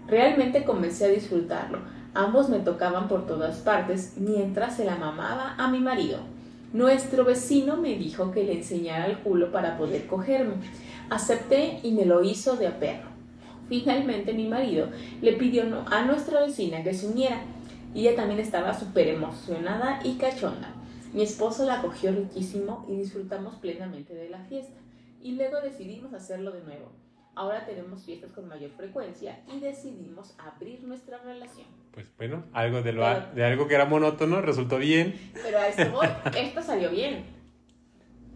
Realmente 0.07 0.64
comencé 0.64 1.07
a 1.07 1.09
disfrutarlo. 1.09 1.81
Ambos 2.14 2.49
me 2.49 2.61
tocaban 2.61 3.09
por 3.09 3.27
todas 3.27 3.59
partes 3.59 4.14
mientras 4.16 4.77
se 4.77 4.85
la 4.85 4.95
mamaba 4.95 5.57
a 5.59 5.69
mi 5.69 5.81
marido. 5.81 6.21
Nuestro 6.73 7.25
vecino 7.25 7.77
me 7.77 7.97
dijo 7.97 8.31
que 8.31 8.45
le 8.45 8.53
enseñara 8.53 9.07
el 9.07 9.19
culo 9.19 9.51
para 9.51 9.77
poder 9.77 10.07
cogerme. 10.07 10.55
Acepté 11.11 11.81
y 11.83 11.93
me 11.93 12.05
lo 12.05 12.23
hizo 12.23 12.57
de 12.57 12.69
a 12.69 12.79
perro. 12.79 13.08
Finalmente 13.69 14.33
mi 14.33 14.49
marido 14.49 14.89
le 15.21 15.33
pidió 15.35 15.62
a 15.91 16.05
nuestra 16.05 16.41
vecina 16.41 16.83
que 16.83 16.95
se 16.95 17.07
uniera. 17.07 17.41
Y 17.95 18.07
ella 18.07 18.16
también 18.16 18.41
estaba 18.41 18.74
súper 18.78 19.09
emocionada 19.09 20.01
y 20.05 20.16
cachonda. 20.19 20.74
Mi 21.12 21.23
esposo 21.23 21.65
la 21.65 21.81
cogió 21.81 22.12
riquísimo 22.12 22.85
y 22.89 22.97
disfrutamos 22.97 23.57
plenamente 23.57 24.15
de 24.15 24.28
la 24.28 24.40
fiesta. 24.45 24.78
Y 25.23 25.32
luego 25.32 25.61
decidimos 25.62 26.12
hacerlo 26.12 26.51
de 26.53 26.62
nuevo. 26.62 26.93
Ahora 27.35 27.65
tenemos 27.66 28.05
fiestas 28.05 28.32
con 28.32 28.49
mayor 28.49 28.70
frecuencia 28.73 29.40
y 29.55 29.61
decidimos 29.61 30.35
abrir 30.39 30.82
nuestra 30.82 31.19
relación. 31.19 31.66
Pues 31.93 32.07
bueno, 32.16 32.45
algo 32.53 32.82
de, 32.82 32.93
lo, 32.93 33.03
Pero- 33.03 33.27
de 33.35 33.45
algo 33.45 33.69
que 33.69 33.74
era 33.74 33.85
monótono 33.85 34.40
resultó 34.43 34.78
bien. 34.78 35.15
Pero 35.35 35.59
a 35.59 35.69
esto 35.69 35.90
voy. 35.93 36.09
Esto 36.36 36.62
salió 36.62 36.90
bien. 36.90 37.24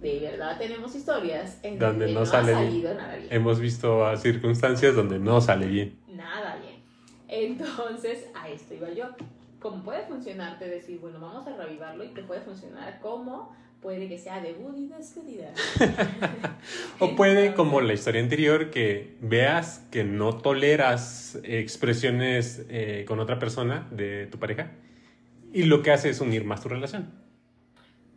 De 0.03 0.19
verdad 0.21 0.59
tenemos 0.59 0.95
historias 0.97 1.59
en 1.63 1.79
Donde 1.79 2.07
donde 2.07 2.13
no 2.15 2.21
no, 2.21 2.27
sale 2.27 2.53
ha 2.55 2.59
bien. 2.61 2.71
salido 2.73 2.95
nada 2.95 3.17
bien. 3.17 3.29
Hemos 3.33 3.61
visto 3.61 4.05
a 4.05 4.17
circunstancias 4.17 4.95
donde 4.97 5.19
no 5.19 5.41
sale 5.41 5.67
bien. 5.67 5.99
Nada 6.09 6.57
bien. 6.57 6.83
Entonces, 7.29 8.27
a 8.35 8.49
esto 8.49 8.75
iba 8.75 8.91
yo. 8.91 9.05
¿Cómo 9.61 9.83
puede 9.85 10.05
funcionarte 10.07 10.69
decir, 10.69 10.99
bueno, 10.99 11.21
vamos 11.21 11.47
a 11.47 11.57
reavivarlo 11.57 12.03
y 12.05 12.09
te 12.09 12.23
puede 12.25 12.41
funcionar 12.41 12.99
como 13.01 13.55
puede 13.81 14.09
que 14.09 14.19
sea 14.19 14.41
debut 14.41 14.77
y 14.77 14.89
despedida? 14.89 15.53
O 16.99 17.15
puede, 17.17 17.55
como 17.55 17.81
la 17.81 17.93
historia 17.93 18.21
anterior, 18.21 18.71
que 18.71 19.17
veas 19.21 19.87
que 19.91 20.05
no 20.05 20.37
toleras 20.39 21.39
expresiones 21.45 22.65
eh, 22.69 23.05
con 23.07 23.21
otra 23.21 23.39
persona 23.39 23.87
de 23.93 24.27
tu 24.27 24.39
pareja 24.39 24.73
y 25.53 25.65
lo 25.65 25.83
que 25.83 25.91
hace 25.93 26.11
es 26.11 26.21
unir 26.21 26.45
más 26.45 26.61
tu 26.61 26.69
relación. 26.69 27.11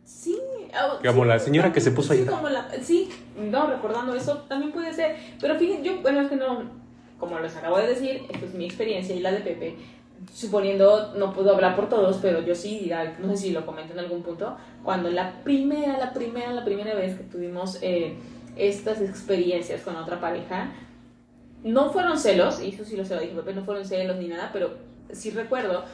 Sí, 0.04 0.35
ah, 0.76 0.98
Como 1.04 1.22
sí, 1.22 1.28
la 1.28 1.38
señora 1.38 1.72
que 1.72 1.80
se 1.80 1.90
puso 1.90 2.12
a 2.12 2.16
sí, 2.16 2.24
como 2.24 2.48
la- 2.48 2.68
sí, 2.82 3.08
no, 3.36 3.66
recordando 3.68 4.14
eso, 4.14 4.38
también 4.48 4.72
puede 4.72 4.92
ser. 4.92 5.16
Pero 5.40 5.56
fíjense, 5.56 5.82
yo, 5.84 6.00
bueno, 6.02 6.20
es 6.20 6.28
que 6.28 6.36
no, 6.36 6.62
como 7.18 7.38
les 7.38 7.56
acabo 7.56 7.78
de 7.78 7.88
decir, 7.88 8.22
esto 8.30 8.46
es 8.46 8.54
mi 8.54 8.64
experiencia 8.66 9.14
y 9.14 9.20
la 9.20 9.32
de 9.32 9.40
Pepe. 9.40 9.76
Suponiendo, 10.32 11.12
no 11.16 11.32
puedo 11.32 11.54
hablar 11.54 11.76
por 11.76 11.88
todos, 11.88 12.18
pero 12.22 12.40
yo 12.42 12.54
sí, 12.54 12.90
no 13.20 13.28
sé 13.30 13.36
si 13.36 13.50
lo 13.50 13.64
comenté 13.66 13.92
en 13.92 13.98
algún 14.00 14.22
punto, 14.22 14.56
cuando 14.82 15.10
la 15.10 15.42
primera, 15.44 15.98
la 15.98 16.12
primera, 16.12 16.52
la 16.52 16.64
primera 16.64 16.94
vez 16.94 17.16
que 17.16 17.24
tuvimos 17.24 17.78
eh, 17.82 18.16
estas 18.56 19.00
experiencias 19.02 19.82
con 19.82 19.94
otra 19.96 20.18
pareja, 20.20 20.72
no 21.62 21.90
fueron 21.90 22.18
celos, 22.18 22.60
y 22.62 22.70
eso 22.70 22.84
sí 22.84 22.96
lo 22.96 23.04
sé, 23.04 23.14
lo 23.14 23.20
dije 23.20 23.34
Pepe, 23.34 23.54
no 23.54 23.64
fueron 23.64 23.84
celos 23.84 24.16
ni 24.16 24.28
nada, 24.28 24.50
pero 24.52 24.70
sí 25.12 25.30
recuerdo, 25.30 25.84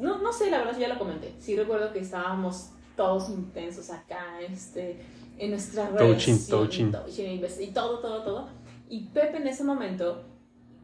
no, 0.00 0.18
no 0.18 0.32
sé, 0.32 0.50
la 0.50 0.58
verdad, 0.58 0.74
sí 0.74 0.80
ya 0.80 0.88
lo 0.88 0.98
comenté, 0.98 1.32
sí 1.38 1.56
recuerdo 1.56 1.92
que 1.92 2.00
estábamos 2.00 2.70
todos 2.96 3.28
intensos 3.30 3.90
acá, 3.90 4.40
este, 4.40 5.00
en 5.38 5.50
nuestra 5.50 5.88
Touching, 5.88 5.98
relación, 6.36 6.46
touching. 6.48 6.92
touching, 6.92 7.44
y 7.60 7.66
todo, 7.72 7.98
todo, 8.00 8.22
todo. 8.22 8.48
Y 8.88 9.06
Pepe 9.08 9.38
en 9.38 9.46
ese 9.48 9.64
momento 9.64 10.24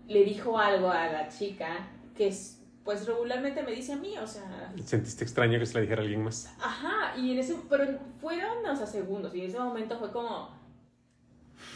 le 0.09 0.25
dijo 0.25 0.59
algo 0.59 0.91
a 0.91 1.07
la 1.07 1.29
chica 1.29 1.89
que 2.17 2.29
es, 2.29 2.61
pues 2.85 3.07
regularmente 3.07 3.63
me 3.63 3.73
dice 3.73 3.93
a 3.93 3.97
mí, 3.97 4.17
o 4.19 4.27
sea, 4.27 4.73
¿Sentiste 4.85 5.23
extraño 5.23 5.59
que 5.59 5.67
se 5.67 5.75
la 5.75 5.81
dijera 5.83 6.01
a 6.01 6.05
alguien 6.05 6.25
más? 6.25 6.53
ajá, 6.61 7.17
y 7.17 7.33
en 7.33 7.39
ese, 7.39 7.57
pero 7.69 7.85
fueron, 8.21 8.67
o 8.67 8.77
sea, 8.77 8.87
segundos, 8.87 9.35
y 9.35 9.41
en 9.43 9.47
ese 9.51 9.59
momento 9.61 9.99
fue 9.99 10.11
como, 10.11 10.51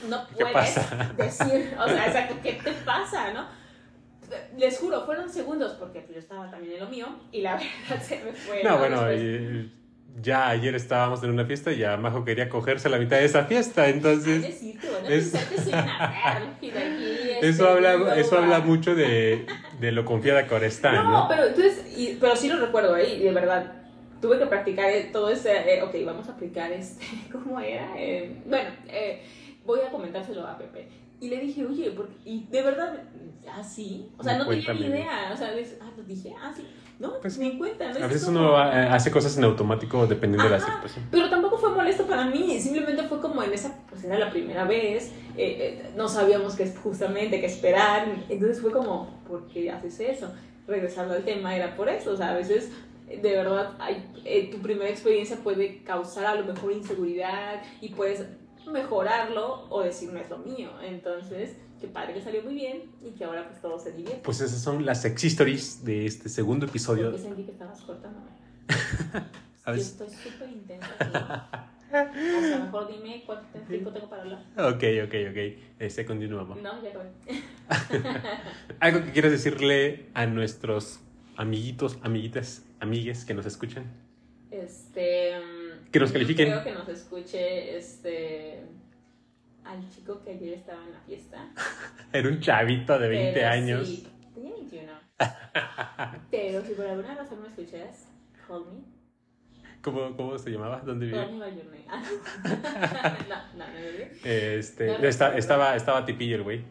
no 0.08 0.26
¿Qué 0.28 0.44
puedes 0.44 0.52
pasa? 0.74 1.12
decir, 1.16 1.76
o 1.78 1.86
sea, 1.86 2.06
exacto, 2.08 2.34
¿qué 2.42 2.54
te 2.54 2.72
pasa, 2.72 3.32
no? 3.32 3.46
Les 4.56 4.78
juro, 4.78 5.04
fueron 5.04 5.28
segundos 5.30 5.72
porque 5.78 6.04
yo 6.12 6.18
estaba 6.18 6.50
también 6.50 6.74
en 6.74 6.80
lo 6.80 6.88
mío 6.88 7.06
y 7.30 7.42
la 7.42 7.52
verdad 7.88 8.02
se 8.02 8.24
me 8.24 8.32
fue. 8.32 8.64
No, 8.64 8.78
bueno, 8.78 9.12
y- 9.12 9.72
ya 10.22 10.48
ayer 10.48 10.74
estábamos 10.74 11.22
en 11.22 11.30
una 11.30 11.44
fiesta 11.44 11.72
y 11.72 11.78
ya 11.78 11.96
Majo 11.96 12.24
quería 12.24 12.48
cogerse 12.48 12.88
la 12.88 12.98
mitad 12.98 13.16
de 13.18 13.24
esa 13.24 13.44
fiesta, 13.44 13.88
entonces 13.88 14.44
eso 17.40 17.68
habla, 17.68 18.16
eso 18.16 18.38
habla 18.38 18.60
mucho 18.60 18.94
de, 18.94 19.46
de 19.80 19.92
lo 19.92 20.04
confiada 20.04 20.46
que 20.46 20.54
ahora 20.54 20.66
está, 20.66 21.02
No, 21.02 21.10
¿no? 21.22 21.28
pero 21.28 21.44
entonces, 21.46 21.84
y- 21.96 22.16
pero 22.20 22.36
sí 22.36 22.48
lo 22.48 22.58
recuerdo 22.64 22.94
ahí, 22.94 23.22
de 23.22 23.32
verdad. 23.32 23.72
Tuve 24.20 24.38
que 24.38 24.46
practicar 24.46 24.88
eh, 24.90 25.10
todo 25.12 25.28
ese, 25.28 25.52
eh, 25.74 25.82
ok, 25.82 25.94
vamos 26.06 26.28
a 26.28 26.32
aplicar 26.32 26.72
este, 26.72 27.04
¿cómo 27.32 27.60
era? 27.60 27.88
Eh, 27.96 28.42
bueno, 28.46 28.70
eh, 28.88 29.22
voy 29.66 29.80
a 29.86 29.90
comentárselo 29.90 30.46
a 30.46 30.56
Pepe. 30.56 30.88
Y 31.20 31.28
le 31.28 31.38
dije, 31.38 31.64
oye, 31.64 31.90
¿por 31.90 32.08
qué? 32.08 32.14
y 32.24 32.46
de 32.50 32.62
verdad, 32.62 33.02
ah, 33.50 33.62
sí, 33.62 34.10
o 34.18 34.22
sea, 34.22 34.36
no 34.38 34.46
tenía 34.46 34.72
ni 34.74 34.86
idea, 34.86 35.30
o 35.32 35.36
sea, 35.36 35.52
dices, 35.54 35.78
ah, 35.80 35.90
dije, 36.06 36.34
ah, 36.40 36.52
sí, 36.54 36.66
no, 36.98 37.20
Pues, 37.20 37.38
ni 37.38 37.50
en 37.50 37.58
cuenta, 37.58 37.84
¿no? 37.90 37.96
A 37.96 37.98
Es 38.00 38.08
veces 38.08 38.24
como- 38.24 38.38
uno 38.40 38.58
eh, 38.58 38.88
hace 38.90 39.10
cosas 39.10 39.36
en 39.36 39.44
automático 39.44 40.06
dependiendo 40.06 40.44
de 40.44 40.50
la 40.50 40.56
Ajá. 40.56 40.74
situación. 40.74 41.06
Pero 41.10 41.28
tampoco 41.30 41.58
fue 41.58 41.70
molesto 41.70 42.06
para 42.06 42.24
mí, 42.26 42.58
simplemente 42.60 43.02
fue 43.04 43.20
como 43.20 43.42
en 43.42 43.52
esa, 43.52 43.76
pues 43.90 44.04
era 44.04 44.18
la 44.18 44.30
primera 44.30 44.64
vez, 44.64 45.12
eh, 45.36 45.82
eh, 45.86 45.92
no 45.96 46.08
sabíamos 46.08 46.54
qué 46.54 46.66
justamente 46.82 47.40
qué 47.40 47.46
esperar, 47.46 48.06
entonces 48.28 48.60
fue 48.60 48.70
como, 48.72 49.22
¿por 49.26 49.46
qué 49.48 49.70
haces 49.70 49.98
eso? 50.00 50.32
Regresando 50.66 51.14
al 51.14 51.24
tema, 51.24 51.54
era 51.56 51.76
por 51.76 51.88
eso, 51.88 52.12
o 52.12 52.16
sea, 52.16 52.30
a 52.30 52.34
veces 52.34 52.70
de 53.06 53.30
verdad 53.36 53.72
hay, 53.78 54.10
eh, 54.24 54.50
tu 54.50 54.58
primera 54.58 54.88
experiencia 54.88 55.36
puede 55.36 55.82
causar 55.84 56.24
a 56.26 56.34
lo 56.36 56.44
mejor 56.46 56.72
inseguridad 56.72 57.62
y 57.80 57.90
puedes 57.90 58.24
mejorarlo 58.72 59.66
o 59.70 59.82
decir 59.82 60.12
no 60.12 60.20
es 60.20 60.30
lo 60.30 60.38
mío, 60.38 60.70
entonces, 60.82 61.56
qué 61.84 61.92
padre 61.92 62.14
que 62.14 62.22
salió 62.22 62.42
muy 62.42 62.54
bien 62.54 62.82
y 63.02 63.10
que 63.10 63.24
ahora 63.24 63.46
pues 63.46 63.60
todo 63.60 63.78
se 63.78 63.92
divierte. 63.92 64.22
Pues 64.22 64.40
esas 64.40 64.60
son 64.60 64.86
las 64.86 65.02
sex 65.02 65.24
stories 65.24 65.84
de 65.84 66.06
este 66.06 66.28
segundo 66.28 66.66
episodio. 66.66 67.10
Porque 67.10 67.22
sentí 67.22 67.42
que 67.44 67.52
estabas 67.52 67.80
cortándome. 67.82 68.30
A 69.66 69.70
ver. 69.70 69.80
estoy 69.80 70.08
súper 70.08 70.48
intensa. 70.50 71.70
O 71.88 71.90
sea, 71.90 72.58
mejor 72.64 72.88
dime 72.88 73.22
cuánto 73.24 73.58
tiempo 73.60 73.92
tengo 73.92 74.08
para 74.10 74.22
hablar. 74.22 74.44
Ok, 74.56 74.82
ok, 75.04 75.14
ok. 75.30 75.58
Este, 75.78 76.04
continuamos. 76.04 76.60
No, 76.60 76.82
ya 76.82 76.90
acabé. 76.90 77.10
¿Algo 78.80 79.04
que 79.04 79.12
quieras 79.12 79.30
decirle 79.30 80.06
a 80.12 80.26
nuestros 80.26 81.00
amiguitos, 81.36 81.98
amiguitas, 82.02 82.64
amigues 82.80 83.24
que 83.24 83.34
nos 83.34 83.46
escuchan? 83.46 83.84
Este. 84.50 85.34
Que 85.92 86.00
nos 86.00 86.12
califiquen. 86.12 86.48
Creo 86.48 86.64
que 86.64 86.72
nos 86.72 86.88
escuche 86.88 87.76
este. 87.76 88.64
Al 89.64 89.88
chico 89.90 90.22
que 90.22 90.30
ayer 90.32 90.54
estaba 90.54 90.82
en 90.84 90.92
la 90.92 91.00
fiesta. 91.00 91.48
Era 92.12 92.28
un 92.28 92.40
chavito 92.40 92.98
de 92.98 93.08
20 93.08 93.32
Pero 93.34 93.48
años. 93.48 93.88
sí, 93.88 94.06
tenía 94.34 94.52
21. 94.52 94.92
Pero 96.30 96.64
si 96.64 96.74
por 96.74 96.86
alguna 96.86 97.14
razón 97.14 97.40
me 97.42 97.48
escuchas, 97.48 98.08
call 98.46 98.64
me. 98.66 98.94
¿Cómo, 99.80 100.16
¿Cómo 100.16 100.38
se 100.38 100.50
llamaba? 100.50 100.80
¿Dónde 100.84 101.06
vivía? 101.06 101.28
Ah, 101.88 102.02
no, 103.28 103.58
no, 103.58 103.66
no. 103.66 103.78
Este, 104.24 105.06
estaba, 105.08 105.76
estaba 105.76 106.04
tipillo 106.06 106.36
el 106.36 106.42
güey. 106.42 106.64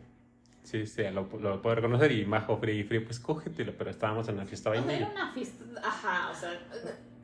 Sí, 0.63 0.87
sí, 0.87 1.03
lo, 1.11 1.29
lo 1.39 1.61
puedo 1.61 1.75
reconocer. 1.75 2.11
Y 2.11 2.25
Majo 2.25 2.57
Free 2.57 2.79
y 2.79 2.83
Free, 2.83 3.01
pues 3.01 3.19
cógetelo. 3.19 3.73
Pero 3.77 3.91
estábamos 3.91 4.27
en 4.29 4.35
una 4.35 4.45
fiesta 4.45 4.69
O 4.71 4.73
sea, 4.73 4.81
vainilla. 4.81 5.05
era 5.07 5.11
una 5.11 5.33
fiesta. 5.33 5.63
Ajá, 5.83 6.31
o 6.31 6.35
sea. 6.35 6.59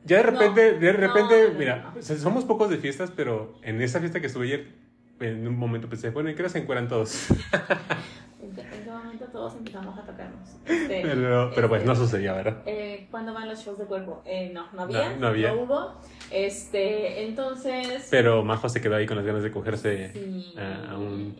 Ya 0.04 0.16
de 0.18 0.22
repente, 0.22 0.72
No, 0.74 0.78
de 0.78 0.92
repente, 0.92 1.42
no, 1.46 1.52
no, 1.52 1.58
mira, 1.58 1.94
somos 2.00 2.44
pocos 2.44 2.70
de 2.70 2.78
fiestas, 2.78 3.10
pero 3.10 3.58
en 3.62 3.82
esa 3.82 3.98
fiesta 4.00 4.20
que 4.20 4.28
estuve 4.28 4.46
ayer, 4.46 4.68
en 5.20 5.46
un 5.46 5.56
momento 5.58 5.88
pensé, 5.88 6.10
bueno, 6.10 6.28
¿en 6.30 6.36
qué 6.36 6.48
se 6.48 6.58
encueran 6.58 6.88
todos? 6.88 7.30
¿En 8.40 8.52
qué 8.54 8.90
momento 8.90 9.26
todos 9.26 9.54
empezamos 9.56 9.98
a 9.98 10.02
tocarnos? 10.02 10.48
Este, 10.66 11.02
Pero, 11.02 11.50
pero 11.54 11.68
pues 11.68 11.82
este, 11.82 11.88
no 11.92 11.96
sucedía, 11.96 12.32
¿verdad? 12.32 12.62
Eh, 12.66 13.06
¿Cuándo 13.10 13.32
van 13.34 13.48
los 13.48 13.58
shows 13.64 13.78
de 13.78 13.84
cuerpo? 13.84 14.22
Eh, 14.24 14.50
no, 14.52 14.66
no 14.72 14.82
había. 14.82 15.10
No, 15.10 15.16
no 15.18 15.26
había. 15.28 15.54
hubo. 15.54 15.94
Este, 16.30 17.24
entonces. 17.26 18.08
Pero 18.10 18.44
Majo 18.44 18.68
se 18.68 18.80
quedó 18.80 18.96
ahí 18.96 19.06
con 19.06 19.16
las 19.16 19.26
ganas 19.26 19.42
de 19.42 19.50
cogerse 19.50 20.12
sí, 20.12 20.54
a- 20.58 20.92
a 20.92 20.98
un- 20.98 21.36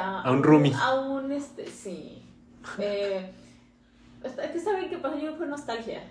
a, 0.00 0.22
a 0.22 0.30
un 0.30 0.42
roomie. 0.42 0.72
A 0.74 0.94
un, 1.00 1.32
este, 1.32 1.66
sí. 1.66 2.22
Eh, 2.78 3.30
que 4.52 4.58
saben 4.60 4.88
qué 4.90 4.98
pasa, 4.98 5.18
yo 5.18 5.34
fue 5.36 5.46
nostalgia. 5.46 6.02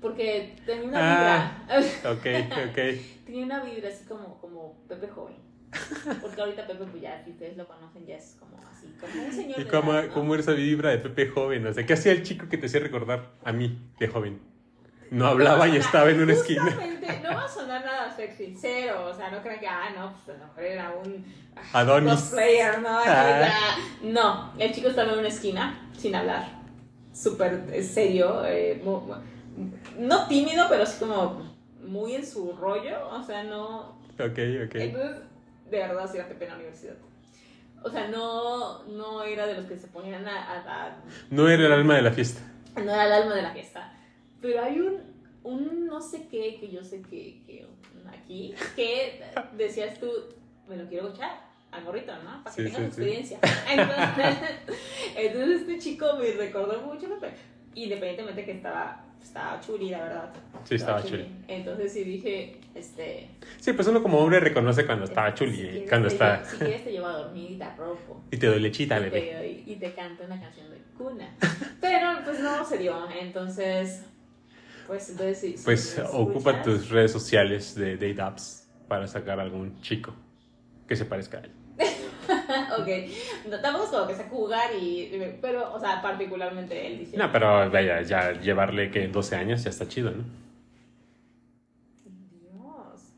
Porque 0.00 0.56
tenía 0.64 0.88
una 0.88 0.98
Ah. 0.98 1.58
vibra. 1.68 2.10
Ok, 2.12 2.70
ok. 2.70 2.78
tenía 3.26 3.44
una 3.44 3.62
vibra 3.64 3.88
así 3.88 4.04
como, 4.06 4.38
como 4.40 4.74
Pepe 4.88 5.08
joven. 5.08 5.36
Porque 6.20 6.40
ahorita 6.40 6.66
Pepe, 6.66 6.84
pues 6.84 7.02
ya, 7.02 7.22
si 7.24 7.30
ustedes 7.30 7.56
lo 7.56 7.66
conocen, 7.66 8.06
ya 8.06 8.16
es 8.16 8.36
como 8.40 8.56
así, 8.70 8.92
como 9.00 9.24
un 9.24 9.32
señor. 9.32 9.60
¿Y 9.60 9.64
cómo, 9.66 9.92
edad, 9.94 10.06
¿no? 10.08 10.14
cómo 10.14 10.34
era 10.34 10.42
esa 10.42 10.52
vibra 10.52 10.90
de 10.90 10.98
Pepe 10.98 11.28
joven? 11.28 11.66
O 11.66 11.72
sea, 11.72 11.86
¿qué 11.86 11.92
hacía 11.92 12.12
el 12.12 12.22
chico 12.22 12.48
que 12.48 12.58
te 12.58 12.66
hacía 12.66 12.80
recordar 12.80 13.30
a 13.44 13.52
mí 13.52 13.78
de 13.98 14.08
joven? 14.08 14.40
No 15.10 15.26
hablaba 15.26 15.66
y 15.68 15.76
estaba 15.76 16.10
en 16.10 16.20
una 16.20 16.32
esquina. 16.32 16.64
No 17.22 17.30
va 17.36 17.44
a 17.44 17.48
sonar 17.48 17.84
nada 17.84 18.14
sexy, 18.14 18.54
cero. 18.60 19.06
O 19.10 19.14
sea, 19.14 19.30
no 19.30 19.42
crean 19.42 19.58
que, 19.58 19.66
ah, 19.66 19.90
no, 19.96 20.12
pues 20.12 20.36
el 20.36 20.42
hombre 20.42 20.72
era 20.72 20.92
un 21.04 21.24
ah, 21.56 21.80
Adonis. 21.80 22.12
cosplayer, 22.12 22.80
¿no? 22.80 22.88
Ah. 22.90 23.48
No, 24.02 24.52
el 24.58 24.72
chico 24.72 24.88
estaba 24.88 25.12
en 25.12 25.18
una 25.18 25.28
esquina 25.28 25.88
sin 25.96 26.14
hablar. 26.14 26.60
Súper 27.12 27.64
eh, 27.72 27.82
serio. 27.82 28.44
eh, 28.46 28.80
mu- 28.84 29.00
mu- 29.00 29.16
no 29.98 30.26
tímido, 30.28 30.66
pero 30.68 30.84
así 30.84 30.98
como 31.00 31.42
muy 31.84 32.14
en 32.14 32.24
su 32.24 32.52
rollo. 32.52 33.08
O 33.10 33.22
sea, 33.24 33.42
no. 33.42 33.98
Ok, 34.18 34.38
ok. 34.66 34.74
Entonces, 34.76 35.16
de 35.70 35.78
verdad, 35.78 36.10
sí 36.10 36.18
era 36.18 36.28
Pepe 36.28 36.44
en 36.44 36.50
la 36.50 36.56
universidad. 36.56 36.94
O 37.82 37.90
sea, 37.90 38.08
no, 38.08 38.84
no 38.84 39.22
era 39.22 39.46
de 39.46 39.54
los 39.54 39.64
que 39.66 39.76
se 39.78 39.86
ponían 39.88 40.26
a- 40.28 40.52
a- 40.52 40.86
a 40.86 40.96
No 41.30 41.48
era 41.48 41.66
el 41.66 41.72
alma 41.72 41.94
de 41.96 42.02
la 42.02 42.12
fiesta. 42.12 42.40
no 42.76 42.82
era 42.92 43.06
el 43.06 43.12
alma 43.12 43.34
de 43.36 43.42
la 43.42 43.52
fiesta. 43.52 43.92
Pero 44.42 44.62
hay 44.62 44.80
un, 44.80 44.98
un 45.44 45.86
no 45.86 46.00
sé 46.00 46.26
qué, 46.28 46.58
que 46.60 46.70
yo 46.70 46.84
sé 46.84 47.00
que, 47.02 47.42
que 47.46 47.66
aquí, 48.12 48.54
que 48.76 49.22
decías 49.56 49.98
tú, 49.98 50.10
me 50.68 50.76
lo 50.76 50.86
quiero 50.88 51.08
echar 51.08 51.48
al 51.70 51.84
gorrito, 51.84 52.12
¿no? 52.22 52.42
Para 52.44 52.54
que 52.56 52.62
Sí, 52.62 52.64
tengas 52.64 52.80
sí, 52.80 52.86
experiencia. 52.86 53.38
Entonces, 53.70 54.36
entonces 55.16 55.60
este 55.62 55.78
chico 55.78 56.06
me 56.18 56.32
recordó 56.32 56.80
mucho, 56.82 57.08
Pepe. 57.08 57.32
Independientemente 57.74 58.44
que 58.44 58.52
estaba, 58.52 59.04
estaba 59.22 59.60
chuli, 59.60 59.90
la 59.90 60.02
verdad. 60.02 60.32
Sí, 60.64 60.74
estaba 60.74 61.02
chuli. 61.04 61.26
Entonces 61.48 61.92
sí 61.92 62.04
dije, 62.04 62.60
este... 62.74 63.28
Sí, 63.58 63.72
pues 63.72 63.86
uno 63.88 64.02
como 64.02 64.18
hombre 64.18 64.40
reconoce 64.40 64.84
cuando 64.86 65.04
estaba 65.04 65.32
chuli, 65.34 65.52
si 65.56 65.62
quieres 65.62 65.88
cuando 65.88 66.08
te 66.08 66.14
está... 66.14 66.42
llevo- 66.42 66.50
Si 66.50 66.56
quieres 66.58 66.84
te 66.84 66.92
llevo 66.92 67.06
a 67.06 67.12
dormir 67.12 67.50
y 67.52 67.56
te 67.58 67.64
arropo. 67.64 68.24
Y 68.30 68.36
te 68.36 68.46
doy 68.46 68.60
lechita, 68.60 68.98
y, 68.98 69.02
bebé. 69.04 69.20
te, 69.20 69.70
y 69.72 69.76
te 69.76 69.94
canto 69.94 70.24
una 70.24 70.40
canción 70.40 70.70
de 70.70 70.78
cuna. 70.96 71.34
Pero 71.80 72.08
pues 72.24 72.40
no 72.40 72.64
se 72.64 72.78
dio. 72.78 73.08
Entonces, 73.20 74.04
pues 74.86 75.10
entonces 75.10 75.38
sí. 75.38 75.56
Pues 75.64 75.96
me 75.98 76.04
ocupa 76.04 76.50
escuchas. 76.50 76.64
tus 76.64 76.90
redes 76.90 77.12
sociales 77.12 77.74
de 77.74 77.96
date 77.96 78.20
apps 78.22 78.68
para 78.88 79.06
sacar 79.06 79.40
algún 79.40 79.80
chico 79.80 80.14
que 80.86 80.96
se 80.96 81.04
parezca 81.04 81.38
a 81.38 81.40
él. 81.42 81.52
ok. 82.78 82.88
No, 83.48 83.60
tampoco 83.60 83.84
es 83.84 83.90
como 83.90 84.06
que 84.06 84.14
se 84.14 84.24
jugar 84.24 84.70
y. 84.80 85.36
Pero, 85.40 85.72
o 85.74 85.80
sea, 85.80 86.00
particularmente 86.02 86.86
él 86.86 86.98
dice. 87.00 87.16
No, 87.16 87.30
pero 87.32 87.70
vaya, 87.70 88.02
ya 88.02 88.32
llevarle 88.32 88.90
que 88.90 89.08
12 89.08 89.36
años 89.36 89.64
ya 89.64 89.70
está 89.70 89.88
chido, 89.88 90.10
¿no? 90.10 90.24
Dios. 92.40 93.12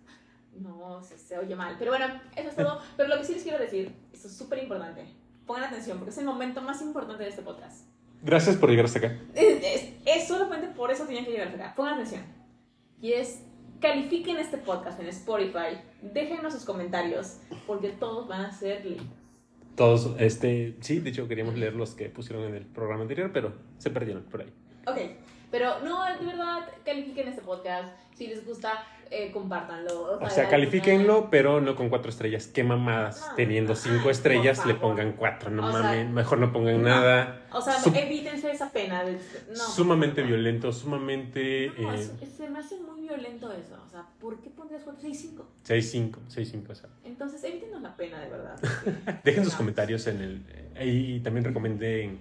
No, 0.60 1.02
se, 1.02 1.18
se 1.18 1.38
oye 1.38 1.54
mal. 1.54 1.76
Pero 1.78 1.90
bueno, 1.92 2.06
eso 2.36 2.48
es 2.48 2.56
todo. 2.56 2.80
Pero 2.96 3.08
lo 3.08 3.18
que 3.18 3.24
sí 3.24 3.34
les 3.34 3.42
quiero 3.42 3.58
decir, 3.58 3.92
esto 4.12 4.28
es 4.28 4.36
súper 4.36 4.62
importante. 4.62 5.04
Pongan 5.46 5.64
atención, 5.64 5.98
porque 5.98 6.10
es 6.10 6.18
el 6.18 6.24
momento 6.24 6.62
más 6.62 6.80
importante 6.82 7.24
de 7.24 7.30
este 7.30 7.42
podcast. 7.42 7.86
Gracias 8.22 8.56
por 8.56 8.70
llegar 8.70 8.84
hasta 8.86 8.98
acá. 9.00 9.16
Es, 9.34 9.62
es- 9.62 9.92
es 10.04 10.26
solamente 10.28 10.68
por 10.68 10.90
eso 10.90 11.04
tenían 11.04 11.24
que 11.24 11.32
llegar 11.32 11.48
hasta 11.48 11.64
acá. 11.64 11.74
Pongan 11.74 11.94
atención. 11.94 12.22
Y 13.00 13.12
es, 13.12 13.40
califiquen 13.82 14.38
este 14.38 14.56
podcast 14.58 14.98
en 15.00 15.08
Spotify. 15.08 15.76
Déjenos 16.00 16.54
sus 16.54 16.64
comentarios, 16.64 17.38
porque 17.66 17.88
todos 17.90 18.28
van 18.28 18.46
a 18.46 18.52
ser 18.52 18.86
lindos. 18.86 19.06
Todos, 19.74 20.14
este, 20.18 20.76
sí, 20.80 21.00
de 21.00 21.10
hecho 21.10 21.26
queríamos 21.28 21.56
leer 21.56 21.74
los 21.74 21.94
que 21.94 22.08
pusieron 22.08 22.44
en 22.44 22.54
el 22.54 22.64
programa 22.64 23.02
anterior, 23.02 23.30
pero 23.32 23.52
se 23.78 23.90
perdieron 23.90 24.22
por 24.24 24.42
ahí. 24.42 24.52
Ok, 24.86 24.98
pero 25.50 25.80
no, 25.80 26.04
de 26.04 26.24
verdad, 26.24 26.68
califiquen 26.84 27.28
este 27.28 27.42
podcast. 27.42 27.92
Si 28.14 28.28
les 28.28 28.46
gusta, 28.46 28.86
eh, 29.12 29.30
compártanlo. 29.32 30.18
O 30.20 30.30
sea, 30.30 30.48
califíquenlo, 30.48 31.28
pero 31.30 31.60
no 31.60 31.74
con 31.74 31.88
cuatro 31.88 32.10
estrellas. 32.10 32.46
Qué 32.46 32.64
mamadas. 32.64 33.26
No. 33.30 33.34
Teniendo 33.36 33.74
cinco 33.74 34.08
estrellas 34.10 34.64
le 34.66 34.74
pongan 34.74 35.12
cuatro. 35.12 35.50
No 35.50 35.62
O 35.62 35.66
mames, 35.70 36.08
mejor 36.08 36.38
no 36.38 36.52
pongan 36.52 36.82
nada. 36.82 37.42
O 37.52 37.60
sea, 37.60 37.74
evítense 37.94 38.50
esa 38.50 38.70
pena. 38.70 39.04
Sumamente 39.52 40.22
violento, 40.22 40.72
sumamente... 40.72 41.74
No, 41.78 41.94
eh, 41.94 42.08
es- 42.22 42.28
se 42.36 42.48
me 42.48 42.58
hace 42.58 42.76
muy 42.80 43.02
violento 43.02 43.52
eso. 43.52 43.76
O 43.86 43.88
sea, 43.90 44.06
¿por 44.20 44.40
qué 44.40 44.50
pondrías 44.50 44.82
465? 44.82 45.46
6-5, 45.66 46.18
6-5, 46.28 46.70
o 46.70 46.74
sea. 46.74 46.88
Entonces, 47.04 47.42
evítenos 47.44 47.82
la 47.82 47.96
pena, 47.96 48.20
de 48.20 48.30
verdad. 48.30 48.56
Dejen 49.24 49.44
sus 49.44 49.54
comentarios 49.54 50.06
en 50.06 50.20
el... 50.20 50.42
Y 50.86 51.20
también 51.20 51.44
recomienden 51.44 52.20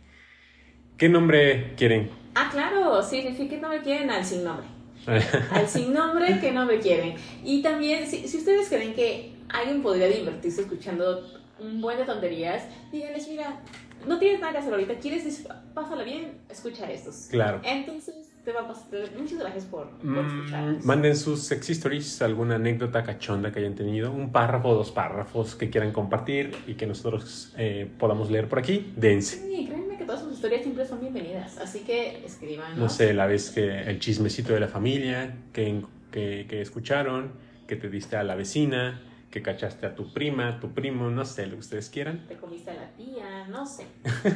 qué 0.98 1.08
nombre 1.10 1.74
quieren. 1.76 2.10
Ah, 2.36 2.50
claro, 2.52 3.02
sí, 3.04 3.22
sí, 3.22 3.34
sí, 3.36 3.48
¿qué 3.48 3.58
nombre 3.58 3.82
quieren? 3.82 4.10
Al 4.10 4.24
sin 4.26 4.44
nombre. 4.44 4.66
Al 5.52 5.68
sin 5.68 5.94
nombre, 5.94 6.38
¿qué 6.40 6.52
nombre 6.52 6.80
quieren? 6.80 7.16
Y 7.44 7.62
también, 7.62 8.08
si, 8.08 8.28
si 8.28 8.38
ustedes 8.38 8.70
creen 8.70 8.94
que 8.94 9.34
alguien 9.50 9.82
podría 9.82 10.08
divertirse 10.08 10.62
escuchando 10.62 11.26
un 11.60 11.82
buen 11.82 11.98
de 11.98 12.06
tonterías, 12.06 12.64
díganles, 12.92 13.28
mira, 13.28 13.60
no 14.08 14.18
tienes 14.20 14.40
nada 14.40 14.52
que 14.54 14.58
hacer 14.60 14.74
ahorita, 14.74 14.96
quieres, 14.96 15.48
pásala 15.74 16.04
bien, 16.04 16.32
escucha 16.50 16.90
estos. 16.92 17.28
Claro. 17.30 17.62
Entonces, 17.64 18.16
te 18.44 18.52
va 18.52 18.62
a 18.62 18.68
pasar. 18.68 18.88
Muchas 19.20 19.38
gracias 19.38 19.66
por, 19.66 19.88
por 19.90 20.06
Mm, 20.06 20.18
escucharnos. 20.40 20.86
manden 20.86 21.16
sus 21.16 21.42
sexy 21.44 21.74
stories, 21.74 22.22
alguna 22.24 22.56
anécdota 22.56 23.04
cachonda 23.04 23.52
que 23.52 23.60
hayan 23.60 23.76
tenido, 23.76 24.12
un 24.12 24.32
párrafo 24.32 24.74
dos 24.74 24.90
párrafos 24.92 25.54
que 25.56 25.70
quieran 25.70 25.92
compartir 25.92 26.56
y 26.66 26.74
que 26.74 26.88
nosotros 26.88 27.54
eh, 27.58 27.88
podamos 28.00 28.32
leer 28.32 28.48
por 28.50 28.58
aquí, 28.58 28.92
dense. 28.96 29.38
Sí, 29.48 29.66
créanme 29.68 29.91
que 30.02 30.08
todas 30.08 30.22
sus 30.22 30.34
historias 30.34 30.64
siempre 30.64 30.84
son 30.86 31.00
bienvenidas, 31.00 31.60
así 31.60 31.82
que 31.82 32.26
escriban. 32.26 32.78
No 32.78 32.90
sé, 32.90 33.14
la 33.14 33.28
vez 33.28 33.52
que 33.52 33.82
el 33.84 34.00
chismecito 34.00 34.52
de 34.54 34.60
la 34.60 34.68
familia 34.68 35.36
que, 35.54 35.84
que, 36.10 36.48
que 36.50 36.60
escucharon, 36.62 37.34
que 37.68 37.76
te 37.76 37.88
diste 37.88 38.18
a 38.18 38.24
la 38.24 38.34
vecina, 38.36 39.00
que 39.30 39.44
cachaste 39.44 39.86
a 39.86 39.94
tu 39.94 40.12
prima, 40.12 40.60
tu 40.60 40.74
primo, 40.74 41.12
no 41.12 41.24
sé, 41.24 41.46
lo 41.46 41.54
que 41.54 41.60
ustedes 41.60 41.90
quieran. 41.92 42.26
Te 42.28 42.36
comiste 42.36 42.72
a 42.72 42.74
la 42.74 42.90
tía, 42.94 43.48
no 43.48 43.64
sé. 43.66 43.86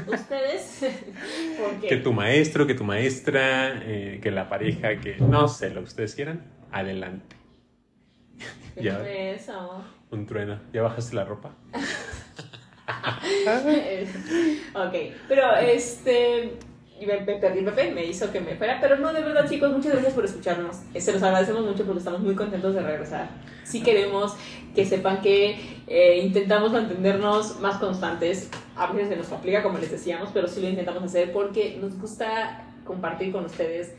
Ustedes, 0.08 0.82
¿por 1.60 1.82
qué? 1.82 1.88
Que 1.88 1.98
tu 1.98 2.14
maestro, 2.14 2.68
que 2.68 2.76
tu 2.76 2.84
maestra, 2.84 3.82
eh, 3.84 4.20
que 4.22 4.30
la 4.30 4.48
pareja, 4.48 5.00
que 5.02 5.18
no 5.18 5.48
sé, 5.48 5.70
lo 5.72 5.82
que 5.82 5.88
ustedes 5.88 6.14
quieran, 6.14 6.44
adelante. 6.72 7.36
¿Qué 8.76 8.82
Ya. 8.84 9.00
fue 9.00 9.34
eso? 9.34 9.84
Un 10.12 10.28
trueno. 10.28 10.60
¿Ya 10.74 10.84
bajaste 10.84 11.16
la 11.16 11.26
ropa? 11.26 11.56
Ok, 14.74 14.94
pero 15.28 15.56
este. 15.58 16.54
me, 17.06 17.20
me 17.22 17.36
perdí 17.36 17.62
Pepe, 17.62 17.92
me 17.92 18.06
hizo 18.06 18.32
que 18.32 18.42
me 18.42 18.56
fuera. 18.56 18.80
Pero 18.82 18.98
no, 18.98 19.14
de 19.14 19.22
verdad, 19.22 19.50
chicos, 19.50 19.72
muchas 19.72 19.94
gracias 19.94 20.14
por 20.14 20.26
escucharnos. 20.26 20.78
Se 20.98 21.12
los 21.14 21.22
agradecemos 21.24 21.66
mucho 21.66 21.86
porque 21.86 22.00
estamos 22.00 22.22
muy 22.22 22.36
contentos 22.36 22.74
de 22.74 22.82
regresar. 22.82 23.30
Sí 23.64 23.82
queremos 23.82 24.36
que 24.74 24.86
sepan 24.86 25.22
que 25.22 25.58
eh, 25.88 26.20
intentamos 26.24 26.72
mantenernos 26.72 27.60
más 27.60 27.78
constantes. 27.78 28.50
A 28.76 28.92
veces 28.92 29.10
se 29.10 29.16
nos 29.16 29.28
complica, 29.28 29.64
como 29.64 29.78
les 29.78 29.92
decíamos, 29.92 30.30
pero 30.34 30.48
sí 30.48 30.62
lo 30.62 30.70
intentamos 30.70 31.04
hacer 31.04 31.32
porque 31.32 31.78
nos 31.80 31.98
gusta 32.00 32.66
compartir 32.84 33.32
con 33.32 33.46
ustedes 33.46 33.94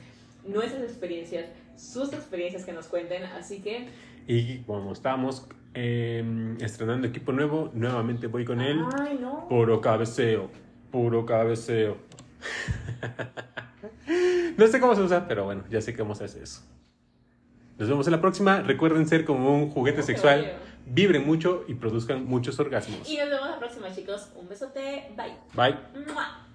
nuestras 0.47 0.83
experiencias, 0.83 1.47
sus 1.77 2.13
experiencias 2.13 2.65
que 2.65 2.73
nos 2.73 2.87
cuenten. 2.87 3.25
Así 3.25 3.61
que. 3.61 3.89
Y 4.27 4.59
como 4.63 4.93
estamos 4.93 5.47
eh, 5.75 6.57
estrenando 6.61 7.07
equipo 7.07 7.33
nuevo, 7.33 7.71
nuevamente 7.75 8.27
voy 8.27 8.45
con 8.45 8.61
él. 8.61 8.83
Ay, 8.99 9.19
no. 9.21 9.47
Puro 9.49 9.81
cabeceo, 9.81 10.51
puro 10.91 11.25
cabeceo. 11.25 11.97
no 14.57 14.67
sé 14.67 14.81
cómo 14.81 14.95
se 14.95 15.03
usa, 15.03 15.29
pero 15.29 15.45
bueno, 15.45 15.65
ya 15.71 15.81
sé 15.81 15.97
cómo 15.97 16.15
se 16.15 16.25
hace 16.25 16.43
eso. 16.43 16.63
Nos 17.79 17.89
vemos 17.89 18.07
en 18.07 18.13
la 18.13 18.21
próxima. 18.21 18.63
Recuerden 18.63 19.07
ser 19.07 19.25
como 19.25 19.55
un 19.55 19.71
juguete 19.71 20.03
sexual. 20.03 20.57
Vibren 20.87 21.27
mucho 21.27 21.65
y 21.69 21.75
produzcan 21.75 22.25
muchos 22.25 22.59
orgasmos. 22.59 23.09
Y 23.09 23.17
nos 23.19 23.29
vemos 23.29 23.51
la 23.51 23.59
próxima, 23.59 23.93
chicos. 23.93 24.31
Un 24.37 24.49
besote. 24.49 25.11
Bye. 25.17 25.37
Bye. 25.55 26.05
¡Mua! 26.07 26.46